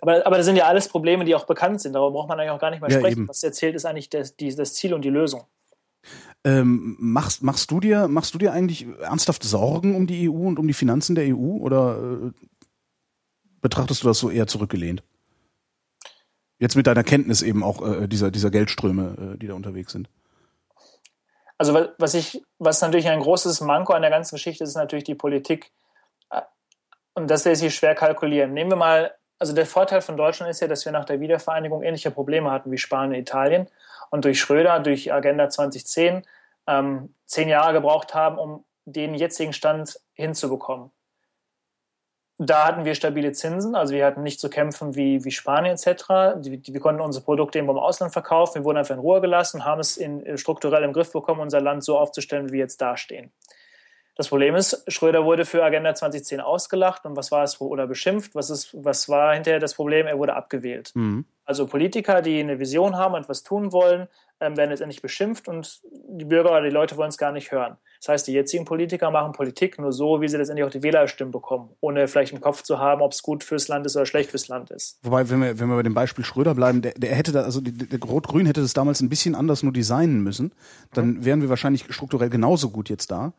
Aber, 0.00 0.26
aber 0.26 0.36
das 0.36 0.46
sind 0.46 0.56
ja 0.56 0.66
alles 0.66 0.88
Probleme, 0.88 1.24
die 1.24 1.34
auch 1.34 1.46
bekannt 1.46 1.80
sind. 1.80 1.94
Darüber 1.94 2.12
braucht 2.12 2.28
man 2.28 2.38
eigentlich 2.38 2.50
auch 2.50 2.60
gar 2.60 2.70
nicht 2.70 2.80
mehr 2.80 2.90
ja, 2.90 2.98
sprechen. 2.98 3.20
Eben. 3.20 3.28
Was 3.28 3.42
erzählt, 3.42 3.74
ist 3.74 3.86
eigentlich 3.86 4.10
das, 4.10 4.36
die, 4.36 4.54
das 4.54 4.74
Ziel 4.74 4.92
und 4.92 5.04
die 5.04 5.10
Lösung. 5.10 5.44
Ähm, 6.44 6.96
machst, 6.98 7.42
machst, 7.42 7.70
du 7.70 7.80
dir, 7.80 8.08
machst 8.08 8.34
du 8.34 8.38
dir 8.38 8.52
eigentlich 8.52 8.86
ernsthaft 9.00 9.44
Sorgen 9.44 9.94
um 9.94 10.06
die 10.06 10.28
EU 10.28 10.48
und 10.48 10.58
um 10.58 10.66
die 10.66 10.74
Finanzen 10.74 11.14
der 11.14 11.34
EU 11.34 11.56
oder 11.58 11.98
äh, 11.98 12.30
betrachtest 13.60 14.02
du 14.02 14.08
das 14.08 14.18
so 14.18 14.28
eher 14.28 14.48
zurückgelehnt? 14.48 15.02
Jetzt 16.58 16.76
mit 16.76 16.86
deiner 16.86 17.04
Kenntnis 17.04 17.42
eben 17.42 17.62
auch 17.62 17.80
äh, 17.86 18.08
dieser, 18.08 18.30
dieser 18.30 18.50
Geldströme, 18.50 19.34
äh, 19.34 19.38
die 19.38 19.46
da 19.46 19.54
unterwegs 19.54 19.92
sind. 19.92 20.08
Also 21.58 21.88
was 21.98 22.14
ich, 22.14 22.42
was 22.58 22.80
natürlich 22.80 23.08
ein 23.08 23.20
großes 23.20 23.60
Manko 23.60 23.92
an 23.92 24.02
der 24.02 24.10
ganzen 24.10 24.34
Geschichte 24.34 24.64
ist, 24.64 24.70
ist 24.70 24.76
natürlich 24.76 25.04
die 25.04 25.14
Politik, 25.14 25.70
und 27.14 27.30
das 27.30 27.44
lässt 27.44 27.60
sich 27.60 27.74
schwer 27.74 27.94
kalkulieren. 27.94 28.52
Nehmen 28.52 28.70
wir 28.70 28.76
mal, 28.76 29.14
also 29.38 29.52
der 29.54 29.66
Vorteil 29.66 30.00
von 30.00 30.16
Deutschland 30.16 30.50
ist 30.50 30.60
ja, 30.60 30.68
dass 30.68 30.84
wir 30.84 30.92
nach 30.92 31.04
der 31.04 31.20
Wiedervereinigung 31.20 31.82
ähnliche 31.82 32.10
Probleme 32.10 32.50
hatten 32.50 32.70
wie 32.70 32.78
Spanien 32.78 33.14
und 33.14 33.20
Italien 33.20 33.68
und 34.10 34.24
durch 34.24 34.40
Schröder, 34.40 34.78
durch 34.80 35.12
Agenda 35.12 35.48
2010 35.48 36.22
ähm, 36.66 37.14
zehn 37.26 37.48
Jahre 37.48 37.72
gebraucht 37.72 38.14
haben, 38.14 38.38
um 38.38 38.64
den 38.84 39.14
jetzigen 39.14 39.52
Stand 39.52 39.98
hinzubekommen. 40.14 40.90
Da 42.38 42.66
hatten 42.66 42.84
wir 42.84 42.94
stabile 42.94 43.32
Zinsen, 43.32 43.74
also 43.74 43.94
wir 43.94 44.04
hatten 44.06 44.22
nicht 44.22 44.40
zu 44.40 44.48
kämpfen 44.48 44.96
wie, 44.96 45.24
wie 45.24 45.30
Spanien 45.30 45.76
etc. 45.76 46.40
Die, 46.40 46.62
wir 46.72 46.80
konnten 46.80 47.00
unsere 47.00 47.24
Produkte 47.24 47.58
eben 47.58 47.68
im 47.68 47.78
Ausland 47.78 48.12
verkaufen, 48.12 48.56
wir 48.56 48.64
wurden 48.64 48.78
einfach 48.78 48.94
in 48.94 49.00
Ruhe 49.00 49.20
gelassen, 49.20 49.64
haben 49.64 49.80
es 49.80 49.96
in, 49.96 50.36
strukturell 50.38 50.82
im 50.82 50.92
Griff 50.92 51.12
bekommen, 51.12 51.40
unser 51.40 51.60
Land 51.60 51.84
so 51.84 51.98
aufzustellen, 51.98 52.48
wie 52.48 52.54
wir 52.54 52.60
jetzt 52.60 52.80
dastehen. 52.80 53.32
Das 54.14 54.28
Problem 54.28 54.54
ist, 54.54 54.84
Schröder 54.88 55.24
wurde 55.24 55.44
für 55.44 55.64
Agenda 55.64 55.94
2010 55.94 56.40
ausgelacht 56.40 57.06
und 57.06 57.16
was 57.16 57.30
war 57.30 57.44
es 57.44 57.60
oder 57.60 57.86
beschimpft? 57.86 58.34
Was, 58.34 58.50
ist, 58.50 58.70
was 58.72 59.08
war 59.08 59.34
hinterher 59.34 59.60
das 59.60 59.74
Problem? 59.74 60.06
Er 60.06 60.18
wurde 60.18 60.34
abgewählt. 60.34 60.92
Mhm. 60.94 61.24
Also 61.44 61.66
Politiker, 61.66 62.20
die 62.22 62.40
eine 62.40 62.58
Vision 62.58 62.96
haben 62.96 63.14
und 63.14 63.22
etwas 63.22 63.42
tun 63.42 63.72
wollen, 63.72 64.08
ähm, 64.42 64.56
werden 64.56 64.70
letztendlich 64.70 65.00
beschimpft 65.00 65.48
und 65.48 65.80
die 66.08 66.24
Bürger 66.24 66.50
oder 66.50 66.62
die 66.62 66.70
Leute 66.70 66.96
wollen 66.96 67.08
es 67.08 67.16
gar 67.16 67.32
nicht 67.32 67.52
hören. 67.52 67.76
Das 68.00 68.08
heißt, 68.08 68.26
die 68.26 68.32
jetzigen 68.32 68.64
Politiker 68.64 69.10
machen 69.10 69.32
Politik 69.32 69.78
nur 69.78 69.92
so, 69.92 70.20
wie 70.20 70.28
sie 70.28 70.36
letztendlich 70.36 70.66
auch 70.66 70.70
die 70.70 70.82
Wählerstimmen 70.82 71.30
bekommen, 71.30 71.70
ohne 71.80 72.08
vielleicht 72.08 72.32
im 72.32 72.40
Kopf 72.40 72.62
zu 72.62 72.78
haben, 72.78 73.00
ob 73.00 73.12
es 73.12 73.22
gut 73.22 73.44
fürs 73.44 73.68
Land 73.68 73.86
ist 73.86 73.96
oder 73.96 74.04
schlecht 74.04 74.30
fürs 74.30 74.48
Land 74.48 74.70
ist. 74.70 74.98
Wobei, 75.02 75.30
wenn 75.30 75.40
wir, 75.40 75.58
wenn 75.60 75.68
wir 75.68 75.76
bei 75.76 75.82
dem 75.82 75.94
Beispiel 75.94 76.24
Schröder 76.24 76.54
bleiben, 76.54 76.82
der, 76.82 76.92
der 76.94 77.14
hätte 77.14 77.32
da, 77.32 77.42
also 77.42 77.60
die, 77.60 77.72
der 77.72 78.00
Rot-Grün 78.00 78.46
hätte 78.46 78.60
das 78.60 78.72
damals 78.72 79.00
ein 79.00 79.08
bisschen 79.08 79.34
anders 79.34 79.62
nur 79.62 79.72
designen 79.72 80.22
müssen, 80.22 80.52
dann 80.92 81.14
mhm. 81.14 81.24
wären 81.24 81.42
wir 81.42 81.48
wahrscheinlich 81.48 81.86
strukturell 81.94 82.28
genauso 82.28 82.70
gut 82.70 82.90
jetzt 82.90 83.10
da. 83.10 83.32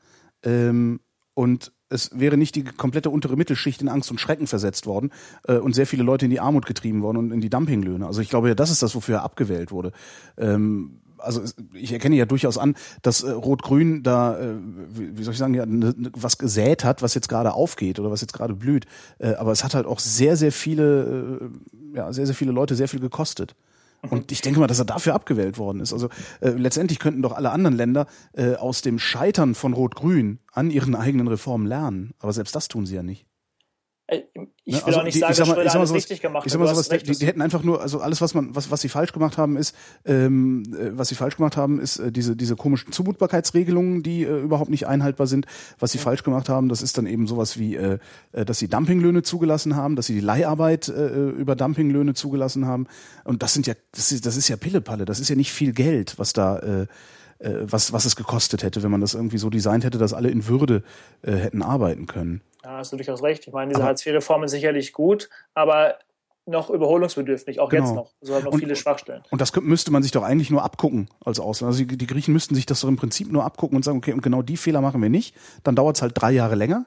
Ähm, 0.44 1.00
und 1.34 1.72
es 1.90 2.12
wäre 2.18 2.38
nicht 2.38 2.56
die 2.56 2.64
komplette 2.64 3.10
untere 3.10 3.36
Mittelschicht 3.36 3.82
in 3.82 3.90
Angst 3.90 4.10
und 4.12 4.20
Schrecken 4.20 4.48
versetzt 4.48 4.86
worden 4.86 5.12
äh, 5.48 5.58
und 5.58 5.74
sehr 5.74 5.88
viele 5.88 6.04
Leute 6.04 6.26
in 6.26 6.32
die 6.32 6.40
Armut 6.40 6.66
getrieben 6.66 7.02
worden 7.02 7.18
und 7.18 7.32
in 7.32 7.42
die 7.42 7.50
Dumpinglöhne. 7.50 8.06
Also 8.06 8.22
ich 8.22 8.30
glaube, 8.30 8.56
das 8.56 8.72
ist 8.72 8.82
das, 8.82 8.96
wofür 8.96 9.18
er 9.18 9.24
abgewählt 9.24 9.72
wurde. 9.72 9.92
Ähm, 10.38 11.02
also 11.24 11.42
ich 11.74 11.94
erkenne 11.94 12.16
ja 12.16 12.26
durchaus 12.26 12.58
an, 12.58 12.76
dass 13.02 13.24
äh, 13.24 13.32
Rot-Grün 13.32 14.04
da, 14.04 14.40
äh, 14.40 14.56
wie, 14.90 15.24
soll 15.24 15.34
ich 15.34 15.40
sagen, 15.40 15.54
ja, 15.54 15.66
ne, 15.66 15.94
ne, 15.96 16.12
was 16.16 16.38
gesät 16.38 16.84
hat, 16.84 17.02
was 17.02 17.14
jetzt 17.14 17.30
gerade 17.30 17.54
aufgeht 17.54 18.00
oder 18.00 18.12
was 18.12 18.22
jetzt 18.22 18.34
gerade 18.34 18.56
blüht. 18.56 18.86
Äh, 19.20 19.36
aber 19.36 19.52
es 19.52 19.64
hat 19.64 19.74
halt 19.74 19.86
auch 19.86 20.00
sehr, 20.00 20.36
sehr 20.36 20.52
viele, 20.52 21.40
äh, 21.94 21.98
ja, 21.98 22.12
sehr, 22.12 22.26
sehr 22.26 22.36
viele 22.36 22.52
Leute 22.52 22.76
sehr 22.76 22.88
viel 22.88 23.00
gekostet. 23.00 23.56
Und 24.10 24.32
ich 24.32 24.42
denke 24.42 24.60
mal, 24.60 24.68
dass 24.68 24.80
er 24.80 24.86
dafür 24.86 25.14
abgewählt 25.16 25.58
worden 25.58 25.80
ist. 25.80 25.94
Also 25.94 26.10
äh, 26.42 26.50
letztendlich 26.50 27.00
könnten 27.00 27.22
doch 27.22 27.32
alle 27.32 27.52
anderen 27.52 27.76
Länder 27.76 28.08
äh, 28.34 28.56
aus 28.56 28.82
dem 28.82 29.00
Scheitern 29.00 29.56
von 29.56 29.74
Rot-Grün 29.74 30.40
an 30.52 30.72
ihren 30.72 30.96
eigenen 30.96 31.28
Reformen 31.28 31.66
lernen. 31.66 32.14
Aber 32.20 32.34
selbst 32.34 32.56
das 32.56 32.68
tun 32.68 32.86
sie 32.86 32.96
ja 32.96 33.04
nicht. 33.04 33.26
Äh, 34.08 34.22
ich 34.66 34.76
ne, 34.76 34.80
will 34.80 34.84
also 34.86 35.00
auch 35.00 35.04
nicht 35.04 35.16
die, 35.16 35.20
sagen, 35.20 35.36
dass 35.38 35.48
Schröder 35.48 35.76
alles 35.76 35.94
richtig 35.94 36.22
gemacht 36.22 36.46
hat. 36.46 36.52
Sowas, 36.52 36.92
recht, 36.92 37.08
die, 37.08 37.12
die, 37.14 37.26
hätten 37.26 37.42
einfach 37.42 37.64
nur, 37.64 37.82
also 37.82 38.00
alles, 38.00 38.22
was 38.22 38.34
man, 38.34 38.56
was, 38.56 38.70
was 38.70 38.82
sie 38.82 38.90
falsch 38.90 39.14
gemacht 39.14 39.38
haben, 39.38 39.56
ist, 39.56 39.76
ähm, 40.06 40.64
äh, 40.74 40.98
was 40.98 41.08
sie 41.10 41.16
falsch 41.16 41.38
gemacht 41.38 41.56
haben, 41.56 41.80
ist 41.80 42.00
äh, 42.00 42.12
diese, 42.12 42.36
diese 42.36 42.56
komischen 42.56 42.92
Zumutbarkeitsregelungen, 42.92 44.04
die 44.04 44.24
äh, 44.24 44.40
überhaupt 44.40 44.70
nicht 44.70 44.88
einhaltbar 44.88 45.28
sind. 45.28 45.46
Was 45.80 45.92
sie 45.92 46.00
ja. 46.00 46.04
falsch 46.04 46.24
gemacht 46.24 46.50
haben, 46.50 46.70
das 46.70 46.82
ist 46.82 46.98
dann 46.98 47.06
eben 47.06 47.28
sowas 47.28 47.58
wie, 47.58 47.76
äh, 47.76 48.00
äh, 48.34 48.46
dass 48.46 48.60
sie 48.60 48.68
Dumpinglöhne 48.68 49.24
zugelassen 49.24 49.76
haben, 49.76 49.96
dass 49.96 50.08
sie 50.08 50.16
die 50.16 50.22
Leiharbeit 50.22 50.90
äh, 50.90 51.30
über 51.30 51.56
Dumpinglöhne 51.56 52.14
zugelassen 52.14 52.66
haben. 52.66 52.88
Und 53.24 53.42
das 53.42 53.54
sind 53.54 53.68
ja, 53.68 53.74
das 53.94 54.12
ist, 54.12 54.26
das 54.26 54.36
ist 54.36 54.50
ja 54.50 54.58
Pillepalle, 54.58 55.06
das 55.06 55.20
ist 55.20 55.30
ja 55.30 55.36
nicht 55.36 55.54
viel 55.54 55.72
Geld, 55.72 56.20
was 56.20 56.34
da 56.34 56.60
äh, 56.60 56.88
was, 57.44 57.94
was 57.94 58.06
es 58.06 58.16
gekostet 58.16 58.64
hätte, 58.64 58.84
wenn 58.84 58.92
man 58.92 59.02
das 59.02 59.14
irgendwie 59.14 59.38
so 59.38 59.50
designt 59.50 59.84
hätte, 59.84 59.98
dass 59.98 60.14
alle 60.14 60.30
in 60.30 60.48
Würde 60.48 60.84
äh, 61.22 61.34
hätten 61.34 61.62
arbeiten 61.62 62.08
können. 62.08 62.42
Ja, 62.64 62.78
hast 62.78 62.94
du 62.94 62.98
durchaus 62.98 63.22
recht. 63.22 63.48
Ich 63.48 63.54
meine, 63.54 63.74
diese 63.74 63.84
Hartz-IV-Reform 63.84 64.44
ist 64.44 64.52
sicherlich 64.52 64.94
gut, 64.94 65.30
aber 65.54 65.98
noch 66.46 66.70
überholungsbedürftig, 66.70 67.60
auch 67.60 67.70
genau. 67.70 67.86
jetzt 67.86 67.96
noch. 67.96 68.14
So 68.22 68.36
haben 68.36 68.44
noch 68.44 68.54
und, 68.54 68.60
viele 68.60 68.76
Schwachstellen. 68.76 69.24
Und 69.30 69.40
das 69.40 69.56
müsste 69.56 69.92
man 69.92 70.04
sich 70.04 70.12
doch 70.12 70.24
eigentlich 70.24 70.50
nur 70.50 70.64
abgucken 70.64 71.10
als 71.24 71.40
Ausland. 71.40 71.74
Also 71.74 71.86
die, 71.86 71.98
die, 71.98 72.08
Griechen 72.08 72.34
müssten 72.34 72.56
sich 72.56 72.66
das 72.66 72.82
doch 72.82 72.90
im 72.90 72.98
Prinzip 72.98 73.32
nur 73.32 73.46
abgucken 73.46 73.76
und 73.76 73.84
sagen, 73.84 73.98
okay, 73.98 74.14
und 74.14 74.22
genau 74.22 74.42
die 74.42 74.58
Fehler 74.58 74.82
machen 74.82 75.02
wir 75.02 75.10
nicht. 75.10 75.36
Dann 75.64 75.76
dauert 75.76 75.96
es 75.96 76.02
halt 76.02 76.14
drei 76.16 76.32
Jahre 76.32 76.56
länger. 76.56 76.86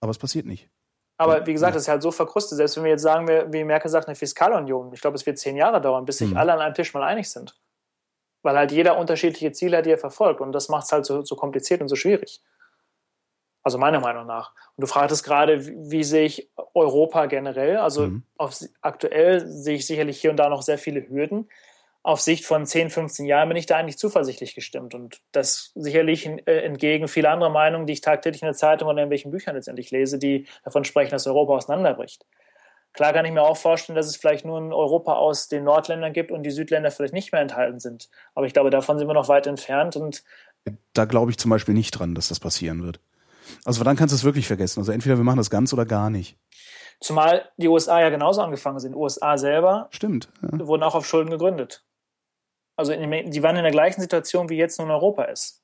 Aber 0.00 0.10
es 0.10 0.18
passiert 0.18 0.44
nicht. 0.44 0.68
Aber 1.16 1.46
wie 1.46 1.52
gesagt, 1.52 1.74
das 1.76 1.82
ist 1.82 1.88
halt 1.88 2.02
so 2.02 2.10
verkrustet. 2.10 2.56
Selbst 2.56 2.76
wenn 2.76 2.84
wir 2.84 2.90
jetzt 2.90 3.02
sagen, 3.02 3.26
wie 3.26 3.64
Merkel 3.64 3.90
sagt, 3.90 4.08
eine 4.08 4.16
Fiskalunion, 4.16 4.92
ich 4.92 5.00
glaube, 5.00 5.16
es 5.16 5.24
wird 5.24 5.38
zehn 5.38 5.56
Jahre 5.56 5.80
dauern, 5.80 6.04
bis 6.04 6.18
sich 6.18 6.30
hm. 6.30 6.36
alle 6.36 6.52
an 6.52 6.60
einem 6.60 6.74
Tisch 6.74 6.92
mal 6.92 7.04
einig 7.04 7.30
sind. 7.30 7.54
Weil 8.44 8.56
halt 8.56 8.70
jeder 8.70 8.98
unterschiedliche 8.98 9.52
Ziele 9.52 9.78
hat, 9.78 9.86
die 9.86 9.90
er 9.90 9.98
verfolgt. 9.98 10.40
Und 10.40 10.52
das 10.52 10.68
macht 10.68 10.84
es 10.84 10.92
halt 10.92 11.06
so, 11.06 11.22
so 11.22 11.34
kompliziert 11.34 11.80
und 11.80 11.88
so 11.88 11.96
schwierig. 11.96 12.40
Also 13.64 13.78
meiner 13.78 13.98
Meinung 13.98 14.26
nach. 14.26 14.52
Und 14.76 14.82
du 14.82 14.86
fragtest 14.86 15.24
gerade, 15.24 15.66
wie, 15.66 15.90
wie 15.90 16.04
sehe 16.04 16.26
ich 16.26 16.50
Europa 16.74 17.24
generell? 17.26 17.78
Also 17.78 18.08
mhm. 18.08 18.22
auf, 18.36 18.58
aktuell 18.82 19.40
sehe 19.48 19.76
ich 19.76 19.86
sicherlich 19.86 20.20
hier 20.20 20.30
und 20.30 20.36
da 20.36 20.50
noch 20.50 20.60
sehr 20.60 20.76
viele 20.76 21.08
Hürden. 21.08 21.48
Auf 22.02 22.20
Sicht 22.20 22.44
von 22.44 22.66
10, 22.66 22.90
15 22.90 23.24
Jahren 23.24 23.48
bin 23.48 23.56
ich 23.56 23.64
da 23.64 23.78
eigentlich 23.78 23.96
zuversichtlich 23.96 24.54
gestimmt. 24.54 24.94
Und 24.94 25.22
das 25.32 25.72
sicherlich 25.74 26.26
äh, 26.26 26.64
entgegen 26.64 27.08
vieler 27.08 27.30
anderer 27.30 27.48
Meinungen, 27.48 27.86
die 27.86 27.94
ich 27.94 28.02
tagtäglich 28.02 28.42
in 28.42 28.46
der 28.48 28.54
Zeitung 28.54 28.88
oder 28.88 29.02
in 29.02 29.08
welchen 29.08 29.30
Büchern 29.30 29.54
letztendlich 29.54 29.90
lese, 29.90 30.18
die 30.18 30.46
davon 30.62 30.84
sprechen, 30.84 31.12
dass 31.12 31.26
Europa 31.26 31.54
auseinanderbricht. 31.54 32.26
Klar 32.94 33.12
kann 33.12 33.24
ich 33.24 33.32
mir 33.32 33.42
auch 33.42 33.56
vorstellen, 33.56 33.96
dass 33.96 34.06
es 34.06 34.16
vielleicht 34.16 34.44
nur 34.44 34.58
ein 34.58 34.72
Europa 34.72 35.14
aus 35.14 35.48
den 35.48 35.64
Nordländern 35.64 36.12
gibt 36.12 36.30
und 36.30 36.44
die 36.44 36.52
Südländer 36.52 36.92
vielleicht 36.92 37.12
nicht 37.12 37.32
mehr 37.32 37.40
enthalten 37.40 37.80
sind. 37.80 38.08
Aber 38.34 38.46
ich 38.46 38.52
glaube, 38.52 38.70
davon 38.70 38.98
sind 38.98 39.08
wir 39.08 39.14
noch 39.14 39.28
weit 39.28 39.48
entfernt. 39.48 39.96
Und 39.96 40.22
da 40.92 41.04
glaube 41.04 41.32
ich 41.32 41.38
zum 41.38 41.50
Beispiel 41.50 41.74
nicht 41.74 41.90
dran, 41.90 42.14
dass 42.14 42.28
das 42.28 42.38
passieren 42.38 42.84
wird. 42.84 43.00
Also 43.64 43.82
dann 43.82 43.96
kannst 43.96 44.12
du 44.12 44.16
es 44.16 44.22
wirklich 44.22 44.46
vergessen. 44.46 44.78
Also 44.78 44.92
entweder 44.92 45.16
wir 45.16 45.24
machen 45.24 45.38
das 45.38 45.50
ganz 45.50 45.72
oder 45.72 45.84
gar 45.84 46.08
nicht. 46.08 46.38
Zumal 47.00 47.50
die 47.56 47.68
USA 47.68 48.00
ja 48.00 48.10
genauso 48.10 48.40
angefangen 48.40 48.78
sind. 48.78 48.92
Die 48.92 48.98
USA 48.98 49.36
selber 49.38 49.88
Stimmt, 49.90 50.28
ja. 50.40 50.64
wurden 50.66 50.84
auch 50.84 50.94
auf 50.94 51.06
Schulden 51.06 51.30
gegründet. 51.30 51.84
Also 52.76 52.92
in, 52.92 53.30
die 53.30 53.42
waren 53.42 53.56
in 53.56 53.64
der 53.64 53.72
gleichen 53.72 54.00
Situation, 54.00 54.48
wie 54.48 54.56
jetzt 54.56 54.78
nun 54.78 54.92
Europa 54.92 55.24
ist. 55.24 55.63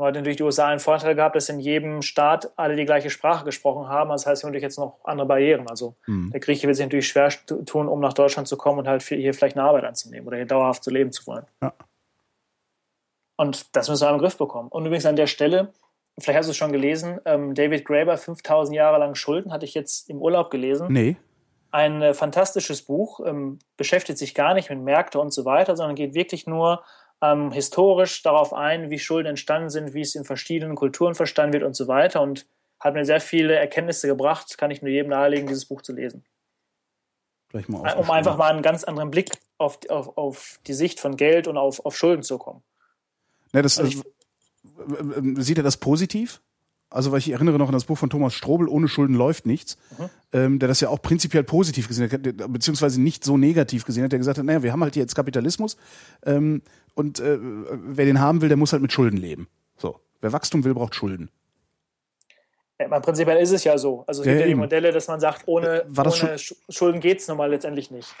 Nur 0.00 0.06
hat 0.06 0.14
natürlich 0.14 0.38
die 0.38 0.44
USA 0.44 0.68
einen 0.68 0.80
Vorteil 0.80 1.14
gehabt, 1.14 1.36
dass 1.36 1.50
in 1.50 1.60
jedem 1.60 2.00
Staat 2.00 2.54
alle 2.56 2.74
die 2.74 2.86
gleiche 2.86 3.10
Sprache 3.10 3.44
gesprochen 3.44 3.86
haben. 3.86 4.08
Das 4.08 4.24
heißt, 4.24 4.42
wir 4.42 4.46
haben 4.46 4.52
natürlich 4.52 4.62
jetzt 4.62 4.78
noch 4.78 4.98
andere 5.04 5.26
Barrieren. 5.26 5.68
Also 5.68 5.94
hm. 6.06 6.30
der 6.30 6.40
Grieche 6.40 6.66
wird 6.66 6.76
sich 6.76 6.86
natürlich 6.86 7.08
schwer 7.08 7.28
tun, 7.66 7.86
um 7.86 8.00
nach 8.00 8.14
Deutschland 8.14 8.48
zu 8.48 8.56
kommen 8.56 8.78
und 8.78 8.88
halt 8.88 9.02
hier 9.02 9.34
vielleicht 9.34 9.58
eine 9.58 9.66
Arbeit 9.68 9.84
anzunehmen 9.84 10.26
oder 10.26 10.38
hier 10.38 10.46
dauerhaft 10.46 10.84
zu 10.84 10.90
leben 10.90 11.12
zu 11.12 11.26
wollen. 11.26 11.44
Ja. 11.60 11.74
Und 13.36 13.76
das 13.76 13.90
müssen 13.90 14.06
wir 14.06 14.10
im 14.10 14.16
Griff 14.16 14.38
bekommen. 14.38 14.68
Und 14.70 14.86
übrigens 14.86 15.04
an 15.04 15.16
der 15.16 15.26
Stelle, 15.26 15.70
vielleicht 16.18 16.38
hast 16.38 16.46
du 16.46 16.52
es 16.52 16.56
schon 16.56 16.72
gelesen, 16.72 17.20
ähm, 17.26 17.54
David 17.54 17.84
Graeber, 17.84 18.16
5000 18.16 18.74
Jahre 18.74 18.98
lang 18.98 19.14
Schulden, 19.14 19.52
hatte 19.52 19.66
ich 19.66 19.74
jetzt 19.74 20.08
im 20.08 20.22
Urlaub 20.22 20.50
gelesen. 20.50 20.86
Nee. 20.90 21.18
Ein 21.72 22.00
äh, 22.00 22.14
fantastisches 22.14 22.80
Buch, 22.80 23.20
ähm, 23.26 23.58
beschäftigt 23.76 24.18
sich 24.18 24.34
gar 24.34 24.54
nicht 24.54 24.70
mit 24.70 24.80
Märkte 24.80 25.20
und 25.20 25.34
so 25.34 25.44
weiter, 25.44 25.76
sondern 25.76 25.94
geht 25.94 26.14
wirklich 26.14 26.46
nur 26.46 26.82
ähm, 27.22 27.52
historisch 27.52 28.22
darauf 28.22 28.52
ein, 28.52 28.90
wie 28.90 28.98
Schulden 28.98 29.28
entstanden 29.28 29.70
sind, 29.70 29.94
wie 29.94 30.00
es 30.00 30.14
in 30.14 30.24
verschiedenen 30.24 30.76
Kulturen 30.76 31.14
verstanden 31.14 31.52
wird 31.52 31.64
und 31.64 31.76
so 31.76 31.88
weiter 31.88 32.22
und 32.22 32.46
hat 32.78 32.94
mir 32.94 33.04
sehr 33.04 33.20
viele 33.20 33.54
Erkenntnisse 33.54 34.06
gebracht, 34.06 34.56
kann 34.56 34.70
ich 34.70 34.80
nur 34.80 34.90
jedem 34.90 35.10
nahelegen, 35.10 35.46
dieses 35.46 35.66
Buch 35.66 35.82
zu 35.82 35.92
lesen. 35.92 36.24
Mal 37.52 37.94
um 37.94 38.10
einfach 38.10 38.36
mal 38.36 38.52
einen 38.52 38.62
ganz 38.62 38.84
anderen 38.84 39.10
Blick 39.10 39.30
auf, 39.58 39.78
auf, 39.88 40.16
auf 40.16 40.60
die 40.66 40.72
Sicht 40.72 41.00
von 41.00 41.16
Geld 41.16 41.48
und 41.48 41.56
auf, 41.56 41.84
auf 41.84 41.96
Schulden 41.96 42.22
zu 42.22 42.38
kommen. 42.38 42.62
Ja, 43.52 43.60
das, 43.60 43.78
also 43.78 43.90
ich, 43.90 45.44
sieht 45.44 45.58
er 45.58 45.64
das 45.64 45.76
positiv? 45.76 46.40
Also, 46.92 47.12
weil 47.12 47.18
ich 47.18 47.30
erinnere 47.30 47.56
noch 47.56 47.68
an 47.68 47.72
das 47.72 47.84
Buch 47.84 47.96
von 47.96 48.10
Thomas 48.10 48.34
Strobel, 48.34 48.66
Ohne 48.66 48.88
Schulden 48.88 49.14
läuft 49.14 49.46
nichts, 49.46 49.78
mhm. 49.96 50.10
ähm, 50.32 50.58
der 50.58 50.68
das 50.68 50.80
ja 50.80 50.88
auch 50.88 51.00
prinzipiell 51.00 51.44
positiv 51.44 51.86
gesehen 51.86 52.10
hat, 52.10 52.52
beziehungsweise 52.52 53.00
nicht 53.00 53.24
so 53.24 53.36
negativ 53.36 53.84
gesehen 53.84 54.02
hat, 54.02 54.12
der 54.12 54.18
gesagt 54.18 54.38
hat, 54.38 54.44
naja, 54.44 54.64
wir 54.64 54.72
haben 54.72 54.82
halt 54.82 54.96
jetzt 54.96 55.14
Kapitalismus 55.14 55.76
ähm, 56.26 56.62
und 56.94 57.20
äh, 57.20 57.38
wer 57.40 58.04
den 58.04 58.20
haben 58.20 58.40
will, 58.40 58.48
der 58.48 58.56
muss 58.56 58.72
halt 58.72 58.82
mit 58.82 58.92
Schulden 58.92 59.16
leben. 59.16 59.48
So, 59.76 60.00
wer 60.20 60.32
Wachstum 60.32 60.64
will, 60.64 60.74
braucht 60.74 60.94
Schulden. 60.94 61.30
Ja, 62.78 62.88
prinzipiell 63.00 63.38
ist 63.38 63.52
es 63.52 63.64
ja 63.64 63.76
so. 63.76 64.04
Also 64.06 64.22
es 64.22 64.26
ja, 64.26 64.32
gibt 64.32 64.42
ja 64.42 64.48
die 64.48 64.54
Modelle, 64.54 64.90
dass 64.90 65.06
man 65.08 65.20
sagt, 65.20 65.42
ohne, 65.46 65.84
ohne 65.96 66.38
Schulden 66.70 67.00
geht 67.00 67.20
es 67.20 67.28
nun 67.28 67.36
mal 67.36 67.50
letztendlich 67.50 67.90
nicht. 67.90 68.14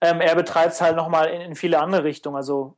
Ähm, 0.00 0.20
er 0.20 0.34
betreibt 0.34 0.72
es 0.72 0.80
halt 0.80 0.96
nochmal 0.96 1.28
in, 1.28 1.40
in 1.42 1.54
viele 1.54 1.78
andere 1.78 2.04
Richtungen. 2.04 2.36
Also 2.36 2.76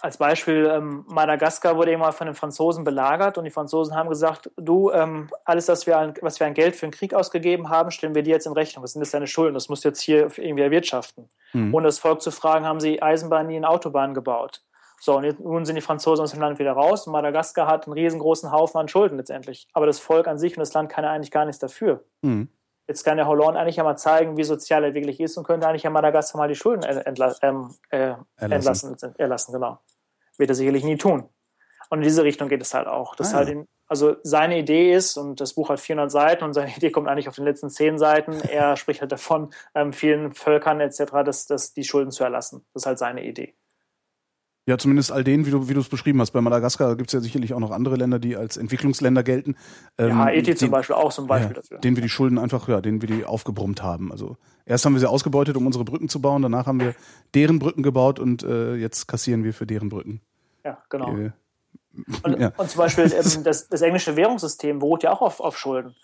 als 0.00 0.16
Beispiel, 0.16 0.70
ähm, 0.72 1.04
Madagaskar 1.06 1.76
wurde 1.76 1.92
immer 1.92 2.12
von 2.12 2.26
den 2.26 2.34
Franzosen 2.34 2.84
belagert 2.84 3.36
und 3.36 3.44
die 3.44 3.50
Franzosen 3.50 3.94
haben 3.94 4.08
gesagt, 4.08 4.50
du, 4.56 4.90
ähm, 4.90 5.28
alles, 5.44 5.68
was 5.68 5.86
wir, 5.86 5.98
an, 5.98 6.14
was 6.22 6.40
wir 6.40 6.46
an 6.46 6.54
Geld 6.54 6.76
für 6.76 6.86
den 6.86 6.92
Krieg 6.92 7.12
ausgegeben 7.12 7.68
haben, 7.68 7.90
stellen 7.90 8.14
wir 8.14 8.22
dir 8.22 8.30
jetzt 8.30 8.46
in 8.46 8.52
Rechnung. 8.52 8.82
Das 8.82 8.92
sind 8.92 9.02
jetzt 9.02 9.12
deine 9.12 9.26
Schulden, 9.26 9.54
das 9.54 9.68
musst 9.68 9.84
du 9.84 9.88
jetzt 9.88 10.00
hier 10.00 10.30
irgendwie 10.38 10.62
erwirtschaften. 10.62 11.28
Mhm. 11.52 11.74
Ohne 11.74 11.88
das 11.88 11.98
Volk 11.98 12.22
zu 12.22 12.30
fragen, 12.30 12.64
haben 12.64 12.80
sie 12.80 13.02
Eisenbahnen, 13.02 13.52
in 13.52 13.64
Autobahnen 13.64 14.14
gebaut. 14.14 14.62
So, 14.98 15.16
und 15.16 15.24
jetzt, 15.24 15.40
nun 15.40 15.66
sind 15.66 15.76
die 15.76 15.82
Franzosen 15.82 16.22
aus 16.22 16.30
dem 16.30 16.40
Land 16.40 16.58
wieder 16.58 16.72
raus 16.72 17.06
und 17.06 17.12
Madagaskar 17.12 17.66
hat 17.66 17.86
einen 17.86 17.92
riesengroßen 17.92 18.50
Haufen 18.50 18.80
an 18.80 18.88
Schulden 18.88 19.18
letztendlich. 19.18 19.68
Aber 19.74 19.84
das 19.84 19.98
Volk 19.98 20.26
an 20.26 20.38
sich 20.38 20.56
und 20.56 20.60
das 20.60 20.72
Land 20.72 20.88
kann 20.88 21.04
ja 21.04 21.12
eigentlich 21.12 21.30
gar 21.30 21.44
nichts 21.44 21.58
dafür. 21.58 22.02
Mhm. 22.22 22.48
Jetzt 22.88 23.04
kann 23.04 23.16
der 23.16 23.26
Hollande 23.26 23.58
eigentlich 23.58 23.76
ja 23.76 23.84
mal 23.84 23.96
zeigen, 23.96 24.36
wie 24.36 24.44
sozial 24.44 24.84
er 24.84 24.94
wirklich 24.94 25.18
ist 25.20 25.36
und 25.36 25.44
könnte 25.44 25.66
eigentlich 25.66 25.82
ja 25.82 25.90
Madagaskar 25.90 26.38
mal 26.38 26.48
die 26.48 26.54
Schulden 26.54 26.84
entla 26.84 27.34
ähm, 27.42 27.74
äh, 27.90 28.14
erlassen. 28.36 28.90
entlassen, 28.90 29.14
erlassen, 29.18 29.52
genau. 29.52 29.78
Wird 30.38 30.50
er 30.50 30.54
sicherlich 30.54 30.84
nie 30.84 30.96
tun. 30.96 31.28
Und 31.90 31.98
in 31.98 32.04
diese 32.04 32.24
Richtung 32.24 32.48
geht 32.48 32.62
es 32.62 32.74
halt 32.74 32.86
auch. 32.86 33.14
Das 33.16 33.32
ah, 33.32 33.38
halt 33.38 33.48
in, 33.48 33.68
also 33.88 34.16
seine 34.22 34.58
Idee 34.58 34.92
ist, 34.92 35.16
und 35.16 35.40
das 35.40 35.54
Buch 35.54 35.68
hat 35.68 35.80
400 35.80 36.10
Seiten 36.10 36.44
und 36.44 36.52
seine 36.52 36.70
Idee 36.76 36.90
kommt 36.90 37.08
eigentlich 37.08 37.28
auf 37.28 37.36
den 37.36 37.44
letzten 37.44 37.70
10 37.70 37.98
Seiten, 37.98 38.40
er 38.40 38.76
spricht 38.76 39.00
halt 39.00 39.12
davon, 39.12 39.52
ähm, 39.74 39.92
vielen 39.92 40.32
Völkern 40.32 40.80
etc., 40.80 41.24
dass, 41.24 41.46
dass 41.46 41.72
die 41.72 41.84
Schulden 41.84 42.10
zu 42.10 42.24
erlassen. 42.24 42.64
Das 42.72 42.82
ist 42.82 42.86
halt 42.86 42.98
seine 42.98 43.24
Idee. 43.24 43.54
Ja, 44.68 44.76
zumindest 44.78 45.12
all 45.12 45.22
denen, 45.22 45.46
wie 45.46 45.52
du, 45.52 45.68
wie 45.68 45.74
du 45.74 45.80
es 45.80 45.88
beschrieben 45.88 46.20
hast. 46.20 46.32
Bei 46.32 46.40
Madagaskar 46.40 46.96
gibt 46.96 47.10
es 47.10 47.12
ja 47.12 47.20
sicherlich 47.20 47.54
auch 47.54 47.60
noch 47.60 47.70
andere 47.70 47.94
Länder, 47.94 48.18
die 48.18 48.36
als 48.36 48.56
Entwicklungsländer 48.56 49.22
gelten. 49.22 49.54
Ähm, 49.96 50.08
ja, 50.08 50.16
Haiti 50.16 50.56
zum 50.56 50.72
Beispiel 50.72 50.96
auch 50.96 51.12
zum 51.12 51.28
Beispiel 51.28 51.54
ja, 51.54 51.62
dafür. 51.62 51.78
Denen 51.78 51.96
wir 51.96 52.02
die 52.02 52.08
Schulden 52.08 52.36
einfach, 52.36 52.68
ja, 52.68 52.80
denen 52.80 53.00
wir 53.00 53.06
die 53.06 53.24
aufgebrummt 53.24 53.84
haben. 53.84 54.10
Also 54.10 54.36
erst 54.64 54.84
haben 54.84 54.94
wir 54.94 55.00
sie 55.00 55.08
ausgebeutet, 55.08 55.56
um 55.56 55.66
unsere 55.66 55.84
Brücken 55.84 56.08
zu 56.08 56.20
bauen, 56.20 56.42
danach 56.42 56.66
haben 56.66 56.80
wir 56.80 56.96
deren 57.34 57.60
Brücken 57.60 57.84
gebaut 57.84 58.18
und 58.18 58.42
äh, 58.42 58.74
jetzt 58.74 59.06
kassieren 59.06 59.44
wir 59.44 59.54
für 59.54 59.66
deren 59.66 59.88
Brücken. 59.88 60.20
Ja, 60.64 60.78
genau. 60.90 61.14
Die, 61.14 61.30
und, 62.24 62.40
ja. 62.40 62.52
und, 62.56 62.68
zum 62.68 62.78
Beispiel 62.78 63.04
ähm, 63.04 63.42
das, 63.44 63.68
das 63.68 63.82
englische 63.82 64.16
Währungssystem 64.16 64.80
beruht 64.80 65.04
ja 65.04 65.12
auch 65.12 65.22
auf, 65.22 65.38
auf 65.38 65.56
Schulden. 65.56 65.94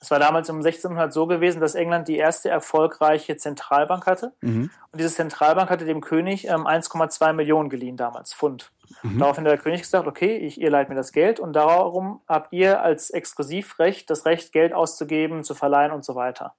Es 0.00 0.10
war 0.10 0.18
damals 0.18 0.48
um 0.48 0.56
1600 0.56 1.12
so 1.12 1.26
gewesen, 1.26 1.60
dass 1.60 1.74
England 1.74 2.06
die 2.06 2.16
erste 2.16 2.48
erfolgreiche 2.48 3.36
Zentralbank 3.36 4.06
hatte. 4.06 4.32
Mhm. 4.40 4.70
Und 4.92 5.00
diese 5.00 5.12
Zentralbank 5.12 5.70
hatte 5.70 5.84
dem 5.84 6.00
König 6.00 6.46
ähm, 6.46 6.66
1,2 6.66 7.32
Millionen 7.32 7.68
geliehen 7.68 7.96
damals, 7.96 8.32
Pfund. 8.32 8.70
Mhm. 9.02 9.18
Daraufhin 9.18 9.44
hat 9.44 9.52
der 9.52 9.58
König 9.58 9.82
gesagt, 9.82 10.06
okay, 10.06 10.36
ich, 10.36 10.60
ihr 10.60 10.70
leiht 10.70 10.88
mir 10.88 10.94
das 10.94 11.12
Geld 11.12 11.40
und 11.40 11.52
darum 11.54 12.20
habt 12.28 12.52
ihr 12.52 12.80
als 12.80 13.10
Exklusivrecht 13.10 14.08
das 14.08 14.24
Recht, 14.24 14.52
Geld 14.52 14.72
auszugeben, 14.72 15.42
zu 15.42 15.54
verleihen 15.54 15.92
und 15.92 16.04
so 16.04 16.14
weiter. 16.14 16.54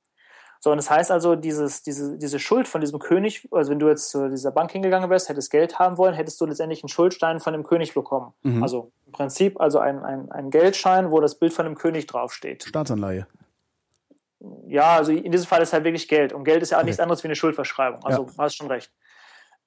So, 0.62 0.72
und 0.72 0.78
das 0.78 0.90
heißt 0.90 1.10
also, 1.10 1.36
dieses, 1.36 1.84
diese, 1.84 2.18
diese 2.18 2.38
Schuld 2.38 2.68
von 2.68 2.82
diesem 2.82 3.00
König, 3.00 3.48
also 3.52 3.72
wenn 3.72 3.80
du 3.80 3.88
jetzt 3.88 4.10
zu 4.10 4.30
dieser 4.30 4.52
Bank 4.52 4.72
hingegangen 4.72 5.10
wärst, 5.10 5.30
hättest 5.30 5.52
Geld 5.52 5.80
haben 5.80 5.98
wollen, 5.98 6.14
hättest 6.14 6.40
du 6.42 6.46
letztendlich 6.46 6.84
einen 6.84 6.90
Schuldstein 6.90 7.40
von 7.40 7.54
dem 7.54 7.64
König 7.64 7.94
bekommen. 7.94 8.34
Mhm. 8.44 8.62
Also 8.62 8.92
im 9.06 9.14
Prinzip 9.14 9.60
also 9.62 9.80
ein, 9.80 10.04
ein, 10.04 10.30
ein 10.32 10.50
Geldschein, 10.52 11.12
wo 11.12 11.22
das 11.22 11.36
Bild 11.36 11.54
von 11.54 11.64
dem 11.66 11.76
König 11.76 12.08
draufsteht. 12.08 12.64
Staatsanleihe. 12.64 13.26
Ja, 14.68 14.96
also 14.98 15.12
in 15.12 15.32
diesem 15.32 15.48
Fall 15.48 15.62
ist 15.62 15.74
halt 15.74 15.84
wirklich 15.84 16.08
Geld. 16.08 16.34
Und 16.34 16.44
Geld 16.44 16.62
ist 16.62 16.72
ja 16.72 16.78
auch 16.78 16.82
Okay. 16.82 16.88
nichts 16.90 17.00
anderes 17.00 17.24
wie 17.24 17.28
eine 17.28 17.36
Schuldverschreibung. 17.36 18.04
Also 18.06 18.24
Ja. 18.24 18.44
hast 18.44 18.56
schon 18.56 18.68
recht. 18.68 18.92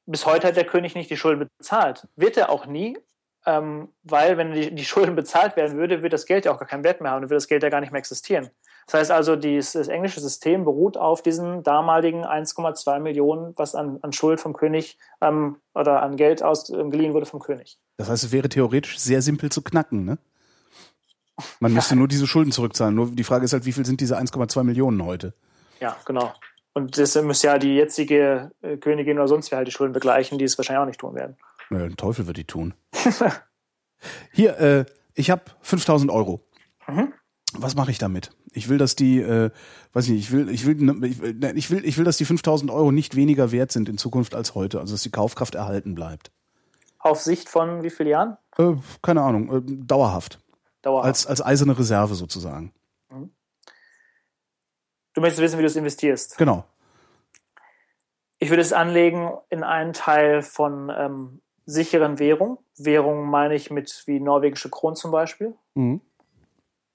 Bis 0.06 0.26
heute 0.26 0.48
hat 0.48 0.56
der 0.56 0.64
König 0.66 0.94
nicht 0.94 1.10
die 1.10 1.16
Schulden 1.16 1.48
bezahlt. 1.58 2.06
Wird 2.16 2.36
er 2.36 2.50
auch 2.50 2.66
nie, 2.66 2.98
ähm, 3.46 3.88
weil 4.02 4.36
wenn 4.36 4.52
die, 4.52 4.74
die 4.74 4.84
Schulden 4.84 5.14
bezahlt 5.14 5.56
werden 5.56 5.78
würde, 5.78 6.02
wird 6.02 6.12
das 6.12 6.26
Geld 6.26 6.44
ja 6.44 6.52
auch 6.52 6.58
gar 6.58 6.68
keinen 6.68 6.84
Wert 6.84 7.00
mehr 7.00 7.10
haben 7.12 7.22
und 7.22 7.30
wird 7.30 7.36
das 7.36 7.48
Geld 7.48 7.62
ja 7.62 7.68
gar 7.68 7.80
nicht 7.80 7.92
mehr 7.92 7.98
existieren. 7.98 8.50
Das 8.86 8.94
heißt 8.94 9.10
also, 9.10 9.36
dies, 9.36 9.72
das 9.72 9.88
englische 9.88 10.20
System 10.20 10.64
beruht 10.64 10.96
auf 10.96 11.22
diesen 11.22 11.62
damaligen 11.62 12.24
1,2 12.24 12.98
Millionen, 13.00 13.54
was 13.56 13.74
an, 13.74 13.98
an 14.02 14.12
Schuld 14.12 14.40
vom 14.40 14.52
König 14.52 14.98
ähm, 15.20 15.56
oder 15.74 16.02
an 16.02 16.16
Geld 16.16 16.42
aus, 16.42 16.68
ähm, 16.70 16.90
geliehen 16.90 17.14
wurde 17.14 17.26
vom 17.26 17.40
König. 17.40 17.78
Das 17.96 18.08
heißt, 18.08 18.24
es 18.24 18.32
wäre 18.32 18.48
theoretisch 18.48 18.98
sehr 18.98 19.22
simpel 19.22 19.50
zu 19.50 19.62
knacken, 19.62 20.04
ne? 20.04 20.18
Man 21.60 21.72
müsste 21.72 21.96
nur 21.96 22.08
diese 22.08 22.26
Schulden 22.26 22.52
zurückzahlen. 22.52 22.94
Nur 22.94 23.10
die 23.10 23.24
Frage 23.24 23.44
ist 23.44 23.52
halt, 23.52 23.64
wie 23.64 23.72
viel 23.72 23.86
sind 23.86 24.00
diese 24.00 24.18
1,2 24.18 24.62
Millionen 24.64 25.04
heute? 25.04 25.34
Ja, 25.80 25.96
genau. 26.04 26.32
Und 26.74 26.96
das 26.96 27.20
müsste 27.22 27.48
ja 27.48 27.58
die 27.58 27.74
jetzige 27.74 28.50
äh, 28.62 28.76
Königin 28.76 29.18
oder 29.18 29.28
sonst 29.28 29.50
wer 29.50 29.58
halt 29.58 29.68
die 29.68 29.72
Schulden 29.72 29.92
begleichen, 29.92 30.38
die 30.38 30.44
es 30.44 30.56
wahrscheinlich 30.58 30.80
auch 30.80 30.86
nicht 30.86 31.00
tun 31.00 31.14
werden. 31.14 31.36
Naja, 31.70 31.84
ein 31.84 31.96
Teufel 31.96 32.26
wird 32.26 32.36
die 32.36 32.44
tun. 32.44 32.74
Hier, 34.32 34.58
äh, 34.58 34.84
ich 35.14 35.30
habe 35.30 35.42
5000 35.60 36.10
Euro. 36.10 36.44
Mhm. 36.86 37.12
Was 37.54 37.74
mache 37.74 37.90
ich 37.90 37.98
damit? 37.98 38.30
Ich 38.54 38.68
will, 38.68 38.78
dass 38.78 38.96
die, 38.96 39.20
äh, 39.20 39.50
weiß 39.92 40.06
ich 40.06 40.10
nicht, 40.10 40.24
ich 40.24 40.32
will, 40.32 40.48
ich 40.50 40.66
will, 40.66 40.74
ne, 40.76 41.06
ich 41.06 41.20
will, 41.20 41.34
ne, 41.34 41.52
ich 41.52 41.70
will, 41.70 41.84
ich 41.84 41.98
will, 41.98 42.04
dass 42.04 42.16
die 42.16 42.24
5000 42.24 42.70
Euro 42.70 42.92
nicht 42.92 43.16
weniger 43.16 43.52
wert 43.52 43.72
sind 43.72 43.88
in 43.88 43.98
Zukunft 43.98 44.34
als 44.34 44.54
heute. 44.54 44.80
Also, 44.80 44.94
dass 44.94 45.02
die 45.02 45.10
Kaufkraft 45.10 45.54
erhalten 45.54 45.94
bleibt. 45.94 46.30
Auf 46.98 47.20
Sicht 47.20 47.48
von 47.48 47.82
wie 47.82 47.90
vielen 47.90 48.10
Jahren? 48.10 48.36
Äh, 48.58 48.74
keine 49.02 49.22
Ahnung, 49.22 49.56
äh, 49.56 49.60
dauerhaft. 49.64 50.38
Dauerhaft. 50.82 51.06
Als, 51.06 51.26
als 51.26 51.44
eiserne 51.44 51.78
Reserve 51.78 52.14
sozusagen. 52.14 52.72
du 53.10 55.20
möchtest 55.20 55.42
wissen, 55.42 55.58
wie 55.58 55.62
du 55.62 55.68
es 55.68 55.76
investierst. 55.76 56.38
Genau. 56.38 56.64
Ich 58.38 58.50
würde 58.50 58.62
es 58.62 58.72
anlegen 58.72 59.32
in 59.50 59.62
einen 59.62 59.92
Teil 59.92 60.42
von 60.42 60.90
ähm, 60.96 61.40
sicheren 61.64 62.18
Währungen. 62.18 62.58
Währungen 62.76 63.30
meine 63.30 63.54
ich 63.54 63.70
mit 63.70 64.02
wie 64.06 64.20
norwegische 64.20 64.68
Kronen 64.68 64.96
zum 64.96 65.12
Beispiel. 65.12 65.54
Mhm. 65.74 66.00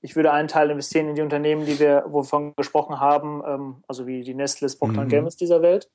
Ich 0.01 0.15
würde 0.15 0.31
einen 0.31 0.47
Teil 0.47 0.69
investieren 0.69 1.09
in 1.09 1.15
die 1.15 1.21
Unternehmen, 1.21 1.65
die 1.65 1.79
wir 1.79 2.05
wovon 2.07 2.55
gesprochen 2.55 2.99
haben, 2.99 3.43
ähm, 3.45 3.83
also 3.87 4.05
wie 4.05 4.21
die 4.21 4.35
Nestles, 4.35 4.77
Procter 4.77 5.03
Mhm. 5.05 5.09
Gamble 5.09 5.33
dieser 5.39 5.61
Welt. 5.61 5.89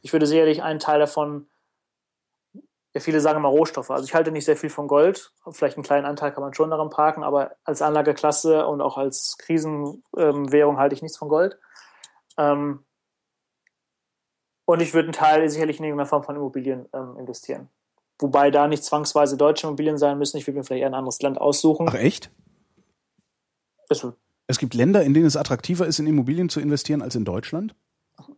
Ich 0.00 0.12
würde 0.12 0.26
sicherlich 0.26 0.62
einen 0.62 0.78
Teil 0.78 1.00
davon, 1.00 1.48
ja, 2.94 3.00
viele 3.00 3.20
sagen 3.20 3.38
immer 3.38 3.48
Rohstoffe. 3.48 3.90
Also 3.90 4.04
ich 4.04 4.14
halte 4.14 4.32
nicht 4.32 4.44
sehr 4.44 4.56
viel 4.56 4.70
von 4.70 4.86
Gold. 4.86 5.32
Vielleicht 5.50 5.76
einen 5.76 5.84
kleinen 5.84 6.06
Anteil 6.06 6.32
kann 6.32 6.42
man 6.42 6.54
schon 6.54 6.70
daran 6.70 6.90
parken, 6.90 7.22
aber 7.22 7.52
als 7.64 7.82
Anlageklasse 7.82 8.66
und 8.66 8.80
auch 8.80 8.98
als 8.98 9.38
Krisenwährung 9.38 10.78
halte 10.78 10.94
ich 10.94 11.02
nichts 11.02 11.16
von 11.16 11.28
Gold. 11.28 11.58
Ähm, 12.36 12.84
und 14.64 14.80
ich 14.80 14.94
würde 14.94 15.06
einen 15.06 15.14
Teil 15.14 15.48
sicherlich 15.50 15.78
in 15.78 15.84
irgendeiner 15.84 16.08
Form 16.08 16.22
von 16.22 16.36
Immobilien 16.36 16.88
ähm, 16.92 17.16
investieren. 17.18 17.68
Wobei 18.20 18.50
da 18.50 18.68
nicht 18.68 18.84
zwangsweise 18.84 19.36
deutsche 19.36 19.66
Immobilien 19.66 19.98
sein 19.98 20.18
müssen. 20.18 20.36
Ich 20.36 20.46
würde 20.46 20.58
mir 20.58 20.64
vielleicht 20.64 20.82
eher 20.82 20.88
ein 20.88 20.94
anderes 20.94 21.20
Land 21.22 21.40
aussuchen. 21.40 21.88
Ach 21.88 21.94
echt? 21.94 22.30
Also, 23.92 24.14
Es 24.46 24.58
gibt 24.58 24.74
Länder, 24.74 25.02
in 25.02 25.14
denen 25.14 25.26
es 25.26 25.36
attraktiver 25.36 25.86
ist, 25.86 25.98
in 25.98 26.06
Immobilien 26.06 26.48
zu 26.48 26.60
investieren 26.60 27.02
als 27.02 27.14
in 27.14 27.24
Deutschland? 27.24 27.74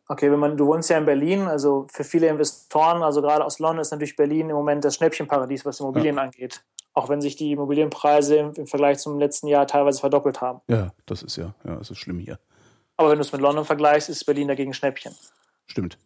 okay, 0.08 0.30
wenn 0.30 0.38
man, 0.38 0.56
du 0.56 0.66
wohnst 0.66 0.90
ja 0.90 0.98
in 0.98 1.04
Berlin, 1.04 1.42
also 1.42 1.86
für 1.92 2.04
viele 2.04 2.28
Investoren, 2.28 3.02
also 3.02 3.22
gerade 3.22 3.44
aus 3.44 3.58
London 3.58 3.80
ist 3.80 3.90
natürlich 3.90 4.16
Berlin 4.16 4.50
im 4.50 4.56
Moment 4.56 4.84
das 4.84 4.96
Schnäppchenparadies, 4.96 5.64
was 5.64 5.80
Immobilien 5.80 6.18
angeht. 6.18 6.62
Auch 6.92 7.08
wenn 7.08 7.20
sich 7.20 7.36
die 7.36 7.52
Immobilienpreise 7.52 8.36
im, 8.36 8.52
im 8.54 8.66
Vergleich 8.66 8.98
zum 8.98 9.18
letzten 9.18 9.48
Jahr 9.48 9.66
teilweise 9.66 10.00
verdoppelt 10.00 10.40
haben. 10.40 10.60
Ja, 10.68 10.92
das 11.06 11.22
ist 11.22 11.36
ja, 11.36 11.54
ja, 11.64 11.76
das 11.76 11.90
ist 11.90 11.98
schlimm 11.98 12.18
hier. 12.18 12.38
Aber 12.96 13.10
wenn 13.10 13.18
du 13.18 13.22
es 13.22 13.32
mit 13.32 13.40
London 13.40 13.64
vergleichst, 13.64 14.08
ist 14.08 14.24
Berlin 14.24 14.46
dagegen 14.46 14.72
Schnäppchen. 14.72 15.12
Stimmt. 15.66 15.98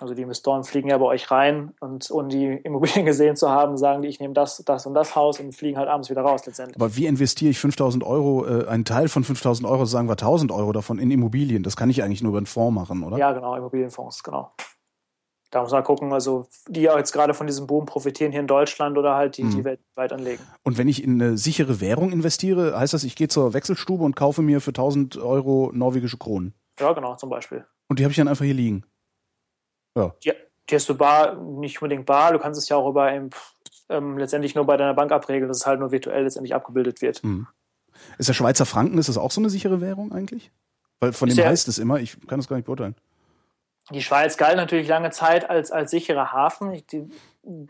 Also 0.00 0.14
die 0.14 0.22
Investoren 0.22 0.64
fliegen 0.64 0.88
ja 0.88 0.98
bei 0.98 1.06
euch 1.06 1.30
rein 1.30 1.72
und 1.80 2.10
ohne 2.10 2.28
die 2.28 2.46
Immobilien 2.46 3.04
gesehen 3.06 3.36
zu 3.36 3.50
haben, 3.50 3.76
sagen 3.76 4.02
die, 4.02 4.08
ich 4.08 4.20
nehme 4.20 4.34
das, 4.34 4.62
das 4.64 4.86
und 4.86 4.94
das 4.94 5.16
Haus 5.16 5.40
und 5.40 5.52
fliegen 5.52 5.78
halt 5.78 5.88
abends 5.88 6.10
wieder 6.10 6.22
raus 6.22 6.46
letztendlich. 6.46 6.76
Aber 6.76 6.96
wie 6.96 7.06
investiere 7.06 7.50
ich 7.50 7.58
5000 7.58 8.04
Euro, 8.04 8.46
äh, 8.46 8.66
einen 8.66 8.84
Teil 8.84 9.08
von 9.08 9.24
5000 9.24 9.68
Euro, 9.68 9.84
sagen 9.84 10.08
wir 10.08 10.12
1000 10.12 10.52
Euro 10.52 10.72
davon 10.72 10.98
in 10.98 11.10
Immobilien? 11.10 11.62
Das 11.62 11.76
kann 11.76 11.90
ich 11.90 12.02
eigentlich 12.02 12.22
nur 12.22 12.30
über 12.30 12.38
einen 12.38 12.46
Fonds 12.46 12.74
machen, 12.74 13.02
oder? 13.02 13.18
Ja, 13.18 13.32
genau, 13.32 13.54
Immobilienfonds, 13.54 14.22
genau. 14.22 14.52
Da 15.50 15.62
muss 15.62 15.72
man 15.72 15.82
gucken, 15.82 16.12
also 16.12 16.46
die 16.68 16.82
jetzt 16.82 17.12
gerade 17.12 17.34
von 17.34 17.48
diesem 17.48 17.66
Boom 17.66 17.84
profitieren 17.84 18.30
hier 18.30 18.40
in 18.40 18.46
Deutschland 18.46 18.96
oder 18.96 19.16
halt 19.16 19.36
die, 19.36 19.42
die 19.42 19.64
weltweit 19.64 20.12
anlegen. 20.12 20.42
Und 20.62 20.78
wenn 20.78 20.86
ich 20.86 21.02
in 21.02 21.20
eine 21.20 21.36
sichere 21.36 21.80
Währung 21.80 22.12
investiere, 22.12 22.78
heißt 22.78 22.94
das, 22.94 23.02
ich 23.02 23.16
gehe 23.16 23.26
zur 23.26 23.52
Wechselstube 23.52 24.04
und 24.04 24.14
kaufe 24.14 24.42
mir 24.42 24.60
für 24.60 24.70
1000 24.70 25.16
Euro 25.18 25.72
norwegische 25.74 26.18
Kronen. 26.18 26.54
Ja, 26.78 26.92
genau, 26.92 27.16
zum 27.16 27.30
Beispiel. 27.30 27.64
Und 27.88 27.98
die 27.98 28.04
habe 28.04 28.12
ich 28.12 28.16
dann 28.16 28.28
einfach 28.28 28.44
hier 28.44 28.54
liegen. 28.54 28.84
Ja. 29.96 30.14
Die, 30.24 30.32
die 30.68 30.74
hast 30.74 30.88
du 30.88 30.94
bar, 30.96 31.34
nicht 31.36 31.80
unbedingt 31.80 32.06
bar, 32.06 32.32
du 32.32 32.38
kannst 32.38 32.58
es 32.60 32.68
ja 32.68 32.76
auch 32.76 32.88
über 32.88 33.10
ähm, 33.10 33.30
ähm, 33.88 34.18
letztendlich 34.18 34.54
nur 34.54 34.64
bei 34.66 34.76
deiner 34.76 34.94
Bank 34.94 35.10
abregeln, 35.12 35.48
dass 35.48 35.58
es 35.58 35.66
halt 35.66 35.80
nur 35.80 35.90
virtuell 35.90 36.22
letztendlich 36.24 36.54
abgebildet 36.54 37.02
wird. 37.02 37.22
Hm. 37.22 37.46
Ist 38.18 38.28
der 38.28 38.34
Schweizer 38.34 38.66
Franken, 38.66 38.98
ist 38.98 39.08
das 39.08 39.18
auch 39.18 39.30
so 39.30 39.40
eine 39.40 39.50
sichere 39.50 39.80
Währung 39.80 40.12
eigentlich? 40.12 40.50
Weil 41.00 41.12
von 41.12 41.28
Ist 41.28 41.36
dem 41.38 41.44
ja- 41.44 41.50
heißt 41.50 41.68
es 41.68 41.78
immer, 41.78 41.98
ich 41.98 42.16
kann 42.26 42.38
das 42.38 42.48
gar 42.48 42.56
nicht 42.56 42.66
beurteilen. 42.66 42.94
Die 43.90 44.02
Schweiz 44.02 44.36
galt 44.36 44.56
natürlich 44.56 44.86
lange 44.86 45.10
Zeit 45.10 45.50
als, 45.50 45.72
als 45.72 45.90
sicherer 45.90 46.30
Hafen. 46.32 46.80
Die, 46.92 47.10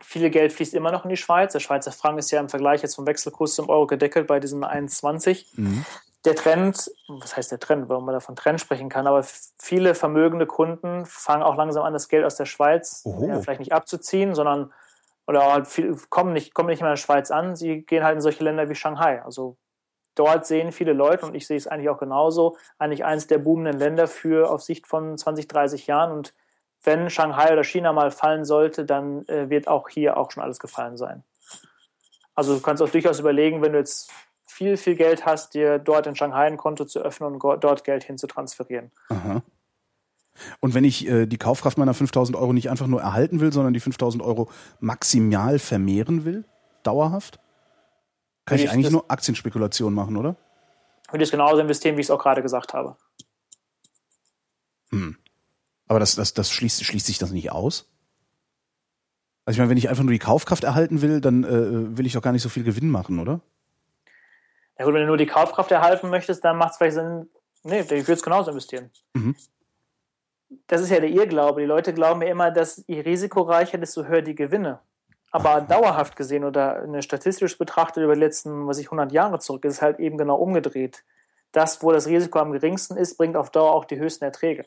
viele 0.00 0.28
Geld 0.28 0.52
fließt 0.52 0.74
immer 0.74 0.92
noch 0.92 1.04
in 1.04 1.10
die 1.10 1.16
Schweiz. 1.16 1.52
Der 1.52 1.60
Schweizer 1.60 1.92
Franken 1.92 2.18
ist 2.18 2.30
ja 2.30 2.40
im 2.40 2.50
Vergleich 2.50 2.82
jetzt 2.82 2.96
vom 2.96 3.06
Wechselkurs 3.06 3.54
zum 3.54 3.70
Euro 3.70 3.86
gedeckelt 3.86 4.26
bei 4.26 4.38
diesem 4.38 4.62
1,20. 4.62 5.46
Mhm. 5.56 5.84
Der 6.24 6.34
Trend, 6.34 6.90
was 7.08 7.36
heißt 7.36 7.50
der 7.50 7.60
Trend, 7.60 7.88
warum 7.88 8.04
man 8.04 8.14
davon 8.14 8.36
Trend 8.36 8.60
sprechen 8.60 8.90
kann, 8.90 9.06
aber 9.06 9.24
viele 9.58 9.94
vermögende 9.94 10.46
Kunden 10.46 11.06
fangen 11.06 11.42
auch 11.42 11.56
langsam 11.56 11.82
an, 11.84 11.94
das 11.94 12.08
Geld 12.08 12.26
aus 12.26 12.36
der 12.36 12.44
Schweiz 12.44 13.04
ja, 13.04 13.40
vielleicht 13.40 13.60
nicht 13.60 13.72
abzuziehen, 13.72 14.34
sondern 14.34 14.72
oder 15.26 15.52
halt 15.52 15.68
viel, 15.68 15.96
kommen, 16.08 16.32
nicht, 16.32 16.54
kommen 16.54 16.68
nicht 16.68 16.80
mehr 16.80 16.90
in 16.90 16.96
der 16.96 17.02
Schweiz 17.02 17.30
an. 17.30 17.54
Sie 17.54 17.82
gehen 17.82 18.02
halt 18.02 18.16
in 18.16 18.20
solche 18.20 18.42
Länder 18.42 18.68
wie 18.68 18.74
Shanghai. 18.74 19.22
Also 19.22 19.56
dort 20.16 20.44
sehen 20.44 20.72
viele 20.72 20.92
Leute, 20.92 21.24
und 21.24 21.34
ich 21.34 21.46
sehe 21.46 21.56
es 21.56 21.68
eigentlich 21.68 21.88
auch 21.88 21.98
genauso, 21.98 22.56
eigentlich 22.78 23.04
eines 23.04 23.28
der 23.28 23.38
boomenden 23.38 23.78
Länder 23.78 24.08
für 24.08 24.50
auf 24.50 24.62
Sicht 24.62 24.88
von 24.88 25.16
20, 25.16 25.46
30 25.46 25.86
Jahren. 25.86 26.10
Und 26.10 26.34
wenn 26.82 27.10
Shanghai 27.10 27.52
oder 27.52 27.62
China 27.62 27.92
mal 27.92 28.10
fallen 28.10 28.44
sollte, 28.44 28.84
dann 28.84 29.24
äh, 29.28 29.48
wird 29.48 29.68
auch 29.68 29.88
hier 29.88 30.16
auch 30.16 30.32
schon 30.32 30.42
alles 30.42 30.58
gefallen 30.58 30.96
sein. 30.96 31.22
Also 32.34 32.54
du 32.54 32.60
kannst 32.60 32.82
auch 32.82 32.90
durchaus 32.90 33.20
überlegen, 33.20 33.62
wenn 33.62 33.72
du 33.72 33.78
jetzt 33.78 34.10
viel, 34.60 34.76
viel 34.76 34.94
Geld 34.94 35.24
hast, 35.24 35.54
dir 35.54 35.78
dort 35.78 36.06
in 36.06 36.14
Shanghai 36.14 36.46
ein 36.46 36.58
Konto 36.58 36.84
zu 36.84 36.98
öffnen 36.98 37.32
und 37.32 37.64
dort 37.64 37.82
Geld 37.82 38.04
hin 38.04 38.18
zu 38.18 38.26
transferieren. 38.26 38.90
Aha. 39.08 39.42
Und 40.60 40.74
wenn 40.74 40.84
ich 40.84 41.08
äh, 41.08 41.24
die 41.24 41.38
Kaufkraft 41.38 41.78
meiner 41.78 41.94
5000 41.94 42.36
Euro 42.36 42.52
nicht 42.52 42.68
einfach 42.68 42.86
nur 42.86 43.00
erhalten 43.00 43.40
will, 43.40 43.54
sondern 43.54 43.72
die 43.72 43.80
5000 43.80 44.22
Euro 44.22 44.50
maximal 44.78 45.58
vermehren 45.58 46.26
will, 46.26 46.44
dauerhaft, 46.82 47.40
kann 48.44 48.58
ich 48.58 48.64
ich 48.64 48.70
eigentlich 48.70 48.92
nur 48.92 49.06
Aktienspekulation 49.08 49.94
machen, 49.94 50.18
oder? 50.18 50.36
Würde 51.10 51.24
ich 51.24 51.30
genauso 51.30 51.58
investieren, 51.58 51.96
wie 51.96 52.02
ich 52.02 52.08
es 52.08 52.10
auch 52.10 52.22
gerade 52.22 52.42
gesagt 52.42 52.74
habe. 52.74 52.96
Hm. 54.90 55.16
Aber 55.88 56.00
das, 56.00 56.16
das, 56.16 56.34
das 56.34 56.50
schließt, 56.50 56.84
schließt 56.84 57.06
sich 57.06 57.16
das 57.16 57.30
nicht 57.30 57.50
aus? 57.50 57.88
Also 59.46 59.56
ich 59.56 59.58
meine, 59.58 59.70
wenn 59.70 59.78
ich 59.78 59.88
einfach 59.88 60.04
nur 60.04 60.12
die 60.12 60.18
Kaufkraft 60.18 60.64
erhalten 60.64 61.00
will, 61.00 61.22
dann 61.22 61.44
äh, 61.44 61.96
will 61.96 62.04
ich 62.04 62.12
doch 62.12 62.22
gar 62.22 62.32
nicht 62.32 62.42
so 62.42 62.50
viel 62.50 62.62
Gewinn 62.62 62.90
machen, 62.90 63.18
oder? 63.20 63.40
Ja 64.80 64.86
gut, 64.86 64.94
wenn 64.94 65.02
du 65.02 65.08
nur 65.08 65.18
die 65.18 65.26
Kaufkraft 65.26 65.70
erhalten 65.70 66.08
möchtest, 66.08 66.42
dann 66.42 66.56
macht 66.56 66.70
es 66.70 66.78
vielleicht 66.78 66.94
Sinn, 66.94 67.28
nee, 67.64 67.80
ich 67.80 67.90
würde 67.90 68.14
es 68.14 68.22
genauso 68.22 68.50
investieren. 68.50 68.90
Mhm. 69.12 69.36
Das 70.68 70.80
ist 70.80 70.88
ja 70.88 71.00
der 71.00 71.10
Irrglaube. 71.10 71.60
Die 71.60 71.66
Leute 71.66 71.92
glauben 71.92 72.22
ja 72.22 72.28
immer, 72.28 72.50
dass 72.50 72.82
je 72.86 73.00
risikoreicher, 73.00 73.76
desto 73.76 74.06
höher 74.06 74.22
die 74.22 74.34
Gewinne. 74.34 74.80
Aber 75.32 75.60
dauerhaft 75.60 76.16
gesehen 76.16 76.44
oder 76.44 76.76
eine 76.76 77.02
statistisch 77.02 77.58
betrachtet 77.58 78.04
über 78.04 78.14
die 78.14 78.20
letzten, 78.20 78.66
was 78.66 78.78
ich, 78.78 78.86
100 78.86 79.12
Jahre 79.12 79.38
zurück, 79.38 79.66
ist 79.66 79.74
es 79.74 79.82
halt 79.82 80.00
eben 80.00 80.16
genau 80.16 80.36
umgedreht. 80.36 81.04
Das, 81.52 81.82
wo 81.82 81.92
das 81.92 82.06
Risiko 82.06 82.38
am 82.38 82.52
geringsten 82.52 82.96
ist, 82.96 83.18
bringt 83.18 83.36
auf 83.36 83.50
Dauer 83.50 83.74
auch 83.74 83.84
die 83.84 83.98
höchsten 83.98 84.24
Erträge. 84.24 84.64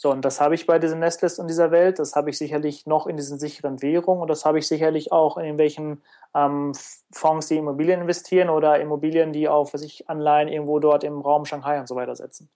So, 0.00 0.12
und 0.12 0.24
das 0.24 0.40
habe 0.40 0.54
ich 0.54 0.64
bei 0.64 0.78
diesen 0.78 1.00
Nestles 1.00 1.40
in 1.40 1.48
dieser 1.48 1.72
Welt, 1.72 1.98
das 1.98 2.14
habe 2.14 2.30
ich 2.30 2.38
sicherlich 2.38 2.86
noch 2.86 3.08
in 3.08 3.16
diesen 3.16 3.40
sicheren 3.40 3.82
Währungen 3.82 4.22
und 4.22 4.28
das 4.28 4.44
habe 4.44 4.60
ich 4.60 4.68
sicherlich 4.68 5.10
auch 5.10 5.36
in 5.36 5.42
irgendwelchen 5.42 6.02
ähm, 6.36 6.72
Fonds, 7.10 7.48
die 7.48 7.56
Immobilien 7.56 8.02
investieren 8.02 8.48
oder 8.48 8.80
Immobilien, 8.80 9.32
die 9.32 9.48
auf, 9.48 9.74
was 9.74 9.82
ich, 9.82 10.08
Anleihen 10.08 10.46
irgendwo 10.46 10.78
dort 10.78 11.02
im 11.02 11.20
Raum 11.20 11.44
Shanghai 11.46 11.80
und 11.80 11.88
so 11.88 11.96
weiter 11.96 12.14
setzen. 12.14 12.48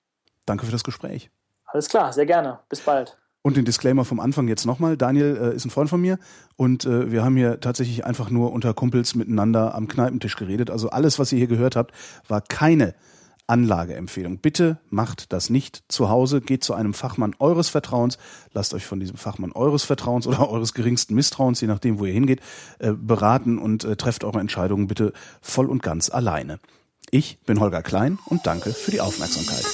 Danke 0.47 0.67
für 0.67 0.73
das 0.73 0.85
Gespräch. 0.85 1.31
Alles 1.67 1.89
klar, 1.89 2.13
sehr 2.13 2.27
gerne. 2.27 2.61
Bis 2.69 2.81
bald. 2.81 3.19
Und 3.43 3.57
den 3.57 3.65
Disclaimer 3.65 4.05
vom 4.05 4.21
Anfang 4.21 4.47
jetzt 4.47 4.65
nochmal. 4.65 4.97
Daniel 4.97 5.37
äh, 5.37 5.57
ist 5.57 5.65
ein 5.65 5.71
Freund 5.71 5.91
von 5.91 6.01
mir 6.01 6.21
und 6.55 6.85
äh, 6.85 7.11
wir 7.11 7.25
haben 7.25 7.37
hier 7.37 7.59
tatsächlich 7.59 8.05
einfach 8.05 8.31
nur 8.31 8.53
unter 8.53 8.73
Kumpels 8.73 9.17
miteinander 9.17 9.75
am 9.75 9.89
Kneipentisch 9.89 10.37
geredet. 10.37 10.71
Also 10.71 10.91
alles, 10.91 11.19
was 11.19 11.33
ihr 11.33 11.39
hier 11.39 11.49
gehört 11.49 11.75
habt, 11.75 11.93
war 12.29 12.41
keine 12.41 12.95
Anlageempfehlung. 13.53 14.39
Bitte 14.39 14.79
macht 14.89 15.35
das 15.35 15.51
nicht 15.51 15.85
zu 15.89 16.09
Hause. 16.09 16.41
Geht 16.41 16.65
zu 16.65 16.73
einem 16.73 16.95
Fachmann 16.95 17.37
eures 17.39 17.69
Vertrauens. 17.69 18.17
Lasst 18.53 18.73
euch 18.73 18.87
von 18.87 18.99
diesem 18.99 19.19
Fachmann 19.19 19.53
eures 19.53 19.85
Vertrauens 19.85 20.27
oder 20.27 20.49
eures 20.51 20.73
geringsten 20.73 21.15
Misstrauens, 21.15 21.61
je 21.61 21.69
nachdem, 21.69 21.99
wo 21.99 22.07
ihr 22.07 22.15
hingeht, 22.15 22.41
äh, 22.79 22.93
beraten 22.93 23.59
und 23.59 23.85
äh, 23.85 23.97
trefft 23.97 24.25
eure 24.25 24.41
Entscheidungen 24.41 24.87
bitte 24.87 25.13
voll 25.43 25.67
und 25.67 25.83
ganz 25.83 26.09
alleine. 26.09 26.61
Ich 27.11 27.41
bin 27.45 27.61
Holger 27.61 27.83
Klein 27.83 28.19
und 28.25 28.47
danke 28.47 28.73
für 28.73 28.91
die 28.91 29.03
Aufmerksamkeit. 29.03 29.67